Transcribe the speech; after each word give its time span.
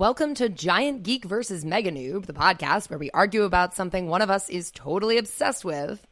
Welcome 0.00 0.32
to 0.36 0.48
Giant 0.48 1.02
Geek 1.02 1.26
versus 1.26 1.62
Mega 1.62 1.92
Noob, 1.92 2.24
the 2.24 2.32
podcast 2.32 2.88
where 2.88 2.98
we 2.98 3.10
argue 3.10 3.42
about 3.42 3.74
something 3.74 4.06
one 4.06 4.22
of 4.22 4.30
us 4.30 4.48
is 4.48 4.70
totally 4.70 5.18
obsessed 5.18 5.62
with. 5.62 6.06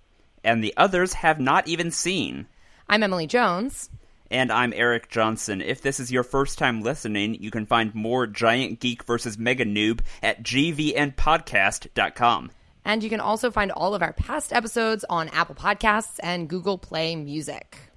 and 0.44 0.62
the 0.62 0.74
others 0.76 1.14
have 1.14 1.40
not 1.40 1.66
even 1.66 1.90
seen. 1.90 2.48
I'm 2.86 3.02
Emily 3.02 3.26
Jones. 3.26 3.88
And 4.30 4.52
I'm 4.52 4.74
Eric 4.74 5.08
Johnson. 5.08 5.62
If 5.62 5.80
this 5.80 6.00
is 6.00 6.12
your 6.12 6.22
first 6.22 6.58
time 6.58 6.82
listening, 6.82 7.42
you 7.42 7.50
can 7.50 7.64
find 7.64 7.94
more 7.94 8.26
Giant 8.26 8.80
Geek 8.80 9.04
versus 9.04 9.38
Mega 9.38 9.64
Noob 9.64 10.00
at 10.22 10.42
gvnpodcast.com. 10.42 12.50
And 12.84 13.02
you 13.02 13.08
can 13.08 13.20
also 13.20 13.50
find 13.50 13.72
all 13.72 13.94
of 13.94 14.02
our 14.02 14.12
past 14.12 14.52
episodes 14.52 15.06
on 15.08 15.30
Apple 15.30 15.54
Podcasts 15.54 16.20
and 16.22 16.46
Google 16.46 16.76
Play 16.76 17.16
Music. 17.16 17.87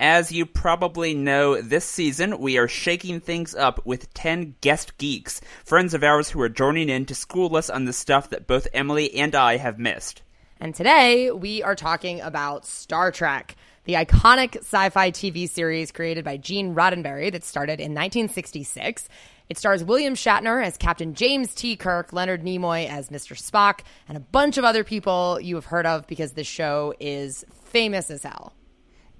As 0.00 0.32
you 0.32 0.46
probably 0.46 1.12
know, 1.12 1.60
this 1.60 1.84
season 1.84 2.38
we 2.38 2.56
are 2.56 2.66
shaking 2.66 3.20
things 3.20 3.54
up 3.54 3.84
with 3.84 4.14
10 4.14 4.54
guest 4.62 4.96
geeks, 4.96 5.42
friends 5.62 5.92
of 5.92 6.02
ours 6.02 6.30
who 6.30 6.40
are 6.40 6.48
joining 6.48 6.88
in 6.88 7.04
to 7.04 7.14
school 7.14 7.54
us 7.54 7.68
on 7.68 7.84
the 7.84 7.92
stuff 7.92 8.30
that 8.30 8.46
both 8.46 8.66
Emily 8.72 9.14
and 9.14 9.34
I 9.34 9.58
have 9.58 9.78
missed. 9.78 10.22
And 10.58 10.74
today 10.74 11.30
we 11.30 11.62
are 11.62 11.74
talking 11.74 12.22
about 12.22 12.64
Star 12.64 13.12
Trek, 13.12 13.56
the 13.84 13.92
iconic 13.92 14.56
sci 14.60 14.88
fi 14.88 15.10
TV 15.10 15.46
series 15.46 15.92
created 15.92 16.24
by 16.24 16.38
Gene 16.38 16.74
Roddenberry 16.74 17.30
that 17.32 17.44
started 17.44 17.78
in 17.78 17.92
1966. 17.92 19.06
It 19.50 19.58
stars 19.58 19.84
William 19.84 20.14
Shatner 20.14 20.64
as 20.64 20.78
Captain 20.78 21.12
James 21.12 21.54
T. 21.54 21.76
Kirk, 21.76 22.14
Leonard 22.14 22.42
Nimoy 22.42 22.88
as 22.88 23.10
Mr. 23.10 23.36
Spock, 23.36 23.80
and 24.08 24.16
a 24.16 24.20
bunch 24.20 24.56
of 24.56 24.64
other 24.64 24.82
people 24.82 25.38
you 25.42 25.56
have 25.56 25.66
heard 25.66 25.84
of 25.84 26.06
because 26.06 26.32
this 26.32 26.46
show 26.46 26.94
is 26.98 27.44
famous 27.52 28.10
as 28.10 28.22
hell. 28.22 28.54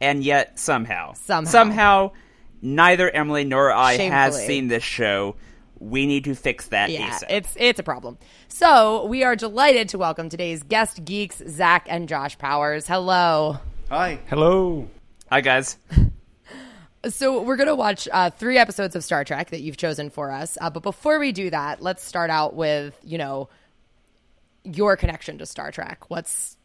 And 0.00 0.24
yet, 0.24 0.58
somehow, 0.58 1.12
Somehow. 1.14 1.50
somehow, 1.50 2.10
neither 2.62 3.10
Emily 3.10 3.44
nor 3.44 3.70
I 3.70 3.94
has 3.98 4.46
seen 4.46 4.68
this 4.68 4.82
show. 4.82 5.36
We 5.78 6.06
need 6.06 6.24
to 6.24 6.34
fix 6.34 6.68
that 6.68 6.90
Yeah, 6.90 7.08
ASAP. 7.10 7.24
it's 7.30 7.56
it's 7.58 7.78
a 7.80 7.82
problem. 7.82 8.18
So 8.48 9.06
we 9.06 9.24
are 9.24 9.34
delighted 9.36 9.88
to 9.90 9.98
welcome 9.98 10.28
today's 10.28 10.62
guest 10.62 11.04
geeks, 11.04 11.42
Zach 11.48 11.86
and 11.88 12.08
Josh 12.08 12.36
Powers. 12.38 12.86
Hello. 12.86 13.58
Hi. 13.88 14.18
Hello. 14.28 14.88
Hi, 15.30 15.40
guys. 15.40 15.76
So 17.08 17.40
we're 17.42 17.56
gonna 17.56 17.74
watch 17.74 18.08
uh, 18.12 18.28
three 18.28 18.58
episodes 18.58 18.94
of 18.94 19.02
Star 19.02 19.24
Trek 19.24 19.48
that 19.52 19.62
you've 19.62 19.78
chosen 19.78 20.10
for 20.10 20.30
us. 20.30 20.58
Uh, 20.60 20.68
but 20.68 20.82
before 20.82 21.18
we 21.18 21.32
do 21.32 21.48
that, 21.48 21.80
let's 21.80 22.04
start 22.04 22.28
out 22.28 22.54
with 22.54 22.94
you 23.02 23.16
know 23.16 23.48
your 24.64 24.98
connection 24.98 25.38
to 25.38 25.46
Star 25.46 25.72
Trek. 25.72 26.10
What's 26.10 26.58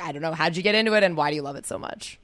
I 0.00 0.12
don't 0.12 0.22
know. 0.22 0.32
How'd 0.32 0.56
you 0.56 0.62
get 0.62 0.74
into 0.74 0.94
it, 0.94 1.02
and 1.02 1.14
why 1.14 1.28
do 1.28 1.36
you 1.36 1.42
love 1.42 1.56
it 1.56 1.66
so 1.66 1.78
much? 1.78 2.18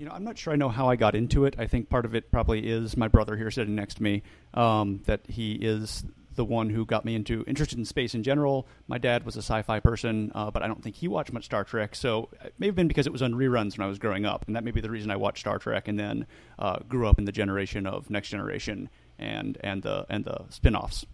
You 0.00 0.06
know, 0.06 0.12
I'm 0.12 0.24
not 0.24 0.38
sure 0.38 0.54
I 0.54 0.56
know 0.56 0.70
how 0.70 0.88
I 0.88 0.96
got 0.96 1.14
into 1.14 1.44
it. 1.44 1.56
I 1.58 1.66
think 1.66 1.90
part 1.90 2.06
of 2.06 2.14
it 2.14 2.32
probably 2.32 2.66
is 2.66 2.96
my 2.96 3.06
brother 3.06 3.36
here 3.36 3.50
sitting 3.50 3.74
next 3.74 3.96
to 3.98 4.02
me. 4.02 4.22
Um, 4.54 5.02
that 5.04 5.20
he 5.28 5.52
is 5.52 6.06
the 6.36 6.44
one 6.46 6.70
who 6.70 6.86
got 6.86 7.04
me 7.04 7.14
into 7.14 7.44
interested 7.46 7.78
in 7.78 7.84
space 7.84 8.14
in 8.14 8.22
general. 8.22 8.66
My 8.88 8.96
dad 8.96 9.26
was 9.26 9.36
a 9.36 9.40
sci-fi 9.40 9.78
person, 9.80 10.32
uh, 10.34 10.50
but 10.50 10.62
I 10.62 10.68
don't 10.68 10.82
think 10.82 10.96
he 10.96 11.06
watched 11.06 11.34
much 11.34 11.44
Star 11.44 11.64
Trek. 11.64 11.94
So 11.94 12.30
it 12.42 12.54
may 12.58 12.64
have 12.64 12.74
been 12.74 12.88
because 12.88 13.06
it 13.06 13.12
was 13.12 13.20
on 13.20 13.34
reruns 13.34 13.76
when 13.76 13.84
I 13.84 13.88
was 13.90 13.98
growing 13.98 14.24
up, 14.24 14.46
and 14.46 14.56
that 14.56 14.64
may 14.64 14.70
be 14.70 14.80
the 14.80 14.88
reason 14.88 15.10
I 15.10 15.16
watched 15.16 15.40
Star 15.40 15.58
Trek. 15.58 15.86
And 15.86 16.00
then 16.00 16.26
uh, 16.58 16.78
grew 16.88 17.06
up 17.06 17.18
in 17.18 17.26
the 17.26 17.32
generation 17.32 17.86
of 17.86 18.08
Next 18.08 18.30
Generation 18.30 18.88
and 19.18 19.58
and 19.60 19.82
the 19.82 20.06
and 20.08 20.24
the 20.24 20.46
spin-offs. 20.48 21.04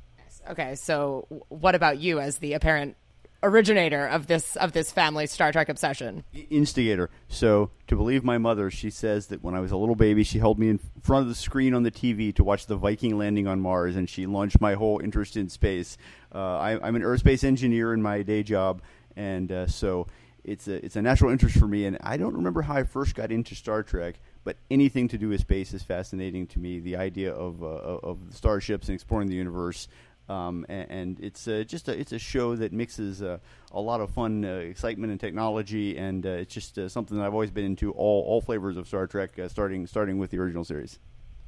Okay, 0.48 0.76
so 0.76 1.26
what 1.48 1.74
about 1.74 1.98
you 1.98 2.20
as 2.20 2.38
the 2.38 2.53
apparent 2.53 2.97
originator 3.42 4.06
of 4.06 4.26
this 4.26 4.56
of 4.56 4.72
this 4.72 4.91
family 4.91 5.26
Star 5.26 5.52
Trek 5.52 5.69
obsession? 5.69 6.24
Instigator. 6.50 7.10
So, 7.28 7.70
to 7.86 7.97
believe 7.97 8.24
my 8.24 8.38
mother, 8.38 8.70
she 8.70 8.91
says 8.91 9.28
that 9.28 9.42
when 9.42 9.54
I 9.54 9.60
was 9.60 9.72
a 9.72 9.76
little 9.76 9.94
baby, 9.94 10.24
she 10.24 10.38
held 10.38 10.58
me 10.58 10.69
in 10.69 10.80
front 11.00 11.22
of 11.22 11.28
the 11.28 11.34
screen 11.34 11.74
on 11.74 11.82
the 11.82 11.91
TV 11.91 12.34
to 12.36 12.44
watch 12.44 12.66
the 12.66 12.76
Viking 12.76 13.19
landing 13.19 13.47
on 13.47 13.60
Mars, 13.60 13.97
and 13.97 14.08
she 14.08 14.26
launched 14.26 14.60
my 14.60 14.74
whole 14.74 15.00
interest 15.00 15.36
in 15.36 15.48
space. 15.48 15.97
Uh, 16.34 16.58
I, 16.58 16.86
I'm 16.86 16.97
an 16.97 17.02
aerospace 17.02 17.44
engineer 17.44 17.94
in 17.94 18.02
my 18.02 18.22
day 18.22 18.42
job, 18.42 18.82
and 19.16 19.50
uh, 19.50 19.66
so 19.66 20.06
it's 20.47 20.68
a 20.68 20.84
it's 20.84 20.97
a 20.97 21.03
natural 21.03 21.30
interest 21.30 21.58
for 21.58 21.66
me. 21.66 21.86
And 21.86 21.98
I 22.03 22.16
don't 22.16 22.34
remember 22.34 22.62
how 22.62 22.74
I 22.74 22.84
first 22.84 23.14
got 23.14 23.32
into 23.32 23.54
Star 23.54 23.82
Trek, 23.82 24.20
but 24.44 24.56
anything 24.70 25.08
to 25.08 25.18
do 25.18 25.28
with 25.28 25.41
space 25.41 25.74
is 25.74 25.82
fascinating 25.82 26.47
to 26.48 26.58
me. 26.58 26.78
The 26.78 26.97
idea 26.97 27.32
of 27.34 27.62
uh, 27.62 27.66
of 27.66 28.18
starships 28.30 28.88
and 28.88 28.94
exploring 28.94 29.28
the 29.28 29.34
universe. 29.34 29.88
Um, 30.28 30.66
and, 30.69 30.91
and 30.91 31.20
it's 31.20 31.47
uh, 31.47 31.64
just 31.66 31.88
a, 31.88 31.98
it's 31.98 32.12
a 32.12 32.19
show 32.19 32.56
that 32.56 32.72
mixes 32.72 33.22
uh, 33.22 33.38
a 33.72 33.81
lot 33.81 34.00
of 34.00 34.10
fun, 34.10 34.44
uh, 34.44 34.48
excitement, 34.48 35.10
and 35.10 35.20
technology, 35.20 35.97
and 35.97 36.26
uh, 36.26 36.31
it's 36.31 36.53
just 36.53 36.78
uh, 36.78 36.88
something 36.88 37.16
that 37.16 37.25
I've 37.25 37.32
always 37.32 37.50
been 37.50 37.64
into 37.64 37.92
all, 37.92 38.25
all 38.25 38.41
flavors 38.41 38.76
of 38.76 38.86
Star 38.88 39.06
Trek, 39.06 39.38
uh, 39.38 39.48
starting 39.48 39.86
starting 39.86 40.19
with 40.19 40.31
the 40.31 40.38
original 40.38 40.65
series. 40.65 40.98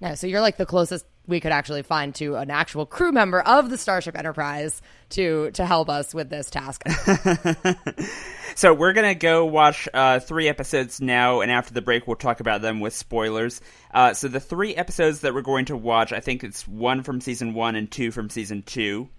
No, 0.01 0.15
so 0.15 0.27
you're 0.27 0.41
like 0.41 0.57
the 0.57 0.67
closest 0.67 1.05
we 1.27 1.41
could 1.41 1.53
actually 1.53 1.83
find 1.83 2.15
to 2.15 2.37
an 2.37 2.51
actual 2.51 2.87
crew 2.87 3.13
member 3.13 3.41
of 3.41 3.69
the 3.69 3.77
Starship 3.77 4.17
Enterprise 4.17 4.81
to 5.11 5.51
to 5.53 5.67
help 5.67 5.89
us 5.91 6.15
with 6.15 6.31
this 6.31 6.51
task. 6.51 6.83
So 8.55 8.75
we're 8.75 8.93
gonna 8.93 9.15
go 9.15 9.45
watch 9.47 9.89
uh, 9.95 10.19
three 10.19 10.49
episodes 10.49 11.01
now, 11.01 11.43
and 11.43 11.53
after 11.53 11.73
the 11.73 11.83
break, 11.83 12.09
we'll 12.09 12.17
talk 12.17 12.41
about 12.41 12.61
them 12.61 12.81
with 12.81 12.93
spoilers. 12.93 13.61
Uh, 13.95 14.15
so 14.15 14.27
the 14.27 14.41
three 14.41 14.75
episodes 14.75 15.21
that 15.21 15.33
we're 15.33 15.43
going 15.43 15.67
to 15.67 15.77
watch, 15.77 16.13
I 16.13 16.19
think 16.19 16.43
it's 16.43 16.67
one 16.67 17.05
from 17.05 17.21
season 17.21 17.55
one 17.55 17.77
and 17.77 17.89
two 17.89 18.11
from 18.11 18.31
season 18.31 18.63
two, 18.63 19.11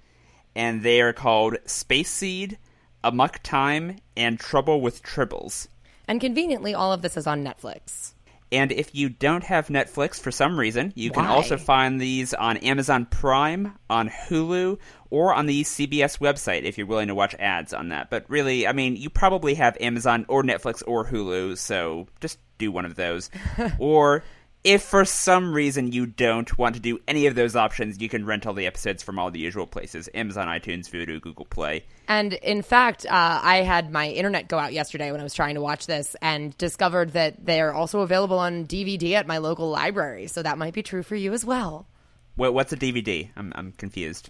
and 0.55 0.83
they 0.83 0.99
are 0.99 1.13
called 1.13 1.55
Space 1.65 2.09
Seed, 2.09 2.57
Amok 3.01 3.39
Time, 3.41 3.99
and 4.17 4.37
Trouble 4.37 4.81
with 4.81 5.03
Tribbles. 5.03 5.69
and 6.09 6.19
conveniently, 6.19 6.73
all 6.73 6.91
of 6.91 7.01
this 7.01 7.15
is 7.15 7.25
on 7.25 7.41
Netflix. 7.41 8.13
And 8.51 8.71
if 8.71 8.95
you 8.95 9.09
don't 9.09 9.43
have 9.43 9.67
Netflix 9.67 10.19
for 10.19 10.31
some 10.31 10.59
reason, 10.59 10.91
you 10.95 11.11
can 11.11 11.25
Why? 11.25 11.29
also 11.29 11.57
find 11.57 12.01
these 12.01 12.33
on 12.33 12.57
Amazon 12.57 13.05
Prime, 13.05 13.77
on 13.89 14.09
Hulu, 14.09 14.79
or 15.11 15.33
on 15.33 15.45
the 15.45 15.63
CBS 15.63 16.19
website 16.19 16.63
if 16.63 16.77
you're 16.77 16.87
willing 16.87 17.09
to 17.09 17.15
watch 17.15 17.35
ads 17.35 17.73
on 17.73 17.89
that. 17.89 18.09
But 18.09 18.25
really, 18.27 18.67
I 18.67 18.73
mean, 18.73 18.95
you 18.95 19.09
probably 19.09 19.53
have 19.55 19.77
Amazon 19.79 20.25
or 20.27 20.43
Netflix 20.43 20.81
or 20.85 21.05
Hulu, 21.05 21.57
so 21.57 22.07
just 22.21 22.39
do 22.57 22.71
one 22.71 22.85
of 22.85 22.95
those. 22.95 23.29
or 23.79 24.23
if 24.63 24.83
for 24.83 25.05
some 25.05 25.53
reason 25.53 25.91
you 25.91 26.05
don't 26.05 26.57
want 26.57 26.75
to 26.75 26.81
do 26.81 26.99
any 27.07 27.27
of 27.27 27.35
those 27.35 27.55
options, 27.55 28.01
you 28.01 28.09
can 28.09 28.25
rent 28.25 28.45
all 28.45 28.53
the 28.53 28.65
episodes 28.65 29.01
from 29.01 29.17
all 29.17 29.31
the 29.31 29.39
usual 29.39 29.65
places 29.65 30.09
Amazon, 30.13 30.47
iTunes, 30.47 30.89
Vudu, 30.89 31.21
Google 31.21 31.45
Play. 31.45 31.85
And 32.07 32.33
in 32.33 32.61
fact, 32.61 33.05
uh, 33.05 33.39
I 33.41 33.57
had 33.57 33.91
my 33.91 34.09
internet 34.09 34.47
go 34.47 34.59
out 34.59 34.73
yesterday 34.73 35.11
when 35.11 35.21
I 35.21 35.23
was 35.23 35.33
trying 35.33 35.55
to 35.55 35.61
watch 35.61 35.87
this 35.87 36.15
and 36.21 36.57
discovered 36.57 37.13
that 37.13 37.45
they're 37.45 37.73
also 37.73 38.01
available 38.01 38.39
on 38.39 38.65
DVD 38.65 39.13
at 39.13 39.27
my 39.27 39.37
local 39.37 39.69
library. 39.69 40.27
So 40.27 40.43
that 40.43 40.57
might 40.57 40.73
be 40.73 40.83
true 40.83 41.03
for 41.03 41.15
you 41.15 41.33
as 41.33 41.45
well. 41.45 41.87
What, 42.35 42.53
what's 42.53 42.73
a 42.73 42.77
DVD? 42.77 43.29
I'm, 43.35 43.53
I'm 43.55 43.71
confused. 43.73 44.29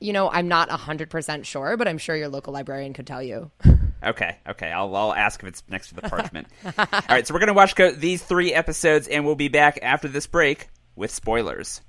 You 0.00 0.12
know, 0.12 0.30
I'm 0.30 0.48
not 0.48 0.68
100% 0.68 1.44
sure, 1.44 1.76
but 1.76 1.88
I'm 1.88 1.98
sure 1.98 2.14
your 2.14 2.28
local 2.28 2.52
librarian 2.52 2.92
could 2.92 3.06
tell 3.06 3.22
you. 3.22 3.50
Okay, 4.04 4.36
okay. 4.48 4.70
I'll 4.70 4.94
I'll 4.94 5.14
ask 5.14 5.42
if 5.42 5.48
it's 5.48 5.62
next 5.68 5.88
to 5.88 5.94
the 5.94 6.02
parchment. 6.02 6.46
All 6.78 6.86
right, 7.08 7.26
so 7.26 7.32
we're 7.34 7.40
gonna 7.40 7.54
watch 7.54 7.74
go- 7.74 7.92
these 7.92 8.22
three 8.22 8.52
episodes, 8.52 9.08
and 9.08 9.24
we'll 9.24 9.34
be 9.34 9.48
back 9.48 9.78
after 9.82 10.08
this 10.08 10.26
break 10.26 10.68
with 10.96 11.10
spoilers. 11.10 11.80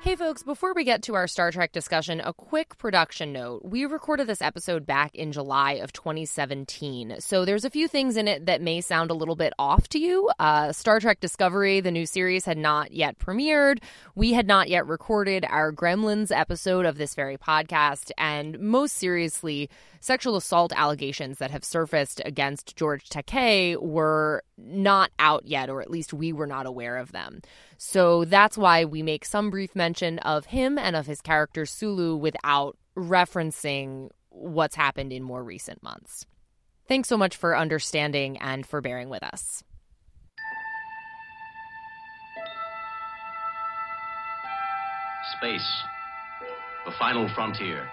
Hey, 0.00 0.14
folks, 0.14 0.44
before 0.44 0.74
we 0.74 0.84
get 0.84 1.02
to 1.02 1.16
our 1.16 1.26
Star 1.26 1.50
Trek 1.50 1.72
discussion, 1.72 2.20
a 2.20 2.32
quick 2.32 2.78
production 2.78 3.32
note. 3.32 3.64
We 3.64 3.84
recorded 3.84 4.28
this 4.28 4.40
episode 4.40 4.86
back 4.86 5.12
in 5.16 5.32
July 5.32 5.72
of 5.72 5.92
2017, 5.92 7.16
so 7.18 7.44
there's 7.44 7.64
a 7.64 7.70
few 7.70 7.88
things 7.88 8.16
in 8.16 8.28
it 8.28 8.46
that 8.46 8.62
may 8.62 8.80
sound 8.80 9.10
a 9.10 9.14
little 9.14 9.34
bit 9.34 9.52
off 9.58 9.88
to 9.88 9.98
you. 9.98 10.30
Uh, 10.38 10.70
Star 10.70 11.00
Trek 11.00 11.18
Discovery, 11.18 11.80
the 11.80 11.90
new 11.90 12.06
series, 12.06 12.44
had 12.44 12.58
not 12.58 12.92
yet 12.92 13.18
premiered. 13.18 13.82
We 14.14 14.34
had 14.34 14.46
not 14.46 14.68
yet 14.68 14.86
recorded 14.86 15.44
our 15.50 15.72
Gremlins 15.72 16.30
episode 16.30 16.86
of 16.86 16.96
this 16.96 17.16
very 17.16 17.36
podcast, 17.36 18.12
and 18.16 18.58
most 18.60 18.96
seriously, 18.96 19.68
sexual 19.98 20.36
assault 20.36 20.72
allegations 20.76 21.38
that 21.38 21.50
have 21.50 21.64
surfaced 21.64 22.22
against 22.24 22.76
George 22.76 23.08
Takei 23.08 23.76
were 23.76 24.44
not 24.56 25.10
out 25.18 25.44
yet, 25.44 25.68
or 25.68 25.82
at 25.82 25.90
least 25.90 26.12
we 26.12 26.32
were 26.32 26.46
not 26.46 26.66
aware 26.66 26.96
of 26.96 27.10
them. 27.10 27.40
So 27.78 28.24
that's 28.24 28.58
why 28.58 28.84
we 28.84 29.02
make 29.02 29.24
some 29.24 29.50
brief 29.50 29.76
mention 29.76 30.18
of 30.18 30.46
him 30.46 30.78
and 30.78 30.96
of 30.96 31.06
his 31.06 31.20
character 31.20 31.64
Sulu 31.64 32.16
without 32.16 32.76
referencing 32.96 34.10
what's 34.30 34.74
happened 34.74 35.12
in 35.12 35.22
more 35.22 35.44
recent 35.44 35.80
months. 35.80 36.26
Thanks 36.88 37.08
so 37.08 37.16
much 37.16 37.36
for 37.36 37.56
understanding 37.56 38.36
and 38.38 38.66
for 38.66 38.80
bearing 38.80 39.08
with 39.08 39.22
us. 39.22 39.62
Space, 45.38 45.82
the 46.84 46.92
final 46.98 47.28
frontier. 47.32 47.86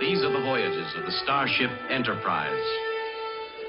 These 0.00 0.22
are 0.22 0.32
the 0.32 0.44
voyages 0.44 0.92
of 0.98 1.06
the 1.06 1.12
Starship 1.22 1.70
Enterprise. 1.88 2.62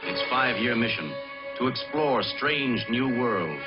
Its 0.04 0.22
five 0.30 0.62
year 0.62 0.76
mission 0.76 1.14
to 1.60 1.68
explore 1.68 2.24
strange 2.24 2.86
new 2.90 3.18
worlds 3.18 3.64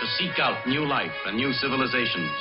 to 0.00 0.06
seek 0.18 0.38
out 0.38 0.66
new 0.66 0.86
life 0.86 1.12
and 1.26 1.36
new 1.36 1.52
civilizations, 1.52 2.32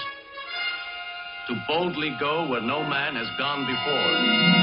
to 1.48 1.56
boldly 1.68 2.16
go 2.20 2.48
where 2.48 2.62
no 2.62 2.84
man 2.84 3.16
has 3.16 3.28
gone 3.38 3.66
before. 3.66 4.63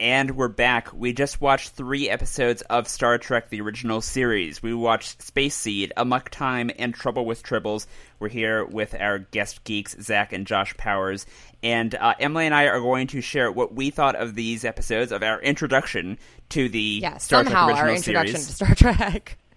And 0.00 0.36
we're 0.36 0.46
back. 0.46 0.92
We 0.92 1.12
just 1.12 1.40
watched 1.40 1.70
three 1.70 2.08
episodes 2.08 2.62
of 2.62 2.86
Star 2.86 3.18
Trek 3.18 3.50
the 3.50 3.60
original 3.60 4.00
series. 4.00 4.62
We 4.62 4.72
watched 4.72 5.22
Space 5.22 5.56
Seed, 5.56 5.92
Amok 5.96 6.28
Time, 6.30 6.70
and 6.78 6.94
Trouble 6.94 7.24
with 7.26 7.42
Tribbles. 7.42 7.88
We're 8.20 8.28
here 8.28 8.64
with 8.64 8.94
our 8.94 9.18
guest 9.18 9.64
geeks, 9.64 9.96
Zach 10.00 10.32
and 10.32 10.46
Josh 10.46 10.76
Powers. 10.76 11.26
And 11.64 11.96
uh, 11.96 12.14
Emily 12.20 12.46
and 12.46 12.54
I 12.54 12.66
are 12.66 12.78
going 12.78 13.08
to 13.08 13.20
share 13.20 13.50
what 13.50 13.74
we 13.74 13.90
thought 13.90 14.14
of 14.14 14.36
these 14.36 14.64
episodes 14.64 15.10
of 15.10 15.24
our 15.24 15.40
introduction 15.42 16.18
to 16.50 16.68
the 16.68 17.00
Yeah, 17.02 17.16
Star 17.16 17.42
somehow 17.42 17.66
Trek 17.66 17.78
original 17.78 17.88
our 17.88 17.96
introduction 17.96 18.36
series. 18.38 18.46
to 18.46 18.74
Star 18.74 18.74
Trek. 18.94 19.38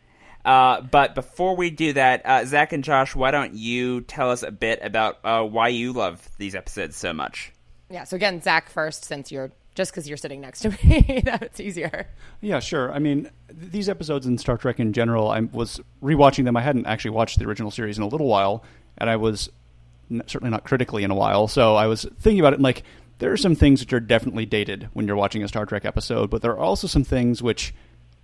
Uh, 0.43 0.81
but 0.81 1.13
before 1.13 1.55
we 1.55 1.69
do 1.69 1.93
that, 1.93 2.25
uh, 2.25 2.43
Zach 2.45 2.73
and 2.73 2.83
Josh, 2.83 3.15
why 3.15 3.29
don't 3.29 3.53
you 3.53 4.01
tell 4.01 4.31
us 4.31 4.41
a 4.41 4.49
bit 4.49 4.79
about 4.81 5.19
uh, 5.23 5.43
why 5.43 5.67
you 5.67 5.93
love 5.93 6.27
these 6.39 6.55
episodes 6.55 6.95
so 6.95 7.13
much? 7.13 7.53
Yeah, 7.91 8.05
so 8.05 8.15
again, 8.15 8.41
Zach 8.41 8.67
first, 8.67 9.05
since 9.05 9.31
you're 9.31 9.51
just 9.75 9.91
because 9.91 10.07
you're 10.07 10.17
sitting 10.17 10.41
next 10.41 10.61
to 10.61 10.69
me, 10.83 11.21
that's 11.23 11.59
easier. 11.59 12.07
Yeah, 12.41 12.59
sure. 12.59 12.91
I 12.91 12.99
mean, 12.99 13.29
th- 13.47 13.71
these 13.71 13.89
episodes 13.89 14.25
in 14.25 14.37
Star 14.37 14.57
Trek 14.57 14.79
in 14.79 14.93
general, 14.93 15.29
I 15.29 15.39
was 15.41 15.79
rewatching 16.03 16.43
them. 16.45 16.57
I 16.57 16.61
hadn't 16.61 16.85
actually 16.87 17.11
watched 17.11 17.39
the 17.39 17.45
original 17.45 17.71
series 17.71 17.97
in 17.97 18.03
a 18.03 18.07
little 18.07 18.27
while, 18.27 18.63
and 18.97 19.09
I 19.09 19.15
was 19.15 19.49
n- 20.09 20.23
certainly 20.27 20.51
not 20.51 20.63
critically 20.65 21.03
in 21.03 21.11
a 21.11 21.15
while. 21.15 21.47
So 21.47 21.75
I 21.75 21.87
was 21.87 22.05
thinking 22.19 22.39
about 22.39 22.53
it, 22.53 22.57
and 22.57 22.63
like, 22.63 22.83
there 23.19 23.31
are 23.31 23.37
some 23.37 23.55
things 23.55 23.79
which 23.81 23.93
are 23.93 23.99
definitely 23.99 24.45
dated 24.45 24.89
when 24.93 25.07
you're 25.07 25.15
watching 25.15 25.43
a 25.43 25.47
Star 25.47 25.65
Trek 25.65 25.85
episode, 25.85 26.29
but 26.29 26.41
there 26.41 26.51
are 26.51 26.59
also 26.59 26.87
some 26.87 27.03
things 27.03 27.41
which 27.41 27.73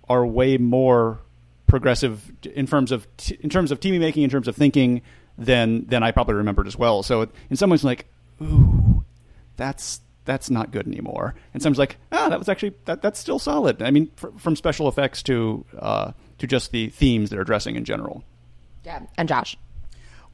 are 0.08 0.26
way 0.26 0.58
more 0.58 1.20
progressive 1.66 2.32
in 2.44 2.66
terms 2.66 2.90
of 2.90 3.06
t- 3.16 3.38
in 3.40 3.48
terms 3.50 3.70
of 3.70 3.78
TV 3.78 3.98
making, 4.00 4.22
in 4.24 4.30
terms 4.30 4.48
of 4.48 4.56
thinking, 4.56 5.02
than 5.36 5.86
than 5.86 6.02
I 6.02 6.10
probably 6.10 6.34
remembered 6.34 6.66
as 6.66 6.76
well. 6.76 7.02
So 7.02 7.28
in 7.48 7.56
some 7.56 7.70
ways, 7.70 7.84
like, 7.84 8.06
ooh, 8.42 9.04
that's 9.56 10.00
that's 10.28 10.50
not 10.50 10.70
good 10.70 10.86
anymore. 10.86 11.34
And 11.54 11.62
someone's 11.62 11.78
like, 11.78 11.96
ah, 12.12 12.28
that 12.28 12.38
was 12.38 12.50
actually 12.50 12.74
that, 12.84 13.00
that's 13.00 13.18
still 13.18 13.38
solid. 13.38 13.82
I 13.82 13.90
mean, 13.90 14.10
fr- 14.14 14.28
from 14.36 14.54
special 14.54 14.86
effects 14.86 15.22
to 15.24 15.64
uh, 15.78 16.12
to 16.36 16.46
just 16.46 16.70
the 16.70 16.90
themes 16.90 17.30
they're 17.30 17.40
addressing 17.40 17.76
in 17.76 17.84
general. 17.84 18.22
Yeah, 18.84 19.00
and 19.16 19.26
Josh. 19.26 19.56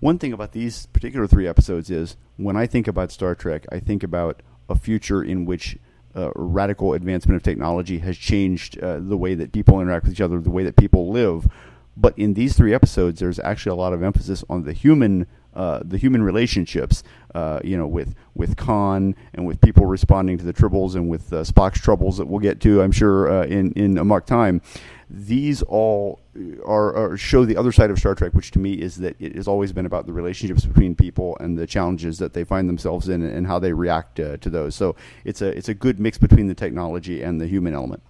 One 0.00 0.18
thing 0.18 0.32
about 0.32 0.50
these 0.50 0.86
particular 0.86 1.28
three 1.28 1.46
episodes 1.46 1.90
is 1.90 2.16
when 2.36 2.56
I 2.56 2.66
think 2.66 2.88
about 2.88 3.12
Star 3.12 3.36
Trek, 3.36 3.64
I 3.70 3.78
think 3.78 4.02
about 4.02 4.42
a 4.68 4.74
future 4.74 5.22
in 5.22 5.44
which 5.44 5.78
uh, 6.16 6.30
radical 6.34 6.92
advancement 6.92 7.36
of 7.36 7.44
technology 7.44 7.98
has 8.00 8.18
changed 8.18 8.78
uh, 8.80 8.98
the 8.98 9.16
way 9.16 9.34
that 9.34 9.52
people 9.52 9.80
interact 9.80 10.04
with 10.04 10.12
each 10.14 10.20
other, 10.20 10.40
the 10.40 10.50
way 10.50 10.64
that 10.64 10.76
people 10.76 11.10
live. 11.10 11.48
But 11.96 12.18
in 12.18 12.34
these 12.34 12.56
three 12.56 12.74
episodes, 12.74 13.20
there's 13.20 13.38
actually 13.38 13.70
a 13.70 13.76
lot 13.76 13.92
of 13.92 14.02
emphasis 14.02 14.42
on 14.50 14.64
the 14.64 14.72
human, 14.72 15.28
uh, 15.54 15.80
the 15.84 15.98
human 15.98 16.22
relationships. 16.22 17.02
Uh, 17.34 17.58
you 17.64 17.76
know, 17.76 17.86
with 17.86 18.14
with 18.34 18.56
Khan 18.56 19.16
and 19.34 19.44
with 19.44 19.60
people 19.60 19.86
responding 19.86 20.38
to 20.38 20.44
the 20.44 20.52
tribbles 20.52 20.94
and 20.94 21.08
with 21.08 21.32
uh, 21.32 21.42
Spock's 21.42 21.80
troubles 21.80 22.18
that 22.18 22.26
we'll 22.26 22.40
get 22.40 22.60
to, 22.60 22.80
I'm 22.80 22.92
sure, 22.92 23.28
uh, 23.28 23.46
in 23.46 23.72
in 23.72 23.98
Amok 23.98 24.26
Time. 24.26 24.62
These 25.10 25.62
all 25.62 26.20
are, 26.64 26.94
are 26.96 27.16
show 27.16 27.44
the 27.44 27.56
other 27.56 27.72
side 27.72 27.90
of 27.90 27.98
Star 27.98 28.14
Trek, 28.14 28.34
which 28.34 28.50
to 28.52 28.58
me 28.58 28.72
is 28.72 28.96
that 28.96 29.16
it 29.20 29.36
has 29.36 29.46
always 29.46 29.72
been 29.72 29.86
about 29.86 30.06
the 30.06 30.12
relationships 30.12 30.64
between 30.64 30.94
people 30.94 31.36
and 31.40 31.58
the 31.58 31.66
challenges 31.66 32.18
that 32.18 32.32
they 32.32 32.42
find 32.42 32.68
themselves 32.68 33.08
in 33.08 33.22
and 33.22 33.46
how 33.46 33.58
they 33.58 33.72
react 33.72 34.16
to 34.16 34.36
those. 34.36 34.74
So 34.74 34.96
it's 35.24 35.42
a 35.42 35.56
it's 35.56 35.68
a 35.68 35.74
good 35.74 36.00
mix 36.00 36.18
between 36.18 36.46
the 36.46 36.54
technology 36.54 37.22
and 37.22 37.40
the 37.40 37.46
human 37.46 37.74
element. 37.74 38.02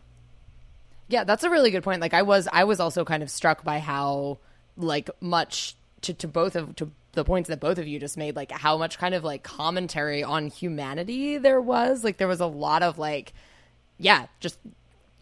Yeah, 1.09 1.25
that's 1.25 1.45
a 1.45 1.51
really 1.51 1.71
good 1.71 1.83
point. 1.83 2.01
Like 2.01 2.15
I 2.15 2.23
was 2.23 2.49
I 2.53 2.65
was 2.65 2.81
also 2.81 3.05
kind 3.05 3.23
of 3.23 3.31
struck 3.31 3.65
by 3.65 3.79
how 3.79 4.39
like 4.77 5.11
much 5.21 5.77
to, 6.03 6.15
to 6.15 6.29
both 6.29 6.57
of 6.57 6.77
to 6.77 6.91
the 7.15 7.25
points 7.25 7.49
that 7.49 7.61
both 7.61 7.79
of 7.79 7.87
you 7.87 7.99
just 7.99 8.17
made, 8.17 8.37
like 8.37 8.51
how 8.53 8.77
much 8.77 8.99
kind 8.99 9.15
of 9.15 9.25
like 9.25 9.43
commentary 9.43 10.23
on 10.23 10.49
humanity 10.49 11.39
there 11.39 11.61
was. 11.61 12.05
Like 12.05 12.17
there 12.19 12.29
was 12.29 12.41
a 12.41 12.47
lot 12.47 12.83
of 12.83 12.99
like 12.99 13.33
yeah, 13.99 14.27
just 14.41 14.59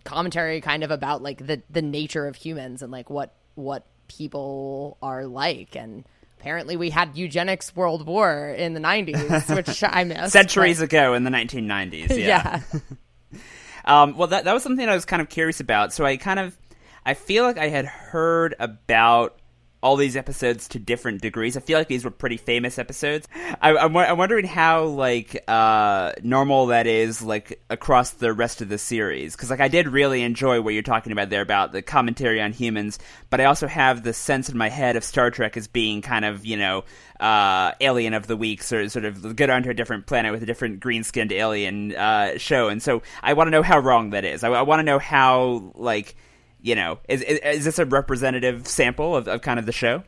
commentary 0.05 0.61
kind 0.61 0.83
of 0.83 0.91
about 0.91 1.23
like 1.23 1.47
the 1.47 1.63
the 1.71 1.83
nature 1.83 2.27
of 2.27 2.37
humans 2.37 2.83
and 2.83 2.91
like 2.91 3.09
what 3.11 3.35
what 3.55 3.85
people 4.09 4.97
are 5.01 5.27
like 5.27 5.77
and 5.77 6.05
apparently 6.41 6.77
we 6.77 6.91
had 6.91 7.17
eugenics 7.17 7.75
world 7.77 8.05
war 8.05 8.49
in 8.59 8.75
the 8.75 8.81
90s 8.81 9.55
which 9.57 9.83
i 9.85 10.03
missed 10.03 10.33
Centuries 10.33 10.81
but- 10.81 10.85
ago 10.87 11.15
in 11.15 11.23
the 11.25 11.31
1990s. 11.31 12.19
yeah 12.19 12.61
Um, 13.85 14.17
well, 14.17 14.29
that 14.29 14.45
that 14.45 14.53
was 14.53 14.63
something 14.63 14.89
I 14.89 14.95
was 14.95 15.05
kind 15.05 15.21
of 15.21 15.29
curious 15.29 15.59
about. 15.59 15.93
So 15.93 16.05
I 16.05 16.17
kind 16.17 16.39
of, 16.39 16.57
I 17.05 17.15
feel 17.15 17.43
like 17.43 17.59
I 17.59 17.69
had 17.69 17.85
heard 17.85 18.55
about 18.61 19.41
all 19.83 19.97
these 19.97 20.17
episodes 20.17 20.69
to 20.69 20.79
different 20.79 21.21
degrees. 21.21 21.57
I 21.57 21.61
feel 21.61 21.79
like 21.79 21.89
these 21.89 22.05
were 22.05 22.11
pretty 22.11 22.37
famous 22.37 22.79
episodes. 22.79 23.27
I, 23.61 23.77
I'm, 23.77 23.97
I'm 23.97 24.17
wondering 24.17 24.47
how 24.47 24.85
like 24.85 25.43
uh, 25.49 26.13
normal 26.23 26.67
that 26.67 26.87
is 26.87 27.21
like 27.21 27.61
across 27.69 28.11
the 28.11 28.33
rest 28.33 28.63
of 28.63 28.69
the 28.69 28.79
series. 28.79 29.35
Because 29.35 29.51
like 29.51 29.61
I 29.61 29.69
did 29.69 29.89
really 29.89 30.23
enjoy 30.23 30.61
what 30.61 30.75
you're 30.75 30.83
talking 30.83 31.13
about 31.13 31.31
there 31.31 31.43
about 31.43 31.73
the 31.73 31.83
commentary 31.83 32.41
on 32.41 32.53
humans, 32.53 32.99
but 33.29 33.41
I 33.41 33.47
also 33.47 33.67
have 33.67 34.05
the 34.05 34.13
sense 34.13 34.49
in 34.49 34.57
my 34.57 34.69
head 34.69 34.97
of 34.97 35.03
Star 35.03 35.31
Trek 35.31 35.57
as 35.57 35.67
being 35.67 36.01
kind 36.01 36.25
of 36.25 36.47
you 36.47 36.57
know 36.57 36.85
uh, 37.19 37.73
alien 37.81 38.15
of 38.15 38.27
the 38.27 38.37
week, 38.37 38.63
sort 38.63 38.85
of, 38.85 38.93
sort 38.93 39.05
of 39.05 39.37
get 39.37 39.51
onto 39.51 39.71
a 39.71 39.75
different 39.75 40.07
planet 40.07 40.33
with 40.33 40.43
a 40.43 40.47
different 40.47 40.81
green 40.81 41.05
skinned 41.05 41.33
alien 41.33 41.95
uh, 41.95 42.37
show. 42.39 42.69
And 42.69 42.83
so 42.83 43.03
I 43.23 43.33
want 43.35 43.47
to 43.47 43.51
know 43.53 43.63
how 43.63 43.79
wrong 43.79 44.11
that 44.11 44.25
is. 44.25 44.45
I, 44.45 44.49
I 44.51 44.63
want 44.63 44.81
to 44.81 44.85
know 44.85 44.99
how 44.99 45.73
like 45.75 46.17
you 46.63 46.75
know 46.75 46.99
is, 47.09 47.21
is 47.23 47.39
is 47.41 47.65
this 47.65 47.79
a 47.79 47.85
representative 47.85 48.67
sample 48.67 49.17
of, 49.17 49.29
of 49.29 49.43
kind 49.43 49.59
of 49.59 49.67
the 49.67 49.73
show? 49.73 50.03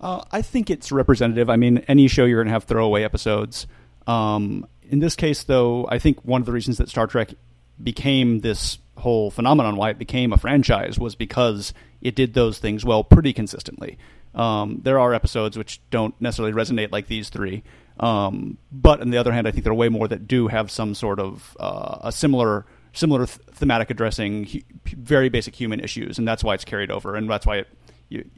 Uh, 0.00 0.22
I 0.30 0.42
think 0.42 0.70
it's 0.70 0.92
representative. 0.92 1.50
I 1.50 1.56
mean, 1.56 1.78
any 1.88 2.08
show 2.08 2.24
you're 2.24 2.38
going 2.38 2.46
to 2.46 2.52
have 2.52 2.64
throwaway 2.64 3.02
episodes. 3.02 3.66
Um, 4.06 4.66
in 4.82 5.00
this 5.00 5.16
case, 5.16 5.44
though, 5.44 5.86
I 5.90 5.98
think 5.98 6.24
one 6.24 6.40
of 6.40 6.46
the 6.46 6.52
reasons 6.52 6.78
that 6.78 6.88
Star 6.88 7.06
Trek 7.06 7.34
became 7.82 8.40
this 8.40 8.78
whole 8.96 9.30
phenomenon, 9.30 9.76
why 9.76 9.90
it 9.90 9.98
became 9.98 10.32
a 10.32 10.38
franchise, 10.38 10.98
was 10.98 11.14
because 11.14 11.74
it 12.00 12.14
did 12.14 12.34
those 12.34 12.58
things 12.58 12.84
well 12.84 13.04
pretty 13.04 13.32
consistently. 13.32 13.98
Um, 14.34 14.80
there 14.82 14.98
are 14.98 15.12
episodes 15.14 15.58
which 15.58 15.80
don't 15.90 16.18
necessarily 16.20 16.52
resonate 16.52 16.92
like 16.92 17.08
these 17.08 17.28
three, 17.28 17.64
um, 17.98 18.58
but 18.70 19.00
on 19.00 19.10
the 19.10 19.18
other 19.18 19.32
hand, 19.32 19.48
I 19.48 19.50
think 19.50 19.64
there 19.64 19.72
are 19.72 19.76
way 19.76 19.88
more 19.88 20.06
that 20.08 20.28
do 20.28 20.48
have 20.48 20.70
some 20.70 20.94
sort 20.94 21.18
of 21.18 21.56
uh, 21.58 21.98
a 22.02 22.12
similar 22.12 22.66
similar 22.92 23.26
th- 23.26 23.38
thematic 23.52 23.90
addressing 23.90 24.44
hu- 24.44 24.60
very 24.86 25.28
basic 25.28 25.54
human 25.54 25.80
issues, 25.80 26.18
and 26.18 26.26
that's 26.26 26.42
why 26.44 26.54
it's 26.54 26.64
carried 26.64 26.90
over, 26.90 27.14
and 27.16 27.28
that's 27.28 27.46
why 27.46 27.58
it. 27.58 27.68
You, 28.08 28.28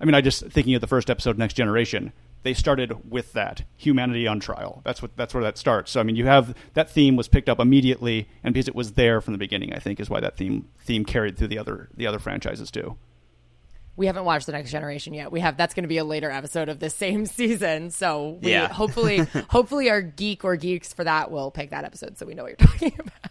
I 0.00 0.04
mean, 0.04 0.14
I 0.14 0.20
just 0.20 0.44
thinking 0.46 0.74
of 0.74 0.80
the 0.80 0.86
first 0.86 1.10
episode, 1.10 1.38
Next 1.38 1.54
Generation. 1.54 2.12
They 2.44 2.54
started 2.54 3.10
with 3.10 3.32
that 3.32 3.62
humanity 3.76 4.28
on 4.28 4.38
trial. 4.38 4.80
That's 4.84 5.02
what 5.02 5.16
that's 5.16 5.34
where 5.34 5.42
that 5.42 5.58
starts. 5.58 5.90
So 5.90 5.98
I 5.98 6.04
mean, 6.04 6.14
you 6.14 6.24
have 6.26 6.54
that 6.74 6.88
theme 6.88 7.16
was 7.16 7.26
picked 7.26 7.48
up 7.48 7.58
immediately, 7.58 8.28
and 8.44 8.54
because 8.54 8.68
it 8.68 8.76
was 8.76 8.92
there 8.92 9.20
from 9.20 9.32
the 9.34 9.38
beginning, 9.38 9.72
I 9.74 9.80
think 9.80 9.98
is 9.98 10.08
why 10.08 10.20
that 10.20 10.36
theme 10.36 10.68
theme 10.78 11.04
carried 11.04 11.36
through 11.36 11.48
the 11.48 11.58
other 11.58 11.88
the 11.96 12.06
other 12.06 12.20
franchises 12.20 12.70
too. 12.70 12.96
we 13.96 14.06
haven't 14.06 14.24
watched 14.24 14.46
the 14.46 14.52
next 14.52 14.70
generation 14.70 15.12
yet 15.14 15.32
we 15.32 15.40
have 15.40 15.56
that's 15.56 15.74
going 15.74 15.82
to 15.82 15.88
be 15.88 15.98
a 15.98 16.04
later 16.04 16.30
episode 16.30 16.68
of 16.68 16.78
this 16.78 16.94
same 16.94 17.26
season 17.38 17.90
so 17.90 18.38
we 18.40 18.52
Yeah. 18.52 18.68
hopefully 18.72 19.18
hopefully 19.50 19.90
our 19.90 20.00
geek 20.00 20.44
or 20.44 20.54
geeks 20.54 20.92
for 20.92 21.02
that 21.02 21.32
will 21.32 21.50
pick 21.50 21.70
that 21.70 21.84
episode 21.84 22.16
so 22.16 22.24
we 22.24 22.34
know 22.34 22.44
what 22.44 22.50
you're 22.50 22.68
talking 22.68 22.92
about 23.00 23.27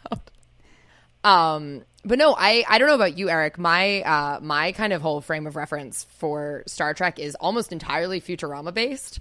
um 1.28 1.84
but 2.06 2.18
no 2.18 2.36
i 2.38 2.64
i 2.70 2.78
don't 2.78 2.88
know 2.88 2.96
about 2.96 3.18
you 3.18 3.30
eric 3.30 3.58
my 3.58 4.02
uh 4.02 4.40
my 4.42 4.72
kind 4.72 4.94
of 4.94 5.02
whole 5.02 5.20
frame 5.22 5.46
of 5.48 5.56
reference 5.56 6.06
for 6.18 6.64
star 6.68 6.94
trek 6.94 7.20
is 7.20 7.36
almost 7.36 7.72
entirely 7.72 8.22
futurama 8.22 8.74
based 8.74 9.20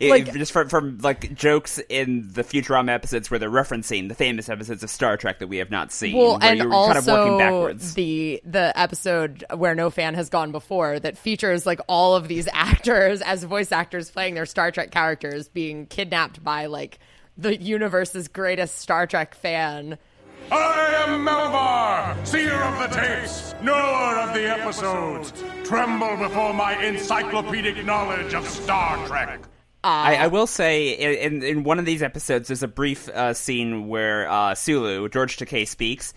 It- 0.00 0.08
Like- 0.10 0.32
just 0.32 0.52
from 0.52 0.68
from 0.70 0.98
like 1.02 1.34
jokes 1.34 1.78
in 1.90 2.28
the 2.32 2.42
Futurama 2.42 2.90
episodes 2.90 3.30
where 3.30 3.38
they're 3.38 3.50
referencing 3.50 4.08
the 4.08 4.14
famous 4.14 4.48
episodes 4.48 4.82
of 4.82 4.88
Star 4.88 5.16
Trek 5.18 5.38
that 5.40 5.48
we 5.48 5.58
have 5.58 5.70
not 5.70 5.92
seen. 5.92 6.16
well 6.16 6.38
where 6.38 6.50
and 6.52 6.72
also 6.72 6.92
kind 6.94 6.98
of 6.98 7.06
working 7.06 7.38
backwards. 7.38 7.94
the 7.94 8.40
the 8.44 8.78
episode 8.78 9.44
where 9.54 9.74
no 9.74 9.90
fan 9.90 10.14
has 10.14 10.30
gone 10.30 10.50
before 10.52 10.98
that 11.00 11.18
features 11.18 11.66
like 11.66 11.80
all 11.88 12.14
of 12.14 12.26
these 12.28 12.48
actors 12.52 13.20
as 13.22 13.44
voice 13.44 13.70
actors 13.72 14.10
playing 14.10 14.34
their 14.34 14.46
star 14.46 14.70
trek 14.70 14.90
characters 14.90 15.48
being 15.48 15.84
kidnapped 15.86 16.42
by 16.44 16.66
like 16.66 16.98
the 17.36 17.60
universe's 17.60 18.28
greatest 18.28 18.78
Star 18.78 19.06
Trek 19.06 19.34
fan. 19.34 19.98
I 20.50 21.04
am 21.06 21.26
Melllvar, 21.26 22.26
seer 22.26 22.54
of 22.54 22.78
the 22.78 22.96
tapes, 22.96 23.54
knower 23.62 24.18
of 24.20 24.34
the 24.34 24.48
episodes. 24.48 25.32
Tremble 25.64 26.16
before 26.16 26.54
my 26.54 26.80
encyclopedic 26.84 27.84
knowledge 27.84 28.32
of 28.34 28.46
Star 28.46 29.04
Trek. 29.06 29.40
I, 29.82 30.16
I 30.16 30.26
will 30.26 30.46
say 30.48 30.90
in, 31.22 31.42
in 31.42 31.62
one 31.62 31.78
of 31.78 31.84
these 31.84 32.02
episodes, 32.02 32.48
there's 32.48 32.62
a 32.62 32.68
brief 32.68 33.08
uh, 33.08 33.34
scene 33.34 33.86
where 33.88 34.28
uh, 34.28 34.54
Sulu, 34.54 35.08
George 35.08 35.36
Takei, 35.36 35.66
speaks. 35.66 36.12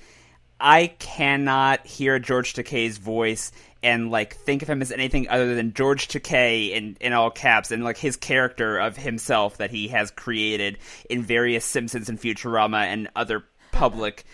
I 0.60 0.88
cannot 1.00 1.86
hear 1.86 2.20
George 2.20 2.54
Takei's 2.54 2.98
voice 2.98 3.52
and 3.82 4.12
like 4.12 4.36
think 4.36 4.62
of 4.62 4.70
him 4.70 4.82
as 4.82 4.92
anything 4.92 5.30
other 5.30 5.56
than 5.56 5.74
George 5.74 6.08
Takei 6.08 6.72
in, 6.72 6.98
in 7.00 7.14
all 7.14 7.32
caps 7.32 7.72
and 7.72 7.84
like 7.84 7.98
his 7.98 8.18
character 8.18 8.78
of 8.78 8.98
himself 8.98 9.58
that 9.58 9.72
he 9.72 9.88
has 9.90 10.12
created 10.12 10.78
in 11.10 11.24
various 11.24 11.66
Simpsons 11.66 12.10
and 12.10 12.20
Futurama 12.20 12.84
and 12.86 13.10
other 13.16 13.44
public 13.72 14.26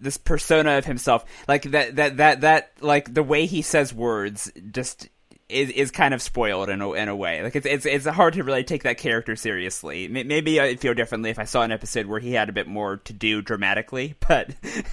this 0.00 0.16
persona 0.16 0.78
of 0.78 0.84
himself. 0.84 1.24
Like 1.48 1.62
that 1.64 1.96
that 1.96 2.16
that 2.18 2.40
that 2.42 2.72
like 2.80 3.12
the 3.12 3.22
way 3.22 3.46
he 3.46 3.62
says 3.62 3.92
words 3.94 4.52
just 4.70 5.08
is 5.48 5.70
is 5.70 5.90
kind 5.92 6.12
of 6.12 6.20
spoiled 6.20 6.68
in 6.68 6.80
a 6.80 6.92
in 6.92 7.08
a 7.08 7.14
way. 7.14 7.42
Like 7.42 7.54
it's 7.54 7.66
it's 7.66 7.86
it's 7.86 8.06
hard 8.06 8.34
to 8.34 8.42
really 8.42 8.64
take 8.64 8.82
that 8.82 8.98
character 8.98 9.36
seriously. 9.36 10.08
Maybe 10.08 10.60
I'd 10.60 10.80
feel 10.80 10.94
differently 10.94 11.30
if 11.30 11.38
I 11.38 11.44
saw 11.44 11.62
an 11.62 11.70
episode 11.70 12.06
where 12.06 12.18
he 12.18 12.32
had 12.32 12.48
a 12.48 12.52
bit 12.52 12.66
more 12.66 12.96
to 12.98 13.12
do 13.12 13.42
dramatically, 13.42 14.16
but 14.28 14.50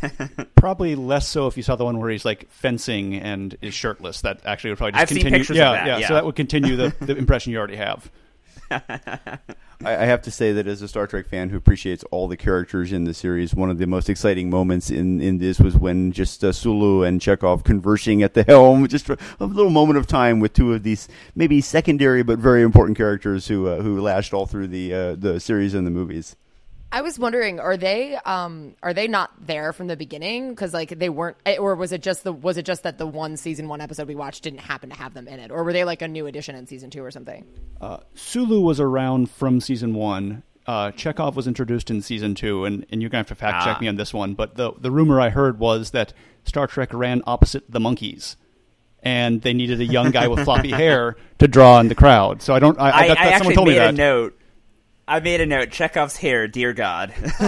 probably 0.55 0.95
less 0.95 1.27
so 1.27 1.47
if 1.47 1.57
you 1.57 1.63
saw 1.63 1.75
the 1.75 1.85
one 1.85 1.99
where 1.99 2.09
he's 2.09 2.25
like 2.25 2.49
fencing 2.51 3.15
and 3.15 3.57
is 3.61 3.73
shirtless. 3.73 4.21
That 4.21 4.41
actually 4.45 4.71
would 4.71 4.77
probably 4.77 4.91
just 4.93 5.01
I've 5.01 5.09
seen 5.09 5.17
continue. 5.17 5.39
pictures 5.39 5.57
yeah, 5.57 5.69
of 5.69 5.75
that, 5.75 5.87
yeah, 5.87 5.97
yeah. 5.97 6.07
So 6.07 6.13
that 6.13 6.25
would 6.25 6.35
continue 6.35 6.75
the, 6.75 6.95
the 6.99 7.15
impression 7.17 7.51
you 7.51 7.57
already 7.57 7.77
have. 7.77 8.09
I, 9.85 9.95
I 9.97 10.05
have 10.05 10.21
to 10.23 10.31
say 10.31 10.51
that 10.53 10.67
as 10.67 10.81
a 10.81 10.87
Star 10.87 11.07
Trek 11.07 11.27
fan 11.27 11.49
who 11.49 11.57
appreciates 11.57 12.03
all 12.11 12.27
the 12.27 12.37
characters 12.37 12.91
in 12.91 13.03
the 13.03 13.13
series, 13.13 13.53
one 13.53 13.69
of 13.69 13.77
the 13.77 13.87
most 13.87 14.09
exciting 14.09 14.49
moments 14.49 14.89
in, 14.89 15.21
in 15.21 15.37
this 15.37 15.59
was 15.59 15.75
when 15.75 16.11
just 16.11 16.43
uh, 16.43 16.51
Sulu 16.51 17.03
and 17.03 17.19
Chekov 17.19 17.63
conversing 17.63 18.23
at 18.23 18.33
the 18.33 18.43
helm, 18.43 18.87
just 18.89 19.09
a 19.09 19.17
little 19.39 19.71
moment 19.71 19.97
of 19.97 20.07
time 20.07 20.39
with 20.39 20.53
two 20.53 20.73
of 20.73 20.83
these 20.83 21.07
maybe 21.35 21.61
secondary 21.61 22.23
but 22.23 22.39
very 22.39 22.61
important 22.61 22.97
characters 22.97 23.47
who 23.47 23.67
uh, 23.67 23.81
who 23.81 23.99
lashed 24.01 24.33
all 24.33 24.45
through 24.45 24.67
the 24.67 24.93
uh, 24.93 25.15
the 25.15 25.39
series 25.39 25.73
and 25.73 25.85
the 25.85 25.91
movies. 25.91 26.35
I 26.93 27.01
was 27.01 27.17
wondering, 27.17 27.59
are 27.59 27.75
they 27.75 28.15
um 28.23 28.75
are 28.83 28.93
they 28.93 29.07
not 29.07 29.31
there 29.47 29.73
from 29.73 29.87
the 29.87 29.97
beginning? 29.97 30.49
Because 30.51 30.73
like 30.73 30.89
they 30.99 31.09
weren't, 31.09 31.37
eh, 31.45 31.57
or 31.57 31.73
was 31.75 31.91
it 31.91 32.01
just 32.03 32.23
the 32.23 32.31
was 32.31 32.55
it 32.57 32.65
just 32.65 32.83
that 32.83 32.97
the 32.99 33.07
one 33.07 33.35
season 33.35 33.67
one 33.67 33.81
episode 33.81 34.07
we 34.07 34.15
watched 34.15 34.43
didn't 34.43 34.59
happen 34.61 34.91
to 34.91 34.95
have 34.95 35.13
them 35.15 35.27
in 35.27 35.39
it, 35.39 35.49
or 35.51 35.63
were 35.63 35.73
they 35.73 35.83
like 35.83 36.01
a 36.03 36.07
new 36.07 36.27
addition 36.27 36.55
in 36.55 36.67
season 36.67 36.89
two 36.91 37.03
or 37.03 37.09
something? 37.11 37.45
Sulu 38.13 38.61
was 38.61 38.79
around 38.79 39.29
from 39.31 39.59
season 39.59 39.93
one. 39.95 40.43
Uh, 40.65 40.91
Chekov 40.91 41.35
was 41.35 41.47
introduced 41.47 41.89
in 41.89 42.01
season 42.01 42.35
two, 42.35 42.63
and, 42.63 42.85
and 42.89 43.01
you're 43.01 43.09
gonna 43.09 43.19
have 43.19 43.27
to 43.27 43.35
fact 43.35 43.65
check 43.65 43.77
Ah. 43.77 43.81
me 43.81 43.87
on 43.89 43.95
this 43.97 44.13
one. 44.13 44.33
But 44.35 44.55
the 44.55 44.71
the 44.79 44.91
rumor 44.91 45.19
I 45.19 45.29
heard 45.29 45.59
was 45.59 45.91
that 45.91 46.13
Star 46.45 46.67
Trek 46.67 46.93
ran 46.93 47.21
opposite 47.27 47.63
the 47.69 47.79
Monkees, 47.79 48.35
and 49.01 49.41
they 49.41 49.53
needed 49.53 49.81
a 49.81 49.85
young 49.85 50.11
guy 50.11 50.27
with 50.27 50.43
floppy 50.45 50.71
hair 50.83 51.17
to 51.39 51.47
draw 51.47 51.79
in 51.79 51.87
the 51.89 51.95
crowd. 51.95 52.41
So 52.41 52.53
I 52.53 52.59
don't. 52.59 52.79
I, 52.79 52.91
I, 52.91 52.91
that, 52.91 53.01
I 53.01 53.05
that- 53.07 53.17
someone 53.17 53.33
actually 53.33 53.55
told 53.55 53.67
me 53.67 53.73
made 53.73 53.79
a 53.81 53.85
that. 53.87 53.95
note. 53.95 54.39
I 55.13 55.19
made 55.19 55.41
a 55.41 55.45
note. 55.45 55.69
Chekov's 55.69 56.17
hair, 56.17 56.47
dear 56.47 56.73
God. 56.73 57.13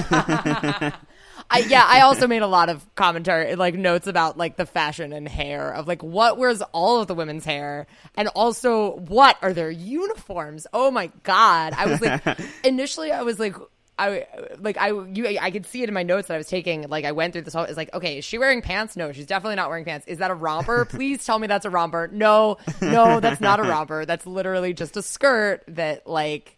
I 1.50 1.60
yeah, 1.68 1.84
I 1.84 2.02
also 2.02 2.28
made 2.28 2.44
a 2.44 2.48
lot 2.48 2.70
of 2.70 2.86
commentary, 2.94 3.56
like 3.56 3.74
notes 3.74 4.06
about 4.06 4.38
like 4.38 4.56
the 4.56 4.68
fashion 4.68 5.12
and 5.12 5.28
hair 5.28 5.74
of 5.74 5.88
like 5.88 6.04
what 6.04 6.38
wears 6.38 6.62
all 6.74 7.02
of 7.02 7.08
the 7.08 7.16
women's 7.16 7.44
hair, 7.44 7.88
and 8.14 8.28
also 8.36 8.98
what 8.98 9.38
are 9.42 9.52
their 9.52 9.72
uniforms? 9.72 10.68
Oh 10.74 10.92
my 10.92 11.08
god! 11.24 11.74
I 11.76 11.88
was 11.88 12.02
like, 12.02 12.22
initially, 12.64 13.12
I 13.12 13.24
was 13.24 13.40
like. 13.40 13.56
I 13.98 14.28
like 14.60 14.76
I 14.78 14.90
you 14.90 15.38
I 15.40 15.52
could 15.52 15.66
see 15.66 15.82
it 15.82 15.88
in 15.88 15.94
my 15.94 16.04
notes 16.04 16.28
that 16.28 16.34
I 16.34 16.38
was 16.38 16.50
taking. 16.50 16.86
Like 16.90 17.06
I 17.06 17.14
went 17.14 17.32
through 17.32 17.44
this 17.44 17.54
whole. 17.54 17.64
It's 17.64 17.78
like, 17.78 17.94
okay, 17.94 18.18
is 18.18 18.26
she 18.26 18.38
wearing 18.38 18.62
pants? 18.62 18.98
No, 18.98 19.14
she's 19.14 19.26
definitely 19.26 19.56
not 19.56 19.70
wearing 19.70 19.86
pants. 19.86 20.06
Is 20.06 20.18
that 20.18 20.32
a 20.32 20.34
romper? 20.36 20.84
Please 20.90 21.26
tell 21.26 21.40
me 21.40 21.48
that's 21.48 21.66
a 21.66 21.70
romper. 21.70 22.10
No, 22.12 22.58
no, 22.82 23.22
that's 23.22 23.40
not 23.40 23.62
a 23.62 23.64
romper. 23.64 24.06
That's 24.06 24.26
literally 24.26 24.74
just 24.74 24.98
a 24.98 25.02
skirt 25.02 25.64
that 25.70 26.06
like. 26.08 26.55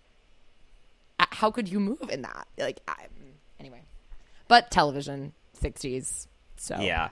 How 1.20 1.52
could 1.52 1.70
you 1.70 1.80
move 1.80 2.10
in 2.10 2.22
that? 2.22 2.48
Like, 2.58 2.80
I, 2.88 3.08
anyway 3.60 3.82
but 4.48 4.72
television 4.72 5.34
60s 5.62 6.28
so 6.58 6.80
Yeah. 6.80 7.10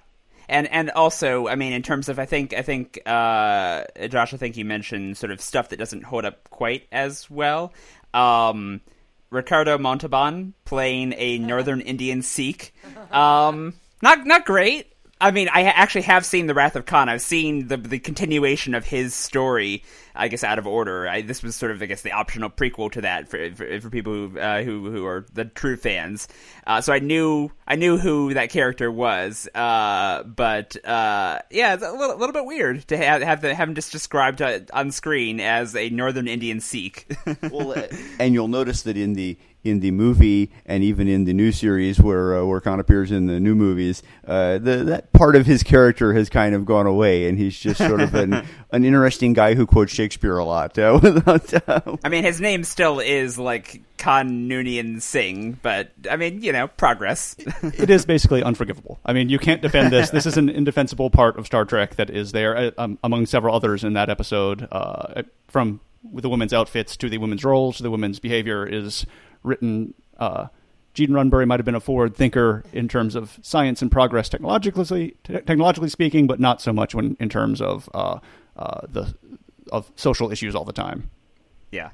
And 0.48 0.68
and 0.68 0.92
also, 0.92 1.48
I 1.48 1.56
mean, 1.56 1.74
in 1.74 1.82
terms 1.82 2.08
of, 2.08 2.20
I 2.20 2.26
think, 2.26 2.54
I 2.54 2.62
think, 2.62 3.02
uh, 3.08 3.86
Josh, 4.10 4.32
I 4.32 4.38
think 4.38 4.58
you 4.58 4.64
mentioned 4.64 5.18
sort 5.18 5.32
of 5.32 5.42
stuff 5.42 5.70
that 5.70 5.80
doesn't 5.80 6.04
hold 6.04 6.24
up 6.24 6.52
quite 6.52 6.88
as 6.92 7.28
well. 7.32 7.74
Um, 8.14 8.82
Ricardo 9.32 9.80
Montalban 9.80 10.54
playing 10.64 11.16
a 11.18 11.40
Northern 11.40 11.82
Indian 11.82 12.22
Sikh, 12.22 12.76
um, 13.12 13.74
not 14.04 14.28
not 14.28 14.46
great. 14.46 14.94
I 15.20 15.32
mean, 15.32 15.50
I 15.52 15.64
actually 15.64 16.04
have 16.04 16.24
seen 16.24 16.46
The 16.46 16.54
Wrath 16.54 16.76
of 16.76 16.86
Khan. 16.86 17.10
I've 17.10 17.24
seen 17.24 17.68
the 17.68 17.78
the 17.78 17.98
continuation 17.98 18.76
of 18.76 18.86
his 18.86 19.16
story. 19.16 19.84
I 20.16 20.28
guess 20.28 20.44
out 20.44 20.60
of 20.60 20.68
order. 20.68 21.08
I, 21.08 21.22
this 21.22 21.44
was 21.44 21.56
sort 21.56 21.72
of, 21.72 21.82
I 21.82 21.86
guess, 21.86 22.02
the 22.02 22.12
optional 22.12 22.50
prequel 22.50 22.92
to 22.94 23.02
that 23.02 23.30
for 23.30 23.52
for, 23.52 23.82
for 23.82 23.90
people 23.90 24.14
who 24.14 24.40
uh, 24.40 24.64
who 24.64 24.90
who 24.92 25.06
are 25.06 25.26
the 25.34 25.46
true 25.46 25.78
fans. 25.78 26.28
Uh, 26.66 26.82
so 26.82 26.94
I 26.94 27.00
knew 27.00 27.52
I 27.68 27.76
knew 27.76 27.98
who 27.98 28.34
that 28.34 28.50
character 28.50 28.92
was. 28.92 29.48
Uh, 29.54 30.24
but 30.24 30.76
uh, 30.86 31.40
yeah, 31.52 31.74
it's 31.74 31.84
a 31.84 31.92
little, 31.92 32.18
little 32.18 32.34
bit 32.34 32.46
weird 32.46 32.88
to 32.88 32.98
have 32.98 33.22
have, 33.22 33.42
the, 33.42 33.54
have 33.54 33.70
him 33.70 33.76
just 33.76 33.92
described 33.92 34.42
uh, 34.42 34.60
on 34.74 34.92
screen 34.92 35.40
as 35.40 35.76
a 35.76 35.90
Northern 35.90 36.28
Indian 36.28 36.60
Sikh. 36.60 37.12
well, 37.52 37.72
uh, 37.72 37.88
and 38.20 38.34
you'll 38.34 38.48
notice 38.48 38.84
that 38.84 38.98
in 38.98 39.14
the 39.14 39.38
in 39.66 39.80
the 39.80 39.90
movie 39.92 40.52
and 40.66 40.84
even 40.84 41.08
in 41.08 41.26
the 41.26 41.34
new 41.34 41.52
series 41.52 42.00
where 42.00 42.38
uh, 42.38 42.46
where 42.46 42.62
Khan 42.62 42.80
appears 42.80 43.12
in 43.12 43.26
the 43.26 43.40
new 43.40 43.56
movies, 43.56 44.04
uh, 44.26 44.60
the, 44.60 44.84
that 44.86 45.12
part 45.12 45.36
of 45.36 45.46
his 45.48 45.64
character 45.64 46.14
has 46.14 46.30
kind 46.30 46.54
of 46.54 46.66
gone 46.66 46.86
away, 46.86 47.28
and 47.28 47.38
he's 47.38 47.60
just 47.60 47.80
sort 47.80 48.00
of 48.00 48.14
an 48.14 48.34
an 48.72 48.86
interesting 48.86 49.34
guy 49.34 49.56
who 49.56 49.66
quotes 49.66 49.92
Shakespeare 49.92 50.05
a 50.14 50.46
lot. 50.46 50.78
Uh, 50.78 51.00
without, 51.04 51.70
uh, 51.70 51.98
I 52.04 52.10
mean, 52.10 52.24
his 52.24 52.42
name 52.42 52.64
still 52.64 53.00
is 53.00 53.38
like 53.38 53.82
Khan 53.98 54.50
Noonien 54.50 55.02
Singh, 55.02 55.60
but 55.62 55.92
I 56.10 56.16
mean, 56.16 56.42
you 56.42 56.52
know, 56.52 56.68
progress. 56.68 57.36
it 57.64 57.90
is 57.90 58.06
basically 58.06 58.44
unforgivable. 58.44 59.00
I 59.06 59.14
mean, 59.14 59.30
you 59.30 59.40
can't 59.40 59.62
defend 59.62 59.92
this. 59.92 60.10
This 60.10 60.26
is 60.26 60.38
an 60.38 60.50
indefensible 60.50 61.10
part 61.10 61.38
of 61.38 61.46
Star 61.46 61.66
Trek 61.66 61.96
that 61.96 62.10
is 62.10 62.32
there, 62.32 62.56
uh, 62.58 62.72
um, 62.78 63.00
among 63.04 63.26
several 63.26 63.56
others 63.56 63.84
in 63.84 63.94
that 63.94 64.10
episode. 64.10 64.68
Uh, 64.72 65.24
from 65.48 65.80
the 66.14 66.30
women's 66.30 66.54
outfits 66.54 66.98
to 66.98 67.10
the 67.10 67.18
women's 67.18 67.44
roles 67.44 67.78
to 67.78 67.84
the 67.84 67.92
women's 67.92 68.20
behavior 68.20 68.66
is 68.66 69.06
written. 69.44 69.94
Uh, 70.18 70.48
Gene 70.94 71.10
Roddenberry 71.10 71.46
might 71.46 71.60
have 71.60 71.66
been 71.66 71.76
a 71.76 71.82
forward 71.82 72.16
thinker 72.16 72.64
in 72.72 72.88
terms 72.88 73.16
of 73.16 73.38
science 73.42 73.82
and 73.82 73.92
progress 73.92 74.30
technologically, 74.30 75.16
te- 75.24 75.42
technologically 75.42 75.90
speaking, 75.90 76.26
but 76.26 76.40
not 76.40 76.62
so 76.62 76.72
much 76.72 76.96
when 76.96 77.18
in 77.20 77.28
terms 77.28 77.62
of 77.62 77.90
uh, 77.94 78.20
uh, 78.56 78.82
the 78.88 79.14
of 79.72 79.92
social 79.96 80.32
issues 80.32 80.56
all 80.56 80.66
the 80.66 80.74
time. 80.74 81.10
yeah. 81.72 81.90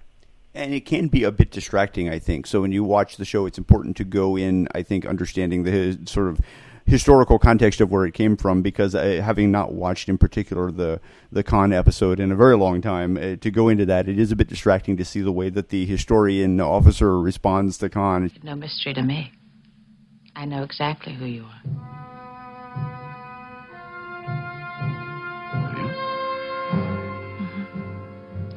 and 0.54 0.74
it 0.74 0.86
can 0.86 1.08
be 1.08 1.24
a 1.24 1.32
bit 1.32 1.52
distracting, 1.52 2.10
I 2.10 2.20
think. 2.20 2.46
So 2.46 2.62
when 2.62 2.72
you 2.72 2.84
watch 2.84 3.18
the 3.18 3.26
show, 3.26 3.46
it's 3.46 3.58
important 3.58 3.96
to 3.98 4.04
go 4.04 4.38
in, 4.38 4.68
I 4.76 4.84
think, 4.84 5.06
understanding 5.06 5.64
the 5.64 5.72
his, 5.72 5.98
sort 6.06 6.28
of 6.28 6.40
historical 6.86 7.40
context 7.40 7.80
of 7.80 7.90
where 7.90 8.06
it 8.06 8.14
came 8.14 8.36
from. 8.36 8.62
Because 8.62 8.94
uh, 8.94 9.22
having 9.24 9.52
not 9.52 9.72
watched, 9.74 10.10
in 10.10 10.18
particular, 10.18 10.72
the 10.72 11.00
the 11.32 11.44
Khan 11.44 11.72
episode 11.72 12.20
in 12.20 12.32
a 12.32 12.36
very 12.36 12.58
long 12.58 12.82
time, 12.82 13.16
uh, 13.18 13.38
to 13.38 13.52
go 13.52 13.70
into 13.70 13.86
that, 13.86 14.10
it 14.10 14.20
is 14.20 14.32
a 14.32 14.36
bit 14.36 14.50
distracting 14.50 14.98
to 14.98 15.06
see 15.06 15.22
the 15.22 15.32
way 15.32 15.50
that 15.50 15.70
the 15.70 15.86
historian 15.86 16.60
officer 16.60 17.20
responds 17.20 17.78
to 17.78 17.90
Khan. 17.90 18.30
No 18.44 18.56
mystery 18.56 18.94
to 18.94 19.02
me. 19.04 19.32
I 20.36 20.46
know 20.46 20.64
exactly 20.64 21.14
who 21.14 21.26
you 21.26 21.46
are. 21.46 22.01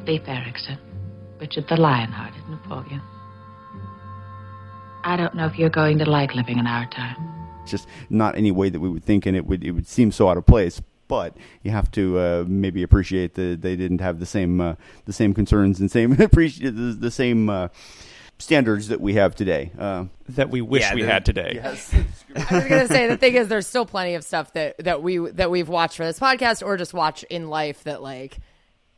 Leif 0.06 0.22
Erikson, 0.28 0.78
Richard 1.40 1.66
the 1.68 1.76
Lionhearted, 1.76 2.48
Napoleon. 2.48 3.00
I 5.04 5.16
don't 5.16 5.34
know 5.34 5.46
if 5.46 5.58
you're 5.58 5.70
going 5.70 5.98
to 5.98 6.04
like 6.10 6.34
living 6.34 6.58
in 6.58 6.66
our 6.66 6.86
time. 6.90 7.16
It's 7.62 7.70
just 7.70 7.86
not 8.10 8.36
any 8.36 8.50
way 8.50 8.68
that 8.70 8.80
we 8.80 8.88
would 8.88 9.04
think, 9.04 9.26
and 9.26 9.36
it 9.36 9.46
would 9.46 9.62
it 9.64 9.72
would 9.72 9.86
seem 9.86 10.12
so 10.12 10.28
out 10.28 10.36
of 10.36 10.46
place. 10.46 10.80
But 11.06 11.36
you 11.62 11.70
have 11.70 11.90
to 11.92 12.18
uh, 12.18 12.44
maybe 12.48 12.82
appreciate 12.82 13.34
that 13.34 13.60
they 13.60 13.76
didn't 13.76 14.00
have 14.00 14.18
the 14.20 14.26
same 14.26 14.60
uh, 14.60 14.74
the 15.04 15.12
same 15.12 15.34
concerns 15.34 15.80
and 15.80 15.90
same 15.90 16.12
appreciate 16.20 16.70
the, 16.74 16.96
the 16.98 17.10
same 17.10 17.48
uh, 17.50 17.68
standards 18.38 18.88
that 18.88 19.00
we 19.00 19.14
have 19.14 19.34
today. 19.34 19.70
Uh, 19.78 20.06
That 20.30 20.48
we 20.50 20.60
wish 20.62 20.82
Yeah, 20.82 20.94
we 20.94 21.02
the- 21.02 21.08
had 21.08 21.24
today. 21.26 21.60
I 21.64 21.70
was 21.70 21.90
gonna 22.64 22.88
say 22.88 23.06
the 23.06 23.16
thing 23.18 23.34
is 23.34 23.48
there's 23.48 23.66
still 23.66 23.86
plenty 23.86 24.14
of 24.14 24.24
stuff 24.24 24.52
that 24.54 24.78
that 24.78 25.02
we 25.02 25.18
that 25.18 25.50
we've 25.50 25.68
watched 25.68 25.96
for 25.98 26.04
this 26.04 26.18
podcast 26.18 26.64
or 26.64 26.76
just 26.78 26.94
watch 26.94 27.22
in 27.24 27.48
life 27.48 27.84
that 27.84 28.02
like 28.02 28.38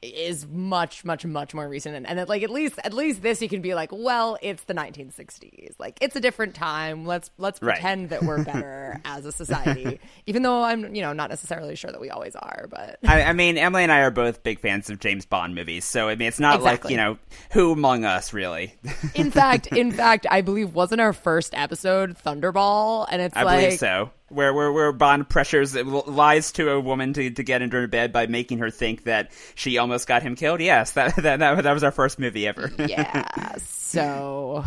is 0.03 0.47
much 0.47 1.05
much 1.05 1.25
much 1.25 1.55
more 1.55 1.69
recent 1.69 1.97
and, 1.97 2.07
and 2.07 2.19
that, 2.19 2.29
like 2.29 2.43
at 2.43 2.51
least 2.51 2.79
at 2.85 2.93
least 2.93 3.23
this 3.23 3.41
you 3.41 3.49
can 3.49 3.63
be 3.63 3.75
like 3.75 3.89
well 3.93 4.37
it's 4.43 4.63
the 4.65 4.75
1960s 4.75 5.75
like 5.79 5.97
it's 6.01 6.15
a 6.15 6.21
different 6.21 6.55
time 6.55 7.07
let's 7.07 7.31
let's 7.39 7.61
Right. 7.63 7.75
pretend 7.75 8.11
that 8.11 8.23
we're 8.23 8.45
better 8.45 9.01
as 9.05 9.25
a 9.25 9.33
society 9.33 9.99
even 10.27 10.43
though 10.43 10.63
i'm 10.63 10.95
you 10.95 11.01
know 11.03 11.13
not 11.15 11.31
necessarily 11.31 11.75
sure 11.77 11.91
that 11.91 12.01
we 12.01 12.11
always 12.11 12.37
are 12.37 12.67
but 12.71 12.99
I, 13.07 13.23
I 13.25 13.33
mean, 13.33 13.57
Emily 13.59 13.83
and 13.85 13.91
I 13.93 14.01
are 14.01 14.11
both 14.11 14.43
big 14.43 14.61
fans 14.61 14.91
of 14.91 15.01
James 15.01 15.25
Bond 15.27 15.55
movies, 15.55 15.85
so 15.85 16.09
I 16.09 16.15
mean, 16.17 16.29
it's 16.29 16.41
not 16.41 16.63
like 16.63 16.89
you 16.91 16.97
know 16.97 17.19
who 17.53 17.73
among 17.73 18.05
us 18.05 18.33
really. 18.33 18.75
in 19.15 19.31
fact 19.31 19.67
in 19.69 19.93
fact 20.03 20.27
i 20.31 20.41
believe 20.43 20.75
wasn't 20.75 21.01
our 21.01 21.13
first 21.15 21.55
episode 21.55 22.17
thunderball 22.19 23.07
and 23.11 23.23
it's 23.23 23.37
I 23.37 23.43
like 23.45 23.61
believe 23.65 23.79
so. 23.79 24.11
Where 24.29 24.53
where 24.53 24.73
where 24.73 24.93
Bond 24.93 25.29
pressures 25.29 25.75
lies 25.77 26.51
to 26.53 26.71
a 26.71 26.81
woman 26.81 27.13
to 27.13 27.31
to 27.31 27.43
get 27.45 27.63
into 27.63 27.77
her 27.77 27.87
bed 27.87 28.13
by 28.13 28.27
making 28.27 28.59
her 28.59 28.71
think 28.71 29.05
that 29.05 29.31
she 29.55 29.79
almost 29.79 30.09
got 30.09 30.23
him 30.23 30.35
killed. 30.35 30.61
Yes, 30.61 30.93
that 30.93 31.15
that 31.17 31.39
that, 31.39 31.63
that 31.63 31.73
was 31.73 31.85
our 31.85 31.93
first 31.93 32.19
movie 32.19 32.47
ever. 32.47 32.71
yeah 32.89 33.57
so 33.59 34.65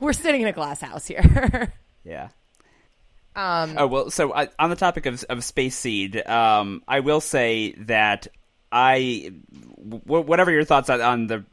we're 0.00 0.14
sitting 0.14 0.40
in 0.40 0.48
a 0.48 0.52
glass 0.52 0.80
house 0.80 1.06
here 1.06 1.72
yeah. 2.04 2.28
um 3.36 3.74
Oh 3.76 3.86
well, 3.86 4.10
so 4.10 4.32
I, 4.34 4.48
on 4.58 4.70
the 4.70 4.76
topic 4.76 5.06
of 5.06 5.22
of 5.28 5.44
Space 5.44 5.76
Seed, 5.76 6.26
um, 6.26 6.82
I 6.88 7.00
will 7.00 7.20
say 7.20 7.72
that 7.80 8.28
I, 8.72 9.30
w- 9.88 10.24
whatever 10.26 10.50
your 10.50 10.64
thoughts 10.64 10.88
on, 10.88 11.00
on 11.00 11.26
the 11.26 11.44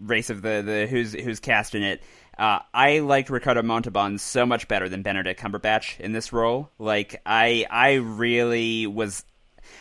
race 0.00 0.30
of 0.30 0.42
the, 0.42 0.62
the 0.64 0.86
who's 0.86 1.12
who's 1.12 1.40
cast 1.40 1.74
in 1.74 1.82
it, 1.82 2.02
uh, 2.38 2.60
I 2.72 3.00
liked 3.00 3.30
Ricardo 3.30 3.62
Montalban 3.62 4.18
so 4.18 4.46
much 4.46 4.68
better 4.68 4.88
than 4.88 5.02
Benedict 5.02 5.40
Cumberbatch 5.40 5.98
in 5.98 6.12
this 6.12 6.32
role. 6.32 6.70
Like 6.78 7.20
I 7.26 7.66
I 7.70 7.94
really 7.94 8.86
was. 8.86 9.24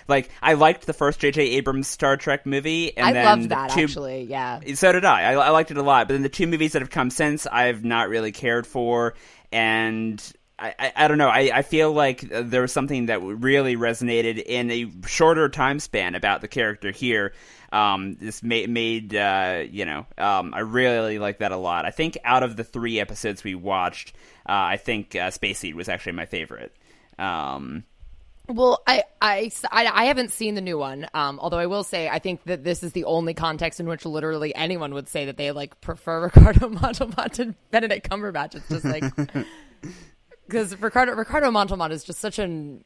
Like 0.07 0.29
I 0.41 0.53
liked 0.53 0.85
the 0.85 0.93
first 0.93 1.19
J.J. 1.19 1.41
Abrams 1.41 1.87
Star 1.87 2.17
Trek 2.17 2.45
movie, 2.45 2.95
and 2.97 3.05
i 3.05 3.13
then 3.13 3.25
loved 3.25 3.49
that 3.49 3.71
two- 3.71 3.83
actually 3.83 4.23
yeah 4.23 4.59
so 4.73 4.91
did 4.91 5.05
I. 5.05 5.33
I. 5.33 5.33
I 5.33 5.49
liked 5.49 5.71
it 5.71 5.77
a 5.77 5.83
lot. 5.83 6.07
But 6.07 6.13
then 6.13 6.23
the 6.23 6.29
two 6.29 6.47
movies 6.47 6.73
that 6.73 6.81
have 6.81 6.89
come 6.89 7.09
since, 7.09 7.45
I've 7.45 7.85
not 7.85 8.09
really 8.09 8.31
cared 8.31 8.65
for, 8.67 9.13
and 9.51 10.21
I, 10.59 10.73
I, 10.79 10.93
I 10.95 11.07
don't 11.07 11.17
know. 11.17 11.29
I, 11.29 11.51
I 11.53 11.61
feel 11.61 11.93
like 11.93 12.21
there 12.21 12.61
was 12.61 12.71
something 12.71 13.07
that 13.07 13.21
really 13.21 13.75
resonated 13.75 14.41
in 14.43 14.71
a 14.71 14.91
shorter 15.07 15.49
time 15.49 15.79
span 15.79 16.15
about 16.15 16.41
the 16.41 16.47
character 16.47 16.91
here. 16.91 17.33
Um, 17.71 18.15
this 18.15 18.43
made, 18.43 18.69
made 18.69 19.15
uh, 19.15 19.63
you 19.69 19.86
know, 19.86 20.05
um, 20.17 20.53
I 20.53 20.59
really 20.59 21.19
like 21.19 21.39
that 21.39 21.51
a 21.51 21.57
lot. 21.57 21.86
I 21.86 21.91
think 21.91 22.17
out 22.24 22.43
of 22.43 22.55
the 22.55 22.63
three 22.63 23.00
episodes 23.00 23.43
we 23.43 23.55
watched, 23.55 24.13
uh, 24.47 24.53
I 24.53 24.77
think 24.77 25.15
uh, 25.15 25.31
Space 25.31 25.59
Seed 25.59 25.75
was 25.75 25.89
actually 25.89 26.13
my 26.13 26.25
favorite. 26.25 26.74
Um, 27.19 27.83
Well, 28.47 28.81
I, 28.88 29.03
I, 29.21 29.51
I, 29.71 29.88
I 29.88 30.05
haven't 30.05 30.31
seen 30.31 30.55
the 30.55 30.62
new 30.62 30.77
one. 30.77 31.07
Um, 31.13 31.39
although 31.41 31.57
I 31.57 31.65
will 31.65 31.83
say, 31.83 32.07
I 32.07 32.19
think 32.19 32.43
that 32.45 32.63
this 32.63 32.83
is 32.83 32.93
the 32.93 33.03
only 33.03 33.33
context 33.33 33.79
in 33.79 33.88
which 33.88 34.05
literally 34.05 34.55
anyone 34.55 34.93
would 34.93 35.09
say 35.09 35.25
that 35.25 35.36
they 35.36 35.51
like 35.51 35.81
prefer 35.81 36.21
Ricardo 36.24 36.69
Montalban 36.69 37.29
to 37.31 37.55
Benedict 37.71 38.09
Cumberbatch. 38.09 38.55
It's 38.55 38.69
just 38.69 38.86
like 38.86 39.03
because 40.47 40.79
Ricardo 40.79 41.13
Ricardo 41.13 41.51
Montalban 41.51 41.91
is 41.91 42.03
just 42.03 42.19
such 42.19 42.39
an 42.39 42.86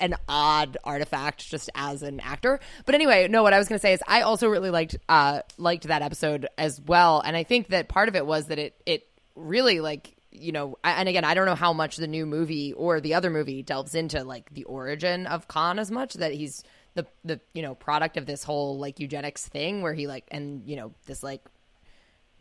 an 0.00 0.14
odd 0.28 0.76
artifact 0.84 1.48
just 1.48 1.70
as 1.74 2.02
an 2.02 2.20
actor. 2.20 2.60
But 2.84 2.94
anyway, 2.94 3.28
no, 3.28 3.42
what 3.42 3.52
I 3.52 3.58
was 3.58 3.68
going 3.68 3.78
to 3.78 3.82
say 3.82 3.92
is 3.92 4.02
I 4.06 4.22
also 4.22 4.48
really 4.48 4.70
liked 4.70 4.96
uh 5.08 5.40
liked 5.58 5.84
that 5.84 6.02
episode 6.02 6.48
as 6.58 6.80
well, 6.80 7.20
and 7.20 7.36
I 7.36 7.44
think 7.44 7.68
that 7.68 7.88
part 7.88 8.08
of 8.08 8.16
it 8.16 8.26
was 8.26 8.46
that 8.46 8.58
it 8.58 8.80
it 8.86 9.06
really 9.34 9.80
like 9.80 10.14
you 10.36 10.50
know, 10.50 10.76
and 10.82 11.08
again, 11.08 11.24
I 11.24 11.34
don't 11.34 11.46
know 11.46 11.54
how 11.54 11.72
much 11.72 11.96
the 11.96 12.08
new 12.08 12.26
movie 12.26 12.72
or 12.72 13.00
the 13.00 13.14
other 13.14 13.30
movie 13.30 13.62
delves 13.62 13.94
into 13.94 14.24
like 14.24 14.50
the 14.52 14.64
origin 14.64 15.28
of 15.28 15.46
Khan 15.46 15.78
as 15.78 15.92
much 15.92 16.14
that 16.14 16.32
he's 16.32 16.64
the 16.94 17.06
the 17.24 17.40
you 17.52 17.62
know 17.62 17.74
product 17.74 18.16
of 18.16 18.26
this 18.26 18.44
whole 18.44 18.78
like 18.78 19.00
eugenics 19.00 19.46
thing 19.46 19.82
where 19.82 19.94
he 19.94 20.06
like 20.06 20.24
and 20.30 20.62
you 20.66 20.76
know 20.76 20.92
this 21.06 21.22
like 21.22 21.42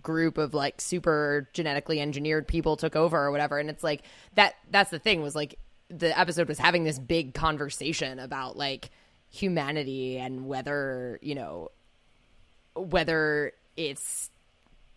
group 0.02 0.38
of 0.38 0.54
like 0.54 0.82
super 0.82 1.50
genetically 1.54 2.00
engineered 2.00 2.48
people 2.48 2.76
took 2.76 2.96
over 2.96 3.18
or 3.18 3.32
whatever 3.32 3.58
and 3.58 3.70
it's 3.70 3.84
like 3.84 4.04
that 4.36 4.54
that's 4.70 4.92
the 4.92 5.00
thing 5.00 5.22
was 5.22 5.34
like 5.34 5.58
the 5.98 6.18
episode 6.18 6.48
was 6.48 6.58
having 6.58 6.84
this 6.84 7.00
big 7.00 7.34
conversation 7.34 8.20
about 8.20 8.58
like 8.58 8.90
humanity 9.30 10.18
and 10.18 10.46
whether 10.46 11.20
you 11.22 11.36
know 11.36 11.70
whether 12.76 13.52
it's 13.76 14.30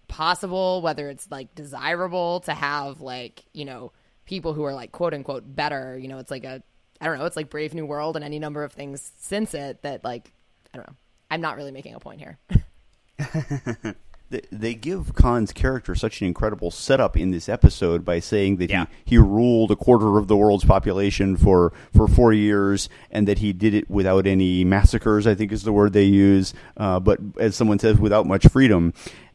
possible 0.09 0.83
whether 0.83 1.09
it's 1.09 1.31
like 1.31 1.55
desirable 1.55 2.41
to 2.41 2.53
have 2.55 3.01
like 3.01 3.45
you 3.53 3.65
know 3.65 3.93
people 4.25 4.53
who 4.53 4.65
are 4.65 4.75
like 4.75 4.93
quote 4.93 5.15
unquote 5.15 5.45
better. 5.47 5.99
You 5.99 6.09
know 6.09 6.19
it's 6.19 6.31
like 6.31 6.45
a 6.45 6.63
i 7.01 7.07
don't 7.07 7.19
know 7.19 7.27
it's 7.27 7.37
like 7.37 7.51
brave 7.51 7.75
new 7.75 7.85
world 7.85 8.17
and 8.17 8.25
any 8.25 8.39
number 8.39 8.65
of 8.65 8.73
things 8.73 9.13
since 9.19 9.53
it 9.53 9.83
that 9.83 10.03
like 10.05 10.33
i 10.73 10.79
don't 10.79 10.87
know. 10.87 10.97
I'm 11.31 11.41
not 11.41 11.57
really 11.57 11.73
making 11.73 11.95
a 11.95 12.01
point 12.01 12.21
here 12.21 12.39
They, 14.29 14.43
they 14.51 14.75
give 14.75 15.15
Khan's 15.15 15.53
character 15.53 15.95
such 15.95 16.21
an 16.21 16.27
incredible 16.27 16.71
setup 16.73 17.17
in 17.17 17.31
this 17.31 17.49
episode 17.49 18.05
by 18.05 18.19
saying 18.21 18.57
that 18.57 18.71
Yeah. 18.71 18.87
he, 19.05 19.15
he 19.15 19.19
ruled 19.19 19.71
a 19.71 19.77
quarter 19.77 20.19
of 20.19 20.27
the 20.27 20.37
world's 20.37 20.65
population 20.65 21.37
for, 21.37 21.73
for 21.95 22.09
four 22.09 22.33
years 22.33 22.89
and 23.11 23.29
that 23.29 23.39
he 23.39 23.53
did 23.53 23.73
it 23.75 23.89
without 23.89 24.27
any 24.27 24.65
massacres, 24.65 25.27
I 25.27 25.35
think 25.37 25.53
is 25.53 25.63
the 25.63 25.73
word 25.73 25.93
they 25.93 26.05
use, 26.05 26.55
uh, 26.77 26.99
but 26.99 27.21
as 27.39 27.55
someone 27.55 27.79
says, 27.79 27.99
without 27.99 28.27
much 28.27 28.47
freedom. 28.49 28.93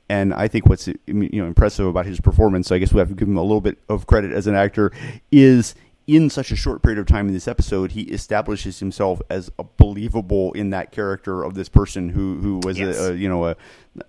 And 0.09 0.33
I 0.33 0.49
think 0.49 0.65
what's 0.67 0.87
you 0.87 0.95
know 1.07 1.45
impressive 1.45 1.85
about 1.87 2.05
his 2.05 2.19
performance, 2.19 2.67
so 2.67 2.75
I 2.75 2.79
guess 2.79 2.91
we 2.91 2.99
have 2.99 3.07
to 3.07 3.15
give 3.15 3.29
him 3.29 3.37
a 3.37 3.41
little 3.41 3.61
bit 3.61 3.77
of 3.87 4.07
credit 4.07 4.33
as 4.33 4.45
an 4.45 4.55
actor, 4.55 4.91
is 5.31 5.73
in 6.15 6.29
such 6.29 6.51
a 6.51 6.55
short 6.55 6.81
period 6.83 6.99
of 6.99 7.05
time 7.05 7.27
in 7.27 7.33
this 7.33 7.47
episode, 7.47 7.91
he 7.91 8.03
establishes 8.03 8.79
himself 8.79 9.21
as 9.29 9.51
a 9.59 9.63
believable 9.77 10.51
in 10.53 10.69
that 10.71 10.91
character 10.91 11.43
of 11.43 11.53
this 11.53 11.69
person 11.69 12.09
who 12.09 12.37
who 12.39 12.59
was 12.63 12.77
Yes. 12.79 12.97
a, 12.99 13.11
a 13.11 13.15
you 13.15 13.27
know 13.29 13.45
a, 13.47 13.55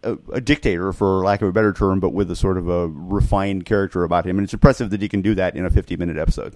a 0.02 0.18
a 0.34 0.40
dictator 0.40 0.92
for 0.92 1.24
lack 1.24 1.42
of 1.42 1.48
a 1.48 1.52
better 1.52 1.72
term, 1.72 2.00
but 2.00 2.10
with 2.10 2.30
a 2.30 2.36
sort 2.36 2.56
of 2.58 2.68
a 2.68 2.88
refined 2.88 3.64
character 3.66 4.04
about 4.04 4.26
him, 4.26 4.38
and 4.38 4.44
it's 4.44 4.54
impressive 4.54 4.90
that 4.90 5.02
he 5.02 5.08
can 5.08 5.22
do 5.22 5.34
that 5.34 5.56
in 5.56 5.64
a 5.64 5.70
fifty 5.70 5.96
minute 5.96 6.16
episode. 6.16 6.54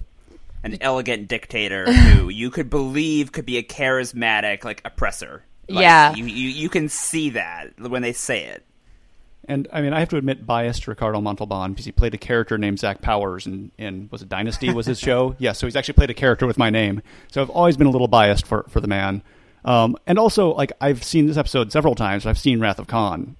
an 0.63 0.77
elegant 0.81 1.29
dictator 1.29 1.91
who 1.93 2.29
you 2.29 2.51
could 2.51 2.69
believe 2.71 3.33
could 3.33 3.47
be 3.47 3.57
a 3.59 3.63
charismatic 3.63 4.65
like 4.65 4.81
oppressor. 4.85 5.45
Like, 5.69 5.83
Yeah. 5.83 6.15
you, 6.15 6.25
you 6.27 6.49
you 6.51 6.69
can 6.69 6.89
see 6.89 7.31
that 7.31 7.79
when 7.81 8.03
they 8.03 8.13
say 8.13 8.45
it. 8.45 8.65
And 9.49 9.69
I 9.73 9.81
mean, 9.81 9.93
I 9.93 10.01
have 10.01 10.09
to 10.11 10.17
admit, 10.17 10.45
biased 10.45 10.89
Ricardo 10.89 11.21
Montalban 11.21 11.73
because 11.73 11.85
he 11.85 11.93
played 11.93 12.15
a 12.15 12.19
character 12.19 12.59
named 12.59 12.79
Zach 12.81 13.01
Powers 13.01 13.47
in, 13.47 13.71
in 13.79 14.09
was 14.11 14.23
it 14.23 14.29
Dynasty? 14.29 14.73
Was 14.73 14.87
his 14.87 14.99
show? 15.01 15.37
yeah, 15.39 15.53
so 15.53 15.67
he's 15.67 15.77
actually 15.77 15.95
played 15.95 16.11
a 16.11 16.15
character 16.15 16.47
with 16.47 16.59
my 16.59 16.71
name. 16.71 17.01
So 17.31 17.41
I've 17.43 17.51
always 17.51 17.77
been 17.77 17.87
a 17.87 17.91
little 17.91 18.09
biased 18.09 18.47
for 18.47 18.65
for 18.69 18.81
the 18.81 18.89
man. 18.89 19.23
Um, 19.65 19.97
and 20.07 20.19
also, 20.19 20.55
like 20.55 20.73
I've 20.81 21.03
seen 21.03 21.27
this 21.27 21.37
episode 21.37 21.73
several 21.73 21.95
times. 21.95 22.27
I've 22.27 22.39
seen 22.39 22.61
Wrath 22.61 22.79
of 22.79 22.87
Khan 22.87 23.37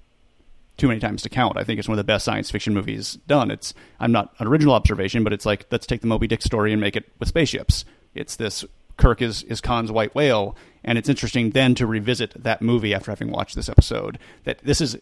too 0.77 0.87
many 0.87 0.99
times 0.99 1.23
to 1.23 1.29
count. 1.29 1.57
I 1.57 1.63
think 1.63 1.79
it's 1.79 1.87
one 1.87 1.95
of 1.95 2.05
the 2.05 2.11
best 2.11 2.23
science 2.23 2.51
fiction 2.51 2.73
movies 2.73 3.17
done. 3.27 3.51
It's 3.51 3.73
I'm 3.99 4.11
not 4.11 4.33
an 4.39 4.47
original 4.47 4.73
observation, 4.73 5.23
but 5.23 5.33
it's 5.33 5.45
like 5.45 5.65
let's 5.71 5.87
take 5.87 6.01
the 6.01 6.07
Moby 6.07 6.27
Dick 6.27 6.41
story 6.41 6.71
and 6.71 6.79
make 6.79 6.95
it 6.95 7.11
with 7.19 7.29
spaceships. 7.29 7.83
It's 8.13 8.35
this 8.35 8.63
Kirk 8.95 9.21
is 9.21 9.43
is 9.43 9.59
Khan's 9.61 9.91
white 9.91 10.13
whale, 10.15 10.55
and 10.83 10.97
it's 10.97 11.09
interesting 11.09 11.51
then 11.51 11.75
to 11.75 11.85
revisit 11.87 12.43
that 12.43 12.61
movie 12.61 12.93
after 12.93 13.11
having 13.11 13.31
watched 13.31 13.55
this 13.55 13.69
episode. 13.69 14.19
That 14.43 14.59
this 14.59 14.81
is 14.81 14.97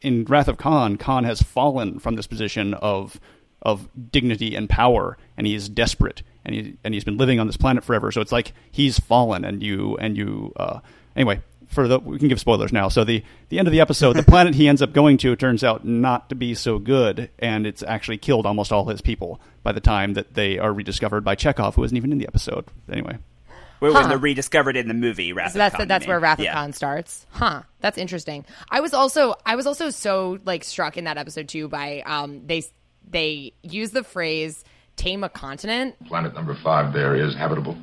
in 0.00 0.24
Wrath 0.24 0.48
of 0.48 0.58
Khan. 0.58 0.96
Khan 0.96 1.24
has 1.24 1.42
fallen 1.42 1.98
from 1.98 2.16
this 2.16 2.26
position 2.26 2.74
of 2.74 3.20
of 3.62 3.88
dignity 4.12 4.54
and 4.54 4.68
power, 4.68 5.18
and 5.36 5.46
he 5.46 5.54
is 5.54 5.68
desperate, 5.68 6.22
and 6.44 6.54
he 6.54 6.76
and 6.84 6.94
he's 6.94 7.04
been 7.04 7.16
living 7.16 7.40
on 7.40 7.46
this 7.46 7.56
planet 7.56 7.84
forever. 7.84 8.12
So 8.12 8.20
it's 8.20 8.32
like 8.32 8.52
he's 8.70 8.98
fallen, 8.98 9.44
and 9.44 9.62
you 9.62 9.96
and 9.96 10.16
you. 10.16 10.52
Uh, 10.56 10.80
anyway, 11.16 11.40
for 11.66 11.88
the 11.88 11.98
we 11.98 12.18
can 12.18 12.28
give 12.28 12.40
spoilers 12.40 12.72
now. 12.72 12.88
So 12.88 13.04
the 13.04 13.22
the 13.48 13.58
end 13.58 13.68
of 13.68 13.72
the 13.72 13.80
episode, 13.80 14.14
the 14.14 14.22
planet 14.34 14.54
he 14.54 14.68
ends 14.68 14.82
up 14.82 14.92
going 14.92 15.16
to 15.18 15.34
turns 15.36 15.64
out 15.64 15.84
not 15.84 16.28
to 16.28 16.34
be 16.34 16.54
so 16.54 16.78
good, 16.78 17.30
and 17.38 17.66
it's 17.66 17.82
actually 17.82 18.18
killed 18.18 18.46
almost 18.46 18.72
all 18.72 18.86
his 18.86 19.00
people 19.00 19.40
by 19.62 19.72
the 19.72 19.80
time 19.80 20.14
that 20.14 20.34
they 20.34 20.58
are 20.58 20.72
rediscovered 20.72 21.24
by 21.24 21.34
Chekov, 21.34 21.74
who 21.74 21.84
isn't 21.84 21.96
even 21.96 22.12
in 22.12 22.18
the 22.18 22.28
episode. 22.28 22.66
Anyway, 22.90 23.18
When 23.80 23.92
Huh. 23.92 24.08
they're 24.08 24.18
rediscovered 24.18 24.76
in 24.76 24.88
the 24.88 24.94
movie, 24.94 25.32
Wrath 25.32 25.52
So 25.52 25.58
that's 25.58 25.74
of 25.74 25.78
Khan. 25.80 25.88
that's 25.88 26.06
where 26.06 26.16
mean. 26.16 26.22
Wrath 26.24 26.38
of 26.38 26.44
Yeah. 26.46 26.54
Khan 26.54 26.72
starts. 26.72 27.26
Huh. 27.30 27.62
That's 27.80 27.98
interesting. 27.98 28.44
I 28.70 28.80
was 28.80 28.94
also 28.94 29.34
I 29.44 29.56
was 29.56 29.66
also 29.66 29.90
so 29.90 30.38
like 30.44 30.64
struck 30.64 30.96
in 30.96 31.04
that 31.04 31.18
episode 31.18 31.48
too 31.48 31.68
by 31.68 32.02
um 32.06 32.46
they 32.46 32.62
they 33.08 33.52
use 33.62 33.90
the 33.90 34.02
phrase 34.02 34.64
tame 34.96 35.22
a 35.24 35.28
continent. 35.28 35.94
Planet 36.06 36.34
number 36.34 36.56
five 36.64 36.92
there 36.94 37.14
is 37.14 37.34
habitable, 37.36 37.76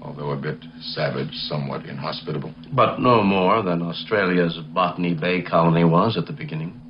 although 0.00 0.30
a 0.30 0.36
bit 0.36 0.58
savage, 0.80 1.32
somewhat 1.48 1.84
inhospitable. 1.86 2.54
But 2.72 3.00
no 3.00 3.22
more 3.22 3.62
than 3.62 3.82
Australia's 3.82 4.56
Botany 4.72 5.14
Bay 5.14 5.42
colony 5.42 5.84
was 5.84 6.16
at 6.16 6.26
the 6.26 6.32
beginning. 6.32 6.80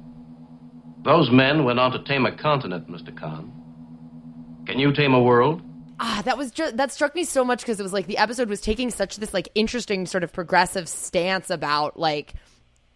Those 1.05 1.31
men 1.31 1.64
went 1.64 1.79
on 1.79 1.92
to 1.92 2.03
tame 2.05 2.27
a 2.27 2.37
continent, 2.37 2.90
Mr. 2.90 3.16
Khan. 3.18 3.51
Can 4.66 4.79
you 4.79 4.92
tame 4.92 5.14
a 5.14 5.22
world? 5.22 5.62
Ah, 5.98 6.22
that 6.24 6.37
was 6.37 6.50
just 6.50 6.76
that 6.76 6.92
struck 6.92 7.14
me 7.14 7.24
so 7.24 7.44
much 7.44 7.61
because 7.61 7.80
it 7.80 7.82
was 7.82 7.92
like 7.92 8.06
the 8.06 8.18
episode 8.18 8.48
was 8.48 8.61
taking 8.61 8.90
such 8.90 9.16
this 9.16 9.32
like 9.32 9.48
interesting 9.54 10.06
sort 10.06 10.24
of 10.24 10.32
progressive 10.32 10.88
stance 10.88 11.48
about 11.50 11.98
like 11.98 12.35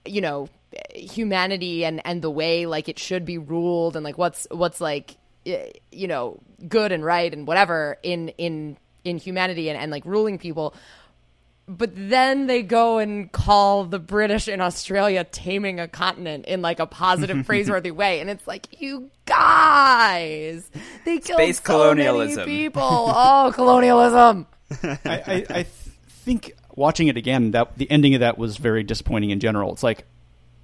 you 0.04 0.20
know 0.20 0.48
humanity 0.94 1.84
and 1.84 2.00
and 2.04 2.22
the 2.22 2.30
way 2.30 2.66
like 2.66 2.88
it 2.88 2.98
should 2.98 3.24
be 3.24 3.38
ruled 3.38 3.96
and 3.96 4.04
like 4.04 4.18
what's 4.18 4.46
what's 4.50 4.80
like 4.80 5.16
you 5.44 6.06
know 6.06 6.38
good 6.68 6.92
and 6.92 7.04
right 7.04 7.32
and 7.32 7.46
whatever 7.46 7.96
in 8.02 8.28
in 8.30 8.76
in 9.04 9.16
humanity 9.16 9.70
and, 9.70 9.78
and 9.78 9.90
like 9.90 10.04
ruling 10.04 10.38
people 10.38 10.74
but 11.68 11.90
then 11.94 12.46
they 12.46 12.62
go 12.62 12.98
and 12.98 13.30
call 13.30 13.84
the 13.84 13.98
British 13.98 14.48
in 14.48 14.60
Australia 14.60 15.24
taming 15.24 15.78
a 15.78 15.86
continent 15.86 16.46
in 16.46 16.62
like 16.62 16.80
a 16.80 16.86
positive, 16.86 17.46
praiseworthy 17.46 17.90
way, 17.90 18.20
and 18.20 18.28
it's 18.28 18.46
like, 18.46 18.80
you 18.80 19.10
guys, 19.26 20.68
they 21.04 21.18
killed 21.18 21.38
Space 21.38 21.58
so 21.58 21.64
colonialism. 21.64 22.46
many 22.46 22.56
people. 22.64 22.82
Oh, 23.22 23.52
colonialism. 23.54 24.46
I, 24.82 24.98
I, 25.04 25.46
I 25.50 25.62
think 26.08 26.54
watching 26.76 27.08
it 27.08 27.16
again, 27.16 27.52
that 27.52 27.76
the 27.78 27.90
ending 27.90 28.14
of 28.14 28.20
that 28.20 28.38
was 28.38 28.56
very 28.56 28.82
disappointing 28.82 29.30
in 29.30 29.40
general. 29.40 29.72
It's 29.72 29.82
like, 29.82 30.04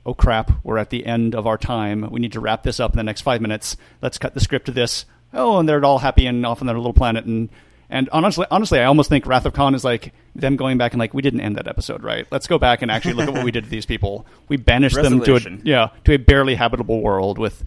oh 0.04 0.14
crap, 0.14 0.50
we're 0.64 0.78
at 0.78 0.90
the 0.90 1.06
end 1.06 1.34
of 1.34 1.46
our 1.46 1.58
time. 1.58 2.08
We 2.10 2.20
need 2.20 2.32
to 2.32 2.40
wrap 2.40 2.62
this 2.62 2.80
up 2.80 2.92
in 2.92 2.96
the 2.96 3.02
next 3.02 3.20
five 3.22 3.40
minutes. 3.40 3.76
Let's 4.02 4.18
cut 4.18 4.34
the 4.34 4.40
script 4.40 4.66
to 4.66 4.72
this. 4.72 5.04
Oh, 5.32 5.58
and 5.58 5.68
they're 5.68 5.84
all 5.84 5.98
happy 5.98 6.26
and 6.26 6.44
off 6.46 6.60
on 6.60 6.66
their 6.66 6.76
little 6.76 6.94
planet. 6.94 7.24
And 7.24 7.50
and 7.88 8.08
honestly, 8.10 8.46
honestly, 8.50 8.80
I 8.80 8.84
almost 8.84 9.08
think 9.08 9.26
Wrath 9.26 9.46
of 9.46 9.52
Khan 9.52 9.74
is 9.74 9.84
like 9.84 10.12
them 10.34 10.56
going 10.56 10.78
back 10.78 10.92
and 10.92 10.98
like, 10.98 11.14
we 11.14 11.22
didn't 11.22 11.40
end 11.40 11.56
that 11.56 11.68
episode, 11.68 12.02
right? 12.02 12.26
Let's 12.30 12.46
go 12.46 12.58
back 12.58 12.82
and 12.82 12.90
actually 12.90 13.14
look 13.14 13.28
at 13.28 13.34
what 13.34 13.44
we 13.44 13.50
did 13.50 13.64
to 13.64 13.70
these 13.70 13.86
people. 13.86 14.26
We 14.48 14.56
banished 14.56 14.96
them 14.96 15.20
to 15.20 15.36
a 15.36 15.40
yeah 15.62 15.90
to 16.04 16.14
a 16.14 16.16
barely 16.16 16.54
habitable 16.54 17.00
world 17.00 17.38
with. 17.38 17.64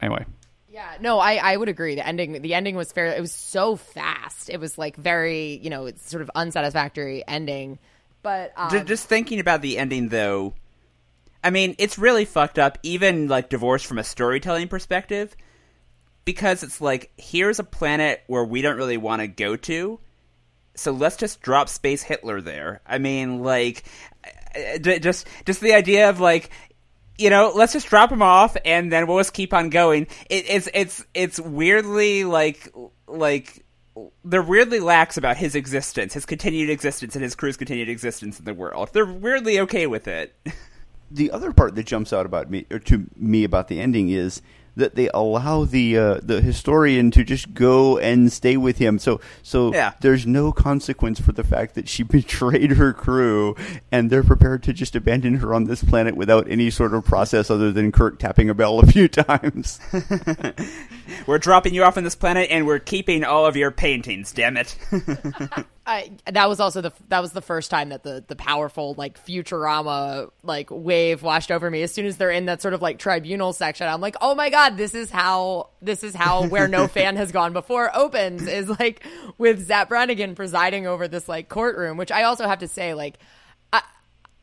Anyway, 0.00 0.24
Yeah, 0.70 0.96
no, 1.00 1.18
I, 1.18 1.34
I 1.34 1.56
would 1.56 1.68
agree. 1.68 1.94
The 1.94 2.06
ending 2.06 2.40
the 2.40 2.54
ending 2.54 2.76
was 2.76 2.90
fair. 2.90 3.06
It 3.06 3.20
was 3.20 3.32
so 3.32 3.76
fast. 3.76 4.48
It 4.48 4.60
was 4.60 4.78
like 4.78 4.96
very, 4.96 5.60
you 5.62 5.68
know, 5.68 5.86
it's 5.86 6.08
sort 6.08 6.22
of 6.22 6.30
unsatisfactory 6.34 7.22
ending. 7.28 7.78
But 8.22 8.52
um, 8.56 8.70
Ju- 8.70 8.84
just 8.84 9.08
thinking 9.08 9.40
about 9.40 9.62
the 9.62 9.78
ending 9.78 10.08
though 10.08 10.54
i 11.42 11.48
mean 11.48 11.74
it's 11.78 11.98
really 11.98 12.26
fucked 12.26 12.58
up 12.58 12.76
even 12.82 13.28
like 13.28 13.48
divorced 13.48 13.86
from 13.86 13.96
a 13.96 14.04
storytelling 14.04 14.68
perspective 14.68 15.34
because 16.30 16.62
it's 16.62 16.80
like 16.80 17.10
here's 17.16 17.58
a 17.58 17.64
planet 17.64 18.22
where 18.26 18.44
we 18.44 18.62
don't 18.62 18.76
really 18.76 18.96
want 18.96 19.20
to 19.20 19.26
go 19.26 19.56
to 19.56 19.98
so 20.74 20.92
let's 20.92 21.16
just 21.16 21.40
drop 21.40 21.68
space 21.68 22.02
hitler 22.02 22.40
there 22.40 22.80
i 22.86 22.98
mean 22.98 23.42
like 23.42 23.84
uh, 24.54 24.78
just 24.78 25.26
just 25.44 25.60
the 25.60 25.74
idea 25.74 26.08
of 26.08 26.20
like 26.20 26.50
you 27.18 27.28
know, 27.28 27.52
let's 27.54 27.74
just 27.74 27.86
drop 27.86 28.10
him 28.10 28.22
off 28.22 28.56
and 28.64 28.90
then 28.90 29.06
we'll 29.06 29.18
just 29.18 29.34
keep 29.34 29.52
on 29.52 29.68
going. 29.68 30.06
It, 30.30 30.46
it's 30.48 30.68
it's 30.72 31.04
it's 31.12 31.38
weirdly 31.38 32.24
like 32.24 32.72
like 33.06 33.62
they're 34.24 34.40
weirdly 34.40 34.80
lax 34.80 35.18
about 35.18 35.36
his 35.36 35.54
existence, 35.54 36.14
his 36.14 36.24
continued 36.24 36.70
existence, 36.70 37.14
and 37.14 37.22
his 37.22 37.34
crew's 37.34 37.58
continued 37.58 37.90
existence 37.90 38.38
in 38.38 38.46
the 38.46 38.54
world. 38.54 38.88
They're 38.94 39.04
weirdly 39.04 39.60
okay 39.60 39.86
with 39.86 40.08
it. 40.08 40.34
the 41.10 41.30
other 41.30 41.52
part 41.52 41.74
that 41.74 41.84
jumps 41.84 42.14
out 42.14 42.24
about 42.24 42.50
me 42.50 42.64
or 42.70 42.78
to 42.78 43.06
me 43.16 43.44
about 43.44 43.68
the 43.68 43.80
ending 43.80 44.08
is 44.08 44.40
that 44.76 44.94
they 44.94 45.08
allow 45.12 45.64
the 45.64 45.96
uh, 45.98 46.20
the 46.22 46.40
historian 46.40 47.10
to 47.12 47.24
just 47.24 47.54
go 47.54 47.98
and 47.98 48.32
stay 48.32 48.56
with 48.56 48.78
him. 48.78 48.98
So 48.98 49.20
so 49.42 49.72
Yeah. 49.74 49.92
there's 50.00 50.26
no 50.26 50.52
consequence 50.52 51.20
for 51.20 51.32
the 51.32 51.44
fact 51.44 51.74
that 51.74 51.88
she 51.88 52.02
betrayed 52.20 52.72
her 52.72 52.92
crew, 52.92 53.56
and 53.92 54.10
they're 54.10 54.22
prepared 54.22 54.62
to 54.64 54.72
just 54.72 54.94
abandon 54.96 55.34
her 55.36 55.52
on 55.54 55.64
this 55.64 55.82
planet 55.82 56.16
without 56.16 56.48
any 56.50 56.70
sort 56.70 56.94
of 56.94 57.04
process 57.04 57.50
other 57.50 57.72
than 57.72 57.92
Kirk 57.92 58.18
tapping 58.18 58.48
a 58.50 58.54
bell 58.54 58.78
a 58.80 58.86
few 58.86 59.08
times. 59.08 59.80
We're 61.26 61.38
dropping 61.38 61.74
you 61.74 61.84
off 61.84 61.96
on 61.96 62.04
this 62.04 62.14
planet, 62.14 62.48
and 62.50 62.66
we're 62.66 62.78
keeping 62.78 63.24
all 63.24 63.44
of 63.46 63.56
your 63.56 63.70
paintings. 63.70 64.32
Damn 64.32 64.56
it! 64.56 64.76
I, 65.90 66.12
that 66.26 66.48
was 66.48 66.60
also 66.60 66.82
the 66.82 66.92
that 67.08 67.18
was 67.18 67.32
the 67.32 67.42
first 67.42 67.68
time 67.68 67.88
that 67.88 68.04
the 68.04 68.22
the 68.24 68.36
powerful 68.36 68.94
like 68.96 69.18
Futurama 69.26 70.30
like 70.44 70.68
wave 70.70 71.24
washed 71.24 71.50
over 71.50 71.68
me. 71.68 71.82
As 71.82 71.92
soon 71.92 72.06
as 72.06 72.16
they're 72.16 72.30
in 72.30 72.46
that 72.46 72.62
sort 72.62 72.74
of 72.74 72.80
like 72.80 73.00
tribunal 73.00 73.52
section, 73.52 73.88
I'm 73.88 74.00
like, 74.00 74.14
oh 74.20 74.36
my 74.36 74.50
god, 74.50 74.76
this 74.76 74.94
is 74.94 75.10
how 75.10 75.70
this 75.82 76.04
is 76.04 76.14
how 76.14 76.46
where 76.46 76.68
no 76.68 76.86
fan 76.88 77.16
has 77.16 77.32
gone 77.32 77.52
before 77.52 77.90
opens 77.92 78.46
is 78.46 78.68
like 78.68 79.04
with 79.36 79.66
Zap 79.66 79.88
Brannigan 79.88 80.36
presiding 80.36 80.86
over 80.86 81.08
this 81.08 81.28
like 81.28 81.48
courtroom. 81.48 81.96
Which 81.96 82.12
I 82.12 82.22
also 82.22 82.46
have 82.46 82.60
to 82.60 82.68
say, 82.68 82.94
like, 82.94 83.18
I 83.72 83.82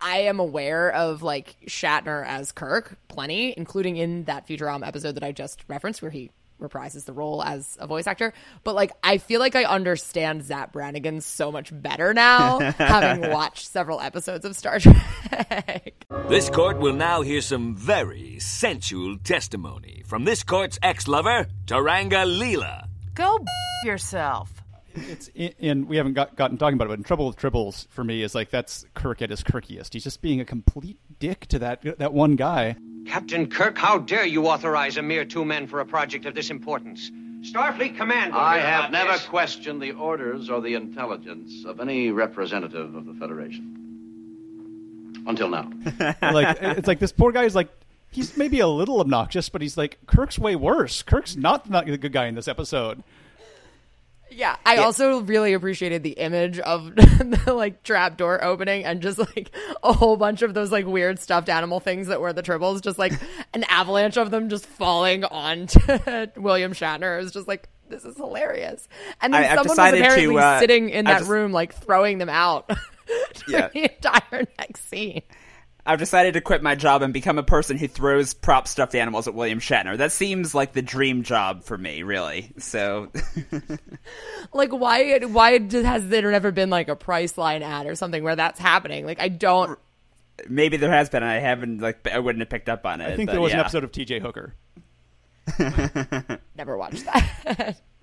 I 0.01 0.17
am 0.23 0.41
aware 0.41 0.91
of 0.91 1.23
like 1.23 1.55
Shatner 1.65 2.25
as 2.27 2.51
Kirk 2.51 2.97
plenty, 3.07 3.53
including 3.55 3.95
in 3.95 4.25
that 4.25 4.49
Futurama 4.49 4.85
episode 4.85 5.15
that 5.15 5.23
I 5.23 5.31
just 5.31 5.63
referenced, 5.69 6.01
where 6.01 6.11
he 6.11 6.29
reprises 6.59 7.05
the 7.05 7.13
role 7.13 7.43
as 7.43 7.77
a 7.79 7.87
voice 7.87 8.07
actor. 8.07 8.33
But 8.63 8.75
like, 8.75 8.91
I 9.03 9.17
feel 9.17 9.39
like 9.39 9.55
I 9.55 9.63
understand 9.63 10.43
Zap 10.43 10.73
Brannigan 10.73 11.21
so 11.21 11.51
much 11.51 11.71
better 11.73 12.13
now, 12.13 12.59
having 12.77 13.31
watched 13.31 13.67
several 13.67 13.99
episodes 13.99 14.45
of 14.45 14.55
Star 14.55 14.79
Trek. 14.79 15.93
This 16.29 16.49
court 16.49 16.79
will 16.79 16.93
now 16.93 17.21
hear 17.21 17.39
some 17.39 17.75
very 17.75 18.39
sensual 18.39 19.17
testimony 19.17 20.03
from 20.05 20.25
this 20.25 20.43
court's 20.43 20.77
ex-lover, 20.81 21.47
Turanga 21.65 22.25
Leela. 22.25 22.87
Go 23.13 23.39
yourself. 23.83 24.51
it's 24.95 25.29
in, 25.29 25.53
in 25.59 25.87
we 25.87 25.97
haven't 25.97 26.13
got, 26.13 26.35
gotten 26.35 26.57
talking 26.57 26.75
about 26.75 26.85
it, 26.85 26.89
but 26.89 26.99
in 26.99 27.03
Trouble 27.03 27.27
with 27.27 27.37
Tribbles 27.37 27.87
for 27.89 28.03
me 28.03 28.23
is 28.23 28.35
like 28.35 28.49
that's 28.49 28.85
Kirk 28.93 29.21
at 29.21 29.29
his 29.29 29.43
Kirkiest. 29.43 29.93
He's 29.93 30.03
just 30.03 30.21
being 30.21 30.41
a 30.41 30.45
complete 30.45 30.99
dick 31.19 31.45
to 31.47 31.59
that 31.59 31.97
that 31.99 32.13
one 32.13 32.35
guy. 32.35 32.75
Captain 33.07 33.47
Kirk, 33.47 33.77
how 33.77 33.97
dare 33.99 34.25
you 34.25 34.47
authorize 34.47 34.97
a 34.97 35.01
mere 35.01 35.23
two 35.25 35.45
men 35.45 35.65
for 35.65 35.79
a 35.79 35.85
project 35.85 36.25
of 36.25 36.35
this 36.35 36.49
importance? 36.49 37.09
Starfleet 37.41 37.95
Command. 37.95 38.33
will 38.33 38.39
I 38.39 38.57
hear 38.57 38.67
have 38.67 38.79
about 38.81 38.91
never 38.91 39.11
this. 39.13 39.25
questioned 39.25 39.81
the 39.81 39.91
orders 39.91 40.49
or 40.49 40.59
the 40.59 40.73
intelligence 40.73 41.63
of 41.65 41.79
any 41.79 42.11
representative 42.11 42.95
of 42.95 43.05
the 43.05 43.13
Federation. 43.13 43.73
Until 45.25 45.49
now. 45.49 45.69
like 46.21 46.57
it's 46.61 46.87
like 46.87 46.99
this 46.99 47.11
poor 47.11 47.31
guy 47.31 47.43
is 47.43 47.55
like 47.55 47.69
he's 48.11 48.35
maybe 48.37 48.59
a 48.59 48.67
little 48.67 48.99
obnoxious, 48.99 49.49
but 49.49 49.61
he's 49.61 49.77
like 49.77 49.97
Kirk's 50.07 50.37
way 50.39 50.55
worse. 50.55 51.01
Kirk's 51.01 51.35
not 51.35 51.69
not 51.69 51.85
the 51.85 51.97
good 51.97 52.11
guy 52.11 52.27
in 52.27 52.35
this 52.35 52.47
episode. 52.47 53.03
Yeah, 54.37 54.55
I 54.63 54.77
also 54.77 55.21
really 55.21 55.53
appreciated 55.53 56.03
the 56.03 56.11
image 56.11 56.59
of 56.59 56.93
the 56.95 57.53
like 57.55 57.81
trap 57.81 58.17
door 58.17 58.43
opening 58.43 58.85
and 58.85 59.01
just 59.01 59.17
like 59.17 59.49
a 59.83 59.91
whole 59.91 60.15
bunch 60.15 60.43
of 60.43 60.53
those 60.53 60.71
like 60.71 60.85
weird 60.85 61.17
stuffed 61.17 61.49
animal 61.49 61.79
things 61.79 62.05
that 62.07 62.21
were 62.21 62.31
the 62.33 62.43
tribbles, 62.43 62.81
just 62.83 62.99
like 62.99 63.13
an 63.55 63.63
avalanche 63.67 64.15
of 64.15 64.29
them 64.29 64.49
just 64.49 64.67
falling 64.67 65.23
onto 65.25 65.79
William 66.39 66.73
Shatner. 66.73 67.19
It 67.19 67.23
was 67.23 67.31
just 67.31 67.47
like 67.47 67.67
this 67.89 68.05
is 68.05 68.15
hilarious. 68.17 68.87
And 69.21 69.33
then 69.33 69.43
I- 69.43 69.47
someone 69.47 69.63
was 69.63 69.71
decided 69.71 69.97
to, 69.97 70.03
apparently 70.05 70.37
uh, 70.37 70.59
sitting 70.59 70.89
in 70.91 71.05
that 71.05 71.19
just- 71.19 71.29
room 71.31 71.51
like 71.51 71.73
throwing 71.73 72.19
them 72.19 72.29
out 72.29 72.67
during 73.47 73.63
Yeah. 73.63 73.69
the 73.73 73.83
entire 73.91 74.45
next 74.59 74.87
scene. 74.87 75.23
I've 75.87 75.99
decided 75.99 76.33
to 76.33 76.41
quit 76.41 76.61
my 76.61 76.75
job 76.75 77.01
and 77.01 77.13
become 77.13 77.37
a 77.37 77.43
person 77.43 77.77
who 77.77 77.87
throws 77.87 78.33
prop 78.33 78.67
stuffed 78.67 78.93
animals 78.93 79.27
at 79.27 79.33
William 79.33 79.59
Shatner. 79.59 79.97
That 79.97 80.11
seems 80.11 80.53
like 80.53 80.73
the 80.73 80.81
dream 80.81 81.23
job 81.23 81.63
for 81.63 81.77
me, 81.77 82.03
really. 82.03 82.51
So, 82.57 83.11
Like 84.53 84.71
why 84.71 85.19
why 85.19 85.59
has 85.59 86.07
there 86.09 86.31
never 86.31 86.51
been 86.51 86.69
like 86.69 86.89
a 86.89 86.95
Priceline 86.95 87.61
ad 87.61 87.87
or 87.87 87.95
something 87.95 88.23
where 88.23 88.35
that's 88.35 88.59
happening? 88.59 89.05
Like 89.05 89.21
I 89.21 89.29
don't 89.29 89.79
maybe 90.49 90.77
there 90.77 90.91
has 90.91 91.09
been. 91.09 91.23
I 91.23 91.35
haven't 91.35 91.79
like 91.79 92.07
I 92.07 92.19
wouldn't 92.19 92.41
have 92.41 92.49
picked 92.49 92.69
up 92.69 92.85
on 92.85 93.01
it. 93.01 93.05
I 93.05 93.15
think 93.15 93.27
but 93.27 93.33
there 93.33 93.41
was 93.41 93.53
an 93.53 93.59
episode 93.59 93.83
of 93.83 93.91
T.J. 93.91 94.19
Hooker. 94.19 94.53
never 96.55 96.77
watched 96.77 97.05
that. 97.05 97.77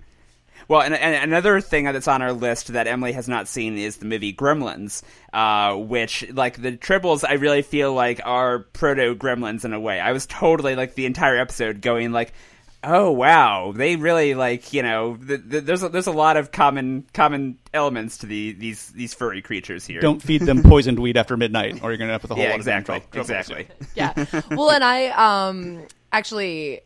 Well, 0.68 0.80
and, 0.80 0.94
and 0.94 1.14
another 1.22 1.60
thing 1.60 1.84
that's 1.84 2.08
on 2.08 2.22
our 2.22 2.32
list 2.32 2.68
that 2.68 2.86
Emily 2.86 3.12
has 3.12 3.28
not 3.28 3.48
seen 3.48 3.76
is 3.76 3.96
the 3.98 4.06
movie 4.06 4.32
Gremlins, 4.32 5.02
uh, 5.32 5.76
which, 5.76 6.30
like, 6.32 6.60
the 6.60 6.72
Tribbles, 6.72 7.24
I 7.28 7.34
really 7.34 7.62
feel 7.62 7.92
like 7.92 8.20
are 8.24 8.60
proto 8.60 9.14
Gremlins 9.14 9.64
in 9.64 9.72
a 9.72 9.80
way. 9.80 10.00
I 10.00 10.12
was 10.12 10.26
totally, 10.26 10.76
like, 10.76 10.94
the 10.94 11.06
entire 11.06 11.36
episode 11.36 11.80
going, 11.80 12.12
like, 12.12 12.32
oh, 12.82 13.10
wow, 13.10 13.72
they 13.74 13.96
really, 13.96 14.34
like, 14.34 14.72
you 14.72 14.82
know, 14.82 15.16
th- 15.16 15.40
th- 15.50 15.64
there's, 15.64 15.82
a, 15.82 15.88
there's 15.88 16.06
a 16.06 16.12
lot 16.12 16.36
of 16.36 16.52
common 16.52 17.06
common 17.14 17.58
elements 17.72 18.18
to 18.18 18.26
the, 18.26 18.52
these, 18.52 18.88
these 18.90 19.14
furry 19.14 19.40
creatures 19.40 19.86
here. 19.86 20.00
Don't 20.00 20.22
feed 20.22 20.42
them 20.42 20.62
poisoned 20.64 20.98
weed 20.98 21.16
after 21.16 21.36
midnight, 21.36 21.82
or 21.82 21.90
you're 21.90 21.98
going 21.98 22.08
to 22.08 22.12
end 22.12 22.12
up 22.12 22.22
with 22.22 22.30
a 22.30 22.34
whole 22.34 22.44
yeah, 22.44 22.50
lot 22.50 22.56
exactly, 22.56 22.96
of 22.96 23.10
trouble. 23.10 23.20
exactly. 23.20 23.68
yeah. 23.94 24.12
Well, 24.50 24.70
and 24.70 24.84
I 24.84 25.06
um 25.46 25.86
actually 26.12 26.82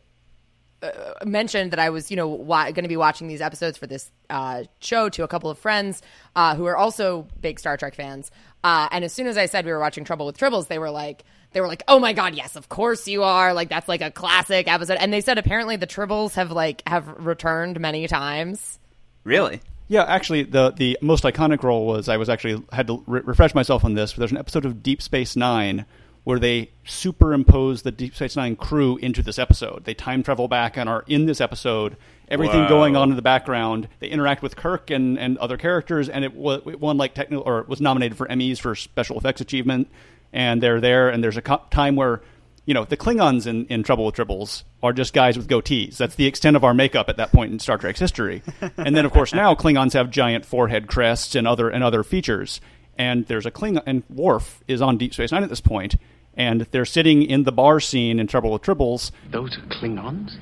uh, 0.83 0.91
mentioned 1.25 1.73
that 1.73 1.79
I 1.79 1.91
was, 1.91 2.11
you 2.11 2.17
know, 2.17 2.29
wa- 2.29 2.65
going 2.71 2.85
to 2.85 2.89
be 2.89 2.97
watching 2.97 3.29
these 3.29 3.41
episodes 3.41 3.77
for 3.79 3.87
this 3.87 4.11
uh, 4.31 4.65
show 4.81 5.09
to 5.11 5.25
a 5.25 5.29
couple 5.29 5.51
of 5.51 5.59
friends 5.59 6.03
uh, 6.37 6.55
who 6.55 6.67
are 6.67 6.77
also 6.77 7.27
big 7.41 7.59
Star 7.59 7.77
Trek 7.77 7.95
fans. 7.95 8.31
Uh, 8.63 8.89
and 8.91 9.05
as 9.05 9.13
soon 9.13 9.27
as 9.27 9.37
I 9.37 9.47
said 9.47 9.65
we 9.65 9.73
were 9.73 9.81
watching 9.81 10.05
Trouble 10.05 10.27
with 10.27 10.39
Tribbles, 10.39 10.69
they 10.69 10.79
were 10.79 10.91
like, 10.91 11.25
they 11.53 11.61
were 11.61 11.69
like, 11.69 11.83
"Oh 11.89 11.99
my 11.99 12.13
god, 12.13 12.35
yes, 12.35 12.57
of 12.57 12.69
course 12.69 13.09
you 13.09 13.23
are! 13.23 13.55
Like 13.55 13.71
that's 13.71 13.89
like 13.89 14.03
a 14.03 14.11
classic 14.11 14.69
episode." 14.69 14.99
And 15.01 15.13
they 15.13 15.23
said 15.23 15.39
apparently 15.39 15.77
the 15.77 15.87
Tribbles 15.87 16.35
have 16.35 16.51
like 16.51 16.83
have 16.87 17.09
returned 17.25 17.81
many 17.81 18.07
times. 18.07 18.79
Really? 19.25 19.61
Yeah, 19.89 20.05
actually, 20.05 20.43
the 20.43 20.73
the 20.73 20.99
most 21.01 21.25
iconic 21.25 21.63
role 21.63 21.87
was 21.87 22.09
I 22.09 22.19
was 22.19 22.29
actually 22.29 22.63
had 22.71 22.87
to 22.89 23.03
re- 23.07 23.23
refresh 23.25 23.55
myself 23.55 23.85
on 23.85 23.95
this. 23.95 24.13
There's 24.13 24.31
an 24.31 24.37
episode 24.37 24.67
of 24.67 24.83
Deep 24.83 25.01
Space 25.01 25.37
Nine 25.37 25.87
where 26.25 26.39
they 26.39 26.71
superimpose 26.87 27.83
the 27.83 27.91
Deep 27.91 28.15
Space 28.15 28.37
Nine 28.37 28.57
crew 28.57 28.97
into 28.99 29.23
this 29.23 29.39
episode. 29.39 29.85
They 29.85 29.95
time 29.95 30.23
travel 30.23 30.49
back 30.49 30.77
and 30.77 30.89
are 30.89 31.05
in 31.07 31.27
this 31.27 31.41
episode. 31.41 31.97
Everything 32.29 32.61
Wow. 32.63 32.69
going 32.69 32.97
on 32.97 33.11
in 33.11 33.17
the 33.17 33.23
background. 33.23 33.89
They 34.01 34.09
interact 34.09 34.43
with 34.43 34.55
Kirk 34.57 34.91
and, 34.91 35.19
and 35.19 35.39
other 35.39 35.57
characters, 35.57 36.09
and 36.11 36.25
it, 36.25 36.35
wa- 36.35 36.61
it 36.67 36.79
won 36.81 36.99
like 36.99 37.15
technical 37.15 37.45
or 37.47 37.63
was 37.67 37.81
nominated 37.81 38.19
for 38.19 38.27
Emmys 38.27 38.59
for 38.61 38.75
special 38.75 39.17
effects 39.17 39.41
achievement. 39.41 39.89
And 40.33 40.63
they're 40.63 40.81
there, 40.81 41.09
and 41.09 41.25
there's 41.25 41.39
a 41.39 41.43
co- 41.43 41.63
time 41.71 41.97
where 41.97 42.21
you 42.67 42.75
know, 42.75 42.85
the 42.85 42.99
Klingons 42.99 43.47
in, 43.47 43.65
in 43.69 43.83
Trouble 43.83 44.05
with 44.05 44.15
Tribbles 44.17 44.63
are 44.83 44.93
just 44.93 45.15
guys 45.15 45.39
with 45.39 45.49
goatees. 45.49 45.97
That's 45.97 46.17
the 46.17 46.27
extent 46.27 46.55
of 46.55 46.65
our 46.65 46.75
makeup 46.75 47.09
at 47.09 47.17
that 47.17 47.33
point 47.33 47.51
in 47.51 47.59
Star 47.61 47.79
Trek's 47.79 47.99
history. 47.99 48.43
and 48.77 48.95
then, 48.95 49.07
of 49.07 49.13
course, 49.13 49.33
now 49.33 49.55
Klingons 49.59 49.95
have 49.95 50.11
giant 50.11 50.45
forehead 50.45 50.87
crests 50.87 51.35
and 51.35 51.49
other 51.49 51.71
and 51.71 51.83
other 51.83 52.03
features. 52.03 52.61
And 52.99 53.27
there's 53.27 53.47
a 53.47 53.51
Klingon, 53.51 53.83
and 53.87 54.03
Worf 54.11 54.63
is 54.67 54.83
on 54.83 54.99
Deep 54.99 55.15
Space 55.15 55.33
Nine 55.33 55.45
at 55.45 55.49
this 55.49 55.61
point, 55.61 55.97
and 56.35 56.67
they're 56.73 56.85
sitting 56.85 57.23
in 57.23 57.45
the 57.45 57.53
bar 57.53 57.81
scene 57.81 58.19
in 58.19 58.27
Trouble 58.27 58.51
with 58.53 58.63
Tribbles. 58.63 59.13
Those 59.31 59.57
are 59.57 59.67
Klingons? 59.75 60.37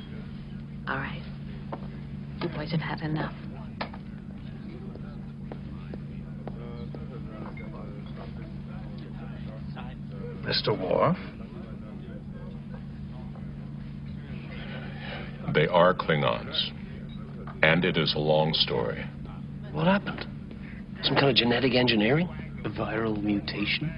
All 0.88 0.96
right. 0.96 1.22
You 2.42 2.48
boys 2.48 2.70
have 2.70 2.80
had 2.80 3.00
enough. 3.02 3.34
Mr. 10.42 10.78
Worf? 10.78 11.16
They 15.52 15.66
are 15.66 15.94
Klingons. 15.94 16.70
And 17.62 17.84
it 17.84 17.96
is 17.96 18.14
a 18.14 18.18
long 18.18 18.52
story. 18.52 19.04
What 19.72 19.86
happened? 19.86 20.26
Some 21.02 21.14
kind 21.14 21.30
of 21.30 21.36
genetic 21.36 21.74
engineering? 21.74 22.28
A 22.64 22.70
viral 22.70 23.22
mutation? 23.22 23.92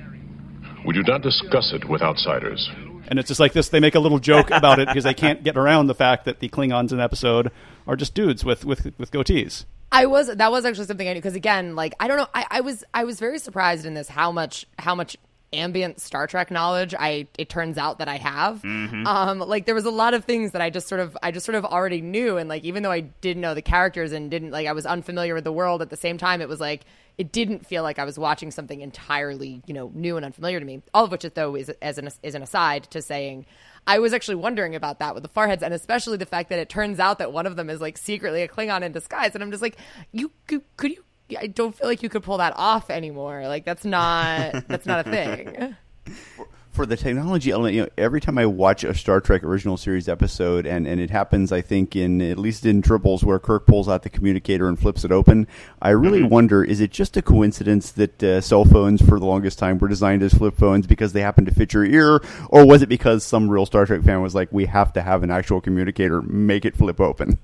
We 0.87 0.95
do 0.95 1.03
not 1.03 1.23
discuss 1.23 1.73
it 1.73 1.89
with 1.89 2.03
outsiders. 2.03 2.69
And 3.09 3.19
it's 3.19 3.29
just 3.29 3.41
like 3.41 3.53
this. 3.53 3.69
They 3.69 3.81
make 3.81 3.95
a 3.95 4.01
little 4.01 4.19
joke 4.19 4.51
about 4.51 4.79
it 4.79 4.89
because 4.89 5.05
they 5.05 5.15
can't 5.15 5.43
get 5.43 5.57
around 5.57 5.87
the 5.87 5.95
fact 5.95 6.25
that 6.27 6.41
the 6.41 6.49
Klingons 6.49 6.93
in 6.93 6.99
the 6.99 7.05
episode 7.05 7.51
are 7.87 7.97
just 7.97 8.15
dudes 8.15 8.45
with 8.45 8.65
with, 8.65 8.93
with 8.99 9.11
goatees. 9.11 9.65
I 9.91 10.07
was 10.07 10.35
that 10.35 10.51
was 10.51 10.65
actually 10.65 10.85
something 10.87 11.09
I 11.09 11.15
knew 11.15 11.21
because 11.21 11.35
again, 11.35 11.75
like 11.75 11.95
I 11.99 12.09
don't 12.09 12.19
know, 12.19 12.29
I, 12.35 12.47
I 12.51 12.61
was 12.61 12.85
I 12.93 13.05
was 13.05 13.19
very 13.19 13.39
surprised 13.39 13.87
in 13.87 13.95
this 13.95 14.09
how 14.09 14.31
much 14.31 14.67
how 14.79 14.95
much 14.95 15.17
ambient 15.53 15.99
Star 15.99 16.27
Trek 16.27 16.51
knowledge 16.51 16.95
I 16.99 17.27
it 17.39 17.49
turns 17.49 17.79
out 17.79 17.99
that 17.99 18.09
I 18.09 18.17
have. 18.17 18.63
Mm-hmm. 18.63 19.07
Um, 19.07 19.39
like 19.39 19.65
there 19.65 19.75
was 19.75 19.87
a 19.87 19.91
lot 19.91 20.13
of 20.13 20.25
things 20.27 20.53
that 20.53 20.61
I 20.61 20.69
just 20.69 20.89
sort 20.89 21.01
of 21.01 21.17
I 21.23 21.31
just 21.31 21.47
sort 21.47 21.57
of 21.57 21.65
already 21.65 22.03
knew, 22.03 22.37
and 22.37 22.49
like 22.49 22.65
even 22.65 22.83
though 22.83 22.93
I 22.93 23.01
didn't 23.01 23.41
know 23.41 23.55
the 23.55 23.63
characters 23.63 24.13
and 24.13 24.31
didn't 24.31 24.51
like 24.51 24.67
I 24.67 24.73
was 24.73 24.85
unfamiliar 24.85 25.35
with 25.35 25.45
the 25.45 25.53
world 25.53 25.81
at 25.81 25.89
the 25.89 25.97
same 25.97 26.19
time, 26.19 26.41
it 26.43 26.49
was 26.49 26.61
like 26.61 26.85
it 27.19 27.33
didn't 27.33 27.67
feel 27.67 27.83
like 27.83 27.99
I 27.99 28.05
was 28.05 28.19
watching 28.19 28.51
something 28.51 28.81
entirely 28.81 29.61
you 29.67 29.75
know 29.75 29.91
new 29.95 30.17
and 30.17 30.25
unfamiliar 30.25 30.61
to 30.61 30.65
me. 30.65 30.83
All 30.95 31.05
of 31.05 31.11
which 31.11 31.27
though 31.35 31.57
is 31.57 31.69
as 31.83 31.99
an 31.99 32.09
is 32.23 32.35
an 32.35 32.43
aside 32.43 32.85
to 32.85 33.03
saying. 33.03 33.47
I 33.87 34.01
was 34.01 34.13
actually 34.13 34.35
wondering 34.35 34.75
about 34.75 34.99
that 34.99 35.15
with 35.15 35.23
the 35.23 35.31
Farheads, 35.31 35.63
and 35.63 35.73
especially 35.73 36.19
the 36.19 36.27
fact 36.27 36.51
that 36.51 36.59
it 36.59 36.69
turns 36.69 37.01
out 37.01 37.19
that 37.21 37.33
one 37.33 37.47
of 37.47 37.57
them 37.57 37.71
is 37.71 37.81
like 37.81 37.97
secretly 37.97 38.43
a 38.43 38.49
Klingon 38.49 38.83
in 38.83 38.93
disguise, 38.93 39.35
and 39.35 39.43
I'm 39.43 39.51
just 39.51 39.63
like, 39.63 39.79
you 40.13 40.31
could, 40.47 40.63
could 40.77 40.91
you? 40.91 41.05
I 41.39 41.47
don't 41.47 41.75
feel 41.75 41.87
like 41.87 42.03
you 42.03 42.11
could 42.11 42.23
pull 42.23 42.37
that 42.39 42.53
off 42.57 42.91
anymore. 42.91 43.47
Like 43.47 43.65
that's 43.65 43.85
not 43.85 44.69
that's 44.69 44.87
not 44.87 45.07
a 45.07 45.11
thing. 45.11 45.77
for 46.79 46.87
the 46.87 46.97
technology 46.97 47.51
element, 47.51 47.75
you 47.75 47.83
know, 47.83 47.89
every 47.99 48.21
time 48.21 48.39
I 48.39 48.47
watch 48.47 48.85
a 48.85 48.95
Star 48.95 49.21
Trek 49.21 49.43
original 49.43 49.77
series 49.77 50.09
episode, 50.09 50.65
and, 50.65 50.87
and 50.87 51.01
it 51.01 51.11
happens, 51.11 51.51
I 51.51 51.61
think, 51.61 51.97
in 51.97 52.23
at 52.23 52.39
least 52.39 52.65
in 52.65 52.83
Tribbles 52.83 53.25
where 53.25 53.41
Kirk 53.41 53.67
pulls 53.67 53.89
out 53.89 54.05
the 54.05 54.09
communicator 54.09 54.69
and 54.69 54.79
flips 54.79 55.05
it 55.05 55.11
open, 55.11 55.49
I 55.83 55.91
really 55.91 56.21
Mm-hmm. 56.21 56.29
wonder: 56.29 56.63
is 56.63 56.81
it 56.81 56.93
just 56.93 57.17
a 57.17 57.23
coincidence 57.23 57.91
that 57.91 58.23
uh, 58.23 58.41
cell 58.41 58.65
phones, 58.65 59.03
for 59.03 59.19
the 59.19 59.27
longest 59.27 59.59
time, 59.59 59.79
were 59.79 59.89
designed 59.89 60.23
as 60.23 60.35
flip 60.35 60.57
phones 60.57 60.87
because 60.87 61.13
they 61.13 61.21
happen 61.21 61.45
to 61.47 61.53
fit 61.53 61.73
your 61.73 61.85
ear, 61.85 62.23
or 62.49 62.65
was 62.65 62.81
it 62.83 62.89
because 62.89 63.25
some 63.25 63.51
real 63.51 63.67
Star 63.67 63.85
Trek 63.85 64.05
fan 64.05 64.23
was 64.23 64.37
like, 64.37 64.49
"We 64.53 64.67
have 64.67 64.93
to 64.93 65.03
have 65.03 65.25
an 65.25 65.33
actual 65.33 65.61
communicator, 65.61 66.23
make 66.23 66.65
it 66.65 66.77
flip 66.77 67.01
open"? 67.01 67.41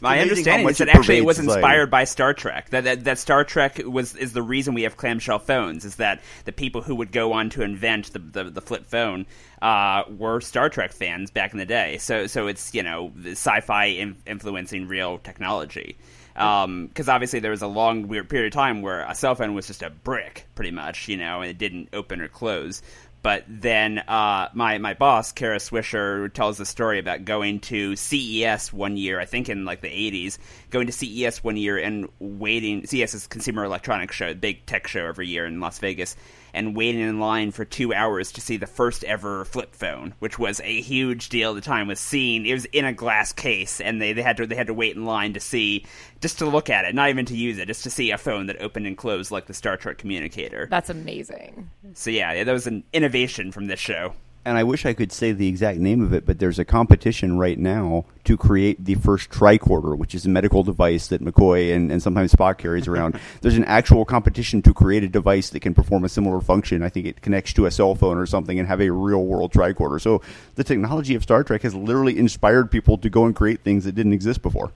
My 0.00 0.20
understanding 0.20 0.68
is 0.68 0.78
that 0.78 0.88
actually 0.88 1.18
it 1.18 1.24
was 1.24 1.36
society. 1.36 1.58
inspired 1.58 1.90
by 1.90 2.04
Star 2.04 2.34
Trek. 2.34 2.70
That, 2.70 2.84
that 2.84 3.04
that 3.04 3.18
Star 3.18 3.44
Trek 3.44 3.80
was 3.84 4.14
is 4.14 4.32
the 4.32 4.42
reason 4.42 4.74
we 4.74 4.82
have 4.82 4.96
clamshell 4.96 5.40
phones. 5.40 5.84
Is 5.84 5.96
that 5.96 6.22
the 6.44 6.52
people 6.52 6.82
who 6.82 6.94
would 6.96 7.12
go 7.12 7.32
on 7.32 7.50
to 7.50 7.62
invent 7.62 8.12
the 8.12 8.18
the, 8.18 8.44
the 8.44 8.60
flip 8.60 8.86
phone 8.86 9.26
uh, 9.60 10.04
were 10.08 10.40
Star 10.40 10.68
Trek 10.68 10.92
fans 10.92 11.30
back 11.30 11.52
in 11.52 11.58
the 11.58 11.66
day. 11.66 11.98
So 11.98 12.26
so 12.26 12.46
it's 12.46 12.74
you 12.74 12.82
know 12.82 13.12
sci-fi 13.26 13.86
in, 13.86 14.16
influencing 14.26 14.88
real 14.88 15.18
technology. 15.18 15.96
Because 16.34 17.08
obviously 17.08 17.40
there 17.40 17.50
was 17.50 17.62
a 17.62 17.66
long 17.66 18.06
weird 18.06 18.28
period 18.28 18.46
of 18.46 18.52
time 18.52 18.80
where 18.80 19.00
a 19.00 19.14
cell 19.16 19.34
phone 19.34 19.54
was 19.54 19.66
just 19.66 19.82
a 19.82 19.90
brick, 19.90 20.46
pretty 20.54 20.70
much, 20.70 21.08
you 21.08 21.16
know, 21.16 21.40
and 21.40 21.50
it 21.50 21.58
didn't 21.58 21.88
open 21.92 22.20
or 22.20 22.28
close. 22.28 22.80
But 23.28 23.44
then 23.46 23.98
uh, 23.98 24.48
my 24.54 24.78
my 24.78 24.94
boss, 24.94 25.32
Kara 25.32 25.58
Swisher, 25.58 26.32
tells 26.32 26.56
the 26.56 26.64
story 26.64 26.98
about 26.98 27.26
going 27.26 27.60
to 27.60 27.94
CES 27.94 28.72
one 28.72 28.96
year, 28.96 29.20
I 29.20 29.26
think 29.26 29.50
in 29.50 29.66
like 29.66 29.82
the 29.82 29.88
'80s, 29.88 30.38
going 30.70 30.86
to 30.86 30.94
CES 30.94 31.44
one 31.44 31.58
year 31.58 31.76
and 31.76 32.08
waiting. 32.20 32.86
CES 32.86 33.12
is 33.12 33.26
Consumer 33.26 33.64
Electronics 33.64 34.16
Show, 34.16 34.32
big 34.32 34.64
tech 34.64 34.86
show 34.86 35.04
every 35.04 35.28
year 35.28 35.44
in 35.44 35.60
Las 35.60 35.78
Vegas, 35.78 36.16
and 36.52 36.76
waiting 36.76 37.00
in 37.00 37.20
line 37.20 37.50
for 37.50 37.64
two 37.64 37.92
hours 37.92 38.32
to 38.32 38.40
see 38.40 38.56
the 38.56 38.66
first 38.66 39.04
ever 39.04 39.44
flip 39.44 39.74
phone, 39.74 40.14
which 40.18 40.38
was 40.38 40.60
a 40.60 40.80
huge 40.80 41.28
deal 41.28 41.50
at 41.50 41.54
the 41.54 41.60
time. 41.60 41.88
Was 41.88 42.00
seen 42.00 42.46
it 42.46 42.52
was 42.52 42.64
in 42.66 42.84
a 42.84 42.92
glass 42.92 43.32
case, 43.32 43.80
and 43.80 44.00
they, 44.00 44.12
they 44.12 44.22
had 44.22 44.36
to 44.38 44.46
they 44.46 44.56
had 44.56 44.66
to 44.68 44.74
wait 44.74 44.96
in 44.96 45.04
line 45.04 45.34
to 45.34 45.40
see 45.40 45.84
just 46.20 46.38
to 46.38 46.46
look 46.46 46.70
at 46.70 46.84
it, 46.84 46.94
not 46.94 47.10
even 47.10 47.24
to 47.26 47.36
use 47.36 47.58
it, 47.58 47.66
just 47.66 47.84
to 47.84 47.90
see 47.90 48.10
a 48.10 48.18
phone 48.18 48.46
that 48.46 48.60
opened 48.60 48.86
and 48.86 48.96
closed 48.96 49.30
like 49.30 49.46
the 49.46 49.54
Star 49.54 49.76
Trek 49.76 49.98
communicator. 49.98 50.66
That's 50.70 50.90
amazing. 50.90 51.70
So 51.94 52.10
yeah, 52.10 52.32
yeah, 52.32 52.44
that 52.44 52.52
was 52.52 52.66
an 52.66 52.84
innovation 52.92 53.52
from 53.52 53.66
this 53.66 53.80
show. 53.80 54.14
And 54.48 54.56
I 54.56 54.64
wish 54.64 54.86
I 54.86 54.94
could 54.94 55.12
say 55.12 55.32
the 55.32 55.46
exact 55.46 55.78
name 55.78 56.00
of 56.00 56.14
it, 56.14 56.24
but 56.24 56.38
there's 56.38 56.58
a 56.58 56.64
competition 56.64 57.36
right 57.36 57.58
now 57.58 58.06
to 58.24 58.38
create 58.38 58.82
the 58.82 58.94
first 58.94 59.28
tricorder, 59.28 59.94
which 59.94 60.14
is 60.14 60.24
a 60.24 60.30
medical 60.30 60.62
device 60.62 61.08
that 61.08 61.22
McCoy 61.22 61.74
and, 61.74 61.92
and 61.92 62.02
sometimes 62.02 62.32
Spock 62.32 62.56
carries 62.56 62.88
around. 62.88 63.20
there's 63.42 63.58
an 63.58 63.64
actual 63.66 64.06
competition 64.06 64.62
to 64.62 64.72
create 64.72 65.04
a 65.04 65.08
device 65.08 65.50
that 65.50 65.60
can 65.60 65.74
perform 65.74 66.02
a 66.02 66.08
similar 66.08 66.40
function. 66.40 66.82
I 66.82 66.88
think 66.88 67.04
it 67.04 67.20
connects 67.20 67.52
to 67.52 67.66
a 67.66 67.70
cell 67.70 67.94
phone 67.94 68.16
or 68.16 68.24
something 68.24 68.58
and 68.58 68.66
have 68.66 68.80
a 68.80 68.90
real 68.90 69.26
world 69.26 69.52
tricorder. 69.52 70.00
So 70.00 70.22
the 70.54 70.64
technology 70.64 71.14
of 71.14 71.22
Star 71.22 71.44
Trek 71.44 71.60
has 71.60 71.74
literally 71.74 72.18
inspired 72.18 72.70
people 72.70 72.96
to 72.96 73.10
go 73.10 73.26
and 73.26 73.36
create 73.36 73.60
things 73.60 73.84
that 73.84 73.94
didn't 73.94 74.14
exist 74.14 74.40
before. 74.40 74.72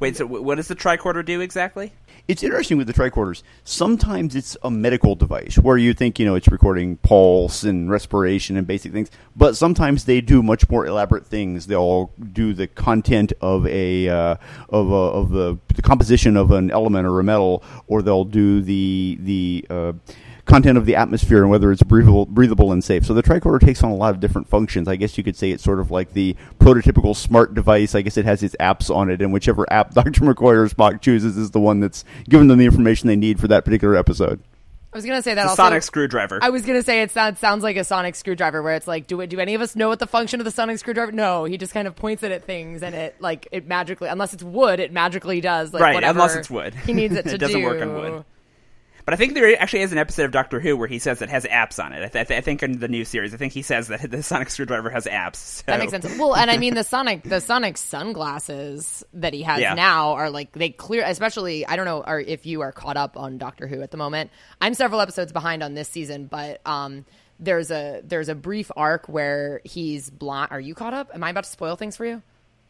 Wait, 0.00 0.16
so 0.16 0.26
what 0.26 0.56
does 0.56 0.68
the 0.68 0.74
tricorder 0.74 1.24
do 1.24 1.40
exactly? 1.40 1.92
It's 2.26 2.42
interesting 2.42 2.78
with 2.78 2.86
the 2.86 2.92
tricorders. 2.92 3.42
Sometimes 3.64 4.34
it's 4.34 4.56
a 4.62 4.70
medical 4.70 5.14
device 5.14 5.56
where 5.58 5.76
you 5.76 5.92
think, 5.92 6.18
you 6.18 6.24
know, 6.24 6.34
it's 6.34 6.48
recording 6.48 6.96
pulse 6.98 7.62
and 7.64 7.90
respiration 7.90 8.56
and 8.56 8.66
basic 8.66 8.92
things, 8.92 9.10
but 9.36 9.56
sometimes 9.56 10.04
they 10.06 10.20
do 10.20 10.42
much 10.42 10.68
more 10.70 10.86
elaborate 10.86 11.26
things. 11.26 11.66
They'll 11.66 12.10
do 12.32 12.54
the 12.54 12.66
content 12.66 13.32
of 13.40 13.66
a 13.66 14.08
uh, 14.08 14.36
of 14.70 14.90
a, 14.90 14.94
of 14.94 15.30
the, 15.30 15.58
the 15.74 15.82
composition 15.82 16.36
of 16.36 16.50
an 16.50 16.70
element 16.70 17.06
or 17.06 17.20
a 17.20 17.24
metal, 17.24 17.62
or 17.86 18.00
they'll 18.00 18.24
do 18.24 18.62
the 18.62 19.18
the 19.20 19.66
uh, 19.68 19.92
content 20.46 20.76
of 20.76 20.84
the 20.86 20.94
atmosphere 20.94 21.40
and 21.42 21.50
whether 21.50 21.72
it's 21.72 21.82
breathable, 21.82 22.26
breathable 22.26 22.70
and 22.72 22.84
safe. 22.84 23.06
So 23.06 23.14
the 23.14 23.22
tricorder 23.22 23.60
takes 23.60 23.82
on 23.82 23.90
a 23.90 23.94
lot 23.96 24.14
of 24.14 24.20
different 24.20 24.48
functions. 24.48 24.88
I 24.88 24.96
guess 24.96 25.16
you 25.16 25.24
could 25.24 25.36
say 25.36 25.50
it's 25.50 25.64
sort 25.64 25.80
of 25.80 25.90
like 25.90 26.12
the 26.12 26.36
prototypical 26.58 27.16
smart 27.16 27.54
device. 27.54 27.94
I 27.94 28.02
guess 28.02 28.16
it 28.16 28.24
has 28.26 28.42
its 28.42 28.54
apps 28.60 28.94
on 28.94 29.10
it, 29.10 29.22
and 29.22 29.32
whichever 29.32 29.70
app 29.72 29.94
Dr. 29.94 30.20
McCoy 30.20 30.52
or 30.54 30.68
Spock 30.68 31.00
chooses 31.00 31.36
is 31.36 31.50
the 31.52 31.60
one 31.60 31.80
that's 31.80 32.04
giving 32.28 32.48
them 32.48 32.58
the 32.58 32.66
information 32.66 33.06
they 33.08 33.16
need 33.16 33.40
for 33.40 33.48
that 33.48 33.64
particular 33.64 33.96
episode. 33.96 34.40
I 34.92 34.96
was 34.98 35.04
gonna 35.06 35.22
say 35.22 35.34
that 35.34 35.40
It's 35.40 35.46
a 35.46 35.50
also. 35.50 35.62
sonic 35.64 35.82
screwdriver. 35.82 36.38
I 36.40 36.50
was 36.50 36.64
gonna 36.64 36.82
say 36.84 37.02
it 37.02 37.10
sounds 37.10 37.40
sounds 37.40 37.64
like 37.64 37.76
a 37.76 37.82
sonic 37.82 38.14
screwdriver, 38.14 38.62
where 38.62 38.74
it's 38.76 38.86
like, 38.86 39.08
do 39.08 39.20
it? 39.22 39.26
Do 39.28 39.40
any 39.40 39.54
of 39.54 39.60
us 39.60 39.74
know 39.74 39.88
what 39.88 39.98
the 39.98 40.06
function 40.06 40.40
of 40.40 40.44
the 40.44 40.52
sonic 40.52 40.78
screwdriver? 40.78 41.10
No, 41.10 41.42
he 41.46 41.58
just 41.58 41.72
kind 41.74 41.88
of 41.88 41.96
points 41.96 42.22
it 42.22 42.30
at 42.30 42.44
things, 42.44 42.80
and 42.80 42.94
it 42.94 43.16
like 43.20 43.48
it 43.50 43.66
magically, 43.66 44.08
unless 44.08 44.34
it's 44.34 44.44
wood, 44.44 44.78
it 44.78 44.92
magically 44.92 45.40
does 45.40 45.72
like 45.72 45.82
right, 45.82 45.94
whatever 45.94 46.20
unless 46.20 46.36
it's 46.36 46.48
wood. 46.48 46.74
He 46.74 46.92
needs 46.92 47.16
it 47.16 47.24
to 47.26 47.34
it 47.34 47.38
doesn't 47.38 47.60
do. 47.60 47.66
work 47.66 47.82
on 47.82 47.94
wood. 47.94 48.24
But 49.04 49.12
I 49.12 49.16
think 49.18 49.34
there 49.34 49.60
actually 49.60 49.82
is 49.82 49.92
an 49.92 49.98
episode 49.98 50.24
of 50.24 50.30
Doctor 50.30 50.60
Who 50.60 50.76
where 50.76 50.88
he 50.88 50.98
says 50.98 51.20
it 51.20 51.28
has 51.28 51.44
apps 51.44 51.82
on 51.82 51.92
it. 51.92 52.02
I, 52.16 52.24
th- 52.24 52.38
I 52.38 52.40
think 52.40 52.62
in 52.62 52.78
the 52.78 52.88
new 52.88 53.04
series, 53.04 53.34
I 53.34 53.36
think 53.36 53.52
he 53.52 53.60
says 53.60 53.88
that 53.88 54.10
the 54.10 54.22
sonic 54.22 54.48
screwdriver 54.48 54.88
has 54.88 55.04
apps. 55.04 55.36
So. 55.36 55.64
That 55.66 55.78
makes 55.78 55.90
sense. 55.90 56.06
Well, 56.18 56.34
and 56.34 56.50
I 56.50 56.56
mean 56.56 56.74
the 56.74 56.84
Sonic 56.84 57.22
the 57.22 57.40
Sonic 57.40 57.76
sunglasses 57.76 59.04
that 59.12 59.34
he 59.34 59.42
has 59.42 59.60
Yeah. 59.60 59.74
now 59.74 60.12
are 60.14 60.30
like 60.30 60.52
they 60.52 60.70
clear 60.70 61.04
especially 61.06 61.66
I 61.66 61.76
don't 61.76 61.84
know 61.84 62.02
or 62.06 62.18
if 62.20 62.46
you 62.46 62.62
are 62.62 62.72
caught 62.72 62.96
up 62.96 63.16
on 63.16 63.36
Doctor 63.38 63.66
Who 63.66 63.82
at 63.82 63.90
the 63.90 63.96
moment. 63.98 64.30
I'm 64.60 64.74
several 64.74 65.00
episodes 65.00 65.32
behind 65.32 65.62
on 65.62 65.74
this 65.74 65.88
season, 65.88 66.26
but 66.26 66.60
um 66.66 67.04
there's 67.38 67.70
a 67.70 68.00
there's 68.04 68.28
a 68.28 68.34
brief 68.34 68.70
arc 68.76 69.06
where 69.08 69.60
he's 69.64 70.08
blind. 70.08 70.50
Are 70.52 70.60
you 70.60 70.74
caught 70.74 70.94
up? 70.94 71.10
Am 71.12 71.22
I 71.22 71.30
about 71.30 71.44
to 71.44 71.50
spoil 71.50 71.76
things 71.76 71.96
for 71.96 72.06
you? 72.06 72.22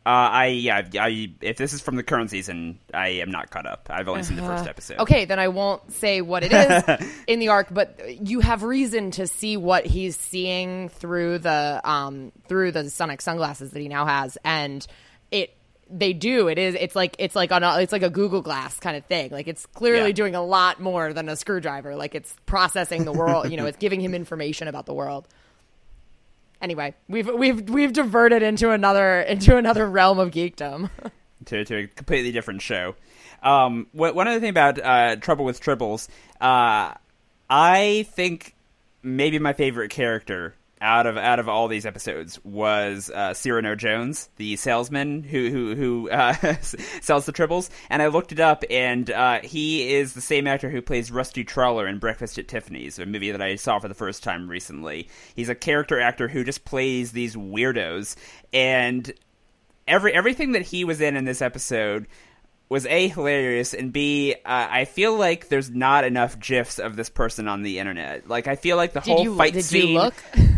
Uh, 0.07 0.11
I 0.11 0.47
yeah, 0.49 0.83
I 1.01 1.33
if 1.41 1.57
this 1.57 1.73
is 1.73 1.81
from 1.81 1.97
the 1.97 2.03
current 2.03 2.29
season, 2.31 2.79
I 2.93 3.09
am 3.09 3.31
not 3.31 3.51
caught 3.51 3.65
up. 3.67 3.89
I've 3.91 4.07
only 4.07 4.23
seen 4.23 4.37
the 4.37 4.43
first 4.43 4.67
Uh, 4.67 4.69
episode. 4.69 4.99
Okay, 4.99 5.25
then 5.25 5.39
I 5.39 5.49
won't 5.49 5.91
say 5.93 6.21
what 6.21 6.43
it 6.45 6.53
is 6.53 7.09
in 7.27 7.39
the 7.39 7.49
arc, 7.49 7.69
but 7.73 7.99
you 8.21 8.41
have 8.41 8.63
reason 8.63 9.11
to 9.13 9.27
see 9.27 9.57
what 9.57 9.87
he's 9.87 10.15
seeing 10.17 10.91
through 10.91 11.39
the 11.39 11.81
um 11.85 12.33
through 12.49 12.73
the 12.73 12.91
sonic 12.91 13.23
sunglasses 13.23 13.71
that 13.71 13.81
he 13.81 13.89
now 13.89 14.05
has, 14.05 14.37
and 14.45 14.87
it 15.31 15.57
they 15.91 16.13
do 16.13 16.49
it 16.49 16.59
is 16.59 16.75
it's 16.79 16.95
like 16.97 17.17
it's 17.19 17.35
like 17.37 17.53
on 17.53 17.63
a, 17.63 17.79
it's 17.81 17.93
like 17.93 18.03
a 18.03 18.11
Google 18.11 18.43
Glass 18.43 18.79
kind 18.81 18.97
of 18.99 19.07
thing. 19.07 19.31
Like 19.31 19.49
it's 19.49 19.65
clearly 19.65 20.09
Yeah. 20.09 20.13
doing 20.13 20.35
a 20.35 20.43
lot 20.45 20.81
more 20.83 21.15
than 21.15 21.31
a 21.31 21.37
screwdriver. 21.37 21.97
Like 21.97 22.15
it's 22.15 22.35
processing 22.45 23.05
the 23.07 23.13
world. 23.13 23.51
you 23.51 23.57
know, 23.57 23.65
it's 23.71 23.79
giving 23.79 24.01
him 24.03 24.15
information 24.15 24.69
about 24.69 24.85
the 24.85 24.95
world. 24.95 25.29
Anyway, 26.65 26.95
we've 27.09 27.29
we've 27.29 27.69
we've 27.69 27.93
diverted 27.93 28.43
into 28.43 28.71
another 28.71 29.21
into 29.21 29.59
another 29.59 29.87
realm 29.87 30.19
of 30.19 30.31
geekdom. 30.31 30.89
to, 31.45 31.63
to 31.63 31.77
a 31.77 31.87
completely 31.89 32.33
different 32.33 32.63
show. 32.63 32.95
Um, 33.43 33.87
what, 33.93 34.15
one 34.15 34.29
other 34.29 34.41
thing 34.41 34.49
about 34.49 34.83
uh, 34.83 35.17
Trouble 35.17 35.45
with 35.45 35.61
Tribbles, 35.61 36.09
uh, 36.41 36.95
I 37.51 38.07
think 38.13 38.55
maybe 39.03 39.39
my 39.39 39.53
favorite 39.53 39.91
character 39.91 40.55
out 40.85 41.07
of 41.07 41.17
out 41.17 41.39
of 41.39 41.49
all 41.49 41.67
these 41.67 41.87
episodes 41.87 42.39
was 42.45 43.11
uh, 43.11 43.33
Cyrano 43.33 43.75
Jones, 43.75 44.29
the 44.37 44.55
salesman 44.57 45.23
who 45.23 45.51
who 45.51 45.75
who 45.75 46.11
uh, 46.11 46.35
sells 47.01 47.25
the 47.27 47.33
tribbles. 47.33 47.71
And 47.89 48.03
I 48.03 48.09
looked 48.09 48.33
it 48.33 48.39
up, 48.41 48.63
and 48.71 49.11
uh, 49.11 49.41
he 49.43 49.95
is 49.95 50.13
the 50.13 50.21
same 50.21 50.47
actor 50.47 50.69
who 50.69 50.83
plays 50.83 51.11
Rusty 51.11 51.43
Trawler 51.43 51.89
in 51.89 51.99
Breakfast 51.99 52.39
at 52.39 52.47
Tiffany's, 52.49 52.99
a 52.99 53.07
movie 53.07 53.31
that 53.31 53.41
I 53.43 53.57
saw 53.57 53.79
for 53.79 53.89
the 53.89 53.95
first 53.95 54.23
time 54.23 54.49
recently. 54.49 55.09
He's 55.35 55.49
a 55.49 55.55
character 55.55 55.99
actor 55.99 56.29
who 56.29 56.45
just 56.45 56.65
plays 56.67 57.13
these 57.13 57.35
weirdos, 57.35 58.17
and 58.53 59.11
every 59.89 60.13
everything 60.13 60.53
that 60.53 60.63
he 60.63 60.85
was 60.85 61.01
in 61.01 61.17
in 61.17 61.25
this 61.25 61.41
episode 61.43 62.07
was 62.71 62.87
a 62.87 63.09
hilarious 63.09 63.75
and 63.75 63.93
b 63.93 64.35
uh, 64.35 64.39
I 64.71 64.87
feel 64.87 65.17
like 65.17 65.49
there's 65.49 65.71
not 65.71 66.05
enough 66.05 66.41
gifs 66.41 66.79
of 66.79 66.97
this 66.97 67.11
person 67.11 67.47
on 67.47 67.63
the 67.63 67.79
internet. 67.79 68.27
Like 68.29 68.49
I 68.49 68.57
feel 68.57 68.77
like 68.79 68.95
the 68.95 69.01
Did 69.01 69.11
whole 69.13 69.25
you- 69.25 69.37
fight 69.37 69.53
did 69.53 69.65
scene. 69.65 69.89
you 69.89 69.95
look? 69.99 70.15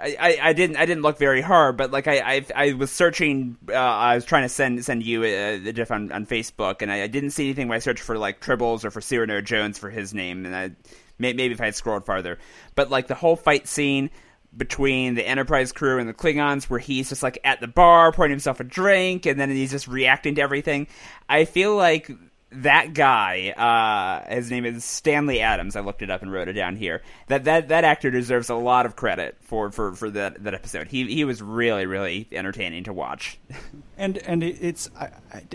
I, 0.00 0.38
I, 0.40 0.52
didn't 0.52 0.76
I 0.76 0.86
didn't 0.86 1.02
look 1.02 1.18
very 1.18 1.40
hard, 1.40 1.76
but 1.76 1.90
like 1.90 2.06
I 2.06 2.18
I, 2.36 2.46
I 2.54 2.72
was 2.74 2.90
searching. 2.90 3.56
Uh, 3.68 3.74
I 3.74 4.14
was 4.14 4.24
trying 4.24 4.44
to 4.44 4.48
send 4.48 4.84
send 4.84 5.02
you 5.02 5.22
uh, 5.22 5.58
the 5.58 5.72
GIF 5.72 5.90
on, 5.90 6.12
on 6.12 6.26
Facebook, 6.26 6.82
and 6.82 6.90
I, 6.90 7.02
I 7.02 7.06
didn't 7.08 7.30
see 7.30 7.46
anything 7.46 7.68
when 7.68 7.76
I 7.76 7.80
searched 7.80 8.02
for 8.02 8.16
like 8.16 8.40
Tribbles 8.40 8.84
or 8.84 8.90
for 8.90 9.00
Cyrano 9.00 9.40
Jones 9.40 9.78
for 9.78 9.90
his 9.90 10.14
name, 10.14 10.46
and 10.46 10.54
I 10.54 10.70
may, 11.18 11.32
maybe 11.32 11.54
if 11.54 11.60
I 11.60 11.66
had 11.66 11.74
scrolled 11.74 12.06
farther, 12.06 12.38
but 12.74 12.90
like 12.90 13.08
the 13.08 13.14
whole 13.14 13.36
fight 13.36 13.66
scene 13.66 14.10
between 14.56 15.14
the 15.14 15.26
Enterprise 15.26 15.72
crew 15.72 15.98
and 15.98 16.08
the 16.08 16.14
Klingons, 16.14 16.64
where 16.64 16.80
he's 16.80 17.08
just 17.08 17.22
like 17.22 17.38
at 17.44 17.60
the 17.60 17.68
bar 17.68 18.12
pouring 18.12 18.30
himself 18.30 18.60
a 18.60 18.64
drink, 18.64 19.26
and 19.26 19.38
then 19.38 19.50
he's 19.50 19.70
just 19.70 19.88
reacting 19.88 20.36
to 20.36 20.42
everything. 20.42 20.86
I 21.28 21.44
feel 21.44 21.76
like 21.76 22.10
that 22.50 22.94
guy, 22.94 23.50
uh, 23.50 24.34
his 24.34 24.50
name 24.50 24.64
is 24.64 24.84
Stanley 24.84 25.40
Adams. 25.40 25.76
I 25.76 25.80
looked 25.80 26.00
it 26.00 26.10
up 26.10 26.22
and 26.22 26.32
wrote 26.32 26.48
it 26.48 26.54
down 26.54 26.76
here. 26.76 27.02
That 27.26 27.44
that 27.44 27.68
that 27.68 27.84
actor 27.84 28.10
deserves 28.10 28.48
a 28.48 28.54
lot 28.54 28.86
of 28.86 28.96
credit 28.96 29.36
for 29.42 29.70
for, 29.70 29.92
for 29.94 30.10
that 30.10 30.42
that 30.44 30.54
episode. 30.54 30.88
He 30.88 31.06
he 31.06 31.24
was 31.24 31.42
really 31.42 31.84
really 31.86 32.26
entertaining 32.32 32.84
to 32.84 32.92
watch. 32.92 33.38
And 34.00 34.18
and 34.18 34.44
it's 34.44 34.88
I, 34.96 35.10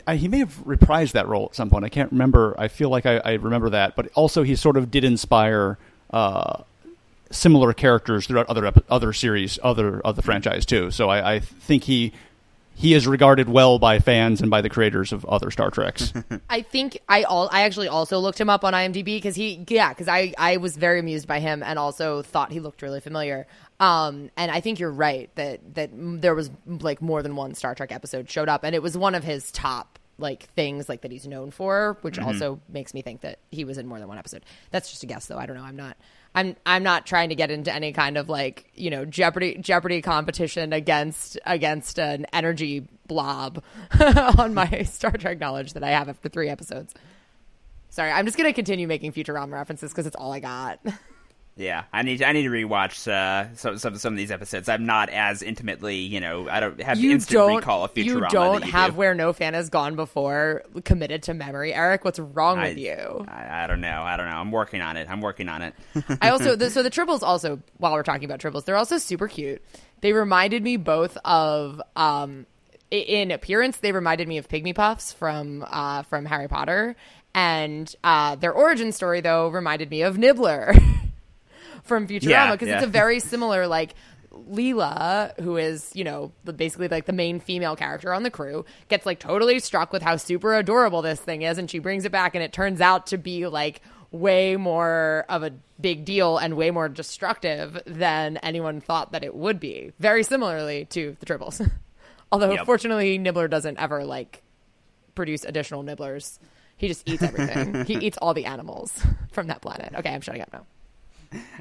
I, 0.05 0.17
he 0.17 0.27
may 0.27 0.39
have 0.39 0.53
reprised 0.65 1.13
that 1.13 1.29
role 1.29 1.45
at 1.45 1.55
some 1.55 1.69
point. 1.69 1.85
I 1.85 1.89
can't 1.89 2.11
remember. 2.11 2.53
I 2.59 2.67
feel 2.67 2.89
like 2.89 3.05
I, 3.05 3.19
I 3.19 3.33
remember 3.35 3.69
that, 3.69 3.95
but 3.95 4.09
also 4.15 4.43
he 4.43 4.57
sort 4.57 4.75
of 4.75 4.91
did 4.91 5.05
inspire 5.05 5.77
uh, 6.09 6.63
similar 7.31 7.71
characters 7.71 8.27
throughout 8.27 8.47
other 8.47 8.69
other 8.89 9.13
series, 9.13 9.59
other 9.63 10.01
of 10.01 10.17
the 10.17 10.21
franchise 10.21 10.65
too. 10.65 10.91
So 10.91 11.09
I, 11.09 11.35
I 11.35 11.39
think 11.39 11.85
he 11.85 12.11
he 12.75 12.93
is 12.93 13.07
regarded 13.07 13.47
well 13.49 13.79
by 13.79 13.99
fans 13.99 14.41
and 14.41 14.49
by 14.49 14.61
the 14.61 14.69
creators 14.69 15.13
of 15.13 15.23
other 15.25 15.51
Star 15.51 15.69
Treks. 15.69 16.11
I 16.49 16.61
think 16.61 16.99
I 17.07 17.23
all 17.23 17.49
I 17.51 17.61
actually 17.63 17.87
also 17.87 18.19
looked 18.19 18.39
him 18.39 18.49
up 18.49 18.63
on 18.63 18.73
IMDb 18.73 19.05
because 19.05 19.35
he 19.35 19.63
yeah 19.69 19.89
because 19.89 20.07
I 20.07 20.33
I 20.37 20.57
was 20.57 20.75
very 20.75 20.99
amused 20.99 21.27
by 21.27 21.39
him 21.39 21.63
and 21.63 21.77
also 21.79 22.21
thought 22.21 22.51
he 22.51 22.59
looked 22.59 22.81
really 22.81 22.99
familiar. 22.99 23.47
Um, 23.79 24.29
and 24.37 24.49
I 24.51 24.59
think 24.61 24.79
you're 24.79 24.91
right 24.91 25.29
that 25.35 25.59
that 25.75 25.89
there 25.93 26.35
was 26.35 26.49
like 26.65 27.01
more 27.01 27.21
than 27.23 27.35
one 27.35 27.53
Star 27.55 27.75
Trek 27.75 27.91
episode 27.91 28.29
showed 28.29 28.49
up, 28.49 28.63
and 28.63 28.75
it 28.75 28.81
was 28.81 28.97
one 28.97 29.15
of 29.15 29.23
his 29.23 29.51
top 29.51 29.99
like 30.19 30.43
things 30.53 30.87
like 30.87 31.01
that 31.01 31.11
he's 31.11 31.25
known 31.27 31.49
for, 31.49 31.97
which 32.01 32.17
Mhm. 32.19 32.25
also 32.27 32.59
makes 32.69 32.93
me 32.93 33.01
think 33.01 33.21
that 33.21 33.39
he 33.49 33.65
was 33.65 33.79
in 33.79 33.87
more 33.87 33.97
than 33.99 34.07
one 34.07 34.19
episode. 34.19 34.43
That's 34.69 34.91
just 34.91 35.01
a 35.01 35.07
guess, 35.07 35.25
though. 35.25 35.39
I 35.39 35.47
don't 35.47 35.57
know. 35.57 35.63
I'm 35.63 35.75
not. 35.75 35.97
I'm 36.35 36.55
I'm 36.65 36.83
not 36.83 37.05
trying 37.05 37.29
to 37.29 37.35
get 37.35 37.51
into 37.51 37.73
any 37.73 37.93
kind 37.93 38.17
of 38.17 38.29
like 38.29 38.71
you 38.75 38.89
know 38.89 39.05
Jeopardy 39.05 39.57
Jeopardy 39.59 40.01
competition 40.01 40.73
against 40.73 41.37
against 41.45 41.99
an 41.99 42.25
energy 42.33 42.87
blob 43.07 43.63
on 44.37 44.53
my 44.53 44.83
Star 44.83 45.11
Trek 45.11 45.39
knowledge 45.39 45.73
that 45.73 45.83
I 45.83 45.91
have 45.91 46.09
after 46.09 46.29
three 46.29 46.49
episodes. 46.49 46.93
Sorry, 47.89 48.11
I'm 48.11 48.25
just 48.25 48.37
gonna 48.37 48.53
continue 48.53 48.87
making 48.87 49.13
Futurama 49.13 49.51
references 49.51 49.91
because 49.91 50.07
it's 50.07 50.15
all 50.15 50.31
I 50.31 50.39
got. 50.39 50.79
Yeah, 51.55 51.83
I 51.93 52.01
need 52.01 52.23
I 52.23 52.31
need 52.31 52.43
to 52.43 52.49
rewatch 52.49 53.07
uh, 53.07 53.53
some 53.55 53.77
some 53.77 53.95
some 53.97 54.13
of 54.13 54.17
these 54.17 54.31
episodes. 54.31 54.67
I'm 54.67 54.87
not 54.87 55.09
as 55.09 55.43
intimately, 55.43 55.97
you 55.97 56.19
know, 56.19 56.49
I 56.49 56.59
don't 56.59 56.81
have 56.81 56.97
you 56.99 57.11
instant 57.11 57.33
don't 57.33 57.55
recall 57.57 57.83
of 57.83 57.93
Futurama. 57.93 58.05
you 58.05 58.27
don't 58.31 58.65
you 58.65 58.71
have 58.71 58.91
do. 58.93 58.97
where 58.97 59.13
no 59.13 59.33
fan 59.33 59.53
has 59.53 59.69
gone 59.69 59.95
before 59.95 60.63
committed 60.83 61.21
to 61.23 61.35
memory, 61.35 61.71
Eric. 61.71 62.05
What's 62.05 62.17
wrong 62.17 62.57
I- 62.57 62.69
with 62.69 62.79
you? 62.79 63.25
I, 63.27 63.65
I 63.65 63.67
don't 63.67 63.81
know. 63.81 64.01
I 64.01 64.17
don't 64.17 64.25
know. 64.27 64.35
I'm 64.35 64.49
working 64.51 64.81
on 64.81 64.97
it. 64.97 65.07
I'm 65.07 65.21
working 65.21 65.47
on 65.47 65.61
it. 65.61 65.75
I 66.21 66.29
also 66.29 66.55
the, 66.55 66.71
so 66.71 66.81
the 66.81 66.89
tribbles 66.89 67.21
also 67.21 67.59
while 67.77 67.93
we're 67.93 68.01
talking 68.01 68.25
about 68.25 68.39
tribbles, 68.39 68.65
they're 68.65 68.75
also 68.77 68.97
super 68.97 69.27
cute. 69.27 69.61
They 70.01 70.11
reminded 70.11 70.63
me 70.63 70.77
both 70.77 71.17
of 71.23 71.79
um 71.95 72.47
in 72.89 73.29
appearance 73.31 73.77
they 73.77 73.91
reminded 73.91 74.27
me 74.27 74.37
of 74.39 74.47
Pygmy 74.47 74.73
Puffs 74.73 75.13
from 75.13 75.63
uh 75.69 76.01
from 76.03 76.25
Harry 76.25 76.47
Potter 76.47 76.95
and 77.35 77.95
uh 78.03 78.35
their 78.35 78.53
origin 78.53 78.91
story 78.91 79.21
though 79.21 79.47
reminded 79.49 79.89
me 79.89 80.01
of 80.03 80.17
Nibbler 80.17 80.75
from 81.83 82.07
Futurama 82.07 82.29
Yeah, 82.29 82.51
because 82.51 82.67
yeah. 82.67 82.75
it's 82.77 82.83
a 82.85 82.89
very 82.89 83.19
similar 83.19 83.67
like 83.67 83.95
Leela, 84.33 85.39
who 85.39 85.57
is, 85.57 85.91
you 85.93 86.03
know, 86.03 86.31
basically 86.43 86.87
like 86.87 87.05
the 87.05 87.13
main 87.13 87.39
female 87.39 87.75
character 87.75 88.13
on 88.13 88.23
the 88.23 88.31
crew, 88.31 88.65
gets 88.87 89.05
like 89.05 89.19
totally 89.19 89.59
struck 89.59 89.93
with 89.93 90.01
how 90.01 90.15
super 90.17 90.55
adorable 90.55 91.01
this 91.01 91.19
thing 91.19 91.43
is, 91.43 91.57
and 91.57 91.69
she 91.69 91.79
brings 91.79 92.03
it 92.05 92.11
back, 92.11 92.33
and 92.35 92.43
it 92.43 92.51
turns 92.51 92.81
out 92.81 93.07
to 93.07 93.17
be 93.17 93.45
like 93.47 93.81
way 94.11 94.55
more 94.57 95.25
of 95.29 95.43
a 95.43 95.51
big 95.79 96.05
deal 96.05 96.37
and 96.37 96.55
way 96.55 96.71
more 96.71 96.87
destructive 96.89 97.81
than 97.85 98.37
anyone 98.37 98.79
thought 98.81 99.11
that 99.11 99.23
it 99.23 99.35
would 99.35 99.59
be. 99.59 99.91
Very 99.99 100.23
similarly 100.23 100.85
to 100.85 101.15
the 101.19 101.25
Tribbles. 101.25 101.67
Although, 102.31 102.51
Yep. 102.53 102.65
fortunately, 102.65 103.17
Nibbler 103.19 103.47
doesn't 103.47 103.77
ever 103.79 104.03
like 104.03 104.41
produce 105.15 105.43
additional 105.45 105.83
nibblers. 105.83 106.39
He 106.77 106.87
just 106.87 107.07
eats 107.07 107.21
everything. 107.21 107.85
he 107.85 107.93
eats 107.95 108.17
all 108.19 108.33
the 108.33 108.45
animals 108.45 108.99
from 109.31 109.47
that 109.47 109.61
planet. 109.61 109.93
Okay, 109.95 110.09
I'm 110.13 110.21
shutting 110.21 110.41
up 110.41 110.51
now. 110.51 110.65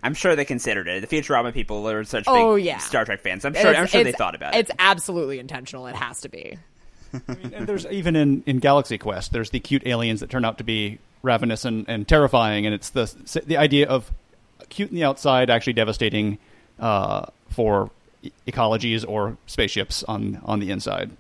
I'm 0.03 0.15
sure 0.15 0.35
they 0.37 0.45
considered 0.45 0.89
it. 0.89 1.09
The 1.09 1.17
Futurama 1.17 1.53
people 1.53 1.89
are 1.89 2.05
such 2.05 2.25
big 2.25 2.35
Oh, 2.35 2.55
yeah. 2.57 2.79
Star 2.79 3.05
Trek 3.05 3.21
fans. 3.21 3.45
I'm 3.45 3.55
sure. 3.55 3.61
It's- 3.71 3.77
I'm 3.81 3.87
sure 3.87 4.05
they 4.05 4.13
thought 4.13 4.35
about 4.35 4.55
it. 4.55 4.59
It's 4.59 4.71
absolutely 4.79 5.39
intentional. 5.39 5.87
It 5.87 5.97
has 5.97 6.21
to 6.23 6.29
be. 6.29 6.59
and 7.29 7.67
there's 7.67 7.85
even 7.87 8.17
in, 8.17 8.43
in 8.47 8.59
Galaxy 8.59 8.97
Quest, 8.99 9.33
there's 9.33 9.51
the 9.51 9.61
cute 9.61 9.87
aliens 9.87 10.21
that 10.21 10.31
turn 10.31 10.45
out 10.45 10.59
to 10.59 10.65
be 10.65 10.99
ravenous 11.23 11.65
and, 11.65 11.85
and 11.89 12.09
terrifying, 12.09 12.65
and 12.67 12.75
it's 12.75 12.91
the 12.91 13.43
the 13.47 13.57
idea 13.59 13.87
of 13.89 14.11
cute 14.71 14.89
in 14.91 14.97
the 14.97 15.05
outside, 15.05 15.51
actually 15.51 15.75
devastating 15.75 16.39
uh, 16.81 17.27
for 17.51 17.91
e- 18.23 18.31
ecologies 18.49 19.05
or 19.07 19.37
spaceships 19.47 20.03
on 20.05 20.41
on 20.47 20.59
the 20.61 20.71
inside. 20.71 21.11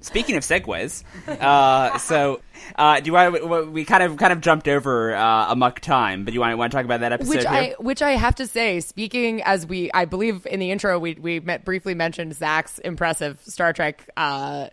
Speaking 0.00 0.36
of 0.36 0.44
segues, 0.44 1.02
uh, 1.26 1.98
so 1.98 2.40
uh, 2.76 3.00
do 3.00 3.06
you 3.06 3.12
want? 3.12 3.72
We 3.72 3.84
kind 3.84 4.02
of 4.02 4.16
kind 4.18 4.32
of 4.32 4.40
jumped 4.40 4.68
over 4.68 5.14
uh, 5.14 5.50
amok 5.50 5.80
time, 5.80 6.24
but 6.24 6.30
do 6.30 6.34
you 6.34 6.40
want, 6.40 6.56
want 6.58 6.70
to 6.70 6.76
talk 6.76 6.84
about 6.84 7.00
that 7.00 7.12
episode? 7.12 7.30
Which 7.30 7.40
here? 7.40 7.50
I, 7.50 7.74
which 7.78 8.02
I 8.02 8.10
have 8.12 8.36
to 8.36 8.46
say, 8.46 8.80
speaking 8.80 9.42
as 9.42 9.66
we, 9.66 9.90
I 9.92 10.04
believe 10.04 10.46
in 10.46 10.60
the 10.60 10.70
intro, 10.70 10.98
we 10.98 11.14
we 11.14 11.40
met, 11.40 11.64
briefly 11.64 11.94
mentioned 11.94 12.34
Zach's 12.34 12.78
impressive 12.78 13.40
Star 13.42 13.72
Trek 13.72 14.08
uh, 14.16 14.68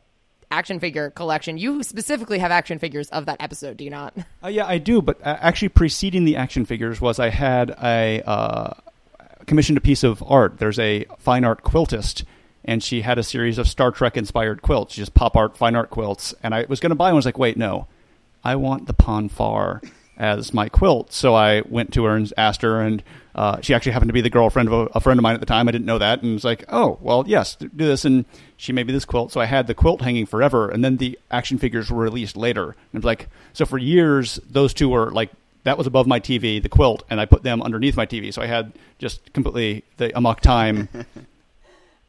action 0.51 0.79
figure 0.79 1.09
collection. 1.09 1.57
You 1.57 1.81
specifically 1.83 2.37
have 2.39 2.51
action 2.51 2.77
figures 2.77 3.09
of 3.09 3.25
that 3.25 3.37
episode, 3.39 3.77
do 3.77 3.83
you 3.83 3.89
not? 3.89 4.13
Uh, 4.43 4.49
yeah, 4.49 4.67
I 4.67 4.77
do. 4.77 5.01
But 5.01 5.19
uh, 5.25 5.37
actually, 5.39 5.69
preceding 5.69 6.25
the 6.25 6.35
action 6.35 6.65
figures 6.65 7.01
was 7.01 7.17
I 7.17 7.29
had 7.29 7.71
a 7.71 8.21
uh, 8.25 8.73
commissioned 9.47 9.77
a 9.77 9.81
piece 9.81 10.03
of 10.03 10.23
art. 10.25 10.59
There's 10.59 10.79
a 10.79 11.05
fine 11.17 11.43
art 11.43 11.63
quiltist, 11.63 12.23
and 12.65 12.83
she 12.83 13.01
had 13.01 13.17
a 13.17 13.23
series 13.23 13.57
of 13.57 13.67
Star 13.67 13.91
Trek 13.91 14.17
inspired 14.17 14.61
quilts, 14.61 14.95
just 14.95 15.13
pop 15.13 15.35
art 15.35 15.57
fine 15.57 15.75
art 15.75 15.89
quilts. 15.89 16.33
And 16.43 16.55
I 16.55 16.65
was 16.67 16.79
going 16.79 16.91
to 16.91 16.95
buy 16.95 17.05
one. 17.05 17.13
I 17.13 17.15
was 17.15 17.25
like, 17.25 17.37
wait, 17.37 17.57
no, 17.57 17.87
I 18.43 18.55
want 18.55 18.87
the 18.87 18.93
Pon 18.93 19.29
Farr 19.29 19.81
as 20.17 20.53
my 20.53 20.69
quilt. 20.69 21.11
So 21.11 21.33
I 21.33 21.61
went 21.61 21.93
to 21.93 22.05
her 22.05 22.15
and 22.15 22.31
asked 22.37 22.61
her, 22.61 22.81
and 22.81 23.03
uh, 23.35 23.61
she 23.61 23.73
actually 23.73 23.93
happened 23.93 24.09
to 24.09 24.13
be 24.13 24.21
the 24.21 24.29
girlfriend 24.29 24.69
of 24.69 24.73
a, 24.73 24.85
a 24.95 24.99
friend 24.99 25.19
of 25.19 25.23
mine 25.23 25.33
at 25.33 25.39
the 25.39 25.45
time. 25.45 25.67
I 25.67 25.71
didn't 25.71 25.85
know 25.85 25.97
that, 25.97 26.21
and 26.21 26.33
was 26.33 26.43
like, 26.43 26.65
oh, 26.69 26.97
well, 27.01 27.23
yes, 27.27 27.55
do 27.55 27.69
this. 27.69 28.05
And 28.05 28.25
she 28.57 28.73
made 28.73 28.87
me 28.87 28.93
this 28.93 29.05
quilt. 29.05 29.31
So 29.31 29.41
I 29.41 29.45
had 29.45 29.67
the 29.67 29.73
quilt 29.73 30.01
hanging 30.01 30.25
forever, 30.25 30.69
and 30.69 30.83
then 30.83 30.97
the 30.97 31.17
action 31.31 31.57
figures 31.57 31.89
were 31.91 32.01
released 32.01 32.37
later. 32.37 32.75
And 32.93 33.01
was 33.01 33.03
like, 33.03 33.29
so 33.53 33.65
for 33.65 33.77
years, 33.77 34.39
those 34.49 34.73
two 34.73 34.89
were 34.89 35.11
like. 35.11 35.31
That 35.65 35.77
was 35.77 35.87
above 35.87 36.07
my 36.07 36.19
TV, 36.19 36.61
the 36.61 36.67
quilt, 36.67 37.03
and 37.09 37.21
I 37.21 37.25
put 37.25 37.43
them 37.43 37.61
underneath 37.61 37.95
my 37.95 38.05
TV. 38.05 38.33
So 38.33 38.41
I 38.41 38.47
had 38.47 38.73
just 38.99 39.31
completely 39.31 39.85
the 39.95 40.11
amok 40.13 40.41
time. 40.41 40.89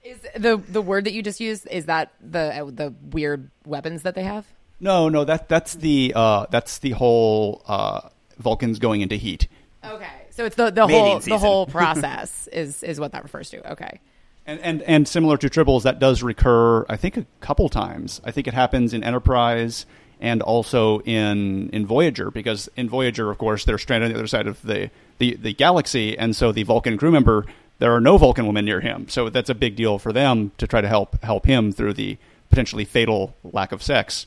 Is 0.04 0.18
the 0.36 0.58
the 0.68 0.82
word 0.82 1.04
that 1.06 1.14
you 1.14 1.22
just 1.22 1.40
used 1.40 1.66
is 1.70 1.86
that 1.86 2.12
the 2.20 2.62
uh, 2.62 2.64
the 2.66 2.94
weird 3.10 3.50
weapons 3.64 4.02
that 4.02 4.14
they 4.14 4.22
have? 4.22 4.46
No, 4.78 5.08
no, 5.08 5.24
that 5.24 5.48
that's 5.48 5.74
the 5.74 6.12
uh, 6.14 6.44
that's 6.50 6.78
the 6.78 6.90
whole 6.90 7.62
uh, 7.66 8.02
Vulcans 8.38 8.78
going 8.78 9.00
into 9.00 9.16
heat. 9.16 9.48
Okay, 9.82 10.06
so 10.28 10.44
it's 10.44 10.56
the 10.56 10.70
the 10.70 10.86
Mating 10.86 11.00
whole 11.00 11.20
the 11.20 11.38
whole 11.38 11.66
process 11.78 12.48
is 12.48 12.82
is 12.82 13.00
what 13.00 13.12
that 13.12 13.22
refers 13.22 13.48
to. 13.50 13.72
Okay. 13.72 14.00
And, 14.46 14.60
and 14.60 14.82
and 14.82 15.08
similar 15.08 15.38
to 15.38 15.48
Tribbles, 15.48 15.84
that 15.84 16.00
does 16.00 16.22
recur. 16.22 16.84
I 16.86 16.96
think 16.96 17.16
a 17.16 17.24
couple 17.40 17.70
times. 17.70 18.20
I 18.24 18.30
think 18.30 18.46
it 18.46 18.52
happens 18.52 18.92
in 18.92 19.02
Enterprise 19.02 19.86
and 20.20 20.42
also 20.42 21.00
in 21.00 21.70
in 21.70 21.86
Voyager 21.86 22.30
because 22.30 22.68
in 22.76 22.90
Voyager, 22.90 23.30
of 23.30 23.38
course, 23.38 23.64
they're 23.64 23.78
stranded 23.78 24.10
on 24.10 24.12
the 24.12 24.18
other 24.18 24.26
side 24.26 24.46
of 24.46 24.60
the 24.60 24.90
the, 25.16 25.36
the 25.36 25.54
galaxy, 25.54 26.18
and 26.18 26.36
so 26.36 26.52
the 26.52 26.64
Vulcan 26.64 26.98
crew 26.98 27.10
member 27.10 27.46
there 27.78 27.94
are 27.94 28.00
no 28.00 28.16
Vulcan 28.18 28.46
women 28.46 28.64
near 28.64 28.80
him. 28.80 29.08
So 29.08 29.28
that's 29.28 29.50
a 29.50 29.54
big 29.54 29.76
deal 29.76 29.98
for 29.98 30.12
them 30.12 30.52
to 30.58 30.66
try 30.66 30.80
to 30.80 30.88
help 30.88 31.22
help 31.22 31.46
him 31.46 31.72
through 31.72 31.94
the 31.94 32.18
potentially 32.50 32.84
fatal 32.84 33.34
lack 33.42 33.72
of 33.72 33.82
sex. 33.82 34.26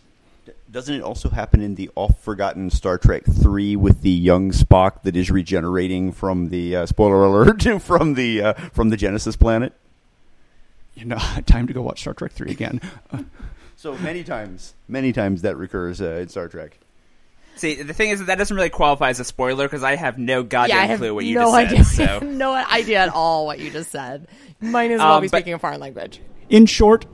Doesn't 0.70 0.95
it 0.95 1.02
also 1.02 1.30
happen 1.30 1.62
in 1.62 1.76
the 1.76 1.89
oft 1.95 2.20
forgotten 2.20 2.70
Star 2.70 2.98
Trek 2.98 3.24
three 3.26 3.76
with 3.76 4.02
the 4.02 4.10
young 4.10 4.52
Spock 4.52 5.04
that 5.04 5.16
is 5.16 5.32
regenerating 5.32 6.12
from 6.12 6.50
the 6.50 6.76
uh, 6.76 6.86
spoiler 6.86 7.24
alert 7.24 7.64
from 7.82 8.16
the 8.16 8.41
uh, 8.41 8.54
from 8.74 8.89
the 8.89 8.98
Genesis 8.98 9.36
planet? 9.36 9.74
You 10.93 11.06
know, 11.06 11.18
time 11.45 11.68
to 11.68 11.74
go 11.74 11.82
watch 11.82 12.02
Star 12.02 12.14
Trek 12.14 12.32
three 12.32 12.52
again. 12.52 12.82
so 13.76 13.98
many 13.98 14.24
times, 14.24 14.74
many 14.88 15.14
times 15.14 15.41
that 15.41 15.56
recurs 15.58 16.02
uh, 16.02 16.12
in 16.22 16.30
Star 16.30 16.48
Trek. 16.48 16.80
See, 17.58 17.82
the 17.82 17.93
thing 17.93 18.10
is 18.12 18.20
that 18.20 18.26
that 18.26 18.38
doesn't 18.38 18.55
really 18.55 18.70
qualify 18.70 19.10
as 19.10 19.20
a 19.20 19.24
spoiler 19.24 19.66
because 19.68 19.84
I 19.84 19.95
have 19.95 20.18
no 20.18 20.43
goddamn 20.43 20.78
yeah, 20.78 20.86
have 20.86 20.99
clue 20.99 21.14
what 21.14 21.26
you 21.26 21.36
no 21.36 21.45
just 21.45 21.55
idea. 21.55 21.84
said. 21.84 22.20
So. 22.22 22.26
no 22.28 22.53
idea 22.53 22.99
at 22.99 23.10
all 23.10 23.45
what 23.45 23.60
you 23.60 23.72
just 23.72 23.91
said. 23.91 24.28
Might 24.62 24.91
as 24.91 24.99
well 24.99 25.14
Um, 25.14 25.22
be 25.22 25.28
but- 25.28 25.38
speaking 25.39 25.53
a 25.53 25.60
foreign 25.60 25.80
language. 25.80 26.22
In 26.49 26.66
short, 26.66 27.05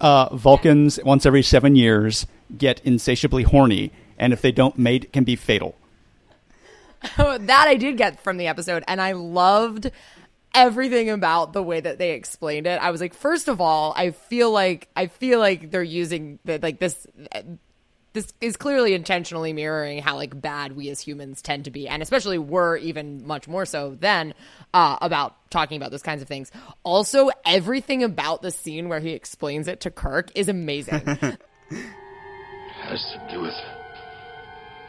uh, 0.00 0.34
Vulcans 0.34 0.98
once 1.04 1.24
every 1.26 1.42
seven 1.42 1.76
years 1.76 2.26
get 2.56 2.80
insatiably 2.84 3.44
horny, 3.44 3.92
and 4.18 4.32
if 4.32 4.42
they 4.42 4.50
don't 4.52 4.76
mate, 4.78 5.04
it 5.04 5.12
can 5.12 5.24
be 5.24 5.36
fatal. 5.36 5.76
that 7.16 7.64
I 7.68 7.76
did 7.76 7.96
get 7.96 8.20
from 8.22 8.36
the 8.36 8.46
episode, 8.48 8.84
and 8.88 9.00
I 9.00 9.12
loved 9.12 9.90
everything 10.54 11.10
about 11.10 11.52
the 11.52 11.62
way 11.62 11.80
that 11.80 11.98
they 11.98 12.12
explained 12.12 12.66
it. 12.66 12.80
I 12.80 12.90
was 12.90 13.00
like, 13.00 13.14
first 13.14 13.48
of 13.48 13.60
all, 13.60 13.92
I 13.96 14.10
feel 14.10 14.50
like 14.50 14.88
I 14.96 15.06
feel 15.06 15.38
like 15.38 15.70
they're 15.70 15.82
using 15.82 16.38
the, 16.44 16.58
like 16.62 16.78
this. 16.78 17.06
This 18.12 18.32
is 18.40 18.56
clearly 18.56 18.92
intentionally 18.92 19.52
mirroring 19.52 20.02
how 20.02 20.16
like 20.16 20.38
bad 20.38 20.76
we 20.76 20.90
as 20.90 21.00
humans 21.00 21.40
tend 21.40 21.64
to 21.64 21.70
be, 21.70 21.88
and 21.88 22.02
especially 22.02 22.38
were 22.38 22.76
even 22.76 23.26
much 23.26 23.48
more 23.48 23.64
so 23.64 23.96
then 23.98 24.34
uh, 24.74 24.98
about 25.00 25.50
talking 25.50 25.78
about 25.78 25.90
those 25.90 26.02
kinds 26.02 26.20
of 26.20 26.28
things. 26.28 26.50
Also, 26.82 27.30
everything 27.46 28.02
about 28.02 28.42
the 28.42 28.50
scene 28.50 28.88
where 28.88 29.00
he 29.00 29.10
explains 29.10 29.66
it 29.66 29.80
to 29.80 29.90
Kirk 29.90 30.30
is 30.34 30.48
amazing. 30.48 31.00
has 32.82 33.12
to 33.12 33.28
do 33.30 33.40
with 33.40 33.54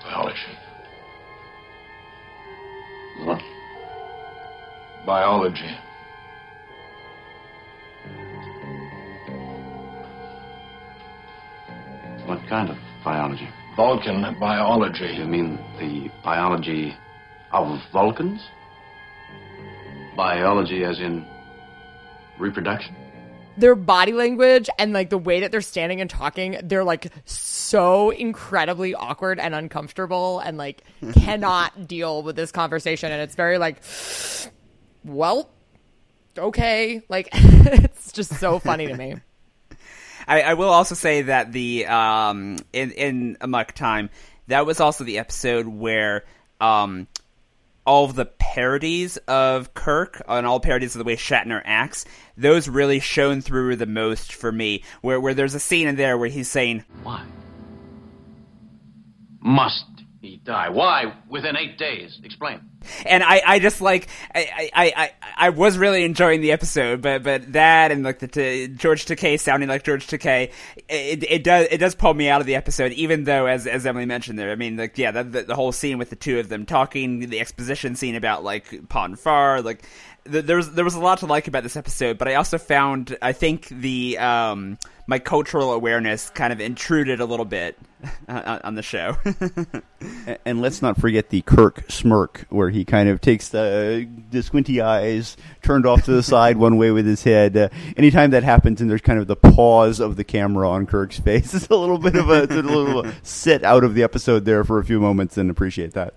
biology. 0.03 0.39
What? 3.23 3.41
Biology. 5.05 5.77
What 12.25 12.39
kind 12.47 12.69
of 12.69 12.77
biology? 13.03 13.49
Vulcan 13.75 14.37
biology. 14.39 15.15
You 15.17 15.25
mean 15.25 15.57
the 15.79 16.09
biology 16.23 16.95
of 17.51 17.79
Vulcans? 17.91 18.41
Biology 20.15 20.83
as 20.83 20.99
in 20.99 21.25
reproduction? 22.39 22.95
their 23.57 23.75
body 23.75 24.13
language 24.13 24.69
and 24.79 24.93
like 24.93 25.09
the 25.09 25.17
way 25.17 25.41
that 25.41 25.51
they're 25.51 25.61
standing 25.61 26.01
and 26.01 26.09
talking, 26.09 26.59
they're 26.63 26.83
like 26.83 27.11
so 27.25 28.09
incredibly 28.09 28.95
awkward 28.95 29.39
and 29.39 29.53
uncomfortable 29.53 30.39
and 30.39 30.57
like 30.57 30.83
cannot 31.13 31.87
deal 31.87 32.23
with 32.23 32.35
this 32.35 32.51
conversation. 32.51 33.11
And 33.11 33.21
it's 33.21 33.35
very 33.35 33.57
like, 33.57 33.81
well, 35.03 35.49
okay. 36.37 37.01
Like, 37.09 37.29
it's 37.33 38.11
just 38.11 38.39
so 38.39 38.59
funny 38.59 38.87
to 38.87 38.95
me. 38.95 39.15
I, 40.27 40.41
I 40.41 40.53
will 40.53 40.69
also 40.69 40.95
say 40.95 41.23
that 41.23 41.51
the 41.51 41.85
um, 41.87 42.57
in 42.71 42.91
in 42.91 43.37
Amok 43.41 43.73
Time, 43.73 44.09
that 44.47 44.65
was 44.65 44.79
also 44.79 45.03
the 45.03 45.19
episode 45.19 45.67
where 45.67 46.25
um, 46.59 47.07
all 47.85 48.05
of 48.05 48.15
the 48.15 48.25
parodies 48.25 49.17
of 49.27 49.73
Kirk 49.73 50.21
and 50.27 50.45
all 50.45 50.59
parodies 50.59 50.95
of 50.95 50.99
the 50.99 51.05
way 51.05 51.15
Shatner 51.15 51.61
acts, 51.65 52.05
those 52.37 52.69
really 52.69 52.99
shone 52.99 53.41
through 53.41 53.75
the 53.75 53.85
most 53.85 54.33
for 54.33 54.51
me. 54.51 54.83
Where 55.01 55.19
where 55.19 55.33
there's 55.33 55.55
a 55.55 55.59
scene 55.59 55.87
in 55.87 55.95
there 55.95 56.17
where 56.17 56.29
he's 56.29 56.49
saying, 56.49 56.83
Why? 57.03 57.25
Must 59.41 59.92
he 60.23 60.37
die? 60.37 60.69
Why 60.69 61.13
within 61.27 61.55
eight 61.57 61.77
days? 61.77 62.19
Explain. 62.23 62.61
and 63.05 63.21
I, 63.23 63.41
I 63.45 63.59
just 63.59 63.81
like 63.81 64.07
I, 64.33 64.69
I, 64.73 64.93
I, 64.95 65.11
I 65.35 65.49
was 65.49 65.77
really 65.77 66.03
enjoying 66.03 66.41
the 66.41 66.51
episode, 66.51 67.01
but 67.01 67.23
but 67.23 67.53
that 67.53 67.91
and 67.91 68.03
like 68.03 68.19
the 68.19 68.27
t- 68.27 68.67
George 68.69 69.05
Takei 69.05 69.39
sounding 69.39 69.69
like 69.69 69.83
George 69.83 70.07
Takei, 70.07 70.51
it, 70.89 71.23
it 71.29 71.43
does 71.43 71.67
it 71.69 71.77
does 71.77 71.93
pull 71.95 72.13
me 72.13 72.29
out 72.29 72.41
of 72.41 72.47
the 72.47 72.55
episode. 72.55 72.93
Even 72.93 73.25
though, 73.25 73.45
as 73.45 73.67
as 73.67 73.85
Emily 73.85 74.05
mentioned 74.05 74.39
there, 74.39 74.51
I 74.51 74.55
mean, 74.55 74.77
like 74.77 74.97
yeah, 74.97 75.11
the, 75.11 75.23
the, 75.23 75.41
the 75.43 75.55
whole 75.55 75.71
scene 75.71 75.97
with 75.97 76.09
the 76.09 76.15
two 76.15 76.39
of 76.39 76.49
them 76.49 76.65
talking, 76.65 77.29
the 77.29 77.39
exposition 77.39 77.95
scene 77.95 78.15
about 78.15 78.43
like 78.43 78.89
Pon 78.89 79.15
Farr, 79.15 79.61
like 79.61 79.83
th- 80.31 80.45
there 80.45 80.55
was 80.55 80.71
there 80.71 80.85
was 80.85 80.95
a 80.95 80.99
lot 80.99 81.19
to 81.19 81.25
like 81.25 81.47
about 81.47 81.63
this 81.63 81.75
episode. 81.75 82.17
But 82.17 82.27
I 82.27 82.35
also 82.35 82.57
found 82.57 83.17
I 83.21 83.33
think 83.33 83.67
the 83.67 84.17
um 84.17 84.77
my 85.05 85.19
cultural 85.19 85.73
awareness 85.73 86.29
kind 86.29 86.53
of 86.53 86.61
intruded 86.61 87.19
a 87.19 87.25
little 87.25 87.45
bit 87.45 87.77
on, 88.27 88.61
on 88.63 88.75
the 88.75 88.81
show. 88.81 89.17
And 90.45 90.61
let's 90.61 90.81
not 90.81 90.99
forget 90.99 91.29
the 91.29 91.41
Kirk 91.43 91.85
smirk, 91.89 92.45
where 92.49 92.69
he 92.69 92.83
kind 92.83 93.07
of 93.07 93.21
takes 93.21 93.47
the 93.47 94.05
the 94.31 94.43
squinty 94.43 94.81
eyes 94.81 95.37
turned 95.61 95.85
off 95.85 96.03
to 96.03 96.11
the 96.11 96.23
side 96.33 96.57
one 96.57 96.75
way 96.75 96.91
with 96.91 97.05
his 97.05 97.23
head. 97.23 97.55
Uh, 97.55 97.69
anytime 97.95 98.31
that 98.31 98.43
happens, 98.43 98.81
and 98.81 98.89
there's 98.89 99.01
kind 99.01 99.19
of 99.19 99.27
the 99.27 99.37
pause 99.37 100.01
of 100.01 100.17
the 100.17 100.25
camera 100.25 100.69
on 100.69 100.85
Kirk's 100.85 101.19
face, 101.19 101.53
it's 101.53 101.67
a 101.67 101.75
little 101.75 101.97
bit 101.97 102.15
of 102.15 102.29
a, 102.29 102.43
a 102.43 102.61
little 102.61 103.09
sit 103.21 103.63
out 103.63 103.85
of 103.85 103.95
the 103.95 104.03
episode 104.03 104.43
there 104.43 104.65
for 104.65 104.79
a 104.79 104.83
few 104.83 104.99
moments, 104.99 105.37
and 105.37 105.49
appreciate 105.49 105.93
that. 105.93 106.15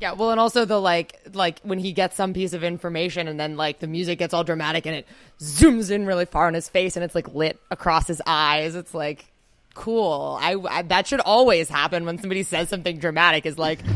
Yeah, 0.00 0.12
well, 0.12 0.30
and 0.30 0.40
also 0.40 0.64
the 0.64 0.80
like, 0.80 1.20
like 1.34 1.60
when 1.60 1.78
he 1.78 1.92
gets 1.92 2.16
some 2.16 2.32
piece 2.32 2.54
of 2.54 2.64
information, 2.64 3.28
and 3.28 3.38
then 3.38 3.56
like 3.56 3.80
the 3.80 3.86
music 3.86 4.18
gets 4.18 4.32
all 4.32 4.44
dramatic, 4.44 4.86
and 4.86 4.96
it 4.96 5.06
zooms 5.40 5.90
in 5.90 6.06
really 6.06 6.24
far 6.24 6.46
on 6.46 6.54
his 6.54 6.68
face, 6.68 6.96
and 6.96 7.04
it's 7.04 7.14
like 7.14 7.34
lit 7.34 7.60
across 7.70 8.06
his 8.06 8.22
eyes. 8.26 8.74
It's 8.74 8.94
like 8.94 9.26
cool. 9.76 10.38
I, 10.40 10.56
I 10.68 10.82
that 10.82 11.06
should 11.06 11.20
always 11.20 11.68
happen 11.68 12.04
when 12.04 12.18
somebody 12.18 12.42
says 12.42 12.68
something 12.68 12.98
dramatic. 12.98 13.46
Is 13.46 13.58
like, 13.58 13.84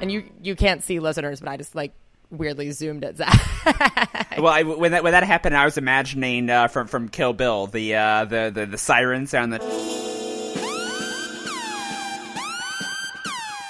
and 0.00 0.10
you 0.10 0.24
you 0.40 0.56
can't 0.56 0.82
see 0.82 1.00
listeners, 1.00 1.40
but 1.40 1.50
I 1.50 1.58
just 1.58 1.74
like 1.74 1.92
weirdly 2.30 2.70
zoomed 2.70 3.04
at 3.04 3.16
Zach. 3.16 3.34
well, 4.38 4.52
I, 4.52 4.62
when 4.62 4.92
that 4.92 5.02
when 5.02 5.12
that 5.12 5.24
happened, 5.24 5.56
I 5.56 5.64
was 5.64 5.76
imagining 5.76 6.48
uh, 6.48 6.68
from 6.68 6.86
from 6.86 7.08
Kill 7.08 7.32
Bill 7.32 7.66
the 7.66 7.94
uh, 7.94 8.24
the, 8.24 8.50
the 8.54 8.66
the 8.66 8.78
siren 8.78 9.26
sound 9.26 9.52
that 9.52 9.62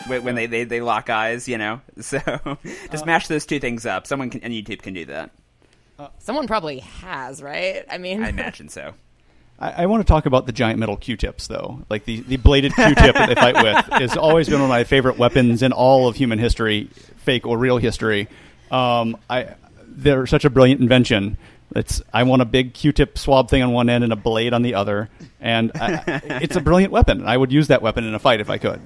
when 0.06 0.24
when 0.24 0.34
they, 0.34 0.46
they 0.46 0.64
they 0.64 0.80
lock 0.80 1.10
eyes, 1.10 1.48
you 1.48 1.58
know. 1.58 1.80
So 2.00 2.20
just 2.90 3.06
mash 3.06 3.26
those 3.26 3.44
two 3.44 3.58
things 3.58 3.84
up. 3.84 4.06
Someone 4.06 4.30
can, 4.30 4.44
on 4.44 4.50
YouTube 4.50 4.82
can 4.82 4.94
do 4.94 5.04
that. 5.06 5.30
Someone 6.18 6.46
probably 6.46 6.80
has, 6.80 7.42
right? 7.42 7.84
I 7.90 7.98
mean, 7.98 8.22
I 8.22 8.28
imagine 8.30 8.68
so. 8.68 8.94
I, 9.58 9.82
I 9.82 9.86
want 9.86 10.06
to 10.06 10.10
talk 10.10 10.26
about 10.26 10.46
the 10.46 10.52
giant 10.52 10.78
metal 10.78 10.96
Q-tips, 10.96 11.48
though. 11.48 11.82
Like 11.90 12.04
the, 12.04 12.20
the 12.20 12.36
bladed 12.36 12.74
Q-tip 12.74 13.14
that 13.14 13.28
they 13.28 13.34
fight 13.34 13.62
with 13.62 13.86
has 14.00 14.16
always 14.16 14.48
been 14.48 14.60
one 14.60 14.64
of 14.64 14.68
my 14.68 14.84
favorite 14.84 15.18
weapons 15.18 15.62
in 15.62 15.72
all 15.72 16.06
of 16.08 16.16
human 16.16 16.38
history, 16.38 16.88
fake 17.16 17.46
or 17.46 17.58
real 17.58 17.78
history. 17.78 18.28
Um, 18.70 19.16
I 19.28 19.54
they're 19.86 20.26
such 20.26 20.44
a 20.44 20.50
brilliant 20.50 20.80
invention. 20.80 21.36
It's 21.74 22.00
I 22.14 22.22
want 22.22 22.40
a 22.40 22.44
big 22.44 22.74
Q-tip 22.74 23.18
swab 23.18 23.50
thing 23.50 23.62
on 23.62 23.72
one 23.72 23.88
end 23.88 24.04
and 24.04 24.12
a 24.12 24.16
blade 24.16 24.52
on 24.54 24.62
the 24.62 24.74
other, 24.74 25.10
and 25.40 25.72
I, 25.74 26.02
it's 26.42 26.56
a 26.56 26.60
brilliant 26.60 26.92
weapon. 26.92 27.26
I 27.26 27.36
would 27.36 27.52
use 27.52 27.68
that 27.68 27.82
weapon 27.82 28.04
in 28.04 28.14
a 28.14 28.18
fight 28.18 28.40
if 28.40 28.48
I 28.48 28.58
could. 28.58 28.80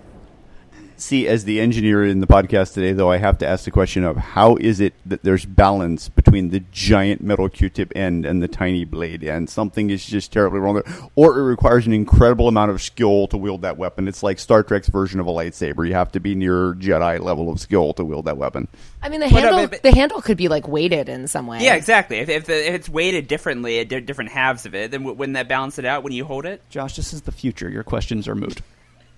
See, 1.03 1.27
as 1.27 1.45
the 1.45 1.61
engineer 1.61 2.05
in 2.05 2.21
the 2.21 2.29
podcast 2.29 2.75
today, 2.75 2.93
though, 2.93 3.11
I 3.11 3.17
have 3.17 3.37
to 3.39 3.47
ask 3.47 3.65
the 3.65 3.73
question 3.73 4.05
of 4.05 4.17
how 4.17 4.55
is 4.57 4.79
it 4.79 4.95
that 5.05 5.25
there's 5.25 5.45
balance 5.45 6.09
between 6.09 6.51
the 6.51 6.61
giant 6.71 7.21
metal 7.21 7.49
Q-tip 7.49 7.93
end 7.97 8.25
and 8.25 8.41
the 8.41 8.47
tiny 8.47 8.85
blade 8.85 9.25
end? 9.25 9.51
Something 9.51 9.91
is 9.91 10.07
just 10.07 10.33
terribly 10.33 10.61
wrong 10.61 10.75
there, 10.77 10.85
or 11.17 11.37
it 11.41 11.43
requires 11.43 11.89
an 11.89 11.93
incredible 11.93 12.47
amount 12.47 12.71
of 12.71 12.81
skill 12.81 13.27
to 13.27 13.37
wield 13.37 13.63
that 13.63 13.77
weapon. 13.79 14.07
It's 14.07 14.23
like 14.23 14.39
Star 14.39 14.63
Trek's 14.63 14.89
version 14.89 15.19
of 15.19 15.27
a 15.27 15.31
lightsaber. 15.33 15.87
You 15.89 15.95
have 15.95 16.13
to 16.13 16.21
be 16.21 16.37
near 16.37 16.73
Jedi 16.75 17.19
level 17.19 17.51
of 17.51 17.59
skill 17.59 17.93
to 17.95 18.05
wield 18.05 18.27
that 18.27 18.37
weapon. 18.37 18.69
I 19.03 19.09
mean, 19.09 19.19
the 19.19 19.27
Well, 19.27 19.35
no, 19.35 19.41
handle 19.41 19.63
but- 19.65 19.71
but- 19.73 19.83
the 19.83 19.91
handle 19.99 20.23
could 20.23 20.37
be 20.37 20.47
like 20.47 20.69
weighted 20.69 21.09
in 21.09 21.27
some 21.27 21.49
way. 21.49 21.59
Yeah, 21.65 21.75
exactly. 21.75 22.19
If 22.19 22.29
if, 22.29 22.45
the, 22.45 22.69
if 22.69 22.75
it's 22.75 22.89
weighted 22.89 23.27
differently 23.27 23.81
uh, 23.81 23.83
at 23.97 24.07
different 24.07 24.31
halves 24.31 24.67
of 24.67 24.75
it, 24.77 24.93
then 24.93 25.01
w- 25.01 25.19
wouldn't 25.19 25.35
that 25.35 25.49
balance 25.49 25.81
it 25.81 25.85
out 25.85 26.05
when 26.05 26.13
you 26.13 26.25
hold 26.25 26.47
it? 26.47 26.63
Josh, 26.71 26.95
this 26.95 27.13
is 27.13 27.23
the 27.23 27.33
future. 27.33 27.69
Your 27.69 27.83
questions 27.83 28.29
are 28.29 28.37
moot. 28.37 28.61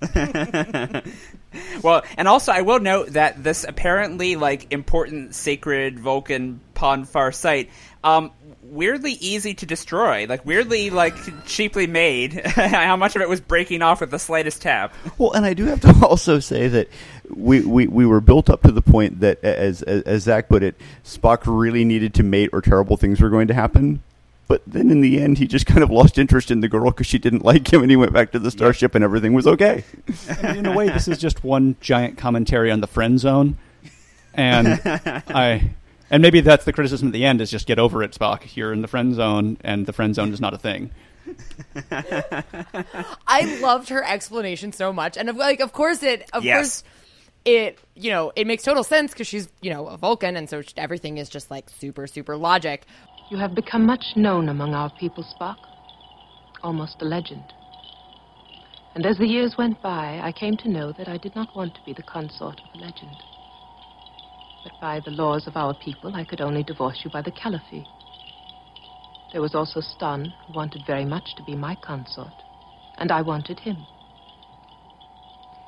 Well, 1.82 2.02
and 2.16 2.26
also 2.28 2.52
I 2.52 2.62
will 2.62 2.80
note 2.80 3.11
that 3.11 3.42
this 3.42 3.64
apparently 3.64 4.36
like 4.36 4.72
important 4.72 5.34
sacred 5.34 5.98
Vulcan 5.98 6.61
Pon 6.74 7.05
Farr 7.05 7.32
site, 7.32 7.70
um, 8.02 8.32
weirdly 8.62 9.12
easy 9.12 9.55
to 9.55 9.66
destroy. 9.66 10.26
Like 10.28 10.44
weirdly 10.44 10.90
like 10.90 11.14
cheaply 11.46 11.86
made. 11.86 12.32
How 12.46 12.96
much 12.96 13.16
of 13.16 13.22
it 13.22 13.28
was 13.28 13.40
breaking 13.40 13.82
off 13.82 14.00
with 14.00 14.11
the 14.11 14.18
slightest 14.18 14.62
tap? 14.62 14.94
Well, 15.18 15.32
and 15.32 15.44
I 15.44 15.55
do 15.55 15.66
have 15.66 15.80
to 15.80 15.94
also 16.07 16.40
say 16.40 16.68
that 16.68 16.88
we, 17.28 17.61
we, 17.61 17.86
we 17.86 18.07
were 18.07 18.20
built 18.20 18.50
up 18.50 18.62
to 18.62 18.72
the 18.72 18.82
point 18.82 19.20
that, 19.20 19.42
as, 19.44 19.82
as 19.82 20.02
as 20.02 20.22
Zach 20.24 20.48
put 20.48 20.62
it, 20.62 20.74
Spock 21.05 21.42
really 21.46 21.84
needed 21.84 22.14
to 22.14 22.22
mate, 22.22 22.50
or 22.52 22.61
terrible 22.61 22.96
things 22.96 23.20
were 23.20 23.30
going 23.30 23.48
to 23.48 23.55
happen. 23.55 24.02
But 24.47 24.62
then 24.66 24.90
in 24.90 25.01
the 25.01 25.20
end, 25.22 25.38
he 25.38 25.47
just 25.47 25.64
kind 25.64 25.82
of 25.82 25.90
lost 25.90 26.18
interest 26.18 26.51
in 26.51 26.61
the 26.61 26.68
girl 26.68 26.90
because 26.90 27.07
she 27.07 27.18
didn't 27.18 27.45
like 27.45 27.72
him, 27.72 27.80
and 27.82 27.90
he 27.90 27.97
went 27.97 28.12
back 28.12 28.32
to 28.32 28.38
the 28.38 28.51
starship, 28.51 28.95
and 28.95 29.03
everything 29.03 29.32
was 29.32 29.47
okay. 29.47 29.84
And 30.42 30.59
in 30.59 30.66
a 30.66 30.72
way, 30.76 30.88
this 30.90 31.09
is 31.09 31.18
just 31.18 31.42
one 31.42 31.76
giant 31.80 32.18
commentary 32.18 32.70
on 32.70 32.80
the 32.82 32.86
friend 32.86 33.18
zone, 33.18 33.57
and 34.34 34.80
I, 34.84 35.70
and 36.11 36.20
maybe 36.22 36.40
that's 36.42 36.66
the 36.66 36.72
criticism 36.74 37.09
at 37.09 37.12
the 37.14 37.24
end 37.24 37.40
is 37.40 37.51
just 37.51 37.66
get 37.66 37.78
over 37.78 38.03
it, 38.03 38.12
Spock. 38.12 38.55
You're 38.55 38.72
in 38.74 38.82
the 38.82 38.88
friend 38.88 39.14
zone, 39.14 39.57
and 39.62 39.86
the 39.86 39.95
friend 39.95 40.14
zone 40.14 40.32
is 40.32 40.40
not 40.42 40.53
a 40.53 40.59
thing. 40.59 40.90
I 41.90 43.59
loved 43.61 43.88
her 43.88 44.05
explanation 44.05 44.72
so 44.72 44.92
much, 44.92 45.16
and 45.16 45.28
of, 45.28 45.36
like, 45.36 45.61
of 45.61 45.72
course, 45.72 46.03
it, 46.03 46.28
of 46.32 46.45
Yes. 46.45 46.57
course, 46.57 46.84
it, 47.45 47.78
you 47.95 48.11
know, 48.11 48.32
it 48.36 48.47
makes 48.47 48.62
total 48.62 48.84
sense 48.84 49.12
because 49.12 49.26
she's, 49.26 49.49
you 49.61 49.70
know, 49.70 49.86
a 49.86 49.97
Vulcan, 49.97 50.36
and 50.36 50.49
so 50.49 50.62
everything 50.76 51.18
is 51.18 51.28
just 51.28 51.51
like 51.51 51.68
super, 51.70 52.07
super 52.07 52.36
logic. 52.36 52.84
You 53.30 53.38
have 53.38 53.54
become 53.54 53.86
much 53.86 54.12
known 54.16 54.48
among 54.48 54.74
our 54.74 54.90
people, 54.90 55.24
Spock. 55.24 55.56
Almost 56.62 57.00
a 57.02 57.04
legend. 57.04 57.52
And 58.94 59.04
as 59.06 59.18
the 59.18 59.26
years 59.26 59.56
went 59.58 59.82
by, 59.82 60.20
I 60.22 60.30
came 60.32 60.56
to 60.58 60.68
know 60.68 60.92
that 60.92 61.08
I 61.08 61.16
did 61.16 61.34
not 61.34 61.54
want 61.56 61.74
to 61.74 61.82
be 61.84 61.92
the 61.92 62.02
consort 62.02 62.60
of 62.60 62.78
a 62.78 62.84
legend. 62.84 63.22
But 64.62 64.78
by 64.80 65.00
the 65.00 65.10
laws 65.10 65.46
of 65.46 65.56
our 65.56 65.74
people, 65.74 66.14
I 66.14 66.24
could 66.24 66.40
only 66.40 66.62
divorce 66.62 67.00
you 67.02 67.10
by 67.10 67.22
the 67.22 67.30
kal-if-fee. 67.30 67.86
There 69.32 69.42
was 69.42 69.54
also 69.54 69.80
Stonn, 69.80 70.32
who 70.46 70.52
wanted 70.52 70.86
very 70.86 71.04
much 71.04 71.34
to 71.34 71.42
be 71.42 71.56
my 71.56 71.74
consort, 71.74 72.44
and 72.98 73.10
I 73.10 73.22
wanted 73.22 73.58
him. 73.58 73.86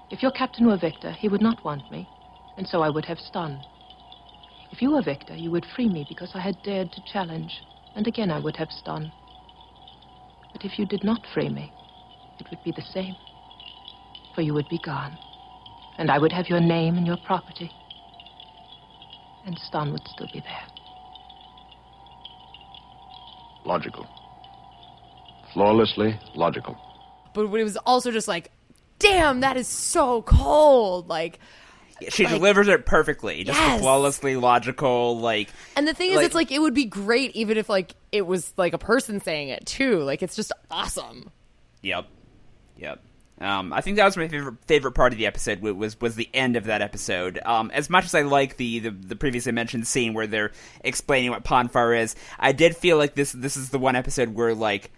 If 0.09 0.23
your 0.23 0.31
captain 0.31 0.67
were 0.69 0.77
Victor, 0.77 1.11
he 1.11 1.29
would 1.29 1.43
not 1.43 1.65
want 1.65 1.91
me, 1.91 2.09
and 2.57 2.69
so 2.69 2.83
I 2.83 2.91
would 2.91 3.07
have 3.07 3.19
Stonn. 3.19 3.59
If 4.73 4.83
you 4.83 4.91
were 4.91 5.03
Victor, 5.03 5.35
you 5.35 5.51
would 5.51 5.67
free 5.75 5.89
me 5.89 6.05
because 6.09 6.31
I 6.35 6.41
had 6.41 6.57
dared 6.63 6.93
to 6.93 7.01
challenge, 7.13 7.53
and 7.95 8.07
again 8.07 8.31
I 8.31 8.39
would 8.41 8.57
have 8.57 8.69
Stonn. 8.69 9.11
But 10.53 10.65
if 10.65 10.79
you 10.79 10.87
did 10.87 11.05
not 11.05 11.21
free 11.33 11.49
me, 11.49 11.73
it 12.41 12.47
would 12.51 12.63
be 12.65 12.73
the 12.73 12.83
same, 12.93 13.15
for 14.35 14.43
you 14.43 14.55
would 14.55 14.69
be 14.69 14.81
gone, 14.85 15.17
and 15.99 16.11
I 16.11 16.19
would 16.19 16.33
have 16.33 16.49
your 16.49 16.61
name 16.61 16.97
and 16.97 17.07
your 17.07 17.17
property, 17.25 17.71
and 19.47 19.57
Stonn 19.71 19.93
would 19.93 20.07
still 20.07 20.29
be 20.33 20.41
there. 20.41 20.67
Logical. 23.65 24.07
Flawlessly 25.53 26.21
logical. 26.35 26.77
But 27.35 27.47
it 27.47 27.65
was 27.65 27.77
also 27.79 28.11
just 28.11 28.29
like, 28.29 28.51
damn, 28.99 29.41
that 29.41 29.57
is 29.57 29.69
so 29.69 30.23
cold. 30.23 31.09
Like, 31.09 31.39
She 32.11 32.25
like- 32.25 32.35
delivers 32.35 32.69
it 32.69 32.85
perfectly, 32.87 33.45
just 33.45 33.59
Yes. 33.59 33.81
flawlessly 33.81 34.37
logical. 34.37 35.19
Like, 35.19 35.49
And 35.77 35.89
the 35.89 35.95
thing 35.95 36.11
is, 36.11 36.17
Like- 36.17 36.27
it's 36.27 36.35
like 36.35 36.53
it 36.53 36.61
would 36.61 36.75
be 36.75 36.85
great 36.85 37.35
even 37.35 37.57
if 37.57 37.69
like 37.69 37.95
it 38.13 38.27
was 38.27 38.53
like 38.57 38.73
a 38.75 38.79
person 38.79 39.21
saying 39.21 39.49
it 39.49 39.65
too. 39.67 40.01
Like 40.03 40.23
it's 40.23 40.37
just 40.37 40.53
awesome. 40.71 41.31
Yep, 41.83 42.07
yep. 42.77 43.01
Um, 43.39 43.73
I 43.73 43.83
think 43.83 43.99
that 43.99 44.05
was 44.07 44.17
my 44.17 44.29
favorite 44.29 44.57
favorite 44.67 44.93
part 44.93 45.13
of 45.13 45.19
the 45.19 45.27
episode 45.27 45.61
was 45.61 46.01
was 46.01 46.15
the 46.15 46.29
end 46.33 46.57
of 46.57 46.65
that 46.65 46.81
episode. 46.81 47.39
Um, 47.45 47.71
as 47.75 47.91
much 47.91 48.07
as 48.07 48.15
I 48.15 48.23
like 48.23 48.57
the, 48.57 48.79
the 48.79 48.91
the 48.91 49.17
previously 49.17 49.53
mentioned 49.53 49.87
scene 49.87 50.15
where 50.15 50.27
they're 50.27 50.53
explaining 50.83 51.31
what 51.31 51.45
Ponfarr 51.45 52.01
is, 52.01 52.15
I 52.39 52.53
did 52.53 52.75
feel 52.77 52.97
like 52.97 53.15
this 53.15 53.33
this 53.33 53.57
is 53.59 53.69
the 53.71 53.79
one 53.79 53.95
episode 53.95 54.35
where 54.35 54.55
like 54.55 54.91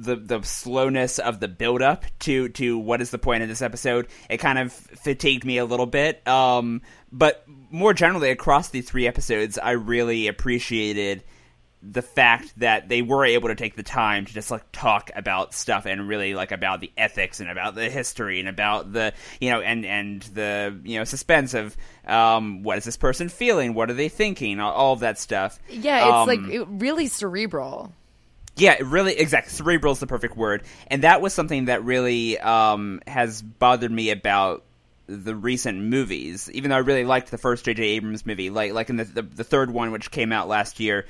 the 0.00 0.16
the 0.16 0.42
slowness 0.42 1.18
of 1.18 1.40
the 1.40 1.48
build 1.48 1.82
up 1.82 2.04
to 2.20 2.48
to 2.50 2.78
what 2.78 3.00
is 3.00 3.10
the 3.10 3.18
point 3.18 3.42
of 3.42 3.48
this 3.48 3.62
episode 3.62 4.06
it 4.30 4.38
kind 4.38 4.58
of 4.58 4.72
fatigued 4.72 5.44
me 5.44 5.58
a 5.58 5.64
little 5.64 5.86
bit. 5.86 6.26
Um 6.26 6.82
but 7.10 7.44
more 7.70 7.92
generally 7.94 8.30
across 8.30 8.68
the 8.68 8.80
three 8.80 9.06
episodes 9.08 9.58
i 9.58 9.72
really 9.72 10.28
appreciated 10.28 11.24
the 11.80 12.02
fact 12.02 12.52
that 12.58 12.88
they 12.88 13.02
were 13.02 13.24
able 13.24 13.48
to 13.48 13.54
take 13.54 13.76
the 13.76 13.82
time 13.84 14.24
to 14.24 14.32
just 14.32 14.50
like 14.50 14.64
talk 14.72 15.10
about 15.14 15.54
stuff 15.54 15.86
and 15.86 16.08
really 16.08 16.34
like 16.34 16.50
about 16.50 16.80
the 16.80 16.90
ethics 16.96 17.38
and 17.40 17.48
about 17.48 17.76
the 17.76 17.88
history 17.88 18.40
and 18.40 18.48
about 18.48 18.92
the 18.92 19.12
you 19.40 19.48
know 19.50 19.60
and 19.60 19.86
and 19.86 20.22
the 20.34 20.76
you 20.84 20.98
know 20.98 21.04
suspense 21.04 21.54
of 21.54 21.76
um 22.04 22.64
what 22.64 22.78
is 22.78 22.84
this 22.84 22.96
person 22.96 23.28
feeling? 23.28 23.74
What 23.74 23.90
are 23.90 23.94
they 23.94 24.08
thinking? 24.08 24.58
All, 24.58 24.72
all 24.72 24.92
of 24.94 25.00
that 25.00 25.18
stuff. 25.20 25.60
Yeah, 25.68 25.98
it's 26.04 26.14
Um, 26.14 26.26
like 26.28 26.52
it, 26.52 26.66
really 26.68 27.06
cerebral. 27.06 27.92
Yeah, 28.58 28.76
really, 28.82 29.14
exactly. 29.18 29.52
Cerebral 29.52 29.92
is 29.92 30.00
the 30.00 30.06
perfect 30.06 30.36
word, 30.36 30.62
and 30.88 31.02
that 31.02 31.20
was 31.20 31.32
something 31.32 31.66
that 31.66 31.84
really 31.84 32.38
um, 32.38 33.00
has 33.06 33.40
bothered 33.40 33.92
me 33.92 34.10
about 34.10 34.64
the 35.06 35.34
recent 35.34 35.78
movies. 35.78 36.50
Even 36.52 36.70
though 36.70 36.76
I 36.76 36.80
really 36.80 37.04
liked 37.04 37.30
the 37.30 37.38
first 37.38 37.64
J.J. 37.64 37.82
Abrams 37.82 38.26
movie, 38.26 38.50
like 38.50 38.72
like 38.72 38.90
in 38.90 38.96
the, 38.96 39.04
the 39.04 39.22
the 39.22 39.44
third 39.44 39.70
one, 39.70 39.92
which 39.92 40.10
came 40.10 40.32
out 40.32 40.48
last 40.48 40.80
year, 40.80 41.06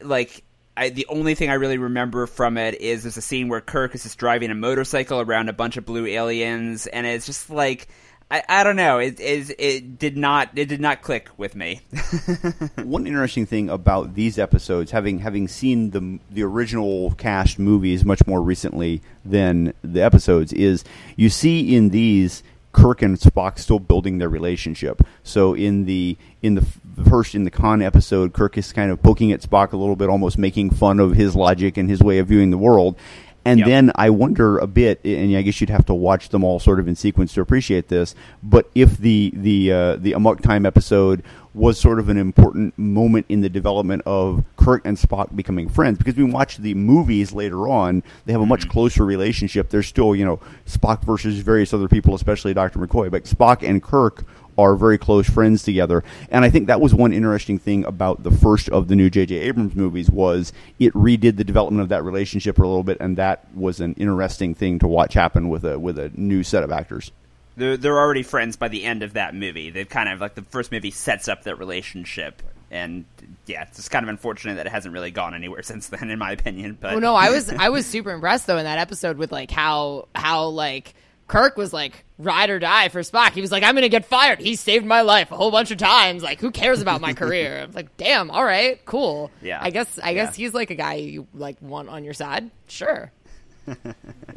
like. 0.00 0.42
I, 0.78 0.90
the 0.90 1.06
only 1.08 1.34
thing 1.34 1.48
I 1.48 1.54
really 1.54 1.78
remember 1.78 2.26
from 2.26 2.58
it 2.58 2.78
is 2.82 3.02
there's 3.02 3.16
a 3.16 3.22
scene 3.22 3.48
where 3.48 3.62
Kirk 3.62 3.94
is 3.94 4.02
just 4.02 4.18
driving 4.18 4.50
a 4.50 4.54
motorcycle 4.54 5.22
around 5.22 5.48
a 5.48 5.54
bunch 5.54 5.78
of 5.78 5.86
blue 5.86 6.04
aliens, 6.04 6.86
and 6.86 7.06
it's 7.06 7.24
just 7.24 7.48
like 7.48 7.88
I, 8.30 8.42
I 8.48 8.64
don't 8.64 8.76
know. 8.76 8.98
It, 8.98 9.20
it 9.20 9.54
it 9.58 9.98
did 9.98 10.16
not 10.16 10.50
it 10.56 10.66
did 10.66 10.80
not 10.80 11.00
click 11.00 11.30
with 11.36 11.54
me. 11.54 11.80
One 12.82 13.06
interesting 13.06 13.46
thing 13.46 13.70
about 13.70 14.14
these 14.14 14.36
episodes, 14.36 14.90
having 14.90 15.20
having 15.20 15.46
seen 15.46 15.90
the 15.90 16.18
the 16.30 16.42
original 16.42 17.12
cast 17.12 17.58
movies 17.58 18.04
much 18.04 18.26
more 18.26 18.42
recently 18.42 19.00
than 19.24 19.72
the 19.82 20.00
episodes, 20.02 20.52
is 20.52 20.82
you 21.14 21.28
see 21.28 21.76
in 21.76 21.90
these 21.90 22.42
Kirk 22.76 23.00
and 23.00 23.16
Spock 23.16 23.58
still 23.58 23.78
building 23.78 24.18
their 24.18 24.28
relationship. 24.28 25.02
So 25.22 25.54
in 25.54 25.86
the 25.86 26.16
in 26.42 26.56
the 26.56 26.66
first 27.08 27.34
in 27.34 27.44
the 27.44 27.50
Khan 27.50 27.80
episode, 27.80 28.34
Kirk 28.34 28.58
is 28.58 28.72
kind 28.72 28.90
of 28.90 29.02
poking 29.02 29.32
at 29.32 29.40
Spock 29.40 29.72
a 29.72 29.76
little 29.76 29.96
bit, 29.96 30.10
almost 30.10 30.36
making 30.36 30.70
fun 30.70 31.00
of 31.00 31.14
his 31.14 31.34
logic 31.34 31.78
and 31.78 31.88
his 31.88 32.02
way 32.02 32.18
of 32.18 32.26
viewing 32.26 32.50
the 32.50 32.58
world. 32.58 32.96
And 33.46 33.64
then 33.64 33.92
I 33.94 34.10
wonder 34.10 34.58
a 34.58 34.66
bit, 34.66 35.00
and 35.04 35.36
I 35.36 35.42
guess 35.42 35.60
you'd 35.60 35.70
have 35.70 35.86
to 35.86 35.94
watch 35.94 36.30
them 36.30 36.44
all 36.44 36.58
sort 36.58 36.80
of 36.80 36.88
in 36.88 36.96
sequence 36.96 37.32
to 37.34 37.40
appreciate 37.40 37.88
this. 37.88 38.14
But 38.42 38.70
if 38.74 38.98
the 38.98 39.32
the 39.34 39.72
uh, 39.72 39.96
the 39.96 40.12
Amok 40.12 40.42
Time 40.42 40.66
episode 40.66 41.22
was 41.54 41.80
sort 41.80 41.98
of 41.98 42.10
an 42.10 42.18
important 42.18 42.76
moment 42.78 43.24
in 43.30 43.40
the 43.40 43.48
development 43.48 44.02
of 44.04 44.44
Kirk 44.56 44.82
and 44.84 44.96
Spock 44.96 45.34
becoming 45.34 45.68
friends, 45.68 45.96
because 45.96 46.14
we 46.14 46.24
watch 46.24 46.58
the 46.58 46.74
movies 46.74 47.32
later 47.32 47.66
on, 47.66 48.02
they 48.26 48.32
have 48.32 48.42
a 48.42 48.46
much 48.46 48.68
closer 48.68 49.06
relationship. 49.06 49.70
There's 49.70 49.86
still, 49.86 50.14
you 50.14 50.26
know, 50.26 50.38
Spock 50.66 51.02
versus 51.02 51.38
various 51.38 51.72
other 51.72 51.88
people, 51.88 52.14
especially 52.14 52.52
Dr. 52.52 52.78
McCoy, 52.78 53.10
but 53.10 53.24
Spock 53.24 53.66
and 53.66 53.82
Kirk 53.82 54.24
are 54.58 54.74
very 54.76 54.98
close 54.98 55.28
friends 55.28 55.62
together. 55.62 56.02
And 56.30 56.44
I 56.44 56.50
think 56.50 56.66
that 56.66 56.80
was 56.80 56.94
one 56.94 57.12
interesting 57.12 57.58
thing 57.58 57.84
about 57.84 58.22
the 58.22 58.30
first 58.30 58.68
of 58.70 58.88
the 58.88 58.96
new 58.96 59.10
J.J. 59.10 59.36
Abrams 59.36 59.74
movies 59.74 60.10
was 60.10 60.52
it 60.78 60.92
redid 60.94 61.36
the 61.36 61.44
development 61.44 61.82
of 61.82 61.88
that 61.90 62.04
relationship 62.04 62.58
a 62.58 62.62
little 62.62 62.82
bit, 62.82 62.98
and 63.00 63.16
that 63.16 63.46
was 63.54 63.80
an 63.80 63.94
interesting 63.94 64.54
thing 64.54 64.78
to 64.80 64.86
watch 64.88 65.14
happen 65.14 65.48
with 65.48 65.64
a 65.64 65.78
with 65.78 65.98
a 65.98 66.10
new 66.14 66.42
set 66.42 66.62
of 66.62 66.72
actors. 66.72 67.12
they're 67.56 67.76
they're 67.76 67.98
already 67.98 68.22
friends 68.22 68.56
by 68.56 68.68
the 68.68 68.84
end 68.84 69.02
of 69.02 69.14
that 69.14 69.34
movie. 69.34 69.70
They've 69.70 69.88
kind 69.88 70.08
of 70.08 70.20
like 70.20 70.34
the 70.34 70.42
first 70.42 70.72
movie 70.72 70.90
sets 70.90 71.28
up 71.28 71.44
that 71.44 71.56
relationship, 71.56 72.42
and 72.70 73.04
yeah, 73.46 73.62
it's 73.62 73.76
just 73.76 73.90
kind 73.90 74.04
of 74.04 74.08
unfortunate 74.08 74.56
that 74.56 74.66
it 74.66 74.72
hasn't 74.72 74.92
really 74.92 75.10
gone 75.10 75.34
anywhere 75.34 75.62
since 75.62 75.88
then, 75.88 76.10
in 76.10 76.18
my 76.18 76.32
opinion. 76.32 76.78
But 76.80 76.94
oh 76.94 76.98
no, 76.98 77.14
I 77.14 77.30
was 77.30 77.50
I 77.58 77.68
was 77.68 77.86
super 77.86 78.10
impressed 78.10 78.46
though 78.46 78.58
in 78.58 78.64
that 78.64 78.78
episode 78.78 79.18
with 79.18 79.32
like 79.32 79.50
how 79.50 80.08
how 80.14 80.46
like 80.48 80.94
Kirk 81.28 81.56
was 81.56 81.72
like 81.72 82.04
ride 82.18 82.50
or 82.50 82.58
die 82.58 82.88
for 82.88 83.00
Spock. 83.00 83.32
He 83.32 83.40
was 83.40 83.50
like, 83.50 83.62
I'm 83.64 83.74
gonna 83.74 83.88
get 83.88 84.04
fired. 84.04 84.38
He 84.38 84.54
saved 84.56 84.86
my 84.86 85.00
life 85.00 85.32
a 85.32 85.36
whole 85.36 85.50
bunch 85.50 85.70
of 85.70 85.78
times. 85.78 86.22
Like, 86.22 86.40
who 86.40 86.50
cares 86.50 86.80
about 86.80 87.00
my 87.00 87.12
career? 87.14 87.62
I'm 87.64 87.72
like, 87.72 87.96
damn, 87.96 88.30
all 88.30 88.44
right, 88.44 88.84
cool. 88.84 89.30
Yeah. 89.42 89.58
I 89.60 89.70
guess 89.70 89.98
I 89.98 90.14
guess 90.14 90.38
Yeah. 90.38 90.44
he's 90.44 90.54
like 90.54 90.70
a 90.70 90.74
guy 90.76 90.94
you 90.94 91.26
like 91.34 91.56
want 91.60 91.88
on 91.88 92.04
your 92.04 92.14
side. 92.14 92.50
Sure. 92.68 93.10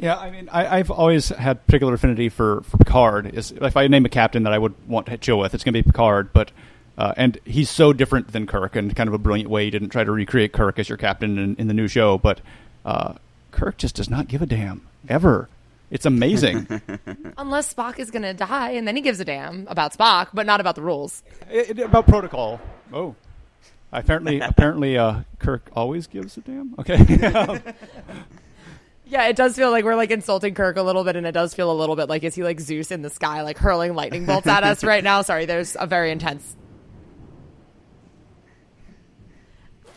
Yeah, 0.00 0.16
I 0.16 0.30
mean, 0.30 0.48
I, 0.50 0.78
I've 0.78 0.90
always 0.90 1.28
had 1.28 1.64
particular 1.66 1.92
affinity 1.92 2.30
for, 2.30 2.62
for 2.62 2.78
Picard. 2.78 3.34
Is 3.34 3.52
if 3.52 3.76
I 3.76 3.86
name 3.86 4.06
a 4.06 4.08
captain 4.08 4.44
that 4.44 4.52
I 4.54 4.58
would 4.58 4.74
want 4.88 5.06
to 5.08 5.18
chill 5.18 5.38
with, 5.38 5.52
it's 5.54 5.62
going 5.62 5.74
to 5.74 5.82
be 5.82 5.86
Picard. 5.86 6.32
But 6.32 6.52
uh, 6.96 7.12
and 7.18 7.38
he's 7.44 7.68
so 7.68 7.92
different 7.92 8.32
than 8.32 8.46
Kirk, 8.46 8.76
in 8.76 8.92
kind 8.94 9.08
of 9.08 9.14
a 9.14 9.18
brilliant 9.18 9.50
way. 9.50 9.64
He 9.66 9.70
didn't 9.70 9.90
try 9.90 10.02
to 10.04 10.10
recreate 10.10 10.52
Kirk 10.52 10.78
as 10.78 10.88
your 10.88 10.96
captain 10.96 11.38
in, 11.38 11.54
in 11.56 11.68
the 11.68 11.74
new 11.74 11.86
show, 11.86 12.16
but 12.16 12.40
uh, 12.86 13.14
Kirk 13.52 13.76
just 13.76 13.94
does 13.96 14.08
not 14.08 14.26
give 14.26 14.40
a 14.40 14.46
damn 14.46 14.86
ever. 15.06 15.50
It's 15.90 16.06
amazing. 16.06 16.66
Unless 17.36 17.74
Spock 17.74 17.98
is 17.98 18.10
gonna 18.10 18.32
die, 18.34 18.70
and 18.70 18.86
then 18.86 18.94
he 18.96 19.02
gives 19.02 19.18
a 19.20 19.24
damn 19.24 19.66
about 19.68 19.92
Spock, 19.96 20.28
but 20.32 20.46
not 20.46 20.60
about 20.60 20.74
the 20.76 20.82
rules. 20.82 21.22
It- 21.50 21.70
it- 21.70 21.80
about 21.80 22.06
protocol. 22.06 22.60
Oh, 22.92 23.16
apparently, 23.92 24.40
apparently, 24.40 24.96
uh, 24.96 25.22
Kirk 25.40 25.68
always 25.74 26.06
gives 26.06 26.36
a 26.36 26.40
damn. 26.42 26.74
Okay. 26.78 27.60
Yeah, 29.06 29.26
it 29.26 29.34
does 29.34 29.56
feel 29.56 29.72
like 29.72 29.84
we're 29.84 29.96
like 29.96 30.12
insulting 30.12 30.54
Kirk 30.54 30.76
a 30.76 30.82
little 30.82 31.02
bit, 31.02 31.16
and 31.16 31.26
it 31.26 31.32
does 31.32 31.52
feel 31.52 31.72
a 31.72 31.74
little 31.74 31.96
bit 31.96 32.08
like 32.08 32.22
is 32.22 32.36
he 32.36 32.44
like 32.44 32.60
Zeus 32.60 32.92
in 32.92 33.02
the 33.02 33.10
sky, 33.10 33.42
like 33.42 33.58
hurling 33.58 33.94
lightning 33.96 34.24
bolts 34.24 34.46
at 34.46 34.62
us 34.62 34.84
right 34.84 35.02
now? 35.02 35.22
Sorry, 35.22 35.46
there's 35.46 35.76
a 35.80 35.84
very 35.88 36.12
intense 36.12 36.54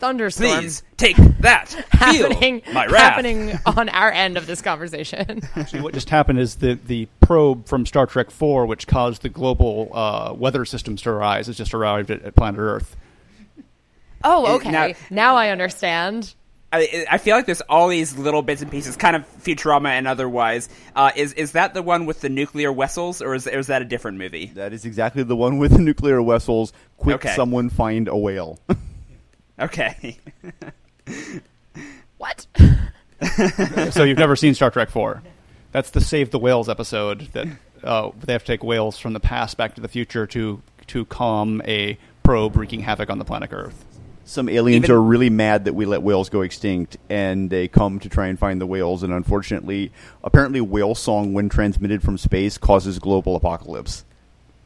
thunderstorm 0.04 0.58
Please 0.60 0.82
take 0.96 1.16
that. 1.40 1.72
happening 1.90 2.60
Feel 2.60 2.74
my 2.74 2.86
wrath. 2.86 3.14
happening 3.14 3.58
on 3.64 3.88
our 3.88 4.10
end 4.12 4.36
of 4.36 4.46
this 4.46 4.60
conversation. 4.60 5.40
Actually, 5.56 5.80
what 5.82 5.94
just 5.94 6.10
happened 6.10 6.38
is 6.38 6.56
the 6.56 6.74
the 6.86 7.08
probe 7.20 7.66
from 7.66 7.86
Star 7.86 8.06
Trek 8.06 8.30
Four, 8.30 8.66
which 8.66 8.86
caused 8.86 9.22
the 9.22 9.28
global 9.30 9.90
uh, 9.92 10.34
weather 10.36 10.64
systems 10.64 11.02
to 11.02 11.12
rise, 11.12 11.46
has 11.46 11.56
just 11.56 11.72
arrived 11.74 12.10
at, 12.10 12.22
at 12.22 12.34
planet 12.36 12.60
Earth. 12.60 12.96
Oh, 14.22 14.56
okay. 14.56 14.70
Now- 14.70 14.92
now 15.10 15.36
I 15.36 15.48
understand. 15.50 16.34
I, 16.72 17.06
I 17.08 17.18
feel 17.18 17.36
like 17.36 17.46
there's 17.46 17.60
all 17.60 17.86
these 17.86 18.18
little 18.18 18.42
bits 18.42 18.60
and 18.60 18.68
pieces, 18.68 18.96
kind 18.96 19.14
of 19.14 19.22
Futurama 19.44 19.90
and 19.90 20.08
otherwise. 20.08 20.68
Uh, 20.96 21.12
is 21.14 21.32
is 21.34 21.52
that 21.52 21.72
the 21.72 21.82
one 21.82 22.04
with 22.04 22.20
the 22.20 22.28
nuclear 22.28 22.72
vessels, 22.72 23.22
or 23.22 23.36
is, 23.36 23.46
or 23.46 23.58
is 23.60 23.68
that 23.68 23.80
a 23.80 23.84
different 23.84 24.18
movie? 24.18 24.46
That 24.54 24.72
is 24.72 24.84
exactly 24.84 25.22
the 25.22 25.36
one 25.36 25.58
with 25.58 25.70
the 25.72 25.78
nuclear 25.78 26.20
vessels. 26.20 26.72
Quick, 26.96 27.16
Okay. 27.26 27.34
someone 27.36 27.70
find 27.70 28.08
a 28.08 28.16
whale. 28.16 28.58
Okay. 29.58 30.18
What? 32.16 32.46
so 33.90 34.04
you've 34.04 34.18
never 34.18 34.36
seen 34.36 34.54
Star 34.54 34.70
Trek 34.70 34.88
Four? 34.88 35.22
That's 35.72 35.90
the 35.90 36.00
Save 36.00 36.30
the 36.30 36.38
Whales 36.38 36.68
episode 36.68 37.28
that 37.32 37.46
uh, 37.82 38.10
they 38.22 38.32
have 38.32 38.44
to 38.44 38.52
take 38.52 38.62
whales 38.64 38.98
from 38.98 39.12
the 39.12 39.20
past 39.20 39.56
back 39.56 39.74
to 39.74 39.80
the 39.80 39.88
future 39.88 40.26
to 40.28 40.62
to 40.86 41.04
calm 41.06 41.60
a 41.66 41.98
probe 42.22 42.56
wreaking 42.56 42.80
havoc 42.80 43.10
on 43.10 43.18
the 43.18 43.24
planet 43.24 43.50
Earth. 43.52 43.84
Some 44.24 44.48
aliens 44.48 44.84
Even- 44.84 44.96
are 44.96 45.02
really 45.02 45.28
mad 45.28 45.66
that 45.66 45.74
we 45.74 45.84
let 45.84 46.02
whales 46.02 46.30
go 46.30 46.40
extinct, 46.40 46.96
and 47.10 47.50
they 47.50 47.68
come 47.68 47.98
to 48.00 48.08
try 48.08 48.28
and 48.28 48.38
find 48.38 48.58
the 48.58 48.66
whales. 48.66 49.02
And 49.02 49.12
unfortunately, 49.12 49.92
apparently, 50.22 50.62
whale 50.62 50.94
song, 50.94 51.34
when 51.34 51.50
transmitted 51.50 52.02
from 52.02 52.16
space, 52.16 52.56
causes 52.56 52.98
global 52.98 53.36
apocalypse. 53.36 54.04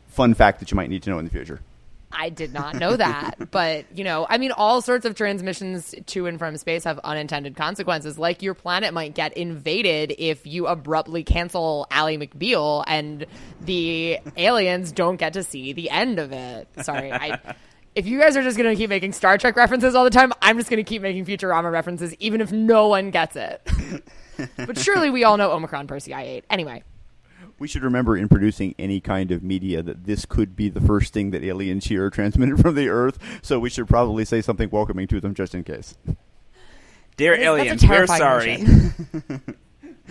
Fun 0.06 0.34
fact 0.34 0.60
that 0.60 0.70
you 0.70 0.76
might 0.76 0.90
need 0.90 1.02
to 1.02 1.10
know 1.10 1.18
in 1.18 1.24
the 1.24 1.30
future. 1.30 1.60
I 2.12 2.30
did 2.30 2.52
not 2.52 2.76
know 2.76 2.96
that. 2.96 3.36
but, 3.50 3.86
you 3.96 4.04
know, 4.04 4.26
I 4.28 4.38
mean, 4.38 4.52
all 4.52 4.80
sorts 4.80 5.04
of 5.04 5.14
transmissions 5.14 5.94
to 6.06 6.26
and 6.26 6.38
from 6.38 6.56
space 6.56 6.84
have 6.84 6.98
unintended 7.00 7.56
consequences. 7.56 8.18
Like 8.18 8.42
your 8.42 8.54
planet 8.54 8.94
might 8.94 9.14
get 9.14 9.36
invaded 9.36 10.14
if 10.18 10.46
you 10.46 10.66
abruptly 10.66 11.24
cancel 11.24 11.86
Ally 11.90 12.16
McBeal 12.16 12.84
and 12.86 13.26
the 13.60 14.18
aliens 14.36 14.92
don't 14.92 15.16
get 15.16 15.34
to 15.34 15.42
see 15.42 15.72
the 15.72 15.90
end 15.90 16.18
of 16.18 16.32
it. 16.32 16.68
Sorry. 16.82 17.12
I. 17.12 17.38
If 17.94 18.06
you 18.06 18.20
guys 18.20 18.36
are 18.36 18.42
just 18.42 18.56
going 18.56 18.70
to 18.70 18.76
keep 18.76 18.90
making 18.90 19.12
Star 19.12 19.38
Trek 19.38 19.56
references 19.56 19.96
all 19.96 20.04
the 20.04 20.10
time, 20.10 20.32
I'm 20.40 20.56
just 20.56 20.70
going 20.70 20.76
to 20.76 20.88
keep 20.88 21.02
making 21.02 21.24
Futurama 21.24 21.72
references, 21.72 22.14
even 22.20 22.40
if 22.40 22.52
no 22.52 22.86
one 22.86 23.10
gets 23.10 23.34
it. 23.34 23.60
but 24.56 24.78
surely 24.78 25.10
we 25.10 25.24
all 25.24 25.36
know 25.36 25.50
Omicron 25.50 25.88
Persei 25.88 26.16
8. 26.16 26.44
Anyway, 26.48 26.84
We 27.58 27.66
should 27.66 27.82
remember 27.82 28.16
in 28.16 28.28
producing 28.28 28.74
any 28.78 29.00
kind 29.00 29.32
of 29.32 29.42
media 29.42 29.82
that 29.82 30.04
this 30.04 30.24
could 30.24 30.54
be 30.54 30.68
the 30.68 30.80
first 30.80 31.12
thing 31.12 31.30
that 31.32 31.42
aliens 31.42 31.86
hear 31.86 32.08
transmitted 32.10 32.60
from 32.60 32.74
the 32.76 32.88
Earth, 32.88 33.18
so 33.42 33.58
we 33.58 33.68
should 33.70 33.88
probably 33.88 34.24
say 34.24 34.40
something 34.40 34.70
welcoming 34.70 35.08
to 35.08 35.20
them 35.20 35.34
just 35.34 35.54
in 35.54 35.64
case. 35.64 35.96
Dear 37.16 37.36
That 37.36 37.40
is- 37.66 37.80
that's 37.80 37.84
aliens, 37.84 37.88
we're 37.88 38.06
sorry. 38.06 38.58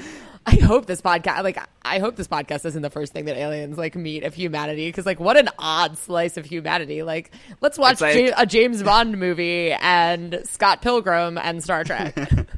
I 0.50 0.56
hope 0.56 0.86
this 0.86 1.02
podcast, 1.02 1.44
like, 1.44 1.58
I 1.84 2.00
hope 2.00 2.16
this 2.16 2.28
podcast 2.30 2.64
isn't 2.66 2.82
the 2.82 2.90
first 2.90 3.12
thing 3.12 3.26
that 3.26 3.36
aliens 3.36 3.78
like 3.78 3.96
meet 3.96 4.24
of 4.24 4.34
humanity, 4.34 4.88
because 4.88 5.06
like, 5.06 5.20
what 5.20 5.36
an 5.38 5.50
odd 5.60 5.98
slice 5.98 6.38
of 6.38 6.46
humanity. 6.46 7.04
Like, 7.04 7.32
let's 7.60 7.78
watch 7.78 8.00
like- 8.02 8.16
Ja- 8.28 8.34
a 8.38 8.46
James 8.46 8.82
Bond 8.84 9.18
movie 9.18 9.72
and 9.74 10.42
Scott 10.46 10.82
Pilgrim 10.82 11.38
and 11.38 11.62
Star 11.64 11.84
Trek. 11.84 12.16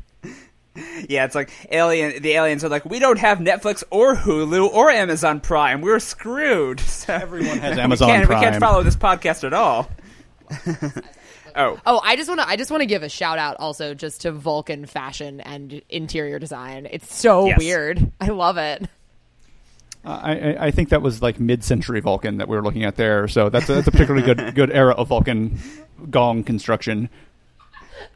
Yeah, 1.09 1.25
it's 1.25 1.35
like 1.35 1.49
alien. 1.71 2.21
The 2.21 2.31
aliens 2.31 2.63
are 2.63 2.69
like, 2.69 2.85
we 2.85 2.99
don't 2.99 3.17
have 3.19 3.39
Netflix 3.39 3.83
or 3.89 4.15
Hulu 4.15 4.69
or 4.73 4.89
Amazon 4.91 5.39
Prime. 5.41 5.81
We're 5.81 5.99
screwed. 5.99 6.79
So 6.89 7.13
Everyone 7.13 7.57
has 7.59 7.75
we 7.77 7.81
Amazon 7.81 8.07
can't, 8.09 8.29
We 8.29 8.35
can't 8.35 8.59
follow 8.59 8.83
this 8.83 8.95
podcast 8.95 9.43
at 9.43 9.53
all. 9.53 9.89
oh, 11.55 11.79
oh, 11.85 12.01
I 12.03 12.15
just 12.15 12.27
want 12.29 12.41
to, 12.41 12.47
I 12.47 12.55
just 12.55 12.71
want 12.71 12.81
to 12.81 12.85
give 12.85 13.03
a 13.03 13.09
shout 13.09 13.37
out 13.39 13.57
also 13.59 13.93
just 13.93 14.21
to 14.21 14.31
Vulcan 14.31 14.85
fashion 14.85 15.41
and 15.41 15.81
interior 15.89 16.39
design. 16.39 16.87
It's 16.91 17.13
so 17.15 17.47
Yes. 17.47 17.57
weird. 17.59 18.11
I 18.19 18.27
love 18.27 18.57
it. 18.57 18.83
Uh, 20.05 20.09
I, 20.21 20.31
I- 20.31 20.65
I 20.67 20.71
think 20.71 20.89
that 20.89 21.01
was 21.01 21.21
like 21.21 21.39
mid-century 21.39 21.99
Vulcan 21.99 22.37
that 22.37 22.47
we 22.47 22.55
were 22.55 22.63
looking 22.63 22.83
at 22.85 22.95
there. 22.95 23.27
So 23.27 23.49
that's 23.49 23.69
a, 23.69 23.75
that's 23.75 23.87
a 23.87 23.91
particularly 23.91 24.25
good 24.25 24.55
good 24.55 24.71
era 24.71 24.93
of 24.93 25.09
Vulcan 25.09 25.59
gong 26.09 26.43
construction. 26.43 27.09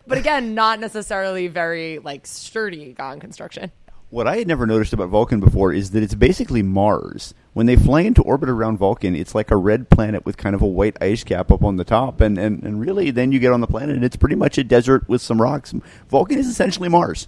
But 0.08 0.18
again, 0.18 0.54
not 0.54 0.80
necessarily 0.80 1.48
very 1.48 2.00
like 2.00 2.28
sturdy 2.28 2.94
gone 2.94 3.20
construction. 3.20 3.72
What 4.10 4.28
I 4.28 4.38
had 4.38 4.48
never 4.48 4.68
noticed 4.68 4.94
about 4.94 5.10
Vulcan 5.10 5.40
before 5.40 5.74
is 5.74 5.90
that 5.92 6.04
it's 6.04 6.14
basically 6.14 6.62
Mars. 6.62 7.34
When 7.54 7.66
they 7.66 7.76
fly 7.76 8.02
into 8.02 8.22
orbit 8.22 8.48
around 8.50 8.78
Vulcan, 8.78 9.16
it's 9.16 9.34
like 9.34 9.50
a 9.50 9.56
red 9.56 9.90
planet 9.90 10.24
with 10.26 10.38
kind 10.38 10.54
of 10.56 10.62
a 10.62 10.68
white 10.68 10.98
ice 11.02 11.24
cap 11.24 11.52
up 11.52 11.64
on 11.64 11.78
the 11.78 11.84
top, 11.84 12.22
and, 12.22 12.38
and, 12.38 12.62
and 12.64 12.80
really, 12.80 13.10
then 13.10 13.32
you 13.32 13.40
get 13.40 13.52
on 13.52 13.62
the 13.62 13.68
planet, 13.68 13.96
and 13.96 14.06
it's 14.06 14.16
pretty 14.16 14.36
much 14.36 14.58
a 14.60 14.64
desert 14.64 15.08
with 15.10 15.22
some 15.22 15.42
rocks. 15.42 15.74
Vulcan 16.10 16.38
is 16.38 16.48
essentially 16.48 16.90
Mars. 16.90 17.28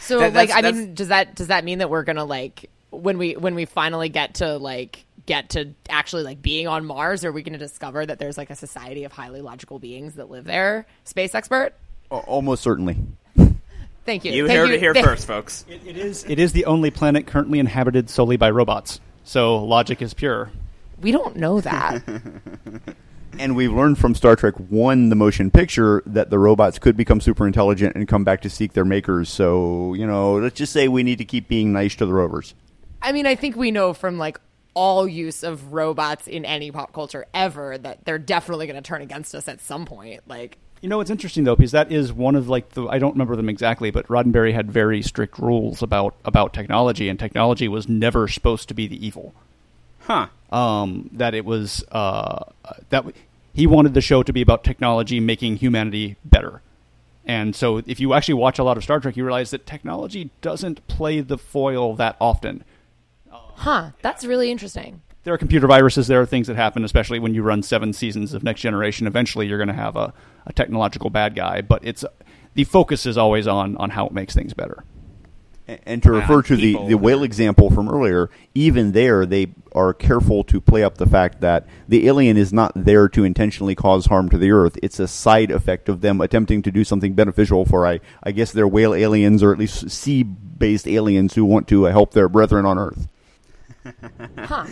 So 0.00 0.18
That- 0.18 0.34
like 0.34 0.50
I 0.52 0.62
mean 0.62 0.94
does 0.94 1.08
that 1.08 1.34
does 1.34 1.46
that 1.48 1.64
mean 1.64 1.78
that 1.78 1.90
we're 1.90 2.02
going 2.04 2.16
to 2.16 2.24
like 2.24 2.68
when 2.90 3.18
we 3.18 3.34
when 3.36 3.54
we 3.54 3.64
finally 3.64 4.08
get 4.08 4.34
to 4.34 4.56
like 4.58 5.04
get 5.26 5.50
to 5.50 5.74
actually 5.88 6.22
like 6.22 6.42
being 6.42 6.66
on 6.68 6.84
Mars 6.84 7.24
are 7.24 7.32
we 7.32 7.42
going 7.42 7.52
to 7.52 7.58
discover 7.58 8.04
that 8.04 8.18
there's 8.18 8.38
like 8.38 8.50
a 8.50 8.56
society 8.56 9.04
of 9.04 9.12
highly 9.12 9.40
logical 9.40 9.78
beings 9.78 10.14
that 10.14 10.30
live 10.30 10.44
there? 10.44 10.86
Space 11.04 11.34
expert? 11.34 11.72
A- 12.10 12.14
Almost 12.16 12.62
certainly. 12.62 12.96
Thank 14.06 14.24
you. 14.24 14.32
You 14.32 14.46
Thank 14.46 14.58
heard 14.58 14.70
it 14.70 14.80
here 14.80 14.94
Thank- 14.94 15.06
first, 15.06 15.26
folks. 15.26 15.64
It 15.68 15.96
is 15.96 16.24
it 16.28 16.38
is 16.38 16.52
the 16.52 16.64
only 16.66 16.90
planet 16.90 17.26
currently 17.26 17.58
inhabited 17.58 18.10
solely 18.10 18.36
by 18.36 18.50
robots. 18.50 19.00
So 19.24 19.62
logic 19.64 20.02
is 20.02 20.14
pure. 20.14 20.50
We 21.00 21.12
don't 21.12 21.36
know 21.36 21.60
that. 21.60 22.02
And 23.38 23.54
we've 23.56 23.72
learned 23.72 23.96
from 23.96 24.14
Star 24.14 24.34
Trek 24.36 24.54
1, 24.56 25.08
the 25.08 25.14
motion 25.14 25.50
picture, 25.50 26.02
that 26.04 26.30
the 26.30 26.38
robots 26.38 26.78
could 26.78 26.96
become 26.96 27.20
super 27.20 27.46
intelligent 27.46 27.94
and 27.94 28.06
come 28.08 28.24
back 28.24 28.42
to 28.42 28.50
seek 28.50 28.72
their 28.72 28.84
makers. 28.84 29.28
So, 29.28 29.94
you 29.94 30.06
know, 30.06 30.34
let's 30.34 30.56
just 30.56 30.72
say 30.72 30.88
we 30.88 31.04
need 31.04 31.18
to 31.18 31.24
keep 31.24 31.46
being 31.48 31.72
nice 31.72 31.94
to 31.96 32.06
the 32.06 32.12
rovers. 32.12 32.54
I 33.00 33.12
mean, 33.12 33.26
I 33.26 33.36
think 33.36 33.56
we 33.56 33.70
know 33.70 33.94
from 33.94 34.18
like 34.18 34.40
all 34.74 35.06
use 35.06 35.42
of 35.42 35.72
robots 35.72 36.26
in 36.26 36.44
any 36.44 36.70
pop 36.70 36.92
culture 36.92 37.26
ever 37.34 37.76
that 37.78 38.04
they're 38.04 38.18
definitely 38.18 38.66
going 38.66 38.80
to 38.80 38.86
turn 38.86 39.02
against 39.02 39.34
us 39.34 39.48
at 39.48 39.60
some 39.60 39.84
point. 39.84 40.22
Like 40.26 40.58
You 40.80 40.88
know, 40.88 41.00
it's 41.00 41.10
interesting 41.10 41.44
though 41.44 41.56
because 41.56 41.72
that 41.72 41.90
is 41.90 42.12
one 42.12 42.36
of 42.36 42.48
like 42.48 42.70
the 42.70 42.86
I 42.86 42.98
don't 42.98 43.12
remember 43.12 43.36
them 43.36 43.48
exactly, 43.48 43.90
but 43.90 44.06
Roddenberry 44.08 44.52
had 44.52 44.70
very 44.70 45.02
strict 45.02 45.38
rules 45.38 45.82
about 45.82 46.14
about 46.24 46.52
technology, 46.52 47.08
and 47.08 47.18
technology 47.18 47.68
was 47.68 47.88
never 47.88 48.28
supposed 48.28 48.68
to 48.68 48.74
be 48.74 48.86
the 48.86 49.04
evil. 49.04 49.34
Huh. 50.00 50.28
Um, 50.50 51.10
that 51.12 51.34
it 51.34 51.44
was 51.44 51.84
uh, 51.92 52.44
that 52.88 53.04
w- 53.04 53.14
he 53.52 53.66
wanted 53.66 53.94
the 53.94 54.00
show 54.00 54.22
to 54.22 54.32
be 54.32 54.42
about 54.42 54.64
technology 54.64 55.20
making 55.20 55.56
humanity 55.56 56.16
better. 56.24 56.62
And 57.26 57.54
so, 57.54 57.78
if 57.86 58.00
you 58.00 58.14
actually 58.14 58.34
watch 58.34 58.58
a 58.58 58.64
lot 58.64 58.76
of 58.76 58.82
Star 58.82 58.98
Trek, 58.98 59.16
you 59.16 59.24
realize 59.24 59.50
that 59.50 59.66
technology 59.66 60.30
doesn't 60.40 60.86
play 60.88 61.20
the 61.20 61.38
foil 61.38 61.94
that 61.96 62.16
often. 62.20 62.64
Huh, 63.60 63.90
that's 64.00 64.24
really 64.24 64.50
interesting. 64.50 65.02
There 65.24 65.34
are 65.34 65.38
computer 65.38 65.66
viruses. 65.66 66.06
There 66.06 66.20
are 66.20 66.26
things 66.26 66.46
that 66.46 66.56
happen, 66.56 66.82
especially 66.84 67.18
when 67.18 67.34
you 67.34 67.42
run 67.42 67.62
seven 67.62 67.92
seasons 67.92 68.32
of 68.32 68.42
Next 68.42 68.62
Generation. 68.62 69.06
Eventually, 69.06 69.46
you're 69.46 69.58
going 69.58 69.68
to 69.68 69.74
have 69.74 69.96
a, 69.96 70.14
a 70.46 70.52
technological 70.54 71.10
bad 71.10 71.34
guy, 71.34 71.60
but 71.60 71.84
it's 71.84 72.04
the 72.54 72.64
focus 72.64 73.04
is 73.04 73.18
always 73.18 73.46
on 73.46 73.76
on 73.76 73.90
how 73.90 74.06
it 74.06 74.12
makes 74.12 74.34
things 74.34 74.54
better. 74.54 74.82
A- 75.68 75.78
And 75.86 76.02
to 76.04 76.10
refer 76.10 76.40
to 76.40 76.56
the, 76.56 76.72
the 76.88 76.94
whale 76.96 77.22
example 77.22 77.68
from 77.70 77.90
earlier, 77.90 78.30
even 78.54 78.92
there, 78.92 79.26
they 79.26 79.48
are 79.72 79.92
careful 79.92 80.42
to 80.44 80.58
play 80.58 80.82
up 80.82 80.96
the 80.96 81.06
fact 81.06 81.42
that 81.42 81.66
the 81.86 82.08
alien 82.08 82.38
is 82.38 82.54
not 82.54 82.72
there 82.74 83.10
to 83.10 83.24
intentionally 83.24 83.74
cause 83.74 84.06
harm 84.06 84.30
to 84.30 84.38
the 84.38 84.50
Earth. 84.52 84.78
It's 84.82 84.98
a 84.98 85.06
side 85.06 85.50
effect 85.50 85.90
of 85.90 86.00
them 86.00 86.22
attempting 86.22 86.62
to 86.62 86.70
do 86.72 86.82
something 86.82 87.12
beneficial 87.12 87.66
for, 87.66 87.86
I, 87.86 88.00
I 88.22 88.32
guess, 88.32 88.52
their 88.52 88.66
whale 88.66 88.94
aliens 88.94 89.42
or 89.42 89.52
at 89.52 89.58
least 89.58 89.90
sea 89.90 90.22
based 90.22 90.88
aliens 90.88 91.34
who 91.34 91.44
want 91.44 91.68
to 91.68 91.86
uh, 91.86 91.90
help 91.92 92.14
their 92.14 92.28
brethren 92.30 92.64
on 92.64 92.78
Earth. 92.78 93.06
Huh. 94.38 94.66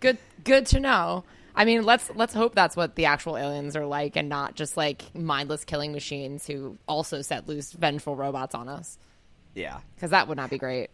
Good 0.00 0.18
good 0.44 0.66
to 0.66 0.80
know. 0.80 1.24
I 1.54 1.64
mean, 1.64 1.84
let's 1.84 2.10
let's 2.14 2.34
hope 2.34 2.54
that's 2.54 2.76
what 2.76 2.96
the 2.96 3.06
actual 3.06 3.36
aliens 3.38 3.76
are 3.76 3.86
like 3.86 4.16
and 4.16 4.28
not 4.28 4.54
just 4.54 4.76
like 4.76 5.02
mindless 5.14 5.64
killing 5.64 5.92
machines 5.92 6.46
who 6.46 6.76
also 6.86 7.22
set 7.22 7.48
loose 7.48 7.72
vengeful 7.72 8.14
robots 8.14 8.54
on 8.54 8.68
us 8.68 8.98
Yeah. 9.54 9.78
cuz 9.98 10.10
that 10.10 10.28
would 10.28 10.36
not 10.36 10.50
be 10.50 10.58
great. 10.58 10.90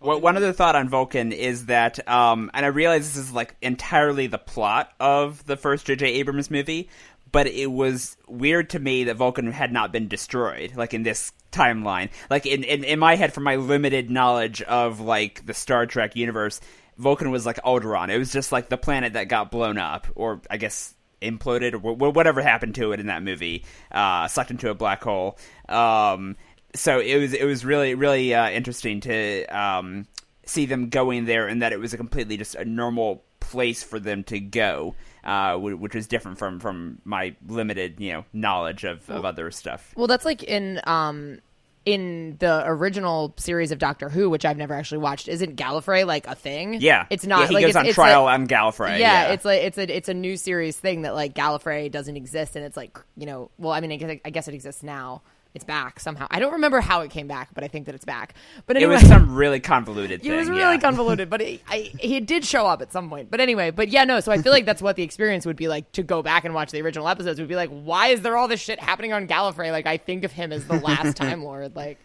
Well, 0.00 0.20
one 0.20 0.36
other 0.36 0.52
thought 0.52 0.76
on 0.76 0.88
Vulcan 0.88 1.32
is 1.32 1.66
that, 1.66 2.08
um, 2.08 2.52
and 2.54 2.64
I 2.64 2.68
realize 2.68 3.12
this 3.14 3.16
is 3.26 3.32
like 3.32 3.56
entirely 3.60 4.28
the 4.28 4.38
plot 4.38 4.92
of 5.00 5.44
the 5.46 5.56
first 5.56 5.86
J.J. 5.86 6.06
Abrams 6.06 6.52
movie, 6.52 6.88
but 7.30 7.46
it 7.46 7.70
was 7.70 8.16
weird 8.26 8.70
to 8.70 8.78
me 8.78 9.04
that 9.04 9.16
Vulcan 9.16 9.50
had 9.52 9.72
not 9.72 9.92
been 9.92 10.08
destroyed, 10.08 10.74
like 10.76 10.94
in 10.94 11.02
this 11.02 11.32
timeline. 11.52 12.10
Like 12.30 12.46
in, 12.46 12.64
in, 12.64 12.84
in 12.84 12.98
my 12.98 13.16
head, 13.16 13.32
from 13.32 13.44
my 13.44 13.56
limited 13.56 14.10
knowledge 14.10 14.62
of 14.62 15.00
like 15.00 15.44
the 15.46 15.54
Star 15.54 15.86
Trek 15.86 16.16
universe, 16.16 16.60
Vulcan 16.96 17.30
was 17.30 17.46
like 17.46 17.62
Alderaan. 17.62 18.10
It 18.10 18.18
was 18.18 18.32
just 18.32 18.52
like 18.52 18.68
the 18.68 18.76
planet 18.76 19.14
that 19.14 19.28
got 19.28 19.50
blown 19.50 19.78
up, 19.78 20.06
or 20.14 20.40
I 20.50 20.56
guess 20.56 20.94
imploded, 21.22 21.74
or 21.74 21.78
wh- 21.78 22.14
whatever 22.14 22.42
happened 22.42 22.74
to 22.76 22.92
it 22.92 23.00
in 23.00 23.06
that 23.06 23.22
movie, 23.22 23.64
uh, 23.92 24.28
sucked 24.28 24.50
into 24.50 24.70
a 24.70 24.74
black 24.74 25.02
hole. 25.02 25.38
Um, 25.68 26.36
so 26.74 26.98
it 26.98 27.16
was 27.18 27.32
it 27.34 27.44
was 27.44 27.64
really 27.64 27.94
really 27.94 28.34
uh, 28.34 28.50
interesting 28.50 29.00
to 29.00 29.44
um, 29.46 30.06
see 30.44 30.66
them 30.66 30.88
going 30.88 31.24
there, 31.24 31.46
and 31.46 31.62
that 31.62 31.72
it 31.72 31.80
was 31.80 31.94
a 31.94 31.96
completely 31.96 32.36
just 32.36 32.54
a 32.54 32.64
normal 32.64 33.24
place 33.50 33.82
for 33.82 33.98
them 33.98 34.24
to 34.24 34.38
go, 34.40 34.94
uh, 35.24 35.56
which 35.56 35.94
is 35.94 36.06
different 36.06 36.38
from 36.38 36.60
from 36.60 36.98
my 37.04 37.34
limited 37.46 37.98
you 37.98 38.12
know 38.12 38.24
knowledge 38.32 38.84
of, 38.84 39.08
of 39.10 39.24
other 39.24 39.50
stuff. 39.50 39.92
Well, 39.96 40.06
that's 40.06 40.24
like 40.24 40.42
in 40.42 40.80
um 40.84 41.38
in 41.86 42.36
the 42.38 42.62
original 42.66 43.32
series 43.38 43.72
of 43.72 43.78
Doctor 43.78 44.10
Who, 44.10 44.28
which 44.28 44.44
I've 44.44 44.58
never 44.58 44.74
actually 44.74 44.98
watched. 44.98 45.26
Isn't 45.26 45.56
Gallifrey 45.56 46.06
like 46.06 46.26
a 46.26 46.34
thing? 46.34 46.74
Yeah, 46.80 47.06
it's 47.08 47.24
not. 47.26 47.40
Yeah, 47.40 47.46
he 47.48 47.54
like, 47.54 47.62
goes 47.62 47.68
it's, 47.70 47.76
on 47.76 47.86
it's 47.86 47.94
trial 47.94 48.24
like- 48.24 48.34
on 48.38 48.46
Gallifrey. 48.46 48.98
Yeah, 48.98 49.28
Yeah, 49.28 49.32
it's 49.32 49.44
like 49.44 49.62
it's 49.62 49.78
a 49.78 49.96
it's 49.96 50.08
a 50.08 50.14
new 50.14 50.36
series 50.36 50.76
thing 50.76 51.02
that 51.02 51.14
like 51.14 51.34
Gallifrey 51.34 51.90
doesn't 51.90 52.16
exist, 52.16 52.56
and 52.56 52.64
it's 52.64 52.76
like 52.76 52.98
you 53.16 53.26
know, 53.26 53.50
well, 53.58 53.72
I 53.72 53.80
mean, 53.80 53.92
I 53.92 53.96
guess, 53.96 54.20
I 54.24 54.30
guess 54.30 54.48
it 54.48 54.54
exists 54.54 54.82
now. 54.82 55.22
It's 55.58 55.64
back 55.64 55.98
somehow. 55.98 56.28
I 56.30 56.38
don't 56.38 56.52
remember 56.52 56.80
how 56.80 57.00
it 57.00 57.10
came 57.10 57.26
back, 57.26 57.48
but 57.52 57.64
I 57.64 57.68
think 57.68 57.86
that 57.86 57.94
it's 57.96 58.04
back. 58.04 58.34
But 58.66 58.76
It 58.76 58.86
was 58.86 59.02
some 59.02 59.34
really 59.34 59.58
convoluted 59.58 60.20
it 60.24 60.36
was 60.36 60.48
really 60.48 60.74
yeah. 60.74 60.80
convoluted, 60.80 61.28
but 61.28 61.42
it, 61.42 61.60
I, 61.68 61.90
he 61.98 62.20
did 62.20 62.44
show 62.44 62.66
up 62.66 62.80
at 62.80 62.92
some 62.92 63.08
point. 63.08 63.28
But 63.30 63.40
anyway, 63.40 63.72
but 63.72 63.88
yeah, 63.88 64.04
no. 64.04 64.20
So 64.20 64.30
I 64.30 64.38
feel 64.38 64.52
like 64.52 64.64
that's 64.64 64.80
what 64.80 64.94
the 64.94 65.02
experience 65.02 65.44
would 65.46 65.56
be 65.56 65.66
like 65.66 65.90
to 65.92 66.04
go 66.04 66.22
back 66.22 66.44
and 66.44 66.54
watch 66.54 66.70
the 66.70 66.80
original 66.80 67.08
episodes. 67.08 67.40
Would 67.40 67.48
be 67.48 67.56
like, 67.56 67.70
why 67.70 68.08
is 68.08 68.22
there 68.22 68.36
all 68.36 68.46
this 68.46 68.60
shit 68.60 68.78
happening 68.78 69.12
on 69.12 69.26
Gallifrey? 69.26 69.72
Like 69.72 69.86
I 69.86 69.96
think 69.96 70.22
of 70.22 70.30
him 70.30 70.52
as 70.52 70.66
the 70.66 70.78
last 70.78 71.16
Time 71.16 71.42
Lord. 71.42 71.74
Like 71.74 71.98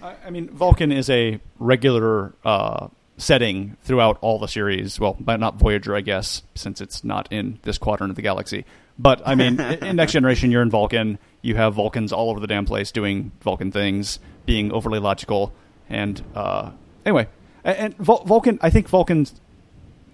I, 0.00 0.14
I 0.26 0.30
mean, 0.30 0.48
Vulcan 0.50 0.92
is 0.92 1.10
a 1.10 1.40
regular 1.58 2.32
uh, 2.44 2.88
setting 3.18 3.76
throughout 3.82 4.18
all 4.20 4.38
the 4.38 4.48
series. 4.48 5.00
Well, 5.00 5.16
but 5.18 5.40
not 5.40 5.56
Voyager, 5.56 5.96
I 5.96 6.00
guess, 6.00 6.42
since 6.54 6.80
it's 6.80 7.02
not 7.02 7.32
in 7.32 7.58
this 7.62 7.78
quadrant 7.78 8.10
of 8.10 8.16
the 8.16 8.22
galaxy. 8.22 8.64
But 8.98 9.22
I 9.26 9.34
mean, 9.34 9.58
in 9.58 9.84
in 9.84 9.96
Next 9.96 10.12
Generation, 10.12 10.50
you're 10.50 10.62
in 10.62 10.70
Vulcan. 10.70 11.18
You 11.42 11.56
have 11.56 11.74
Vulcans 11.74 12.12
all 12.12 12.30
over 12.30 12.40
the 12.40 12.46
damn 12.46 12.66
place 12.66 12.90
doing 12.90 13.32
Vulcan 13.40 13.72
things, 13.72 14.18
being 14.46 14.72
overly 14.72 14.98
logical, 14.98 15.52
and 15.88 16.22
uh, 16.34 16.70
anyway, 17.04 17.28
and, 17.64 17.96
Vul- 17.96 18.24
Vulcan. 18.24 18.58
I 18.62 18.70
think 18.70 18.88
Vulcan's 18.88 19.34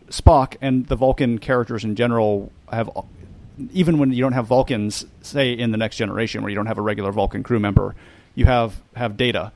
Spock 0.08 0.56
and 0.60 0.86
the 0.86 0.96
Vulcan 0.96 1.38
characters 1.38 1.84
in 1.84 1.96
general 1.96 2.52
have, 2.72 2.88
even 3.72 3.98
when 3.98 4.12
you 4.12 4.22
don't 4.22 4.32
have 4.32 4.46
Vulcans, 4.46 5.04
say 5.20 5.52
in 5.52 5.72
the 5.72 5.76
Next 5.76 5.96
Generation, 5.96 6.42
where 6.42 6.50
you 6.50 6.56
don't 6.56 6.66
have 6.66 6.78
a 6.78 6.82
regular 6.82 7.10
Vulcan 7.10 7.42
crew 7.42 7.58
member, 7.58 7.94
you 8.34 8.44
have 8.44 8.80
have 8.94 9.16
Data, 9.16 9.52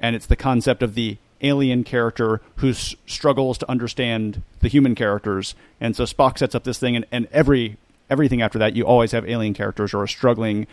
and 0.00 0.16
it's 0.16 0.26
the 0.26 0.36
concept 0.36 0.82
of 0.82 0.94
the 0.94 1.18
alien 1.42 1.84
character 1.84 2.40
who 2.56 2.70
s- 2.70 2.94
struggles 3.06 3.58
to 3.58 3.70
understand 3.70 4.42
the 4.60 4.68
human 4.68 4.94
characters, 4.94 5.54
and 5.78 5.94
so 5.94 6.04
Spock 6.04 6.38
sets 6.38 6.54
up 6.54 6.64
this 6.64 6.78
thing, 6.78 6.96
and, 6.96 7.04
and 7.12 7.28
every 7.32 7.76
everything 8.08 8.40
after 8.40 8.58
that, 8.58 8.76
you 8.76 8.84
always 8.84 9.12
have 9.12 9.28
alien 9.28 9.52
characters 9.52 9.92
who 9.92 9.98
are 9.98 10.06
struggling 10.06 10.66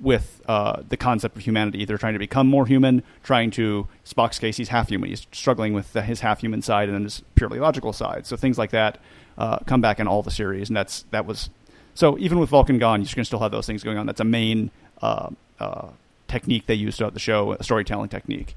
with 0.00 0.42
uh, 0.46 0.82
the 0.88 0.96
concept 0.96 1.36
of 1.36 1.42
humanity. 1.42 1.84
They're 1.84 1.98
trying 1.98 2.14
to 2.14 2.18
become 2.18 2.46
more 2.46 2.66
human, 2.66 3.02
trying 3.22 3.50
to 3.52 3.88
Spock's 4.04 4.38
case, 4.38 4.56
he's 4.56 4.68
half 4.68 4.88
human. 4.88 5.08
He's 5.08 5.26
struggling 5.32 5.72
with 5.72 5.92
his 5.92 6.20
half 6.20 6.40
human 6.40 6.62
side 6.62 6.88
and 6.88 6.96
then 6.96 7.04
his 7.04 7.22
purely 7.34 7.58
logical 7.58 7.92
side. 7.92 8.26
So 8.26 8.36
things 8.36 8.58
like 8.58 8.70
that 8.70 8.98
uh, 9.38 9.58
come 9.66 9.80
back 9.80 10.00
in 10.00 10.06
all 10.06 10.22
the 10.22 10.30
series, 10.30 10.68
and 10.68 10.76
that's 10.76 11.04
that 11.10 11.26
was 11.26 11.50
so. 11.94 12.18
Even 12.18 12.38
with 12.38 12.50
Vulcan 12.50 12.78
gone, 12.78 13.00
going 13.00 13.06
to 13.06 13.24
still 13.24 13.40
have 13.40 13.50
those 13.50 13.66
things 13.66 13.82
going 13.82 13.98
on. 13.98 14.06
That's 14.06 14.20
a 14.20 14.24
main 14.24 14.70
uh, 15.02 15.30
uh, 15.58 15.88
technique 16.28 16.66
they 16.66 16.74
use 16.74 16.96
throughout 16.96 17.14
the 17.14 17.20
show, 17.20 17.52
a 17.52 17.64
storytelling 17.64 18.08
technique. 18.08 18.54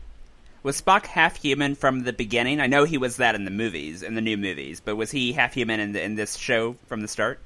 Was 0.63 0.81
Spock 0.81 1.05
half 1.05 1.41
human 1.41 1.75
from 1.75 2.03
the 2.03 2.13
beginning? 2.13 2.59
I 2.59 2.67
know 2.67 2.83
he 2.83 2.97
was 2.97 3.17
that 3.17 3.35
in 3.35 3.45
the 3.45 3.51
movies, 3.51 4.03
in 4.03 4.15
the 4.15 4.21
new 4.21 4.37
movies, 4.37 4.81
but 4.81 4.95
was 4.95 5.11
he 5.11 5.31
half 5.31 5.53
human 5.53 5.79
in, 5.79 5.93
the, 5.93 6.03
in 6.03 6.15
this 6.15 6.35
show 6.35 6.75
from 6.87 7.01
the 7.01 7.07
start? 7.07 7.39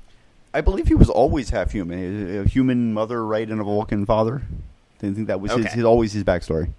I 0.54 0.62
believe 0.62 0.88
he 0.88 0.96
was 0.96 1.10
always 1.10 1.50
half 1.50 1.72
human. 1.72 2.40
A 2.40 2.44
human 2.48 2.94
mother, 2.94 3.26
right, 3.26 3.50
and 3.50 3.60
a 3.62 3.64
Vulcan 3.64 4.06
father. 4.06 4.42
Didn't 5.00 5.16
think 5.16 5.28
that 5.28 5.40
was 5.42 5.52
his, 5.52 5.66
Okay. 5.66 5.76
his 5.76 5.84
always 5.86 6.14
his 6.14 6.24
backstory. 6.24 6.72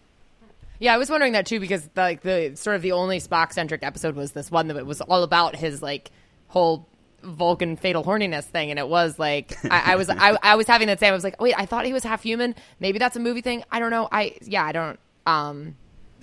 Yeah, 0.78 0.94
I 0.94 0.98
was 0.98 1.08
wondering 1.10 1.32
that 1.34 1.46
too 1.46 1.60
because 1.60 1.88
like 1.96 2.22
the 2.22 2.52
sort 2.56 2.76
of 2.76 2.82
the 2.82 2.92
only 2.92 3.20
Spock 3.20 3.52
centric 3.52 3.82
episode 3.84 4.16
was 4.16 4.32
this 4.32 4.50
one 4.50 4.68
that 4.68 4.76
it 4.76 4.84
was 4.86 5.00
all 5.00 5.22
about 5.22 5.54
his 5.56 5.80
like 5.82 6.10
whole 6.48 6.86
Vulcan 7.22 7.76
fatal 7.76 8.02
horniness 8.04 8.44
thing, 8.44 8.70
and 8.70 8.78
it 8.80 8.88
was 8.88 9.16
like 9.18 9.56
I, 9.70 9.92
I 9.92 9.96
was 9.96 10.10
I, 10.10 10.36
I 10.42 10.56
was 10.56 10.66
having 10.66 10.88
that 10.88 10.98
same. 11.00 11.10
I 11.12 11.14
was 11.14 11.24
like, 11.24 11.40
wait, 11.40 11.54
I 11.56 11.66
thought 11.66 11.84
he 11.86 11.92
was 11.92 12.02
half 12.02 12.22
human. 12.22 12.54
Maybe 12.80 12.98
that's 12.98 13.16
a 13.16 13.20
movie 13.20 13.42
thing. 13.42 13.62
I 13.70 13.78
don't 13.78 13.90
know. 13.90 14.08
I 14.10 14.36
yeah, 14.42 14.64
I 14.64 14.72
don't. 14.72 14.98
Um, 15.24 15.64
Th- 15.64 15.74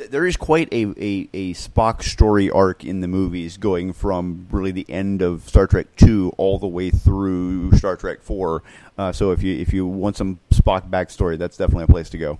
There 0.09 0.25
is 0.25 0.37
quite 0.37 0.71
a, 0.71 0.83
a, 0.97 1.29
a 1.33 1.53
Spock 1.53 2.03
story 2.03 2.49
arc 2.49 2.85
in 2.85 3.01
the 3.01 3.07
movies, 3.07 3.57
going 3.57 3.91
from 3.91 4.47
really 4.49 4.71
the 4.71 4.85
end 4.89 5.21
of 5.21 5.47
Star 5.47 5.67
Trek 5.67 5.87
two 5.97 6.33
all 6.37 6.57
the 6.57 6.67
way 6.67 6.89
through 6.89 7.73
Star 7.73 7.97
Trek 7.97 8.21
four. 8.21 8.63
Uh, 8.97 9.11
so 9.11 9.31
if 9.31 9.43
you 9.43 9.55
if 9.55 9.73
you 9.73 9.85
want 9.85 10.15
some 10.15 10.39
Spock 10.51 10.89
backstory, 10.89 11.37
that's 11.37 11.57
definitely 11.57 11.83
a 11.83 11.87
place 11.87 12.09
to 12.11 12.17
go. 12.17 12.39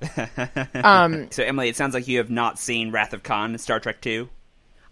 Um, 0.74 1.30
so 1.30 1.42
Emily, 1.42 1.68
it 1.68 1.76
sounds 1.76 1.94
like 1.94 2.06
you 2.06 2.18
have 2.18 2.30
not 2.30 2.58
seen 2.58 2.90
Wrath 2.92 3.12
of 3.12 3.22
Khan, 3.22 3.56
Star 3.58 3.80
Trek 3.80 4.00
Two. 4.00 4.28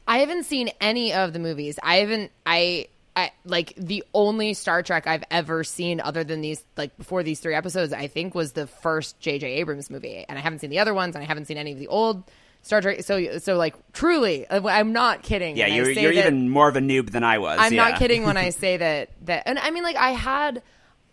I 0.06 0.18
haven't 0.18 0.44
seen 0.44 0.70
any 0.80 1.12
of 1.12 1.32
the 1.32 1.38
movies. 1.38 1.78
I 1.82 1.96
haven't. 1.96 2.30
I. 2.44 2.88
I 3.16 3.30
like 3.44 3.74
the 3.76 4.04
only 4.12 4.54
Star 4.54 4.82
Trek 4.82 5.06
I've 5.06 5.24
ever 5.30 5.62
seen 5.62 6.00
other 6.00 6.24
than 6.24 6.40
these 6.40 6.64
like 6.76 6.96
before 6.96 7.22
these 7.22 7.40
three 7.40 7.54
episodes 7.54 7.92
I 7.92 8.08
think 8.08 8.34
was 8.34 8.52
the 8.52 8.66
first 8.66 9.20
J.J. 9.20 9.46
Abrams 9.46 9.88
movie 9.88 10.24
and 10.28 10.38
I 10.38 10.42
haven't 10.42 10.60
seen 10.60 10.70
the 10.70 10.80
other 10.80 10.94
ones 10.94 11.14
and 11.14 11.22
I 11.22 11.26
haven't 11.26 11.46
seen 11.46 11.56
any 11.56 11.72
of 11.72 11.78
the 11.78 11.86
old 11.86 12.24
Star 12.62 12.80
Trek 12.80 13.02
so 13.02 13.38
so 13.38 13.56
like 13.56 13.76
truly 13.92 14.46
uh, 14.48 14.66
I'm 14.66 14.92
not 14.92 15.22
kidding 15.22 15.56
Yeah, 15.56 15.66
you're 15.66 15.90
you're 15.90 16.12
even 16.12 16.48
more 16.48 16.68
of 16.68 16.76
a 16.76 16.80
noob 16.80 17.10
than 17.10 17.22
I 17.22 17.38
was. 17.38 17.58
I'm 17.60 17.72
yeah. 17.72 17.90
not 17.90 17.98
kidding 17.98 18.24
when 18.24 18.36
I 18.36 18.50
say 18.50 18.78
that 18.78 19.10
that 19.26 19.44
and 19.46 19.58
I 19.58 19.70
mean 19.70 19.84
like 19.84 19.96
I 19.96 20.10
had 20.10 20.62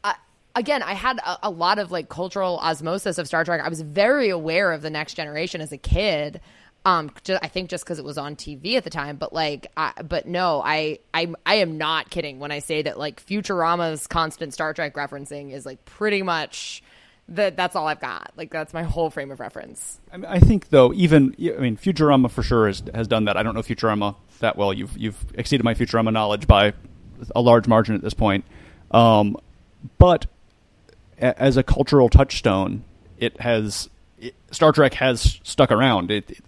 uh, 0.04 0.14
again 0.56 0.82
I 0.82 0.94
had 0.94 1.20
a, 1.20 1.40
a 1.44 1.50
lot 1.52 1.78
of 1.78 1.92
like 1.92 2.10
cultural 2.10 2.58
osmosis 2.58 3.20
of 3.20 3.28
Star 3.28 3.46
Trek. 3.46 3.62
I 3.64 3.70
was 3.70 3.82
very 3.82 4.30
aware 4.30 4.72
of 4.72 4.82
the 4.82 4.90
next 4.90 5.14
generation 5.14 5.62
as 5.62 5.72
a 5.72 5.78
kid. 5.78 6.42
Um, 6.84 7.12
ju- 7.24 7.38
I 7.42 7.48
think 7.48 7.70
just 7.70 7.84
because 7.84 8.00
it 8.00 8.06
was 8.06 8.18
on 8.18 8.36
TV 8.36 8.76
at 8.76 8.84
the 8.84 8.90
time, 8.90 9.18
but 9.18 9.34
like, 9.34 9.68
I, 9.78 9.94
but 10.02 10.28
no, 10.28 10.62
I, 10.64 11.00
I, 11.14 11.32
I 11.46 11.56
am 11.56 11.78
not 11.78 12.10
kidding 12.10 12.40
when 12.40 12.52
I 12.52 12.60
say 12.60 12.82
that 12.82 12.98
like 12.98 13.24
Futurama's 13.24 14.08
constant 14.08 14.54
Star 14.54 14.74
Trek 14.74 14.96
referencing 14.96 15.52
is 15.52 15.66
like 15.66 15.86
pretty 15.86 16.24
much 16.24 16.82
that. 17.30 17.56
That's 17.56 17.76
all 17.76 17.88
I've 17.88 18.00
got. 18.00 18.32
Like 18.36 18.50
that's 18.50 18.74
my 18.74 18.82
whole 18.82 19.12
frame 19.12 19.30
of 19.30 19.40
reference. 19.40 20.00
I, 20.12 20.18
mean, 20.18 20.26
I 20.26 20.40
think 20.40 20.70
though, 20.70 20.92
even 20.94 21.36
I 21.40 21.60
mean, 21.60 21.78
Futurama 21.78 22.32
for 22.32 22.42
sure 22.42 22.66
has, 22.66 22.82
has 22.96 23.08
done 23.08 23.26
that. 23.26 23.38
I 23.38 23.44
don't 23.44 23.54
know 23.54 23.62
Futurama 23.62 24.16
that 24.40 24.58
well. 24.58 24.74
You've 24.74 24.98
you've 24.98 25.24
exceeded 25.36 25.64
my 25.64 25.76
Futurama 25.76 26.12
knowledge 26.12 26.48
by 26.48 26.74
a 27.36 27.42
large 27.42 27.68
margin 27.68 27.94
at 27.94 28.02
this 28.02 28.16
point. 28.16 28.44
Um, 28.90 29.38
but 30.00 30.26
a, 31.20 31.40
as 31.40 31.58
a 31.58 31.64
cultural 31.64 32.10
touchstone, 32.10 32.84
it 33.20 33.40
has 33.40 33.88
it, 34.22 34.36
Star 34.52 34.72
Trek 34.72 34.94
has 34.96 35.40
stuck 35.44 35.72
around. 35.72 36.12
It, 36.12 36.30
it- 36.32 36.40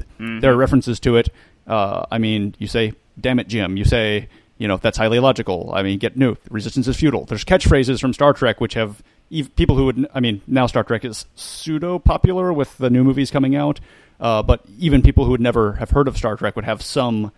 There 0.41 0.53
are 0.53 0.55
references 0.55 0.99
to 1.01 1.17
it. 1.17 1.29
Uh, 1.67 2.05
I 2.11 2.17
mean, 2.17 2.55
you 2.59 2.67
say 2.67 2.93
"Damn 3.19 3.39
it, 3.39 3.47
Jim." 3.47 3.75
You 3.77 3.83
say, 3.85 4.29
you 4.57 4.67
know, 4.67 4.77
that's 4.77 4.97
highly 4.97 5.17
illogical. 5.17 5.71
I 5.75 5.83
mean, 5.83 5.99
get 5.99 6.15
new. 6.15 6.35
Resistance 6.49 6.87
is 6.87 6.95
futile. 6.97 7.25
There's 7.25 7.43
catchphrases 7.43 7.99
from 7.99 8.13
Star 8.13 8.31
Trek 8.33 8.61
which 8.61 8.73
have 8.75 9.01
ev- 9.33 9.53
people 9.55 9.75
who 9.75 9.85
would. 9.85 10.07
I 10.13 10.19
mean, 10.19 10.41
now 10.47 10.67
Star 10.67 10.83
Trek 10.83 11.03
is 11.03 11.25
pseudo 11.35 11.99
popular 11.99 12.53
with 12.53 12.77
the 12.77 12.89
new 12.89 13.03
movies 13.03 13.31
coming 13.31 13.55
out. 13.55 13.79
Uh, 14.19 14.41
but 14.43 14.63
even 14.79 15.01
people 15.01 15.25
who 15.25 15.31
would 15.31 15.41
never 15.41 15.73
have 15.73 15.89
heard 15.89 16.07
of 16.07 16.15
Star 16.17 16.35
Trek 16.37 16.55
would 16.55 16.65
have 16.65 16.81
some 16.81 17.31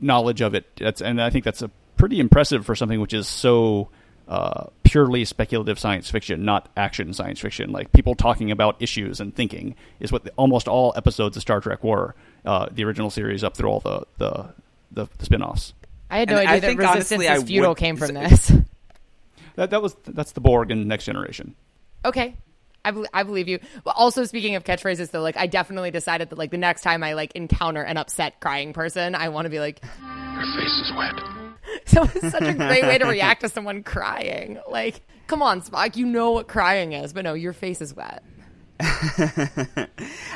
knowledge 0.00 0.40
of 0.40 0.54
it. 0.54 0.64
That's, 0.76 1.00
and 1.00 1.20
I 1.22 1.30
think 1.30 1.44
that's 1.44 1.62
a 1.62 1.70
pretty 1.96 2.18
impressive 2.20 2.66
for 2.66 2.74
something 2.74 3.00
which 3.00 3.14
is 3.14 3.28
so 3.28 3.88
uh, 4.28 4.66
purely 4.82 5.24
speculative 5.24 5.78
science 5.78 6.10
fiction, 6.10 6.44
not 6.44 6.68
action 6.76 7.12
science 7.12 7.40
fiction. 7.40 7.70
Like 7.70 7.92
people 7.92 8.14
talking 8.14 8.50
about 8.50 8.76
issues 8.80 9.20
and 9.20 9.34
thinking 9.34 9.74
is 10.00 10.10
what 10.12 10.24
the, 10.24 10.30
almost 10.36 10.66
all 10.68 10.92
episodes 10.96 11.36
of 11.36 11.42
Star 11.42 11.60
Trek 11.60 11.82
were. 11.84 12.14
Uh, 12.44 12.68
the 12.70 12.84
original 12.84 13.10
series 13.10 13.42
up 13.42 13.56
through 13.56 13.68
all 13.68 13.80
the 13.80 14.02
the, 14.18 14.46
the, 14.92 15.08
the 15.18 15.24
spin-offs. 15.24 15.74
I 16.10 16.18
had 16.20 16.28
no 16.30 16.38
And 16.38 16.46
idea 16.48 16.56
I 16.56 16.60
that 16.60 16.66
think, 16.66 16.80
resistance 16.80 17.10
honestly, 17.12 17.26
is 17.26 17.42
I 17.42 17.46
futile 17.46 17.70
would- 17.70 17.78
came 17.78 17.96
from 17.96 18.14
this. 18.14 18.52
That 19.56 19.70
that 19.70 19.80
was 19.80 19.96
that's 20.06 20.32
the 20.32 20.40
Borg 20.42 20.70
in 20.70 20.86
Next 20.86 21.06
Generation. 21.06 21.54
Okay. 22.04 22.36
I, 22.84 22.90
bel 22.90 23.06
I 23.14 23.22
believe 23.22 23.48
you. 23.48 23.58
Well, 23.86 23.94
also 23.96 24.24
speaking 24.24 24.54
of 24.54 24.64
catchphrases, 24.64 25.10
though, 25.12 25.22
like 25.22 25.38
I 25.38 25.46
definitely 25.46 25.90
decided 25.90 26.28
that 26.28 26.36
like 26.36 26.50
the 26.50 26.58
next 26.58 26.82
time 26.82 27.02
I 27.02 27.14
like 27.14 27.32
encounter 27.34 27.80
an 27.80 27.96
upset 27.96 28.38
crying 28.38 28.74
person, 28.74 29.14
I 29.14 29.30
want 29.30 29.46
to 29.46 29.50
be 29.50 29.58
like, 29.58 29.80
Your 29.82 30.44
face 30.58 30.78
is 30.82 30.92
wet. 30.94 31.14
so 31.86 32.02
it's 32.02 32.30
such 32.30 32.42
a 32.42 32.54
great 32.54 32.82
way 32.82 32.98
to 32.98 33.06
react 33.06 33.42
to 33.42 33.48
someone 33.50 33.82
crying. 33.82 34.58
Like, 34.68 35.00
come 35.26 35.42
on, 35.42 35.62
Spock, 35.62 35.96
you 35.96 36.06
know 36.06 36.32
what 36.32 36.48
crying 36.48 36.92
is, 36.92 37.12
but 37.12 37.24
no, 37.24 37.34
your 37.34 37.52
face 37.52 37.80
is 37.80 37.94
wet. 37.94 38.22
I, 38.80 39.88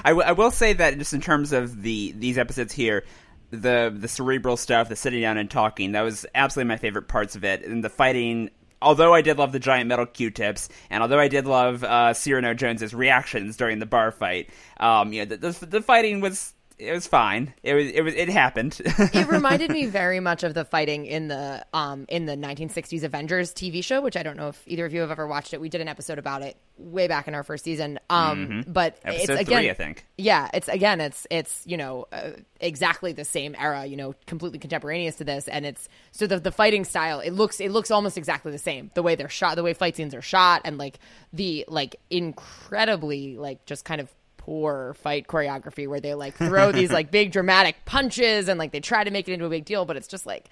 w- 0.05 0.27
I 0.27 0.33
will 0.33 0.51
say 0.51 0.73
that 0.73 0.97
just 0.99 1.13
in 1.13 1.21
terms 1.21 1.53
of 1.53 1.83
the 1.83 2.13
these 2.13 2.39
episodes 2.39 2.73
here, 2.73 3.05
the 3.51 3.95
the 3.95 4.09
cerebral 4.09 4.57
stuff, 4.57 4.89
the 4.89 4.97
sitting 4.97 5.21
down 5.21 5.37
and 5.37 5.51
talking, 5.51 5.93
that 5.93 6.03
was 6.03 6.25
absolutely 6.35 6.69
my 6.69 6.77
favorite 6.79 7.09
parts 7.09 7.37
of 7.37 7.45
it. 7.45 7.65
And 7.65 7.85
the 7.85 7.91
fighting, 7.91 8.51
although 8.81 9.13
I 9.13 9.21
did 9.21 9.37
love 9.37 9.53
the 9.53 9.59
giant 9.59 9.89
metal 9.89 10.07
Q-tips, 10.07 10.71
and 10.89 11.03
although 11.03 11.19
I 11.21 11.29
did 11.29 11.47
love 11.47 11.85
uh, 11.85 12.15
Cyrano 12.15 12.55
Jones's 12.55 12.95
reactions 12.95 13.59
during 13.59 13.79
the 13.79 13.87
bar 13.87 14.11
fight, 14.11 14.49
um, 14.79 15.13
you 15.13 15.27
know, 15.27 15.37
the, 15.37 15.51
the, 15.51 15.67
the 15.67 15.83
fighting 15.83 16.21
was 16.21 16.55
it 16.81 16.93
was 16.93 17.07
fine. 17.07 17.53
It 17.63 17.75
was 17.75 17.89
it 17.91 18.03
was 18.03 18.15
it 18.15 18.29
happened. 18.29 18.81
It 19.13 19.29
reminded 19.29 19.71
me 19.71 19.87
very 20.01 20.19
much 20.21 20.43
of 20.45 20.55
the 20.55 20.65
fighting 20.65 21.07
in 21.07 21.29
the 21.29 21.65
um 21.73 22.07
in 22.09 22.27
the 22.27 22.37
1960s 22.37 23.03
Avengers 23.05 23.53
TV 23.53 23.85
show, 23.85 24.01
which 24.01 24.17
I 24.17 24.23
don't 24.23 24.37
know 24.37 24.49
if 24.49 24.63
either 24.67 24.87
of 24.87 24.93
you 24.95 25.01
have 25.01 25.11
ever 25.11 25.27
watched 25.27 25.53
it. 25.55 25.61
We 25.61 25.69
did 25.69 25.81
an 25.81 25.89
episode 25.89 26.19
about 26.19 26.43
it 26.43 26.57
way 26.79 27.09
back 27.09 27.29
in 27.29 27.35
our 27.35 27.43
first 27.43 27.63
season. 27.65 27.99
Um, 28.09 28.47
Mhm. 28.65 28.73
but 28.73 28.99
Episode 29.05 29.33
it's 29.35 29.41
again, 29.43 29.61
three, 29.63 29.71
I 29.71 29.75
think. 29.75 30.07
Yeah, 30.17 30.49
it's 30.55 30.69
again, 30.69 31.01
it's 31.01 31.27
it's 31.31 31.63
you 31.67 31.77
know 31.77 32.07
uh, 32.13 32.31
exactly 32.61 33.13
the 33.13 33.25
same 33.25 33.55
era, 33.59 33.85
you 33.85 33.97
know, 33.97 34.15
completely 34.27 34.59
contemporaneous 34.59 35.17
to 35.17 35.25
this, 35.25 35.47
and 35.49 35.67
it's 35.67 35.89
so 36.13 36.27
the 36.27 36.41
the 36.41 36.53
fighting 36.53 36.85
style. 36.85 37.21
It 37.21 37.33
looks 37.33 37.61
it 37.61 37.71
looks 37.71 37.91
almost 37.91 38.17
exactly 38.17 38.51
the 38.53 38.59
same. 38.59 38.91
The 38.95 39.03
way 39.03 39.15
they're 39.15 39.29
shot, 39.29 39.57
the 39.57 39.63
way 39.63 39.75
fight 39.75 39.97
scenes 39.97 40.15
are 40.15 40.23
shot, 40.23 40.63
and 40.65 40.79
like 40.79 40.99
the 41.33 41.67
like 41.69 41.97
incredibly 42.09 43.37
like 43.37 43.65
just 43.67 43.85
kind 43.85 44.01
of 44.01 44.11
poor 44.51 44.95
fight 44.95 45.29
choreography 45.29 45.87
where 45.87 46.01
they 46.01 46.13
like 46.13 46.35
throw 46.35 46.73
these 46.73 46.91
like 46.91 47.13
big 47.13 47.31
dramatic 47.31 47.77
punches 47.85 48.49
and 48.49 48.59
like 48.59 48.73
they 48.73 48.81
try 48.81 49.05
to 49.05 49.11
make 49.13 49.29
it 49.29 49.33
into 49.33 49.47
a 49.47 49.49
big 49.49 49.65
deal, 49.65 49.85
but 49.85 49.97
it's 49.97 50.09
just 50.09 50.27
like 50.27 50.51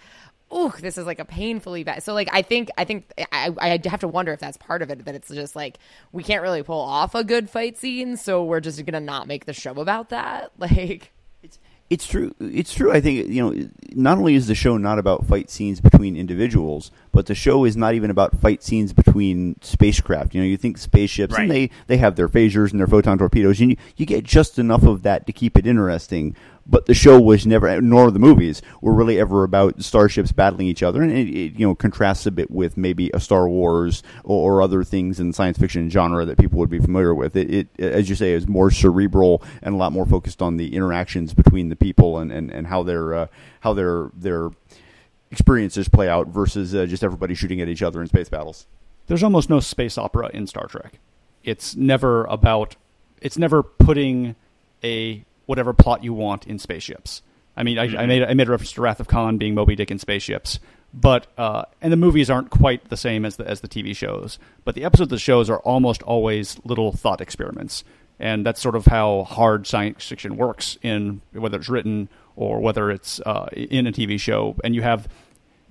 ooh, 0.55 0.73
this 0.81 0.97
is 0.97 1.05
like 1.05 1.19
a 1.19 1.25
painfully 1.25 1.83
bad. 1.83 2.01
So 2.05 2.15
like 2.15 2.29
I 2.33 2.43
think 2.43 2.71
I 2.79 2.85
think 2.85 3.13
I 3.33 3.53
I 3.59 3.81
have 3.89 4.01
to 4.01 4.09
wonder 4.09 4.33
if 4.33 4.39
that's 4.39 4.57
part 4.57 4.83
of 4.83 4.91
it 4.91 5.05
that 5.05 5.17
it's 5.17 5.29
just 5.31 5.57
like 5.57 5.79
we 6.13 6.23
can't 6.23 6.43
really 6.43 6.63
pull 6.63 6.81
off 6.81 7.17
a 7.17 7.25
good 7.25 7.51
fight 7.51 7.77
scene, 7.77 8.17
so 8.17 8.45
we're 8.45 8.61
just 8.61 8.87
gonna 8.87 9.01
not 9.01 9.27
make 9.27 9.47
the 9.47 9.53
show 9.53 9.73
about 9.73 10.11
that. 10.11 10.53
Like 10.59 11.11
It's 11.91 12.07
true. 12.07 12.35
It's 12.39 12.75
true. 12.75 12.93
I 12.93 13.01
think 13.01 13.29
you 13.29 13.43
know. 13.43 13.69
Not 13.95 14.19
only 14.19 14.35
is 14.35 14.47
the 14.47 14.55
show 14.55 14.77
not 14.77 14.99
about 14.99 15.27
fight 15.27 15.49
scenes 15.49 15.81
between 15.81 16.15
individuals, 16.17 16.91
but 17.11 17.25
the 17.25 17.35
show 17.35 17.65
is 17.65 17.77
not 17.77 17.95
even 17.95 18.11
about 18.11 18.37
fight 18.37 18.63
scenes 18.63 18.93
between 18.93 19.57
spacecraft. 19.63 20.35
You 20.35 20.43
know, 20.43 20.47
you 20.47 20.59
think 20.59 20.77
spaceships, 20.77 21.35
and 21.35 21.51
they 21.51 21.71
they 21.87 21.97
have 21.97 22.17
their 22.17 22.29
phasers 22.29 22.73
and 22.73 22.79
their 22.79 22.87
photon 22.87 23.17
torpedoes, 23.17 23.61
and 23.61 23.71
you, 23.71 23.77
you 23.97 24.05
get 24.05 24.25
just 24.25 24.59
enough 24.59 24.83
of 24.83 25.03
that 25.03 25.27
to 25.27 25.33
keep 25.33 25.57
it 25.57 25.67
interesting. 25.67 26.37
But 26.71 26.85
the 26.85 26.93
show 26.93 27.19
was 27.19 27.47
never, 27.47 27.81
nor 27.81 28.11
the 28.11 28.19
movies 28.19 28.61
were 28.83 28.93
really 28.93 29.19
ever 29.19 29.43
about 29.43 29.83
starships 29.83 30.33
battling 30.33 30.67
each 30.67 30.83
other, 30.83 31.03
and 31.03 31.11
it, 31.11 31.29
it 31.29 31.59
you 31.59 31.67
know 31.67 31.75
contrasts 31.75 32.27
a 32.27 32.31
bit 32.31 32.51
with 32.51 32.77
maybe 32.77 33.11
a 33.15 33.21
Star 33.21 33.49
Wars 33.49 34.03
or, 34.23 34.53
or 34.53 34.63
other 34.63 34.85
things 34.85 35.19
in 35.19 35.33
science 35.33 35.57
fiction 35.57 35.89
genre 35.89 36.27
that 36.27 36.37
people 36.37 36.59
would 36.59 36.69
be 36.69 36.79
familiar 36.79 37.15
with. 37.15 37.37
It, 37.37 37.51
it, 37.51 37.69
as 37.81 38.11
you 38.11 38.15
say, 38.15 38.33
is 38.33 38.47
more 38.47 38.71
cerebral 38.71 39.43
and 39.63 39.75
a 39.75 39.79
lot 39.79 39.93
more 39.93 40.05
focused 40.05 40.43
on 40.43 40.59
the 40.59 40.75
interactions 40.75 41.33
between 41.33 41.71
the 41.71 41.77
people 41.77 42.19
and, 42.19 42.31
and, 42.31 42.51
and 42.51 42.67
how 42.67 42.83
their 42.83 43.15
uh, 43.15 43.27
how 43.61 43.73
their 43.73 44.11
their 44.15 44.51
experiences 45.31 45.89
play 45.89 46.09
out 46.09 46.29
versus 46.29 46.75
uh, 46.75 46.85
just 46.87 47.03
everybody 47.03 47.35
shooting 47.35 47.61
at 47.61 47.69
each 47.69 47.83
other 47.83 48.01
in 48.03 48.09
space 48.09 48.29
battles. 48.29 48.67
There's 49.07 49.23
almost 49.23 49.49
no 49.49 49.61
space 49.61 49.97
opera 49.97 50.31
in 50.35 50.47
Star 50.47 50.67
Trek. 50.67 50.99
It's 51.45 51.75
never 51.75 52.25
about. 52.25 52.77
It's 53.21 53.39
never 53.39 53.63
putting 53.63 54.37
a 54.85 55.25
whatever 55.49 55.73
plot 55.73 56.05
you 56.05 56.13
want 56.13 56.47
in 56.47 56.59
spaceships. 56.59 57.23
I 57.57 57.63
mean, 57.63 57.79
I, 57.79 58.03
I 58.03 58.07
made 58.07 58.23
I 58.23 58.35
made 58.35 58.47
a 58.47 58.51
reference 58.51 58.73
to 58.73 58.83
Wrath 58.83 59.01
of 59.01 59.09
Khan 59.09 59.39
being 59.39 59.55
Moby 59.55 59.75
Dick 59.75 59.91
in 59.91 59.99
spaceships, 59.99 60.61
but 60.93 61.27
uh, 61.39 61.65
and 61.81 61.91
the 61.91 61.97
movies 61.97 62.31
aren't 62.31 62.51
quite 62.51 62.89
the 62.91 62.97
same 62.97 63.25
as 63.25 63.37
the 63.37 63.49
as 63.49 63.63
the 63.63 63.69
TV 63.69 63.97
shows. 63.97 64.39
But 64.65 64.75
the 64.75 64.85
episodes 64.85 65.07
of 65.07 65.17
the 65.17 65.19
shows 65.19 65.49
are 65.49 65.59
almost 65.61 66.03
always 66.03 66.61
little 66.65 66.93
thought 66.93 67.23
experiments, 67.23 67.83
and 68.21 68.45
that's 68.45 68.61
sort 68.61 68.77
of 68.77 68.87
how 68.87 69.25
hard 69.25 69.67
science 69.67 70.07
fiction 70.07 70.37
works 70.37 70.79
in 70.83 71.23
whether 71.33 71.59
it's 71.59 71.69
written 71.69 72.09
or 72.37 72.61
whether 72.61 72.91
it's 72.91 73.21
uh, 73.27 73.49
in 73.53 73.87
a 73.87 73.93
TV 73.93 74.21
show. 74.21 74.55
And 74.63 74.75
you 74.75 74.83
have 74.83 75.09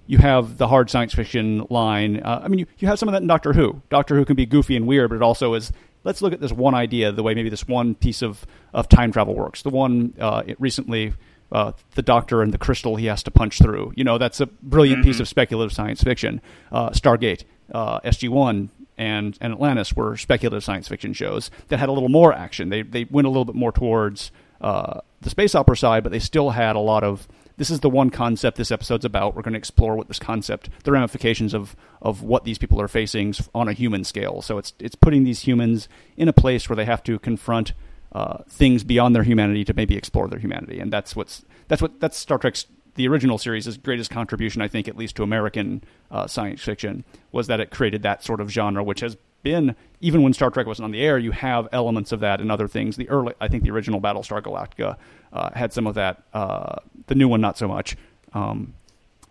you 0.08 0.18
have 0.18 0.58
the 0.58 0.68
hard 0.68 0.90
science 0.90 1.14
fiction 1.14 1.68
line. 1.70 2.22
Uh, 2.22 2.42
I 2.44 2.48
mean, 2.48 2.60
you, 2.60 2.66
you 2.80 2.88
have 2.88 2.98
some 2.98 3.08
of 3.08 3.14
that 3.14 3.22
in 3.22 3.28
Doctor 3.28 3.54
Who. 3.54 3.82
Doctor 3.90 4.16
Who 4.16 4.26
can 4.26 4.36
be 4.36 4.46
goofy 4.46 4.76
and 4.76 4.88
weird, 4.88 5.10
but 5.10 5.18
it 5.18 5.22
also 5.22 5.54
is 5.54 5.72
let's 6.08 6.22
look 6.22 6.32
at 6.32 6.40
this 6.40 6.54
one 6.54 6.74
idea, 6.74 7.12
the 7.12 7.22
way 7.22 7.36
maybe 7.36 7.50
this 7.50 7.68
one 7.68 7.94
piece 7.94 8.22
of, 8.22 8.48
of 8.74 8.88
time 8.88 9.12
travel 9.12 9.36
works. 9.36 9.62
The 9.62 9.70
one 9.70 10.14
uh, 10.18 10.42
it 10.48 10.60
recently, 10.60 11.14
uh, 11.52 11.74
the 11.96 12.02
Doctor 12.02 12.42
and 12.42 12.54
the 12.54 12.58
crystal 12.58 12.96
he 12.96 13.08
has 13.08 13.22
to 13.24 13.32
punch 13.32 13.60
through. 13.60 13.92
You 13.98 14.06
know, 14.06 14.18
that's 14.18 14.40
a 14.40 14.46
brilliant 14.46 15.04
piece 15.04 15.20
of 15.20 15.28
speculative 15.28 15.74
science 15.74 16.02
fiction. 16.02 16.42
Uh, 16.72 16.92
Stargate, 16.92 17.44
uh, 17.74 18.00
SG 18.00 18.30
One, 18.30 18.70
and 18.98 19.38
and 19.42 19.52
Atlantis 19.52 19.94
were 19.94 20.16
speculative 20.16 20.64
science 20.64 20.88
fiction 20.88 21.12
shows 21.12 21.52
that 21.68 21.78
had 21.78 21.90
a 21.90 21.92
little 21.92 22.10
more 22.10 22.32
action. 22.32 22.70
They 22.70 22.84
they 22.84 23.04
went 23.04 23.28
a 23.28 23.30
little 23.30 23.46
bit 23.46 23.56
more 23.56 23.74
towards 23.74 24.32
uh, 24.62 25.02
the 25.20 25.30
space 25.30 25.56
opera 25.56 25.76
side, 25.76 26.04
but 26.04 26.14
they 26.14 26.20
still 26.20 26.52
had 26.52 26.78
a 26.78 26.80
lot 26.80 27.04
of 27.04 27.28
this 27.58 27.70
is 27.70 27.82
the 27.82 27.90
one 27.90 28.10
concept 28.10 28.58
this 28.58 28.72
episode's 28.72 29.06
about. 29.06 29.36
We're 29.36 29.42
going 29.42 29.54
to 29.54 29.60
explore 29.60 29.96
what 29.96 30.08
this 30.08 30.20
concept, 30.20 30.70
the 30.84 30.92
ramifications 30.92 31.54
of 31.54 31.76
of 32.02 32.22
what 32.22 32.44
these 32.44 32.58
people 32.58 32.80
are 32.80 32.88
facing 32.88 33.34
on 33.54 33.68
a 33.68 33.74
human 33.74 34.04
scale. 34.04 34.42
So 34.42 34.58
it's 34.58 34.74
it's 34.80 34.96
putting 34.96 35.24
these 35.24 35.42
humans 35.42 35.90
in 36.16 36.28
a 36.28 36.34
place 36.34 36.70
where 36.70 36.76
they 36.76 36.86
have 36.86 37.04
to 37.04 37.20
confront 37.20 37.74
uh, 38.14 38.44
things 38.48 38.84
beyond 38.84 39.16
their 39.16 39.24
humanity 39.24 39.66
to 39.66 39.74
maybe 39.74 39.98
explore 39.98 40.28
their 40.28 40.40
humanity, 40.40 40.80
and 40.80 40.94
that's 40.94 41.16
what's 41.16 41.44
that's 41.68 41.82
what 41.82 42.00
that's 42.00 42.18
Star 42.18 42.38
Trek's 42.38 42.68
the 42.96 43.08
original 43.08 43.38
series' 43.38 43.78
greatest 43.78 44.10
contribution, 44.10 44.62
I 44.62 44.68
think, 44.68 44.88
at 44.88 44.98
least 44.98 45.16
to 45.18 45.24
American 45.24 45.84
uh, 46.10 46.26
science 46.26 46.64
fiction, 46.64 47.06
was 47.32 47.46
that 47.48 47.60
it 47.60 47.70
created 47.70 48.02
that 48.02 48.24
sort 48.24 48.42
of 48.42 48.50
genre, 48.50 48.84
which 48.84 49.02
has 49.02 49.18
been 49.48 49.76
even 50.00 50.22
when 50.22 50.34
Star 50.34 50.50
Trek 50.50 50.68
wasn't 50.68 50.86
on 50.86 50.92
the 50.92 51.02
air, 51.02 51.18
you 51.18 51.32
have 51.32 51.68
elements 51.72 52.12
of 52.12 52.20
that 52.20 52.40
and 52.40 52.52
other 52.52 52.68
things. 52.68 52.98
The 52.98 53.10
early, 53.10 53.34
I 53.42 53.48
think, 53.48 53.64
the 53.64 53.72
original 53.72 54.00
Battlestar 54.00 54.42
Galactica 54.42 54.98
uh, 55.34 55.50
had 55.54 55.74
some 55.74 55.88
of 55.88 55.96
that. 55.96 56.24
Uh, 56.34 56.76
the 57.08 57.16
new 57.16 57.28
one, 57.28 57.42
not 57.42 57.58
so 57.58 57.68
much. 57.68 57.96
Um, 58.34 58.74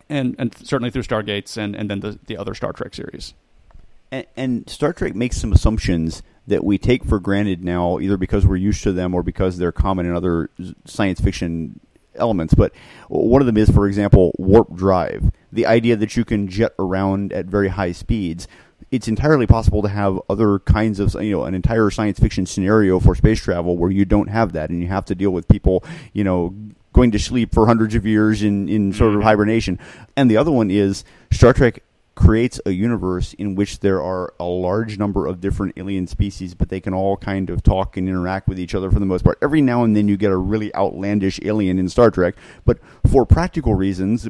and 0.09 0.35
and 0.39 0.55
certainly 0.57 0.91
through 0.91 1.03
Stargates 1.03 1.57
and 1.57 1.75
and 1.75 1.89
then 1.89 1.99
the 1.99 2.19
the 2.25 2.37
other 2.37 2.53
Star 2.53 2.73
Trek 2.73 2.93
series. 2.93 3.33
And, 4.11 4.25
and 4.35 4.69
Star 4.69 4.93
Trek 4.93 5.15
makes 5.15 5.37
some 5.37 5.51
assumptions 5.51 6.23
that 6.47 6.63
we 6.63 6.77
take 6.77 7.03
for 7.03 7.19
granted 7.19 7.63
now, 7.63 7.99
either 7.99 8.17
because 8.17 8.45
we're 8.45 8.55
used 8.55 8.83
to 8.83 8.93
them 8.93 9.13
or 9.13 9.21
because 9.21 9.57
they're 9.57 9.73
common 9.73 10.05
in 10.05 10.15
other 10.15 10.49
science 10.85 11.19
fiction 11.19 11.79
elements. 12.15 12.53
But 12.53 12.73
one 13.09 13.41
of 13.41 13.45
them 13.45 13.57
is, 13.57 13.69
for 13.69 13.85
example, 13.85 14.33
warp 14.37 14.73
drive. 14.73 15.29
The 15.51 15.65
idea 15.65 15.95
that 15.97 16.15
you 16.15 16.25
can 16.25 16.47
jet 16.47 16.73
around 16.79 17.33
at 17.33 17.45
very 17.45 17.67
high 17.67 17.91
speeds 17.91 18.47
it's 18.91 19.07
entirely 19.07 19.45
possible 19.45 19.81
to 19.81 19.89
have 19.89 20.19
other 20.29 20.59
kinds 20.59 20.99
of 20.99 21.13
you 21.21 21.31
know 21.31 21.43
an 21.43 21.53
entire 21.53 21.89
science 21.89 22.19
fiction 22.19 22.45
scenario 22.45 22.99
for 22.99 23.15
space 23.15 23.41
travel 23.41 23.77
where 23.77 23.91
you 23.91 24.05
don't 24.05 24.29
have 24.29 24.53
that 24.53 24.69
and 24.69 24.81
you 24.81 24.87
have 24.87 25.05
to 25.05 25.15
deal 25.15 25.31
with 25.31 25.47
people 25.47 25.83
you 26.13 26.23
know 26.23 26.55
going 26.93 27.11
to 27.11 27.19
sleep 27.19 27.53
for 27.53 27.65
hundreds 27.65 27.95
of 27.95 28.05
years 28.05 28.41
in 28.43 28.67
in 28.69 28.93
sort 28.93 29.09
of 29.09 29.17
mm-hmm. 29.17 29.27
hibernation 29.27 29.79
and 30.15 30.31
the 30.31 30.37
other 30.37 30.51
one 30.51 30.71
is 30.71 31.03
Star 31.31 31.53
Trek 31.53 31.83
creates 32.17 32.59
a 32.65 32.71
universe 32.71 33.33
in 33.35 33.53
which 33.53 33.79
there 33.79 34.01
are 34.01 34.33
a 34.39 34.43
large 34.43 34.97
number 34.97 35.27
of 35.27 35.39
different 35.39 35.71
alien 35.77 36.07
species, 36.07 36.55
but 36.55 36.67
they 36.67 36.79
can 36.79 36.91
all 36.91 37.15
kind 37.15 37.51
of 37.51 37.61
talk 37.61 37.95
and 37.95 38.09
interact 38.09 38.47
with 38.47 38.59
each 38.59 38.73
other 38.73 38.89
for 38.89 38.97
the 38.97 39.05
most 39.05 39.23
part. 39.23 39.37
Every 39.39 39.61
now 39.61 39.83
and 39.83 39.95
then 39.95 40.07
you 40.07 40.17
get 40.17 40.31
a 40.31 40.37
really 40.37 40.73
outlandish 40.73 41.39
alien 41.43 41.77
in 41.77 41.87
Star 41.89 42.09
Trek, 42.09 42.33
but 42.65 42.79
for 43.09 43.23
practical 43.23 43.75
reasons, 43.75 44.27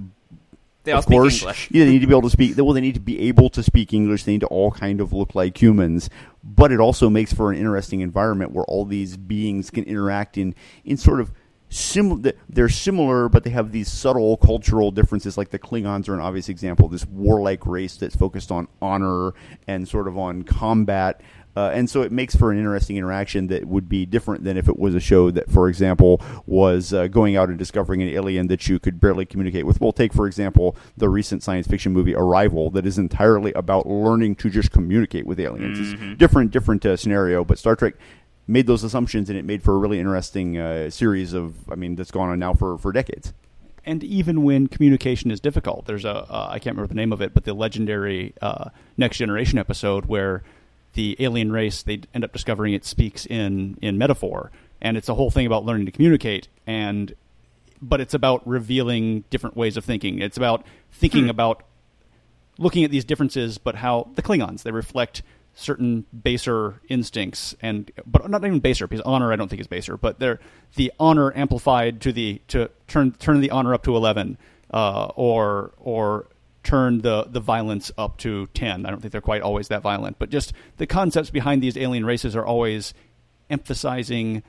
They 0.88 0.94
all 0.94 1.00
of 1.00 1.04
speak 1.04 1.18
course, 1.18 1.42
English. 1.42 1.70
Yeah, 1.70 1.84
they 1.84 1.92
need 1.92 2.00
to 2.00 2.08
be 2.08 2.14
able 2.14 2.22
to 2.22 2.30
speak. 2.30 2.56
Well, 2.56 2.72
they 2.72 2.80
need 2.80 2.94
to 2.94 3.02
be 3.02 3.20
able 3.28 3.50
to 3.50 3.62
speak 3.62 3.94
English. 3.94 4.24
They 4.24 4.32
need 4.32 4.42
to 4.42 4.48
all 4.48 4.72
kind 4.72 5.02
of 5.02 5.12
look 5.12 5.36
like 5.36 5.62
humans. 5.62 6.10
But 6.46 6.72
it 6.72 6.80
also 6.80 7.10
makes 7.10 7.34
for 7.34 7.52
an 7.52 7.58
interesting 7.58 8.00
environment 8.00 8.54
where 8.54 8.64
all 8.66 8.86
these 8.86 9.18
beings 9.18 9.70
can 9.70 9.84
interact 9.84 10.38
in 10.38 10.56
in 10.86 10.96
sort 10.96 11.20
of 11.20 11.34
similar. 11.68 12.32
They're 12.48 12.70
similar, 12.70 13.28
but 13.28 13.44
they 13.44 13.50
have 13.50 13.74
these 13.74 13.92
subtle 13.92 14.38
cultural 14.38 14.92
differences. 14.92 15.38
Like 15.38 15.50
the 15.50 15.60
Klingons 15.60 16.08
are 16.08 16.14
an 16.14 16.22
obvious 16.22 16.48
example. 16.48 16.88
This 16.88 17.06
warlike 17.06 17.66
race 17.66 17.98
that's 17.98 18.16
focused 18.16 18.50
on 18.50 18.70
honor 18.82 19.34
and 19.68 19.86
sort 19.86 20.08
of 20.08 20.18
on 20.18 20.44
combat. 20.44 21.20
Uh, 21.58 21.72
and 21.78 21.90
so 21.90 22.04
it 22.04 22.12
makes 22.12 22.36
for 22.36 22.52
an 22.52 22.58
interesting 22.60 22.98
interaction 22.98 23.48
that 23.48 23.66
would 23.66 23.90
be 23.90 24.06
different 24.06 24.44
than 24.44 24.58
if 24.58 24.68
it 24.68 24.78
was 24.78 24.94
a 24.94 25.00
show 25.00 25.32
that, 25.32 25.50
for 25.50 25.68
example, 25.68 26.22
was 26.46 26.94
uh, 26.94 27.08
going 27.08 27.36
out 27.36 27.50
and 27.50 27.58
discovering 27.58 28.00
an 28.04 28.10
alien 28.10 28.46
that 28.48 28.68
you 28.68 28.78
could 28.78 29.00
barely 29.00 29.26
communicate 29.26 29.66
with. 29.66 29.82
Well, 29.82 29.92
take, 29.92 30.14
for 30.14 30.28
example, 30.28 30.76
the 30.98 31.10
recent 31.10 31.42
science 31.42 31.66
fiction 31.66 31.94
movie 31.94 32.14
Arrival 32.14 32.70
that 32.76 32.86
is 32.86 33.00
entirely 33.00 33.54
about 33.54 33.88
learning 33.88 34.36
to 34.36 34.52
just 34.52 34.70
communicate 34.72 35.26
with 35.26 35.40
aliens. 35.40 35.80
Mhm. 35.80 36.12
It's 36.12 36.20
different, 36.20 36.52
different 36.52 36.86
uh, 36.86 36.96
scenario, 36.96 37.44
but 37.44 37.58
Star 37.58 37.76
Trek 37.76 37.96
made 38.46 38.68
those 38.68 38.84
assumptions 38.84 39.28
and 39.28 39.38
it 39.40 39.44
made 39.44 39.64
for 39.64 39.74
a 39.74 39.78
really 39.80 40.00
interesting 40.00 40.60
uh, 40.60 40.92
series 40.92 41.34
of, 41.34 41.56
I 41.72 41.76
mean, 41.76 41.96
that's 41.96 42.12
gone 42.12 42.30
on 42.30 42.38
now 42.38 42.54
for, 42.54 42.78
for 42.78 42.92
decades. 42.92 43.34
and 43.84 44.04
even 44.04 44.44
when 44.44 44.68
communication 44.68 45.32
is 45.32 45.40
difficult, 45.40 45.86
there's 45.88 46.06
a 46.06 46.12
uh, 46.12 46.48
I 46.52 46.60
can't 46.60 46.76
remember 46.76 46.90
the 46.94 47.02
name 47.04 47.14
of 47.14 47.22
it, 47.22 47.34
but 47.34 47.46
the 47.46 47.54
legendary 47.54 48.34
uh, 48.44 48.70
Next 48.96 49.18
Generation 49.18 49.58
episode 49.58 50.06
where 50.06 50.44
the 50.94 51.16
alien 51.20 51.52
race 51.52 51.84
they 51.84 52.02
end 52.14 52.24
up 52.24 52.34
discovering 52.34 52.74
it 52.74 52.86
speaks 52.86 53.26
in 53.26 53.78
in 53.82 53.98
metaphor, 53.98 54.52
and 54.82 54.98
it's 54.98 55.10
a 55.10 55.14
whole 55.16 55.30
thing 55.32 55.46
about 55.46 55.66
learning 55.66 55.86
to 55.86 55.92
communicate, 55.92 56.48
and 56.66 57.14
but 57.82 58.02
it's 58.02 58.14
about 58.14 58.48
revealing 58.48 59.24
different 59.30 59.56
ways 59.56 59.78
of 59.78 59.86
thinking. 59.86 60.20
It's 60.20 60.38
about 60.38 60.66
thinking 60.92 61.26
Hmm. 61.26 61.30
about 61.30 61.64
looking 62.58 62.84
at 62.84 62.90
these 62.92 63.06
differences, 63.06 63.58
but 63.60 63.76
how 63.76 64.10
the 64.16 64.22
Klingons 64.24 64.64
they 64.64 64.72
reflect 64.72 65.22
certain 65.54 66.06
baser 66.24 66.80
instincts 66.88 67.56
and 67.64 67.90
but 68.06 68.30
not 68.30 68.46
even 68.46 68.60
baser 68.60 68.86
because 68.88 69.02
honor 69.02 69.34
I 69.34 69.36
don't 69.36 69.48
think 69.48 69.60
is 69.60 69.68
baser, 69.68 69.98
but 69.98 70.20
they're 70.20 70.40
the 70.76 70.92
honor 71.00 71.36
amplified 71.36 72.00
to 72.02 72.12
the 72.12 72.42
to 72.50 72.70
turn 72.88 73.12
turn 73.14 73.42
the 73.42 73.52
honor 73.52 73.74
up 73.74 73.84
to 73.84 73.96
eleven 73.96 74.38
uh, 74.72 75.06
or 75.16 75.72
or 75.78 76.28
turn 76.68 77.00
the 77.00 77.24
the 77.30 77.40
violence 77.40 77.92
up 77.98 78.18
to 78.18 78.48
ten. 78.48 78.86
I 78.86 78.90
don't 78.90 79.00
think 79.00 79.14
they're 79.14 79.22
quite 79.22 79.42
always 79.42 79.70
that 79.70 79.82
violent, 79.82 80.20
but 80.20 80.30
just 80.30 80.54
the 80.76 80.86
concepts 80.86 81.30
behind 81.30 81.64
these 81.64 81.78
alien 81.78 82.06
races 82.06 82.36
are 82.36 82.46
always 82.46 82.94
emphasizing 83.50 84.44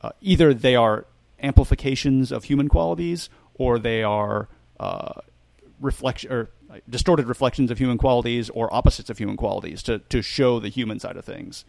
uh, 0.00 0.10
either 0.20 0.54
they 0.54 0.76
are 0.76 1.06
amplifications 1.42 2.30
of 2.30 2.44
human 2.44 2.68
qualities 2.68 3.28
or 3.54 3.80
they 3.80 4.04
are 4.04 4.48
uh, 4.78 5.14
reflection 5.80 6.32
or 6.32 6.50
uh, 6.70 6.76
distorted 6.88 7.26
reflections 7.26 7.72
of 7.72 7.78
human 7.78 7.98
qualities 7.98 8.50
or 8.50 8.72
opposites 8.72 9.10
of 9.10 9.18
human 9.18 9.36
qualities 9.36 9.82
to 9.82 9.98
to 9.98 10.22
show 10.22 10.60
the 10.60 10.68
human 10.68 11.00
side 11.00 11.16
of 11.16 11.24
things. 11.24 11.64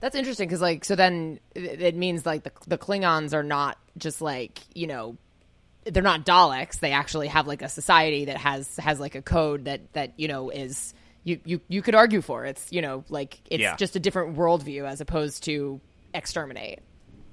That's 0.00 0.14
interesting 0.14 0.46
because, 0.46 0.60
like, 0.60 0.84
so 0.84 0.94
then 0.94 1.40
it 1.56 1.96
means 1.96 2.24
like 2.24 2.44
the 2.44 2.52
the 2.68 2.78
Klingons 2.78 3.34
are 3.34 3.42
not 3.42 3.78
just 3.96 4.20
like 4.20 4.60
you 4.74 4.86
know, 4.86 5.16
they're 5.92 6.02
not 6.02 6.24
Daleks. 6.26 6.78
They 6.80 6.92
actually 6.92 7.28
have 7.28 7.46
like 7.46 7.62
a 7.62 7.68
society 7.68 8.26
that 8.26 8.36
has 8.38 8.76
has 8.76 9.00
like 9.00 9.14
a 9.14 9.22
code 9.22 9.64
that 9.66 9.92
that 9.94 10.12
you 10.16 10.28
know 10.28 10.50
is 10.50 10.94
you 11.24 11.40
you 11.44 11.60
you 11.68 11.82
could 11.82 11.94
argue 11.94 12.20
for. 12.20 12.44
It's 12.44 12.70
you 12.72 12.82
know 12.82 13.04
like 13.08 13.40
it's 13.50 13.60
Yeah. 13.62 13.76
just 13.76 13.96
a 13.96 14.00
different 14.00 14.36
worldview 14.36 14.84
as 14.88 15.00
opposed 15.00 15.44
to 15.44 15.80
exterminate. 16.14 16.80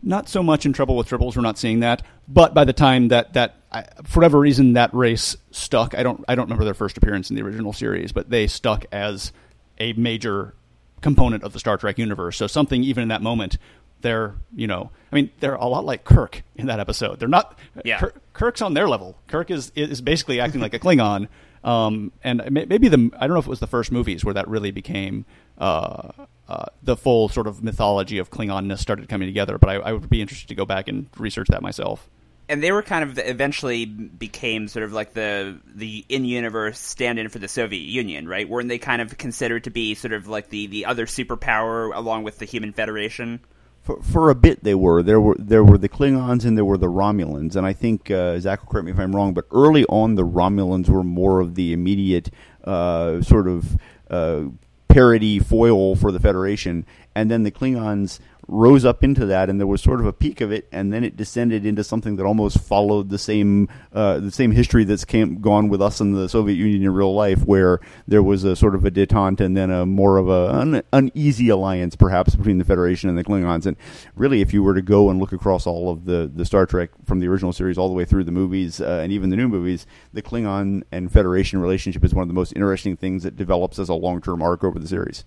not 0.03 0.30
so 0.30 0.43
much 0.43 0.66
in 0.68 0.74
Trouble 0.74 0.95
with 0.97 1.08
Tribbles. 1.08 1.36
We're 1.36 1.41
not 1.41 1.58
seeing 1.58 1.80
that, 1.80 2.03
but 2.28 2.53
by 2.53 2.64
the 2.64 2.74
time 2.74 3.08
that 3.08 3.34
that 3.34 3.56
I, 3.72 3.84
for 4.03 4.20
whatever 4.20 4.39
reason 4.39 4.74
that 4.74 4.93
race 4.93 5.36
stuck, 5.51 5.95
I 5.97 6.03
don't 6.03 6.24
I 6.28 6.36
don't 6.36 6.45
remember 6.45 6.64
their 6.66 6.74
first 6.76 6.97
appearance 6.97 7.30
in 7.30 7.36
the 7.36 7.41
original 7.41 7.74
series, 7.74 8.12
but 8.12 8.30
they 8.30 8.45
stuck 8.47 8.86
as 8.91 9.32
a 9.80 9.93
major 9.93 10.53
component 11.01 11.43
of 11.43 11.53
the 11.53 11.60
Star 11.60 11.78
Trek 11.78 11.97
universe. 11.97 12.38
So 12.38 12.47
something 12.47 12.84
even 12.84 13.01
in 13.03 13.08
that 13.10 13.22
moment, 13.22 13.58
they're 14.06 14.36
you 14.56 14.68
know, 14.68 14.91
I 15.12 15.16
mean, 15.16 15.32
they're 15.39 15.56
a 15.56 15.68
lot 15.68 15.84
like 15.84 16.03
Kirk 16.06 16.43
in 16.56 16.68
that 16.68 16.80
episode. 16.80 17.20
They're 17.20 17.28
not. 17.28 17.58
Yeah. 17.84 17.99
Kirk, 17.99 18.22
Kirk's 18.34 18.62
on 18.62 18.74
their 18.74 18.88
level. 18.88 19.18
Kirk 19.28 19.51
is 19.51 19.72
is 19.76 20.01
basically 20.01 20.39
acting 20.39 20.62
like 20.62 20.74
a 20.74 20.80
Klingon. 20.80 21.28
Um, 21.66 22.12
and 22.24 22.43
maybe 22.51 22.89
the 22.89 23.10
I 23.18 23.26
don't 23.26 23.34
know 23.34 23.39
if 23.39 23.47
it 23.47 23.49
was 23.49 23.60
the 23.60 23.66
first 23.66 23.91
movies 23.91 24.24
where 24.24 24.36
that 24.36 24.47
really 24.47 24.70
became 24.70 25.26
uh, 25.58 26.12
uh, 26.47 26.66
the 26.84 26.95
full 26.95 27.28
sort 27.28 27.47
of 27.47 27.64
mythology 27.64 28.20
of 28.20 28.30
Klingonness 28.30 28.78
started 28.78 29.10
coming 29.10 29.28
together. 29.28 29.58
But 29.58 29.70
I, 29.72 29.74
I 29.78 29.91
would 29.93 30.08
be 30.08 30.22
interested 30.22 30.47
to 30.49 30.53
go 30.53 30.68
back 30.68 30.88
and 30.88 31.08
research 31.18 31.47
that 31.47 31.64
myself. 31.64 32.08
and 32.47 32.62
they 32.62 32.72
were 32.72 32.84
kind 32.84 33.03
of 33.03 33.18
eventually 33.18 33.86
became 33.86 34.68
sort 34.68 34.84
of 34.84 34.93
like 34.93 35.14
the 35.14 35.60
the 35.74 36.06
in-universe 36.08 36.78
stand-in 36.78 37.30
for 37.30 37.39
the 37.39 37.47
Soviet 37.47 37.82
Union, 37.82 38.28
right? 38.28 38.47
Weren't 38.47 38.70
they 38.70 38.78
kind 38.78 39.01
of 39.01 39.18
considered 39.18 39.64
to 39.64 39.72
be 39.72 39.95
sort 39.95 40.14
of 40.14 40.28
like 40.28 40.49
the 40.49 40.68
the 40.68 40.86
other 40.86 41.08
superpower 41.08 41.95
along 41.95 42.26
with 42.26 42.38
the 42.38 42.45
Human 42.45 42.74
Federation? 42.74 43.39
For, 43.86 44.02
for 44.02 44.30
a 44.32 44.36
bit, 44.36 44.64
they 44.64 44.74
were. 44.74 45.04
There 45.04 45.22
were 45.22 45.36
there 45.38 45.64
were 45.64 45.78
the 45.78 45.88
Klingons 45.88 46.44
and 46.44 46.58
there 46.58 46.66
were 46.66 46.80
the 46.80 46.88
Romulans, 46.88 47.56
and 47.56 47.68
I 47.68 47.74
think 47.74 48.10
uh, 48.10 48.40
Zach 48.40 48.62
will 48.62 48.72
correct 48.72 48.86
me 48.88 48.92
if 48.92 49.00
I'm 49.00 49.16
wrong, 49.16 49.36
but 49.36 49.46
early 49.52 49.86
on 49.86 50.16
the 50.16 50.26
Romulans 50.26 50.90
were 50.90 51.04
more 51.04 51.40
of 51.40 51.54
the 51.54 51.72
immediate 51.72 52.32
uh, 52.64 53.22
sort 53.22 53.48
of 53.48 53.78
uh, 54.10 54.46
parody 54.88 55.38
foil 55.38 55.96
for 55.96 56.12
the 56.12 56.20
Federation, 56.20 56.84
and 57.14 57.30
then 57.30 57.44
the 57.44 57.52
Klingons 57.52 58.20
rose 58.48 58.86
up 58.86 59.04
into 59.04 59.26
that, 59.26 59.50
and 59.50 59.60
there 59.60 59.68
was 59.68 59.82
sort 59.82 60.00
of 60.00 60.06
a 60.06 60.14
peak 60.14 60.41
of 60.41 60.52
it, 60.52 60.68
and 60.72 60.93
then 60.93 61.04
it 61.04 61.18
descended 61.18 61.66
into 61.66 61.84
something 61.84 62.16
that 62.16 62.26
almost 62.26 62.60
followed 62.60 63.10
the 63.10 63.18
same 63.18 63.68
uh, 63.93 64.20
the 64.20 64.32
same 64.32 64.52
history 64.52 64.84
that's 64.84 65.06
came, 65.06 65.41
gone 65.41 65.70
with 65.70 65.82
us 65.82 66.00
in 66.00 66.14
the 66.14 66.30
Soviet 66.30 66.56
Union 66.56 66.84
in 66.84 66.93
real 66.93 67.14
life, 67.14 67.43
where 67.46 67.80
there 68.08 68.24
was 68.24 68.43
a 68.43 68.56
sort 68.56 68.76
of 68.76 68.86
a 68.86 68.91
detente 68.91 69.41
and 69.41 69.58
then 69.58 69.72
a 69.72 69.86
more 69.86 70.18
of 70.18 70.30
a 70.30 70.54
un, 70.54 70.84
uneasy 70.93 71.50
alliance, 71.50 71.96
perhaps 71.96 72.36
between 72.36 72.58
the 72.58 72.66
Federation 72.66 73.10
and 73.10 73.18
the 73.18 73.24
Klingons. 73.24 73.66
And 73.66 73.78
really, 74.16 74.41
if 74.41 74.54
you 74.54 74.64
were 74.64 74.76
to 74.76 74.82
go 74.82 75.10
and 75.10 75.20
look 75.20 75.34
across 75.34 75.66
all 75.66 75.89
of 75.89 76.06
the 76.06 76.32
the 76.34 76.46
Star 76.46 76.66
Trek 76.66 76.91
from 77.06 77.20
the 77.20 77.28
original 77.28 77.54
series 77.54 77.78
all 77.78 77.88
the 77.88 77.96
way 77.96 78.06
through 78.06 78.24
the 78.24 78.32
movies 78.32 78.80
uh, 78.80 79.02
and 79.04 79.12
even 79.12 79.30
the 79.30 79.38
new 79.38 79.48
movies, 79.48 79.86
the 80.14 80.22
Klingon 80.22 80.84
and 80.91 81.12
Federation 81.12 81.60
relationship 81.60 82.04
is 82.04 82.14
one 82.14 82.22
of 82.22 82.28
the 82.28 82.34
most 82.34 82.54
interesting 82.54 82.96
things 82.96 83.24
that 83.24 83.36
develops 83.36 83.80
as 83.80 83.89
a 83.89 83.93
long 83.93 84.22
term 84.22 84.41
arc 84.41 84.64
over 84.64 84.80
the 84.80 84.88
series. 84.88 85.26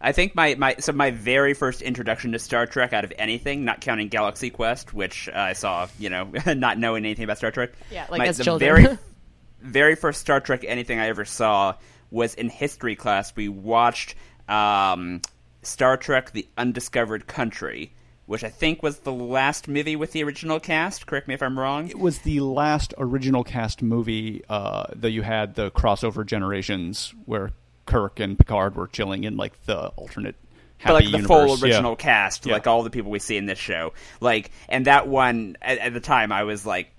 I 0.00 0.12
think 0.12 0.34
my, 0.34 0.54
my 0.54 0.76
so 0.78 0.92
my 0.92 1.10
very 1.10 1.54
first 1.54 1.82
introduction 1.82 2.32
to 2.32 2.38
Star 2.38 2.66
Trek 2.66 2.92
out 2.92 3.04
of 3.04 3.12
anything, 3.18 3.64
not 3.64 3.80
counting 3.80 4.08
Galaxy 4.08 4.50
Quest, 4.50 4.94
which 4.94 5.28
uh, 5.28 5.32
I 5.38 5.52
saw, 5.54 5.88
you 5.98 6.08
know, 6.08 6.30
not 6.46 6.78
knowing 6.78 7.04
anything 7.04 7.24
about 7.24 7.38
Star 7.38 7.50
Trek. 7.50 7.72
Yeah, 7.90 8.06
like 8.08 8.18
my, 8.18 8.26
as 8.26 8.38
the 8.38 8.44
children. 8.44 8.82
very 8.82 8.98
very 9.60 9.94
first 9.96 10.20
Star 10.20 10.40
Trek 10.40 10.64
anything 10.66 11.00
I 11.00 11.08
ever 11.08 11.24
saw 11.24 11.74
was 12.10 12.34
in 12.34 12.48
history 12.48 12.94
class. 12.94 13.34
We 13.34 13.48
watched 13.48 14.14
um, 14.48 15.20
Star 15.62 15.96
Trek: 15.96 16.30
The 16.30 16.46
Undiscovered 16.56 17.26
Country, 17.26 17.92
which 18.26 18.44
I 18.44 18.50
think 18.50 18.84
was 18.84 19.00
the 19.00 19.12
last 19.12 19.66
movie 19.66 19.96
with 19.96 20.12
the 20.12 20.22
original 20.22 20.60
cast. 20.60 21.08
Correct 21.08 21.26
me 21.26 21.34
if 21.34 21.42
I'm 21.42 21.58
wrong. 21.58 21.88
It 21.88 21.98
was 21.98 22.20
the 22.20 22.38
last 22.38 22.94
original 22.98 23.42
cast 23.42 23.82
movie 23.82 24.44
uh, 24.48 24.84
that 24.94 25.10
you 25.10 25.22
had 25.22 25.56
the 25.56 25.72
crossover 25.72 26.24
generations 26.24 27.12
where 27.24 27.50
Kirk 27.88 28.20
and 28.20 28.38
Picard 28.38 28.76
were 28.76 28.86
chilling 28.86 29.24
in 29.24 29.36
like 29.36 29.60
the 29.64 29.88
alternate 29.96 30.36
happy 30.76 30.86
but 30.86 30.94
like 30.94 31.04
the 31.06 31.10
universe. 31.10 31.26
full 31.26 31.58
Yeah. 31.68 31.74
original 31.74 31.96
cast, 31.96 32.46
Yeah. 32.46 32.52
like 32.52 32.66
all 32.68 32.82
the 32.84 32.90
people 32.90 33.10
we 33.10 33.18
see 33.18 33.36
in 33.36 33.46
this 33.46 33.58
show, 33.58 33.92
like 34.20 34.52
and 34.68 34.84
that 34.86 35.08
one 35.08 35.56
at, 35.60 35.78
at 35.78 35.92
the 35.94 36.00
time 36.00 36.30
I 36.30 36.44
was 36.44 36.64
like, 36.64 36.90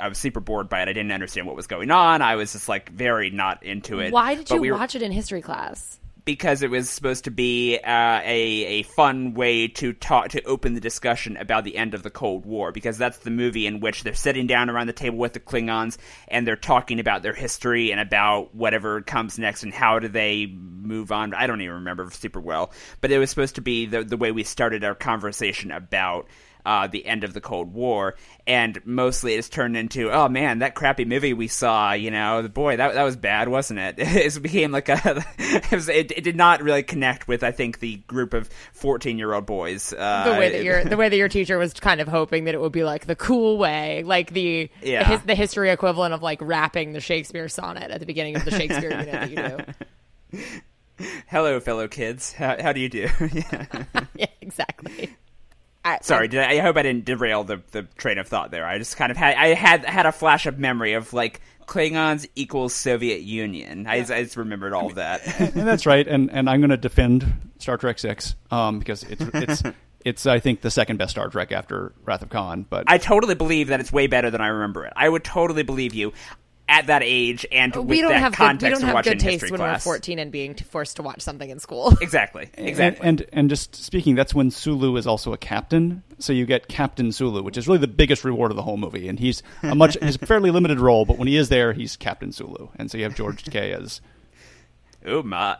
I 0.00 0.08
was 0.08 0.18
super 0.18 0.40
bored 0.40 0.68
by 0.68 0.80
it. 0.80 0.88
I 0.88 0.92
didn't 0.92 1.12
understand 1.12 1.46
what 1.46 1.56
was 1.56 1.66
going 1.66 1.90
on. 1.90 2.20
I 2.22 2.36
was 2.36 2.52
just 2.52 2.68
like 2.68 2.90
very 2.90 3.30
not 3.30 3.62
into 3.62 4.00
it. 4.00 4.12
Why 4.12 4.34
did 4.34 4.48
But 4.48 4.54
you 4.56 4.60
we 4.62 4.70
were- 4.70 4.78
watch 4.78 4.94
it 4.94 5.02
in 5.02 5.10
history 5.12 5.42
class? 5.42 5.98
Because 6.26 6.62
it 6.62 6.70
was 6.70 6.90
supposed 6.90 7.24
to 7.24 7.30
be 7.30 7.78
uh, 7.78 8.20
a 8.22 8.66
a 8.66 8.82
fun 8.82 9.32
way 9.32 9.68
to 9.68 9.92
talk 9.92 10.28
to 10.30 10.42
open 10.42 10.74
the 10.74 10.80
discussion 10.80 11.36
about 11.36 11.64
the 11.64 11.76
end 11.76 11.94
of 11.94 12.02
the 12.02 12.10
Cold 12.10 12.44
War 12.44 12.72
because 12.72 12.98
that's 12.98 13.18
the 13.18 13.30
movie 13.30 13.66
in 13.66 13.80
which 13.80 14.02
they're 14.02 14.12
sitting 14.12 14.46
down 14.46 14.68
around 14.68 14.88
the 14.88 14.92
table 14.92 15.16
with 15.16 15.32
the 15.32 15.40
Klingons 15.40 15.96
and 16.28 16.46
they're 16.46 16.56
talking 16.56 16.98
about 17.00 17.22
their 17.22 17.32
history 17.32 17.92
and 17.92 18.00
about 18.00 18.54
whatever 18.54 19.00
comes 19.00 19.38
next 19.38 19.62
and 19.62 19.72
how 19.72 20.00
do 20.00 20.08
they 20.08 20.46
move 20.46 21.12
on. 21.12 21.32
I 21.32 21.46
don't 21.46 21.60
even 21.62 21.76
remember 21.76 22.10
super 22.10 22.40
well, 22.40 22.72
but 23.00 23.12
it 23.12 23.18
was 23.18 23.30
supposed 23.30 23.54
to 23.54 23.62
be 23.62 23.86
the 23.86 24.02
the 24.02 24.16
way 24.16 24.32
we 24.32 24.42
started 24.42 24.84
our 24.84 24.96
conversation 24.96 25.70
about. 25.70 26.28
Uh, 26.66 26.88
the 26.88 27.06
end 27.06 27.22
of 27.22 27.32
the 27.32 27.40
Cold 27.40 27.72
War, 27.72 28.16
and 28.44 28.84
mostly 28.84 29.34
it's 29.34 29.48
turned 29.48 29.76
into, 29.76 30.10
oh 30.10 30.28
man, 30.28 30.58
that 30.58 30.74
crappy 30.74 31.04
movie 31.04 31.32
we 31.32 31.46
saw, 31.46 31.92
you 31.92 32.10
know, 32.10 32.42
the 32.42 32.48
boy, 32.48 32.76
that 32.76 32.94
that 32.94 33.04
was 33.04 33.14
bad, 33.14 33.48
wasn't 33.48 33.78
it? 33.78 33.94
it 33.98 34.42
became 34.42 34.72
like 34.72 34.88
a, 34.88 35.24
it, 35.38 35.70
was, 35.70 35.88
it, 35.88 36.10
it 36.10 36.24
did 36.24 36.34
not 36.34 36.60
really 36.62 36.82
connect 36.82 37.28
with, 37.28 37.44
I 37.44 37.52
think, 37.52 37.78
the 37.78 37.98
group 38.08 38.34
of 38.34 38.50
fourteen 38.72 39.16
year 39.16 39.32
old 39.32 39.46
boys. 39.46 39.92
Uh, 39.92 40.32
the 40.32 40.38
way 40.40 40.50
that 40.50 40.64
your 40.64 40.82
the 40.84 40.96
way 40.96 41.08
that 41.08 41.16
your 41.16 41.28
teacher 41.28 41.56
was 41.56 41.72
kind 41.74 42.00
of 42.00 42.08
hoping 42.08 42.44
that 42.46 42.54
it 42.54 42.60
would 42.60 42.72
be 42.72 42.82
like 42.82 43.06
the 43.06 43.14
cool 43.14 43.58
way, 43.58 44.02
like 44.02 44.32
the 44.32 44.68
Yeah. 44.82 45.04
his, 45.04 45.22
the 45.22 45.36
history 45.36 45.70
equivalent 45.70 46.14
of 46.14 46.22
like 46.22 46.40
rapping 46.42 46.92
the 46.94 47.00
Shakespeare 47.00 47.48
sonnet 47.48 47.92
at 47.92 48.00
the 48.00 48.06
beginning 48.06 48.34
of 48.34 48.44
the 48.44 48.50
Shakespeare 48.50 48.90
unit 48.90 49.12
that 49.12 49.30
you 50.32 50.38
do. 50.40 51.06
Hello, 51.28 51.60
fellow 51.60 51.86
kids. 51.86 52.32
How, 52.32 52.60
how 52.60 52.72
do 52.72 52.80
you 52.80 52.88
do? 52.88 53.08
yeah. 53.32 53.84
yeah, 54.16 54.26
exactly. 54.40 55.14
I, 55.86 55.98
Sorry, 56.02 56.26
did 56.26 56.40
I, 56.40 56.54
I 56.54 56.58
hope 56.58 56.76
I 56.76 56.82
didn't 56.82 57.04
derail 57.04 57.44
the, 57.44 57.62
the 57.70 57.82
train 57.96 58.18
of 58.18 58.26
thought 58.26 58.50
there. 58.50 58.66
I 58.66 58.78
just 58.78 58.96
kind 58.96 59.12
of 59.12 59.16
had 59.16 59.36
I 59.36 59.48
had 59.54 59.84
had 59.84 60.04
a 60.04 60.12
flash 60.12 60.46
of 60.46 60.58
memory 60.58 60.94
of 60.94 61.12
like 61.12 61.40
Klingons 61.66 62.28
equals 62.34 62.74
Soviet 62.74 63.22
Union. 63.22 63.86
I, 63.86 63.98
I 63.98 64.24
just 64.24 64.36
remembered 64.36 64.72
all 64.72 64.86
of 64.86 64.96
that. 64.96 65.40
and 65.40 65.66
that's 65.66 65.86
right. 65.86 66.06
And 66.06 66.30
and 66.32 66.50
I'm 66.50 66.60
going 66.60 66.70
to 66.70 66.76
defend 66.76 67.52
Star 67.58 67.76
Trek 67.76 67.98
Six 67.98 68.34
um, 68.50 68.80
because 68.80 69.04
it's 69.04 69.22
it's 69.22 69.62
it's 70.04 70.26
I 70.26 70.40
think 70.40 70.60
the 70.60 70.70
second 70.70 70.96
best 70.96 71.12
Star 71.12 71.28
Trek 71.28 71.52
after 71.52 71.92
Wrath 72.04 72.22
of 72.22 72.30
Khan. 72.30 72.66
But 72.68 72.84
I 72.88 72.98
totally 72.98 73.34
believe 73.34 73.68
that 73.68 73.78
it's 73.78 73.92
way 73.92 74.08
better 74.08 74.30
than 74.30 74.40
I 74.40 74.48
remember 74.48 74.84
it. 74.86 74.92
I 74.96 75.08
would 75.08 75.22
totally 75.24 75.62
believe 75.62 75.94
you 75.94 76.12
at 76.68 76.88
that 76.88 77.02
age 77.04 77.46
and 77.52 77.74
with 77.76 77.84
we 77.86 78.00
don't 78.00 78.10
that 78.10 78.18
have 78.18 78.32
good, 78.32 78.38
context 78.38 78.64
we 78.64 78.70
don't 78.70 78.82
of 78.82 78.86
have 78.88 78.94
watching 78.94 79.12
good 79.12 79.20
taste 79.20 79.32
history 79.42 79.50
when 79.52 79.60
class. 79.60 79.86
we're 79.86 79.92
14 79.94 80.18
and 80.18 80.32
being 80.32 80.54
forced 80.54 80.96
to 80.96 81.02
watch 81.02 81.20
something 81.20 81.48
in 81.48 81.58
school. 81.60 81.96
Exactly. 82.00 82.50
And- 82.54 82.68
Exactly. 82.68 83.06
And, 83.06 83.24
and 83.32 83.48
just 83.50 83.76
speaking, 83.76 84.14
that's 84.16 84.34
when 84.34 84.50
Sulu 84.50 84.96
is 84.96 85.06
also 85.06 85.32
a 85.32 85.38
captain. 85.38 86.02
So 86.18 86.32
you 86.32 86.44
get 86.46 86.66
Captain 86.66 87.12
Sulu, 87.12 87.42
which 87.42 87.56
is 87.56 87.68
really 87.68 87.78
the 87.78 87.86
biggest 87.86 88.24
reward 88.24 88.50
of 88.50 88.56
the 88.56 88.62
whole 88.62 88.76
movie. 88.78 89.08
And 89.08 89.18
he's 89.18 89.42
a 89.62 89.74
much 89.74 89.96
he's 90.02 90.16
a 90.20 90.26
fairly 90.26 90.50
limited 90.50 90.80
role, 90.80 91.04
but 91.04 91.18
when 91.18 91.28
he 91.28 91.36
is 91.36 91.48
there, 91.50 91.72
he's 91.72 91.96
Captain 91.96 92.32
Sulu. 92.32 92.68
And 92.76 92.90
so 92.90 92.98
you 92.98 93.04
have 93.04 93.14
George 93.14 93.44
Takei 93.44 93.72
as 93.80 94.00
oh 95.04 95.22
my. 95.22 95.56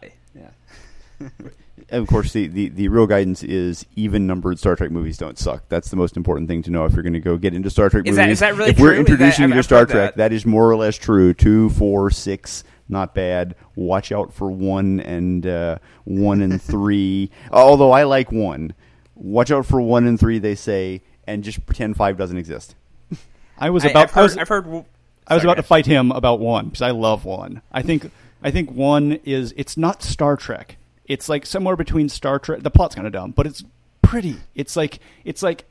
And 1.91 2.03
of 2.03 2.09
course, 2.09 2.33
the, 2.33 2.47
the, 2.49 2.69
the 2.71 2.89
real 2.89 3.07
guidance 3.07 3.43
is 3.43 3.87
even 3.97 4.27
numbered 4.27 4.59
Star 4.59 4.75
Trek 4.77 4.91
movies 4.91 5.19
don't 5.19 5.39
suck. 5.39 5.63
That's 5.69 5.89
the 5.91 5.97
most 5.97 6.17
important 6.17 6.49
thing 6.49 6.63
to 6.65 6.71
know 6.71 6.85
if 6.85 6.95
you're 6.95 7.03
going 7.03 7.13
to 7.13 7.21
go 7.21 7.37
get 7.37 7.55
into 7.55 7.71
Star 7.71 7.89
Trek 7.91 8.07
Is 8.07 8.17
movies. 8.17 8.17
that- 8.17 8.31
is 8.31 8.41
that 8.41 8.57
really 8.57 8.71
if 8.71 8.79
we're 8.81 8.95
true? 8.95 9.01
Is 9.03 9.07
that- 9.07 9.13
introducing 9.13 9.45
I've- 9.45 9.51
you 9.51 9.55
to 9.55 9.59
I've 9.59 9.65
Star 9.65 9.87
Trek, 9.87 10.15
that. 10.15 10.17
that 10.17 10.33
is 10.33 10.45
more 10.47 10.69
or 10.71 10.77
less 10.77 10.97
true. 10.97 11.33
Two, 11.35 11.71
four, 11.71 12.11
six, 12.11 12.65
not 12.89 13.15
bad. 13.15 13.55
Watch 13.77 14.11
out 14.13 14.33
for 14.33 14.51
one 14.51 15.01
and 15.01 15.47
uh, 15.47 15.79
one 16.05 16.41
and 16.43 16.61
three. 16.73 17.31
Although 17.53 17.93
I 17.93 18.05
like 18.05 18.33
one. 18.33 18.75
Watch 19.15 19.51
out 19.51 19.65
for 19.67 19.81
one 19.81 20.07
and 20.07 20.19
three. 20.19 20.39
They 20.39 20.55
say, 20.55 21.03
and 21.27 21.45
just 21.45 21.65
pretend 21.67 21.97
five 21.97 22.17
doesn't 22.17 22.37
exist. 22.39 22.75
I 23.59 23.71
was 23.71 23.85
about 23.85 24.05
I've 24.05 24.11
heard- 24.11 24.21
I 24.21 24.23
was, 24.23 24.37
I've 24.39 24.49
heard- 24.49 24.85
I 25.29 25.35
was 25.35 25.43
about 25.45 25.55
to 25.57 25.63
fight 25.63 25.87
him 25.87 26.11
about 26.13 26.39
one 26.41 26.67
because 26.67 26.83
I 26.83 26.91
love 26.93 27.25
one. 27.25 27.61
I 27.73 27.83
think 27.83 28.11
I 28.43 28.51
think 28.51 28.71
one 28.71 29.13
is 29.25 29.53
it's 29.57 29.77
not 29.77 30.03
Star 30.03 30.37
Trek. 30.37 30.77
It's 31.07 31.29
like 31.29 31.47
somewhere 31.47 31.77
between 31.77 32.09
Star 32.09 32.39
Trek. 32.39 32.63
The 32.63 32.71
plot's 32.71 32.95
kind 32.95 33.07
of 33.07 33.13
dumb, 33.13 33.31
but 33.33 33.47
it's 33.47 33.63
pretty. 34.03 34.37
It's 34.55 34.77
like 34.77 34.99
it's 35.25 35.43
like 35.43 35.65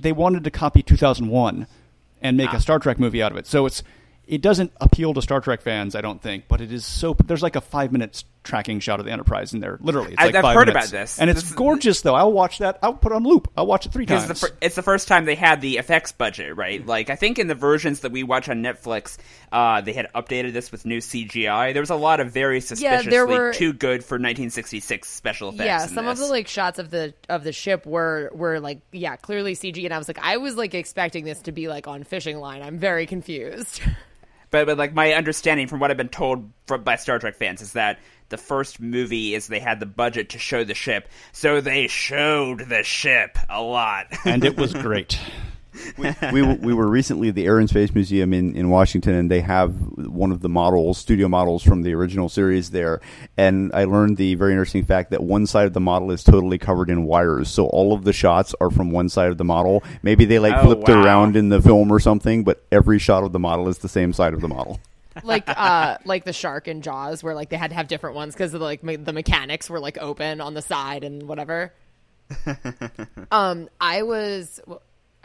they 0.00 0.12
wanted 0.12 0.44
to 0.44 0.50
copy 0.50 0.82
2001 0.82 1.66
and 2.22 2.36
make 2.36 2.52
Ah. 2.52 2.56
a 2.56 2.60
Star 2.60 2.78
Trek 2.78 2.98
movie 2.98 3.22
out 3.22 3.32
of 3.32 3.38
it. 3.38 3.46
So 3.46 3.66
it's 3.66 3.82
it 4.28 4.42
doesn't 4.42 4.72
appeal 4.80 5.14
to 5.14 5.22
Star 5.22 5.40
Trek 5.40 5.62
fans, 5.62 5.96
I 5.96 6.00
don't 6.02 6.20
think, 6.22 6.44
but 6.48 6.60
it 6.60 6.70
is 6.70 6.84
so. 6.86 7.14
There's 7.14 7.42
like 7.42 7.56
a 7.56 7.60
five 7.60 7.90
minute 7.92 8.24
tracking 8.44 8.78
shot 8.80 8.98
of 9.00 9.04
the 9.04 9.12
Enterprise 9.12 9.52
in 9.52 9.60
there, 9.60 9.78
literally. 9.82 10.12
It's 10.12 10.20
I- 10.22 10.26
like 10.26 10.34
I've 10.36 10.42
five 10.42 10.54
heard 10.56 10.68
minutes. 10.68 10.88
about 10.90 11.00
this. 11.00 11.18
and 11.18 11.28
it's 11.28 11.40
This 11.40 11.50
is- 11.50 11.56
gorgeous 11.56 12.00
though. 12.02 12.14
I'll 12.14 12.32
watch 12.32 12.58
that. 12.58 12.78
I'll 12.82 12.94
put 12.94 13.12
it 13.12 13.14
on 13.16 13.24
loop. 13.24 13.50
I'll 13.56 13.66
watch 13.66 13.84
it 13.86 13.92
three 13.92 14.06
times. 14.06 14.26
the 14.28 14.34
fir- 14.34 14.54
it's 14.60 14.74
the 14.76 14.82
first 14.82 15.08
time 15.08 15.24
they 15.24 15.34
had 15.34 15.60
the 15.60 15.76
effects 15.78 16.12
budget, 16.12 16.56
right? 16.56 16.84
Like 16.86 17.10
I 17.10 17.16
think 17.16 17.38
in 17.38 17.46
the 17.46 17.54
versions 17.54 18.00
that 18.00 18.12
we 18.12 18.22
watch 18.22 18.48
on 18.48 18.62
Netflix, 18.62 19.16
uh, 19.52 19.80
they 19.80 19.92
had 19.94 20.06
updated 20.14 20.52
this 20.52 20.70
with 20.72 20.86
new 20.86 20.98
CGI. 21.00 21.72
There 21.72 21.82
was 21.82 21.90
a 21.90 21.94
lot 21.96 22.20
of 22.20 22.30
very 22.32 22.60
suspiciously 22.60 23.10
there 23.10 23.26
were- 23.26 23.52
too 23.52 23.72
good 23.72 24.04
for 24.04 24.14
1966 24.18 25.08
special 25.08 25.48
effects. 25.50 25.64
yeah, 25.66 25.82
in 25.82 25.88
some 25.88 26.06
of 26.06 26.16
the 26.18 26.26
like 26.26 26.48
shots 26.48 26.78
of 26.78 26.90
the 26.90 27.12
of 27.28 27.44
the 27.44 27.52
ship 27.52 27.84
were 27.86 28.30
were 28.34 28.60
like 28.60 28.80
yeah, 28.92 29.16
clearly 29.16 29.54
CG 29.54 29.84
and 29.84 29.92
I 29.92 29.98
was 29.98 30.08
like 30.08 30.18
I 30.22 30.36
was 30.38 30.54
like 30.56 30.74
expecting 30.74 31.24
this 31.24 31.40
to 31.42 31.52
be 31.52 31.68
like 31.68 31.86
on 31.88 32.04
fishing 32.04 32.38
line. 32.38 32.62
I'm 32.62 32.78
very 32.78 33.06
confused. 33.06 33.80
But 34.50 34.66
but 34.66 34.78
like 34.78 34.94
my 34.94 35.12
understanding 35.12 35.66
from 35.66 35.80
what 35.80 35.90
I've 35.90 35.96
been 35.96 36.08
told 36.08 36.50
from, 36.66 36.82
by 36.82 36.96
Star 36.96 37.18
Trek 37.18 37.36
fans 37.36 37.60
is 37.60 37.72
that 37.74 37.98
the 38.28 38.36
first 38.36 38.80
movie 38.80 39.34
is 39.34 39.46
they 39.46 39.60
had 39.60 39.80
the 39.80 39.86
budget 39.86 40.30
to 40.30 40.38
show 40.38 40.64
the 40.64 40.74
ship, 40.74 41.08
so 41.32 41.60
they 41.60 41.86
showed 41.86 42.68
the 42.68 42.82
ship 42.82 43.38
a 43.48 43.62
lot, 43.62 44.06
and 44.24 44.44
it 44.44 44.56
was 44.56 44.72
great. 44.74 45.18
We, 45.96 46.12
we 46.32 46.42
we 46.42 46.72
were 46.74 46.88
recently 46.88 47.28
at 47.28 47.34
the 47.34 47.46
Air 47.46 47.58
and 47.58 47.68
Space 47.68 47.94
Museum 47.94 48.32
in, 48.32 48.54
in 48.56 48.68
Washington, 48.70 49.14
and 49.14 49.30
they 49.30 49.40
have 49.40 49.74
one 49.96 50.32
of 50.32 50.40
the 50.40 50.48
models, 50.48 50.98
studio 50.98 51.28
models 51.28 51.62
from 51.62 51.82
the 51.82 51.94
original 51.94 52.28
series 52.28 52.70
there. 52.70 53.00
And 53.36 53.70
I 53.74 53.84
learned 53.84 54.16
the 54.16 54.34
very 54.34 54.52
interesting 54.52 54.84
fact 54.84 55.10
that 55.10 55.22
one 55.22 55.46
side 55.46 55.66
of 55.66 55.72
the 55.72 55.80
model 55.80 56.10
is 56.10 56.22
totally 56.24 56.58
covered 56.58 56.90
in 56.90 57.04
wires, 57.04 57.48
so 57.48 57.66
all 57.66 57.92
of 57.92 58.04
the 58.04 58.12
shots 58.12 58.54
are 58.60 58.70
from 58.70 58.90
one 58.90 59.08
side 59.08 59.30
of 59.30 59.38
the 59.38 59.44
model. 59.44 59.82
Maybe 60.02 60.24
they 60.24 60.38
like 60.38 60.54
Oh, 60.56 60.64
flipped 60.64 60.88
wow. 60.88 61.00
it 61.00 61.04
around 61.04 61.36
in 61.36 61.48
the 61.48 61.60
film 61.62 61.92
or 61.92 62.00
something, 62.00 62.44
but 62.44 62.64
every 62.72 62.98
shot 62.98 63.24
of 63.24 63.32
the 63.32 63.38
model 63.38 63.68
is 63.68 63.78
the 63.78 63.88
same 63.88 64.12
side 64.12 64.34
of 64.34 64.40
the 64.40 64.48
model. 64.48 64.80
like 65.24 65.44
uh 65.48 65.98
like 66.04 66.24
the 66.24 66.32
shark 66.32 66.68
in 66.68 66.80
Jaws, 66.80 67.24
where 67.24 67.34
like 67.34 67.48
they 67.48 67.56
had 67.56 67.70
to 67.70 67.76
have 67.76 67.88
different 67.88 68.14
ones 68.14 68.34
because 68.34 68.54
like 68.54 68.84
me- 68.84 68.94
the 68.96 69.12
mechanics 69.12 69.68
were 69.68 69.80
like 69.80 69.98
open 69.98 70.40
on 70.40 70.54
the 70.54 70.62
side 70.62 71.02
and 71.02 71.24
whatever. 71.24 71.72
um, 73.30 73.68
I 73.80 74.02
was. 74.02 74.60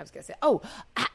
I 0.03 0.05
was 0.05 0.11
gonna 0.11 0.23
say, 0.23 0.35
oh, 0.41 0.61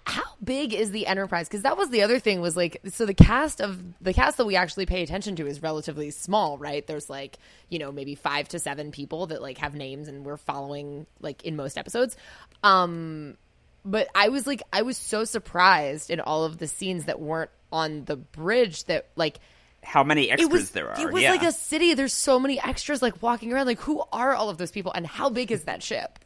how 0.09 0.25
big 0.43 0.73
is 0.73 0.91
the 0.91 1.07
Enterprise? 1.07 1.49
Because 1.49 1.63
that 1.63 1.77
was 1.77 1.91
the 1.91 2.03
other 2.03 2.19
thing 2.19 2.41
was 2.41 2.57
like, 2.57 2.81
so 2.89 3.05
the 3.05 3.15
cast 3.15 3.61
of 3.61 3.79
the 4.01 4.15
cast 4.15 4.39
that 4.39 4.47
we 4.47 4.57
actually 4.57 4.87
pay 4.87 5.03
attention 5.03 5.37
to 5.37 5.47
is 5.47 5.63
relatively 5.63 6.11
small, 6.11 6.57
right? 6.57 6.87
There's 6.87 7.11
like, 7.11 7.39
you 7.69 7.79
know, 7.79 7.93
maybe 7.93 8.15
five 8.15 8.49
to 8.49 8.59
seven 8.59 8.91
people 8.91 9.27
that 9.27 9.43
like 9.43 9.59
have 9.59 9.75
names 9.75 10.09
and 10.09 10.25
we're 10.25 10.39
following 10.39 11.07
like 11.21 11.45
in 11.45 11.57
most 11.57 11.77
episodes. 11.77 12.17
Um, 12.63 13.37
but 13.85 14.09
I 14.15 14.31
was 14.31 14.47
like, 14.47 14.63
I 14.73 14.83
was 14.83 14.97
so 14.97 15.25
surprised 15.25 16.11
in 16.11 16.21
all 16.21 16.45
of 16.45 16.57
the 16.57 16.67
scenes 16.67 17.05
that 17.05 17.21
weren't 17.21 17.51
on 17.71 18.05
the 18.07 18.17
bridge 18.17 18.85
that 18.85 19.09
like 19.15 19.41
How 19.83 20.03
many 20.03 20.31
extras 20.31 20.51
was 20.51 20.71
there 20.71 20.91
are? 20.91 21.01
it 21.01 21.13
was 21.13 21.23
yeah. 21.23 21.33
like 21.33 21.43
a 21.43 21.53
city. 21.53 21.93
There's 21.93 22.15
so 22.15 22.41
many 22.41 22.59
extras 22.59 23.03
like 23.03 23.23
walking 23.23 23.53
around. 23.53 23.67
Like 23.67 23.81
who 23.81 24.03
are 24.11 24.35
all 24.35 24.49
of 24.49 24.57
those 24.57 24.71
people 24.71 24.93
and 24.93 25.07
how 25.07 25.29
big 25.29 25.53
is 25.53 25.65
that 25.65 25.83
ship? 25.83 26.19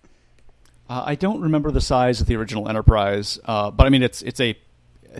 Uh, 0.89 1.03
I 1.07 1.15
don't 1.15 1.41
remember 1.41 1.71
the 1.71 1.81
size 1.81 2.21
of 2.21 2.27
the 2.27 2.37
original 2.37 2.69
Enterprise, 2.69 3.39
uh, 3.45 3.71
but 3.71 3.87
I 3.87 3.91
mean 3.91 4.03
it's 4.03 4.23
it's 4.23 4.41
a 4.41 4.57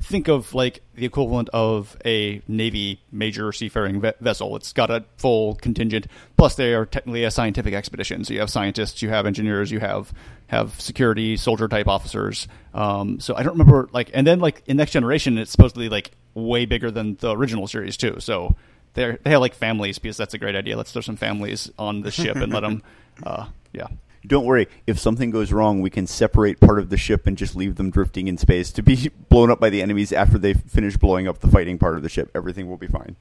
think 0.01 0.29
of 0.29 0.55
like 0.55 0.83
the 0.95 1.05
equivalent 1.05 1.49
of 1.51 1.97
a 2.05 2.43
Navy 2.49 3.01
major 3.11 3.53
seafaring 3.53 4.01
ve- 4.01 4.13
vessel. 4.21 4.57
It's 4.57 4.73
got 4.73 4.91
a 4.91 5.05
full 5.17 5.57
contingent. 5.57 6.07
Plus, 6.37 6.55
they 6.55 6.75
are 6.75 6.87
technically 6.87 7.25
a 7.25 7.31
scientific 7.31 7.75
expedition. 7.75 8.25
So 8.25 8.35
you 8.35 8.41
have 8.41 8.51
scientists, 8.51 9.03
you 9.03 9.11
have 9.11 9.27
engineers, 9.27 9.71
you 9.71 9.81
have 9.81 10.13
have 10.49 10.79
security, 10.81 11.37
soldier 11.37 11.69
type 11.69 11.89
officers. 11.89 12.49
Um, 12.75 13.21
so 13.21 13.35
I 13.35 13.43
don't 13.43 13.53
remember 13.53 13.89
like, 13.93 14.11
and 14.13 14.27
then 14.27 14.41
like 14.41 14.63
in 14.67 14.77
Next 14.77 14.93
Generation, 14.93 15.39
it's 15.39 15.51
supposedly 15.51 15.89
like 15.89 16.13
way 16.35 16.67
bigger 16.67 16.91
than 16.91 17.17
the 17.17 17.35
original 17.35 17.67
series 17.67 17.97
too. 17.97 18.17
So 18.21 18.57
they 18.95 19.17
they 19.23 19.31
have 19.31 19.41
like 19.41 19.55
families 19.55 19.99
because 19.99 20.17
that's 20.17 20.35
a 20.35 20.39
great 20.39 20.55
idea. 20.55 20.77
Let's 20.77 20.93
throw 20.93 21.03
some 21.03 21.17
families 21.17 21.71
on 21.79 22.03
the 22.03 22.11
ship 22.11 22.37
and 22.37 22.53
let 22.53 22.61
them, 22.61 22.83
uh, 23.23 23.47
yeah. 23.73 23.89
Don't 24.27 24.45
worry, 24.45 24.69
if 24.87 24.99
something 25.01 25.31
goes 25.31 25.53
wrong, 25.53 25.81
we 25.81 25.91
can 25.91 26.07
separate 26.07 26.61
part 26.61 26.79
of 26.79 26.91
the 26.91 26.97
ship 26.97 27.27
and 27.27 27.37
just 27.37 27.57
leave 27.57 27.75
them 27.75 27.91
drifting 27.91 28.29
in 28.29 28.39
space 28.39 28.71
to 28.73 28.83
be 28.83 29.11
blown 29.29 29.51
up 29.51 29.59
by 29.59 29.69
the 29.71 29.83
enemies 29.83 30.13
after 30.13 30.39
they 30.39 30.55
finish 30.55 30.97
blowing 30.97 31.27
up 31.27 31.39
the 31.41 31.49
fighting 31.49 31.79
part 31.79 31.97
of 31.97 32.03
the 32.03 32.09
ship. 32.09 32.31
Everything 32.35 32.69
will 32.69 32.77
be 32.77 32.87
fine. 32.87 33.17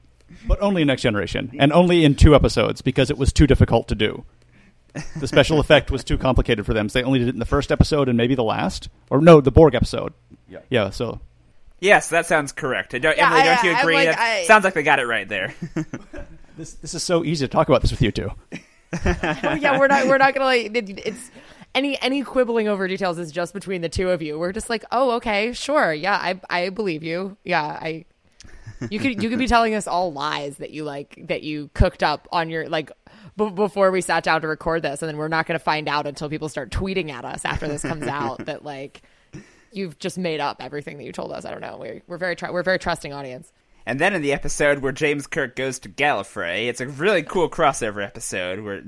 But 0.46 0.60
only 0.62 0.82
in 0.82 0.86
Next 0.88 1.02
Generation, 1.02 1.50
and 1.58 1.72
only 1.72 2.04
in 2.04 2.14
two 2.14 2.34
episodes 2.34 2.80
because 2.82 3.10
it 3.10 3.18
was 3.18 3.32
too 3.32 3.46
difficult 3.46 3.88
to 3.88 3.94
do. 3.94 4.24
The 5.18 5.26
special 5.28 5.58
effect 5.60 5.90
was 5.90 6.04
too 6.04 6.16
complicated 6.16 6.64
for 6.64 6.72
them, 6.72 6.88
so 6.88 6.98
they 6.98 7.04
only 7.04 7.18
did 7.18 7.28
it 7.28 7.34
in 7.34 7.38
the 7.40 7.44
first 7.44 7.72
episode 7.72 8.08
and 8.08 8.16
maybe 8.16 8.34
the 8.34 8.44
last, 8.44 8.88
or 9.10 9.20
no, 9.20 9.40
the 9.40 9.50
Borg 9.50 9.74
episode. 9.74 10.12
Yeah, 10.48 10.60
yeah. 10.70 10.90
So 10.90 11.20
Yes, 11.80 12.08
that 12.10 12.26
sounds 12.26 12.52
correct. 12.52 12.92
Don't, 12.92 13.16
Yeah, 13.16 13.26
Emily, 13.26 13.40
I- 13.40 13.44
don't 13.54 13.64
you 13.64 13.70
I- 13.70 13.74
I'm 13.74 13.80
agree? 13.80 13.94
like, 14.06 14.18
I- 14.18 14.44
sounds 14.44 14.64
like 14.64 14.74
they 14.74 14.82
got 14.84 15.00
it 15.00 15.06
right 15.06 15.28
there. 15.28 15.52
this 16.56 16.74
this 16.74 16.94
is 16.94 17.02
so 17.02 17.24
easy 17.24 17.44
to 17.46 17.50
talk 17.52 17.68
about 17.68 17.82
this 17.82 17.90
with 17.90 18.00
you 18.02 18.12
two. 18.12 18.30
Yeah, 19.60 19.78
we're 19.78 19.88
not 19.88 20.06
we're 20.06 20.18
not 20.18 20.34
gonna 20.34 20.44
like 20.44 20.76
it, 20.76 20.90
it's 21.06 21.30
any 21.74 22.00
any 22.02 22.22
quibbling 22.22 22.68
over 22.68 22.86
details 22.86 23.18
is 23.18 23.32
just 23.32 23.54
between 23.54 23.80
the 23.80 23.88
two 23.88 24.10
of 24.10 24.22
you. 24.22 24.38
We're 24.38 24.52
just 24.52 24.68
like, 24.68 24.84
oh, 24.92 25.12
okay, 25.12 25.52
sure, 25.52 25.92
yeah, 25.92 26.16
I 26.16 26.40
I 26.50 26.68
believe 26.70 27.02
you. 27.02 27.36
Yeah, 27.44 27.62
I. 27.62 28.04
You 28.90 28.98
could 28.98 29.22
you 29.22 29.30
could 29.30 29.38
be 29.38 29.46
telling 29.46 29.76
us 29.76 29.86
all 29.86 30.12
lies 30.12 30.56
that 30.56 30.70
you 30.70 30.82
like 30.82 31.16
that 31.28 31.44
you 31.44 31.70
cooked 31.72 32.02
up 32.02 32.26
on 32.32 32.50
your 32.50 32.68
like 32.68 32.90
b- 33.36 33.50
before 33.50 33.92
we 33.92 34.00
sat 34.00 34.24
down 34.24 34.40
to 34.42 34.48
record 34.48 34.82
this, 34.82 35.02
and 35.02 35.08
then 35.08 35.16
we're 35.16 35.28
not 35.28 35.46
to 35.46 35.58
find 35.58 35.88
out 35.88 36.06
until 36.06 36.28
people 36.28 36.48
start 36.48 36.70
tweeting 36.70 37.10
at 37.10 37.24
us 37.24 37.44
after 37.44 37.68
this 37.68 37.82
comes 37.82 38.08
out 38.08 38.44
that 38.46 38.64
like 38.64 39.02
you've 39.70 39.98
just 40.00 40.18
made 40.18 40.40
up 40.40 40.56
everything 40.60 40.98
that 40.98 41.04
you 41.04 41.12
told 41.12 41.30
us. 41.30 41.44
I 41.44 41.52
don't 41.52 41.60
know. 41.60 41.76
We're 41.80 42.02
we're 42.08 42.18
very 42.18 42.34
tr- 42.34 42.50
we're 42.50 42.64
very 42.64 42.78
trusting 42.80 43.12
audience. 43.12 43.52
And 43.86 43.98
then 43.98 44.14
in 44.14 44.22
the 44.22 44.32
episode 44.32 44.78
where 44.78 44.92
James 44.92 45.26
Kirk 45.26 45.56
goes 45.56 45.78
to 45.80 45.88
Gallifrey, 45.88 46.68
it's 46.68 46.80
a 46.80 46.86
really 46.86 47.22
cool 47.22 47.50
crossover 47.50 48.04
episode 48.04 48.60
where. 48.60 48.82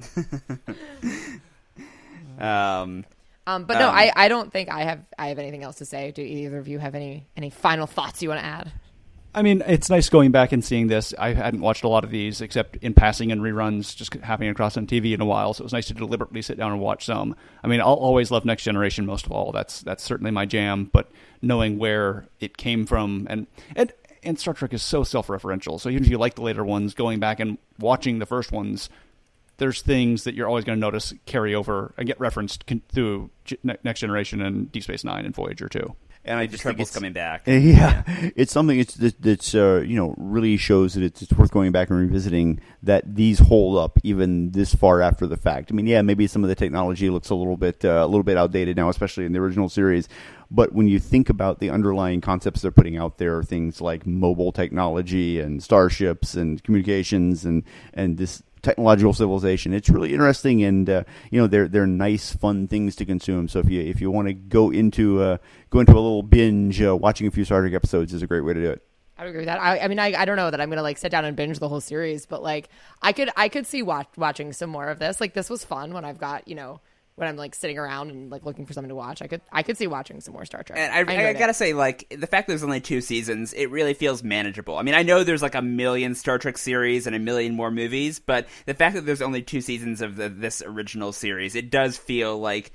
um, 2.39 3.05
Um, 3.47 3.65
but 3.65 3.79
no, 3.79 3.89
Um, 3.89 3.95
I, 3.95 4.13
I 4.17 4.29
don't 4.29 4.51
think 4.53 4.71
I 4.71 4.85
have 4.85 5.01
I 5.19 5.29
have 5.29 5.39
anything 5.39 5.63
else 5.63 5.77
to 5.77 5.85
say. 5.85 6.13
Do 6.13 6.23
either 6.23 6.59
of 6.59 6.69
you 6.69 6.79
have 6.79 6.95
any 6.95 7.27
any 7.37 7.51
final 7.51 7.87
thoughts 7.87 8.23
you 8.23 8.29
want 8.31 8.41
to 8.41 8.47
add? 8.47 8.73
I 9.37 9.43
mean, 9.43 9.65
it's 9.67 9.91
nice 9.91 10.09
going 10.09 10.31
back 10.31 10.53
and 10.53 10.65
seeing 10.65 10.87
this. 10.87 11.13
I 11.19 11.35
hadn't 11.35 11.61
watched 11.61 11.83
a 11.83 11.89
lot 11.89 12.05
of 12.05 12.11
these 12.11 12.41
except 12.41 12.77
in 12.77 12.95
passing 12.95 13.33
and 13.33 13.41
reruns, 13.41 13.95
just 13.97 14.15
happening 14.15 14.49
across 14.49 14.77
on 14.77 14.87
TV 14.87 15.13
in 15.13 15.21
a 15.21 15.25
while. 15.25 15.53
So 15.53 15.63
it 15.63 15.65
was 15.65 15.73
nice 15.73 15.89
to 15.89 15.95
deliberately 15.95 16.41
sit 16.41 16.57
down 16.57 16.71
and 16.71 16.81
watch 16.81 17.05
some. 17.07 17.35
I 17.63 17.67
mean, 17.67 17.81
I'll 17.81 17.95
always 17.95 18.31
love 18.31 18.45
Next 18.45 18.63
Generation 18.63 19.07
most 19.07 19.27
of 19.27 19.33
all. 19.33 19.51
That's 19.51 19.81
that's 19.81 20.05
certainly 20.05 20.31
my 20.31 20.47
jam. 20.47 20.89
But 20.93 21.11
knowing 21.43 21.79
where 21.79 22.27
it 22.41 22.57
came 22.57 22.87
from 22.87 23.27
and 23.29 23.47
and 23.75 23.93
and 24.25 24.39
Star 24.39 24.55
Trek 24.55 24.73
is 24.73 24.83
so 24.83 25.05
self-referential. 25.05 25.81
So 25.81 25.89
even 25.89 26.05
if 26.05 26.11
you 26.11 26.19
like 26.19 26.35
the 26.35 26.43
later 26.43 26.65
ones, 26.65 26.95
going 26.95 27.21
back 27.21 27.41
and 27.41 27.59
watching 27.79 28.19
the 28.19 28.27
first 28.27 28.53
ones, 28.53 28.89
there's 29.59 29.83
things 29.83 30.25
that 30.25 30.35
you're 30.35 30.49
always 30.49 30.65
going 30.65 30.77
to 30.77 30.81
notice 30.81 31.15
carry 31.27 31.55
over 31.55 31.95
and 31.97 32.07
get 32.07 32.19
referenced 32.19 32.65
through 32.89 33.31
Next 33.63 34.01
Generation 34.01 34.43
and 34.43 34.71
Deep 34.73 34.83
Space 34.83 35.05
Nine 35.05 35.25
and 35.25 35.35
Voyager 35.35 35.69
too. 35.69 35.95
And 36.25 36.39
I 36.39 36.47
just 36.47 36.63
think 36.63 36.81
it's 36.81 36.91
coming 36.91 37.13
back. 37.13 37.43
Yeah, 37.65 38.03
it's 38.37 38.53
something 38.53 38.79
it's, 38.79 38.95
that, 38.95 39.21
that's 39.21 39.55
uh, 39.55 39.83
you 39.87 39.97
know 39.97 40.15
really 40.19 40.57
shows 40.57 40.95
that 40.95 41.03
it's, 41.03 41.23
it's 41.23 41.33
worth 41.33 41.51
going 41.51 41.73
back 41.73 41.91
and 41.91 41.99
revisiting. 41.99 42.61
That 42.83 43.15
these 43.15 43.39
hold 43.39 43.79
up 43.79 43.99
even 44.03 44.51
this 44.51 44.75
far 44.75 45.01
after 45.01 45.27
the 45.27 45.37
fact. 45.37 45.71
I 45.71 45.75
mean, 45.75 45.87
yeah, 45.87 46.03
maybe 46.03 46.27
some 46.27 46.43
of 46.43 46.49
the 46.49 46.55
technology 46.55 47.11
looks 47.11 47.31
a 47.31 47.35
little 47.35 47.57
bit 47.57 47.85
uh, 47.85 48.05
a 48.05 48.07
little 48.07 48.23
bit 48.23 48.37
outdated 48.37 48.77
now, 48.77 48.89
especially 48.89 49.25
in 49.25 49.33
the 49.33 49.39
original 49.39 49.69
series. 49.69 50.09
But 50.51 50.73
when 50.73 50.89
you 50.89 50.99
think 50.99 51.31
about 51.31 51.59
the 51.59 51.71
underlying 51.71 52.21
concepts 52.21 52.63
they're 52.63 52.71
putting 52.71 52.97
out 52.97 53.19
there, 53.19 53.43
things 53.43 53.81
like 53.81 54.07
mobile 54.07 54.53
technology 54.53 55.41
and 55.41 55.63
starships 55.63 56.35
and 56.35 56.63
communications 56.63 57.45
and 57.45 57.65
and 57.93 58.19
this 58.19 58.43
technological 58.65 59.13
civilization. 59.13 59.73
It's 59.73 59.89
really 59.89 60.13
interesting, 60.13 60.65
and 60.65 60.89
uh, 60.91 61.05
you 61.31 61.41
know 61.41 61.47
they're 61.47 61.69
they're 61.69 61.87
nice, 61.87 62.35
fun 62.35 62.67
things 62.67 62.97
to 62.97 63.05
consume. 63.05 63.49
So 63.49 63.61
if 63.61 63.71
you 63.71 63.81
if 63.81 64.01
you 64.01 64.11
want 64.11 64.29
to 64.29 64.35
go 64.35 64.71
into 64.71 65.23
uh, 65.23 65.37
go 65.71 65.81
into 65.81 65.93
a 65.93 65.95
little 65.95 66.23
binge, 66.23 66.83
uh, 66.83 66.97
watching 66.97 67.27
a 67.27 67.31
few 67.31 67.45
Star 67.45 67.61
Trek 67.61 67.75
episodes 67.75 68.13
is 68.13 68.23
a 68.23 68.27
great 68.27 68.41
way 68.41 68.55
to 68.55 68.61
do 68.61 68.71
it. 68.71 68.83
I 69.17 69.27
agree 69.27 69.39
with 69.39 69.47
that. 69.47 69.61
I, 69.61 69.79
I 69.79 69.89
mean, 69.89 70.01
I, 70.01 70.13
I 70.15 70.25
don't 70.25 70.37
know 70.37 70.51
that 70.51 70.61
I'm 70.61 70.69
gonna 70.69 70.83
like 70.83 70.99
sit 70.99 71.13
down 71.13 71.25
and 71.25 71.37
binge 71.37 71.61
the 71.61 71.69
whole 71.69 71.81
series, 71.81 72.27
but 72.27 72.43
like 72.43 72.69
I 73.01 73.13
could 73.13 73.31
I 73.37 73.49
could 73.49 73.67
see 73.67 73.83
watch, 73.83 74.09
watching 74.17 74.53
some 74.53 74.71
more 74.71 74.89
of 74.89 74.99
this. 74.99 75.21
Like 75.21 75.35
this 75.35 75.49
was 75.49 75.65
fun 75.65 75.93
when 75.93 76.05
I've 76.05 76.19
got 76.19 76.49
you 76.49 76.57
know 76.57 76.81
when 77.17 77.29
I'm 77.29 77.37
like 77.37 77.55
sitting 77.55 77.79
around 77.79 78.11
and 78.11 78.31
like 78.31 78.45
looking 78.45 78.67
for 78.67 78.73
something 78.73 78.89
to 78.89 78.95
watch. 78.95 79.23
I 79.23 79.27
could 79.29 79.41
I 79.53 79.63
could 79.63 79.77
see 79.79 79.87
watching 79.87 80.21
some 80.21 80.35
more 80.35 80.45
Star 80.45 80.63
Trek. 80.65 80.79
And 80.79 80.93
I, 80.93 80.97
I, 80.97 81.01
enjoyed 81.01 81.37
it. 81.37 81.39
gotta 81.39 81.55
say, 81.55 81.73
like 81.73 82.07
the 82.11 82.27
fact 82.27 82.47
that 82.47 82.53
there's 82.53 82.65
only 82.65 82.81
two 82.81 83.01
seasons, 83.01 83.53
it 83.53 83.71
really 83.71 83.95
feels 83.95 84.23
manageable. 84.25 84.77
I 84.79 84.83
mean, 84.83 84.95
I 84.95 85.03
know 85.03 85.23
there's 85.23 85.43
like 85.43 85.55
a 85.55 85.63
million 85.63 86.15
Star 86.15 86.39
Trek 86.39 86.59
series 86.59 87.07
and 87.07 87.15
a 87.15 87.19
million 87.21 87.55
more 87.55 87.71
movies, 87.71 88.19
but 88.19 88.49
the 88.67 88.75
fact 88.75 88.97
that 88.97 89.07
there's 89.07 89.23
only 89.23 89.43
two 89.43 89.61
seasons 89.61 90.01
of 90.01 90.17
the, 90.17 90.29
this 90.29 90.61
original 90.63 91.13
series, 91.13 91.55
it 91.55 91.71
does 91.71 91.97
feel 91.97 92.39
like 92.39 92.73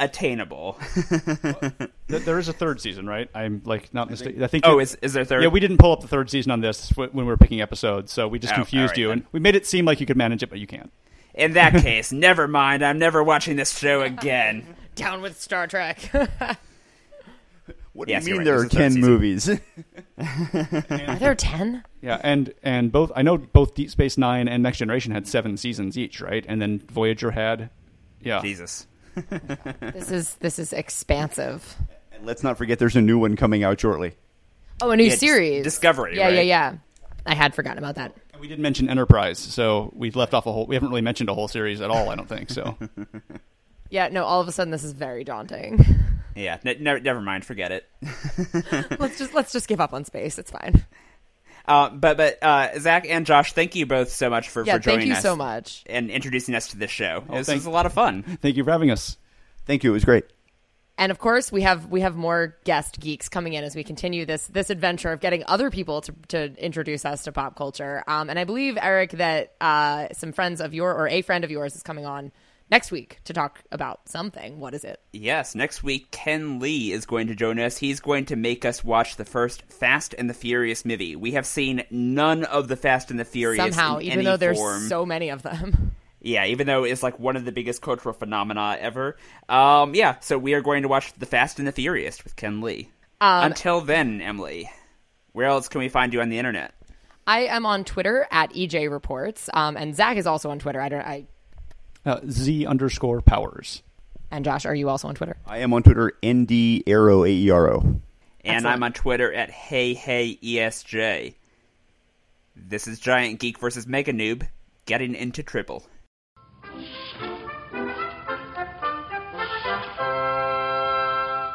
attainable. 0.00 0.78
Th- 2.08 2.22
There 2.22 2.38
is 2.38 2.48
a 2.48 2.52
third 2.52 2.80
season, 2.80 3.06
right? 3.06 3.28
I'm 3.34 3.62
like 3.64 3.92
not 3.94 4.10
mistaken. 4.10 4.42
I 4.42 4.46
think. 4.46 4.64
Oh, 4.66 4.78
is- 4.78 4.96
is 5.02 5.12
there 5.14 5.24
third? 5.24 5.42
Yeah, 5.42 5.48
we 5.48 5.60
didn't 5.60 5.78
pull 5.78 5.92
up 5.92 6.00
the 6.00 6.08
third 6.08 6.30
season 6.30 6.52
on 6.52 6.60
this 6.60 6.90
when 6.90 7.10
we 7.12 7.24
were 7.24 7.36
picking 7.36 7.60
episodes, 7.60 8.12
so 8.12 8.28
we 8.28 8.38
just 8.38 8.52
Oh, 8.52 8.56
confused 8.56 8.82
alright 8.92 8.98
you, 8.98 9.08
then. 9.08 9.18
and 9.18 9.26
we 9.32 9.40
made 9.40 9.56
it 9.56 9.66
seem 9.66 9.84
like 9.84 10.00
you 10.00 10.06
could 10.06 10.16
manage 10.16 10.42
it, 10.42 10.50
but 10.50 10.58
you 10.58 10.66
can't. 10.66 10.92
In 11.34 11.52
that 11.54 11.74
case, 11.82 12.12
never 12.12 12.46
mind. 12.48 12.84
I'm 12.84 12.98
never 12.98 13.22
watching 13.22 13.56
this 13.56 13.76
show 13.76 14.02
again. 14.02 14.64
down 14.94 15.20
with 15.22 15.40
Star 15.40 15.66
Trek. 15.66 15.98
What 17.92 18.08
do 18.08 18.14
you 18.14 18.18
you're 18.18 18.26
mean 18.26 18.36
right. 18.38 18.44
there 18.44 18.54
are 18.56 18.62
This 18.64 18.72
is 18.72 18.78
the 18.78 18.90
season. 18.90 19.00
movies? 19.00 19.48
Are 21.08 21.16
there 21.16 21.36
ten? 21.36 21.84
Yeah, 22.02 22.20
and 22.24 22.52
and 22.64 22.90
both 22.90 23.12
I 23.14 23.22
know 23.22 23.38
both 23.38 23.74
Deep 23.76 23.88
Space 23.88 24.18
Nine 24.18 24.48
and 24.48 24.64
Next 24.64 24.78
Generation 24.78 25.12
had 25.12 25.28
seven 25.28 25.56
seasons 25.56 25.96
each, 25.96 26.20
right? 26.20 26.44
And 26.48 26.60
then 26.60 26.80
Voyager 26.90 27.30
had, 27.30 27.70
yeah, 28.20 28.40
Jesus. 28.42 28.88
This 29.80 30.10
is 30.10 30.34
this 30.40 30.58
is 30.58 30.72
expansive. 30.72 31.76
and 32.12 32.26
let's 32.26 32.42
not 32.42 32.58
forget, 32.58 32.80
there's 32.80 32.96
a 32.96 33.00
new 33.00 33.16
one 33.16 33.36
coming 33.36 33.62
out 33.62 33.80
shortly. 33.80 34.14
Oh, 34.82 34.90
a 34.90 34.96
new 34.96 35.04
Yeah, 35.04 35.14
series. 35.14 35.62
Discovery, 35.62 36.16
Yeah, 36.16 36.30
yeah, 36.30 36.40
yeah. 36.40 36.74
I 37.24 37.36
had 37.36 37.54
forgotten 37.54 37.78
about 37.78 37.94
that. 37.94 38.12
And 38.34 38.40
we 38.40 38.48
didn't 38.48 38.62
mention 38.62 38.88
Enterprise, 38.88 39.38
so 39.38 39.92
we've 39.94 40.16
left 40.16 40.34
off 40.34 40.44
a 40.46 40.52
whole. 40.52 40.66
We 40.66 40.74
haven't 40.74 40.88
really 40.88 41.02
mentioned 41.02 41.28
a 41.28 41.34
whole 41.34 41.46
series 41.46 41.80
at 41.80 41.88
all. 41.88 42.10
I 42.10 42.16
don't 42.16 42.28
think 42.28 42.50
so. 42.50 42.76
Yeah, 43.90 44.08
no. 44.08 44.24
All 44.24 44.40
of 44.40 44.48
a 44.48 44.52
sudden, 44.52 44.72
this 44.72 44.82
is 44.82 44.90
very 44.92 45.22
daunting. 45.24 45.84
Yeah, 46.36 46.58
ne- 46.64 46.78
ne- 46.80 46.98
never 46.98 47.20
mind. 47.20 47.44
Forget 47.44 47.70
it. 47.70 47.88
let's 48.98 49.18
just 49.18 49.32
let's 49.34 49.52
just 49.52 49.68
give 49.68 49.80
up 49.80 49.92
on 49.94 50.04
space. 50.04 50.36
It's 50.36 50.50
fine. 50.50 50.84
Uh, 51.64 51.90
but 51.90 52.16
but 52.16 52.42
uh, 52.42 52.76
Zach 52.80 53.06
and 53.08 53.24
Josh, 53.24 53.52
thank 53.52 53.76
you 53.76 53.86
both 53.86 54.08
so 54.10 54.28
much 54.30 54.48
for, 54.48 54.64
Yeah, 54.66 54.72
for 54.74 54.78
joining 54.80 54.98
thank 55.00 55.08
you 55.10 55.14
us 55.14 55.22
so 55.22 55.36
much. 55.36 55.84
and 55.86 56.10
introducing 56.10 56.56
us 56.56 56.66
to 56.70 56.76
this 56.76 56.90
show. 56.90 57.22
Oh, 57.28 57.36
this 57.36 57.46
thank- 57.46 57.58
was 57.58 57.66
a 57.66 57.70
lot 57.70 57.86
of 57.86 57.92
fun. 57.92 58.24
Thank 58.42 58.56
you 58.56 58.64
for 58.64 58.72
having 58.72 58.90
us. 58.90 59.16
Thank 59.64 59.84
you. 59.84 59.90
It 59.90 59.92
was 59.94 60.04
great. 60.04 60.24
And 60.96 61.10
of 61.10 61.18
course, 61.18 61.50
we 61.50 61.62
have 61.62 61.86
we 61.86 62.02
have 62.02 62.14
more 62.14 62.56
guest 62.64 63.00
geeks 63.00 63.28
coming 63.28 63.54
in 63.54 63.64
as 63.64 63.74
we 63.74 63.82
continue 63.82 64.24
this 64.26 64.46
this 64.46 64.70
adventure 64.70 65.10
of 65.10 65.20
getting 65.20 65.42
other 65.46 65.70
people 65.70 66.00
to, 66.02 66.14
to 66.28 66.52
introduce 66.56 67.04
us 67.04 67.24
to 67.24 67.32
pop 67.32 67.56
culture. 67.56 68.04
Um, 68.06 68.30
and 68.30 68.38
I 68.38 68.44
believe 68.44 68.78
Eric 68.80 69.12
that 69.12 69.54
uh, 69.60 70.08
some 70.12 70.32
friends 70.32 70.60
of 70.60 70.72
your 70.72 70.94
or 70.94 71.08
a 71.08 71.22
friend 71.22 71.42
of 71.42 71.50
yours 71.50 71.74
is 71.74 71.82
coming 71.82 72.06
on 72.06 72.30
next 72.70 72.92
week 72.92 73.18
to 73.24 73.32
talk 73.32 73.60
about 73.72 74.08
something. 74.08 74.60
What 74.60 74.72
is 74.72 74.84
it? 74.84 75.00
Yes, 75.12 75.56
next 75.56 75.82
week 75.82 76.10
Ken 76.12 76.60
Lee 76.60 76.92
is 76.92 77.06
going 77.06 77.26
to 77.26 77.34
join 77.34 77.58
us. 77.58 77.76
He's 77.76 77.98
going 78.00 78.26
to 78.26 78.36
make 78.36 78.64
us 78.64 78.84
watch 78.84 79.16
the 79.16 79.24
first 79.24 79.62
Fast 79.64 80.14
and 80.16 80.30
the 80.30 80.34
Furious 80.34 80.84
movie. 80.84 81.16
We 81.16 81.32
have 81.32 81.46
seen 81.46 81.82
none 81.90 82.44
of 82.44 82.68
the 82.68 82.76
Fast 82.76 83.10
and 83.10 83.18
the 83.18 83.24
Furious 83.24 83.74
Somehow, 83.74 83.98
in 83.98 84.12
even 84.12 84.24
though 84.24 84.36
there's 84.36 84.56
form. 84.56 84.88
so 84.88 85.04
many 85.04 85.30
of 85.30 85.42
them. 85.42 85.96
Yeah, 86.24 86.46
even 86.46 86.66
though 86.66 86.84
it's 86.84 87.02
like 87.02 87.18
one 87.20 87.36
of 87.36 87.44
the 87.44 87.52
biggest 87.52 87.82
cultural 87.82 88.14
phenomena 88.14 88.78
ever. 88.80 89.16
Um, 89.48 89.94
yeah, 89.94 90.16
so 90.20 90.38
we 90.38 90.54
are 90.54 90.62
going 90.62 90.80
to 90.82 90.88
watch 90.88 91.12
The 91.12 91.26
Fast 91.26 91.58
and 91.58 91.68
the 91.68 91.72
Furious 91.72 92.24
with 92.24 92.34
Ken 92.34 92.62
Lee. 92.62 92.88
Um, 93.20 93.44
Until 93.44 93.82
then, 93.82 94.22
Emily, 94.22 94.70
where 95.32 95.46
else 95.46 95.68
can 95.68 95.80
we 95.80 95.90
find 95.90 96.14
you 96.14 96.22
on 96.22 96.30
the 96.30 96.38
internet? 96.38 96.72
I 97.26 97.40
am 97.40 97.66
on 97.66 97.84
Twitter 97.84 98.26
at 98.30 98.54
EJ 98.54 98.90
Reports, 98.90 99.50
um, 99.52 99.76
and 99.76 99.94
Zach 99.94 100.16
is 100.16 100.26
also 100.26 100.48
on 100.50 100.58
Twitter. 100.58 100.80
I 100.80 100.88
don't. 100.88 101.00
I 101.02 101.26
Uh, 102.06 102.20
Z 102.28 102.64
underscore 102.66 103.20
powers. 103.20 103.82
and 104.30 104.44
Josh, 104.46 104.64
are 104.66 104.74
you 104.74 104.88
also 104.88 105.08
on 105.08 105.14
Twitter? 105.14 105.36
I 105.46 105.58
am 105.58 105.74
on 105.74 105.82
Twitter, 105.82 106.12
ND 106.24 106.82
Arrow, 106.86 107.24
A-E-R-O. 107.24 107.80
And 107.80 108.00
Excellent. 108.44 108.66
I'm 108.76 108.82
on 108.82 108.92
Twitter 108.94 109.32
at 109.32 109.50
Hey 109.50 109.92
Hey 109.94 110.38
ESJ. 110.42 111.34
This 112.56 112.86
is 112.86 112.98
Giant 112.98 113.40
Geek 113.40 113.58
versus 113.58 113.86
Mega 113.86 114.12
Noob, 114.12 114.46
getting 114.86 115.14
into 115.14 115.42
triple. 115.42 115.84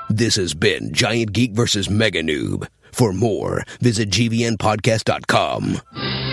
This 0.09 0.37
has 0.37 0.55
been 0.55 0.91
Giant 0.91 1.33
Geek 1.33 1.51
versus 1.51 1.87
Mega 1.87 2.23
Noob. 2.23 2.67
For 2.91 3.13
more, 3.13 3.63
visit 3.79 4.09
gvnpodcast.com. 4.09 6.28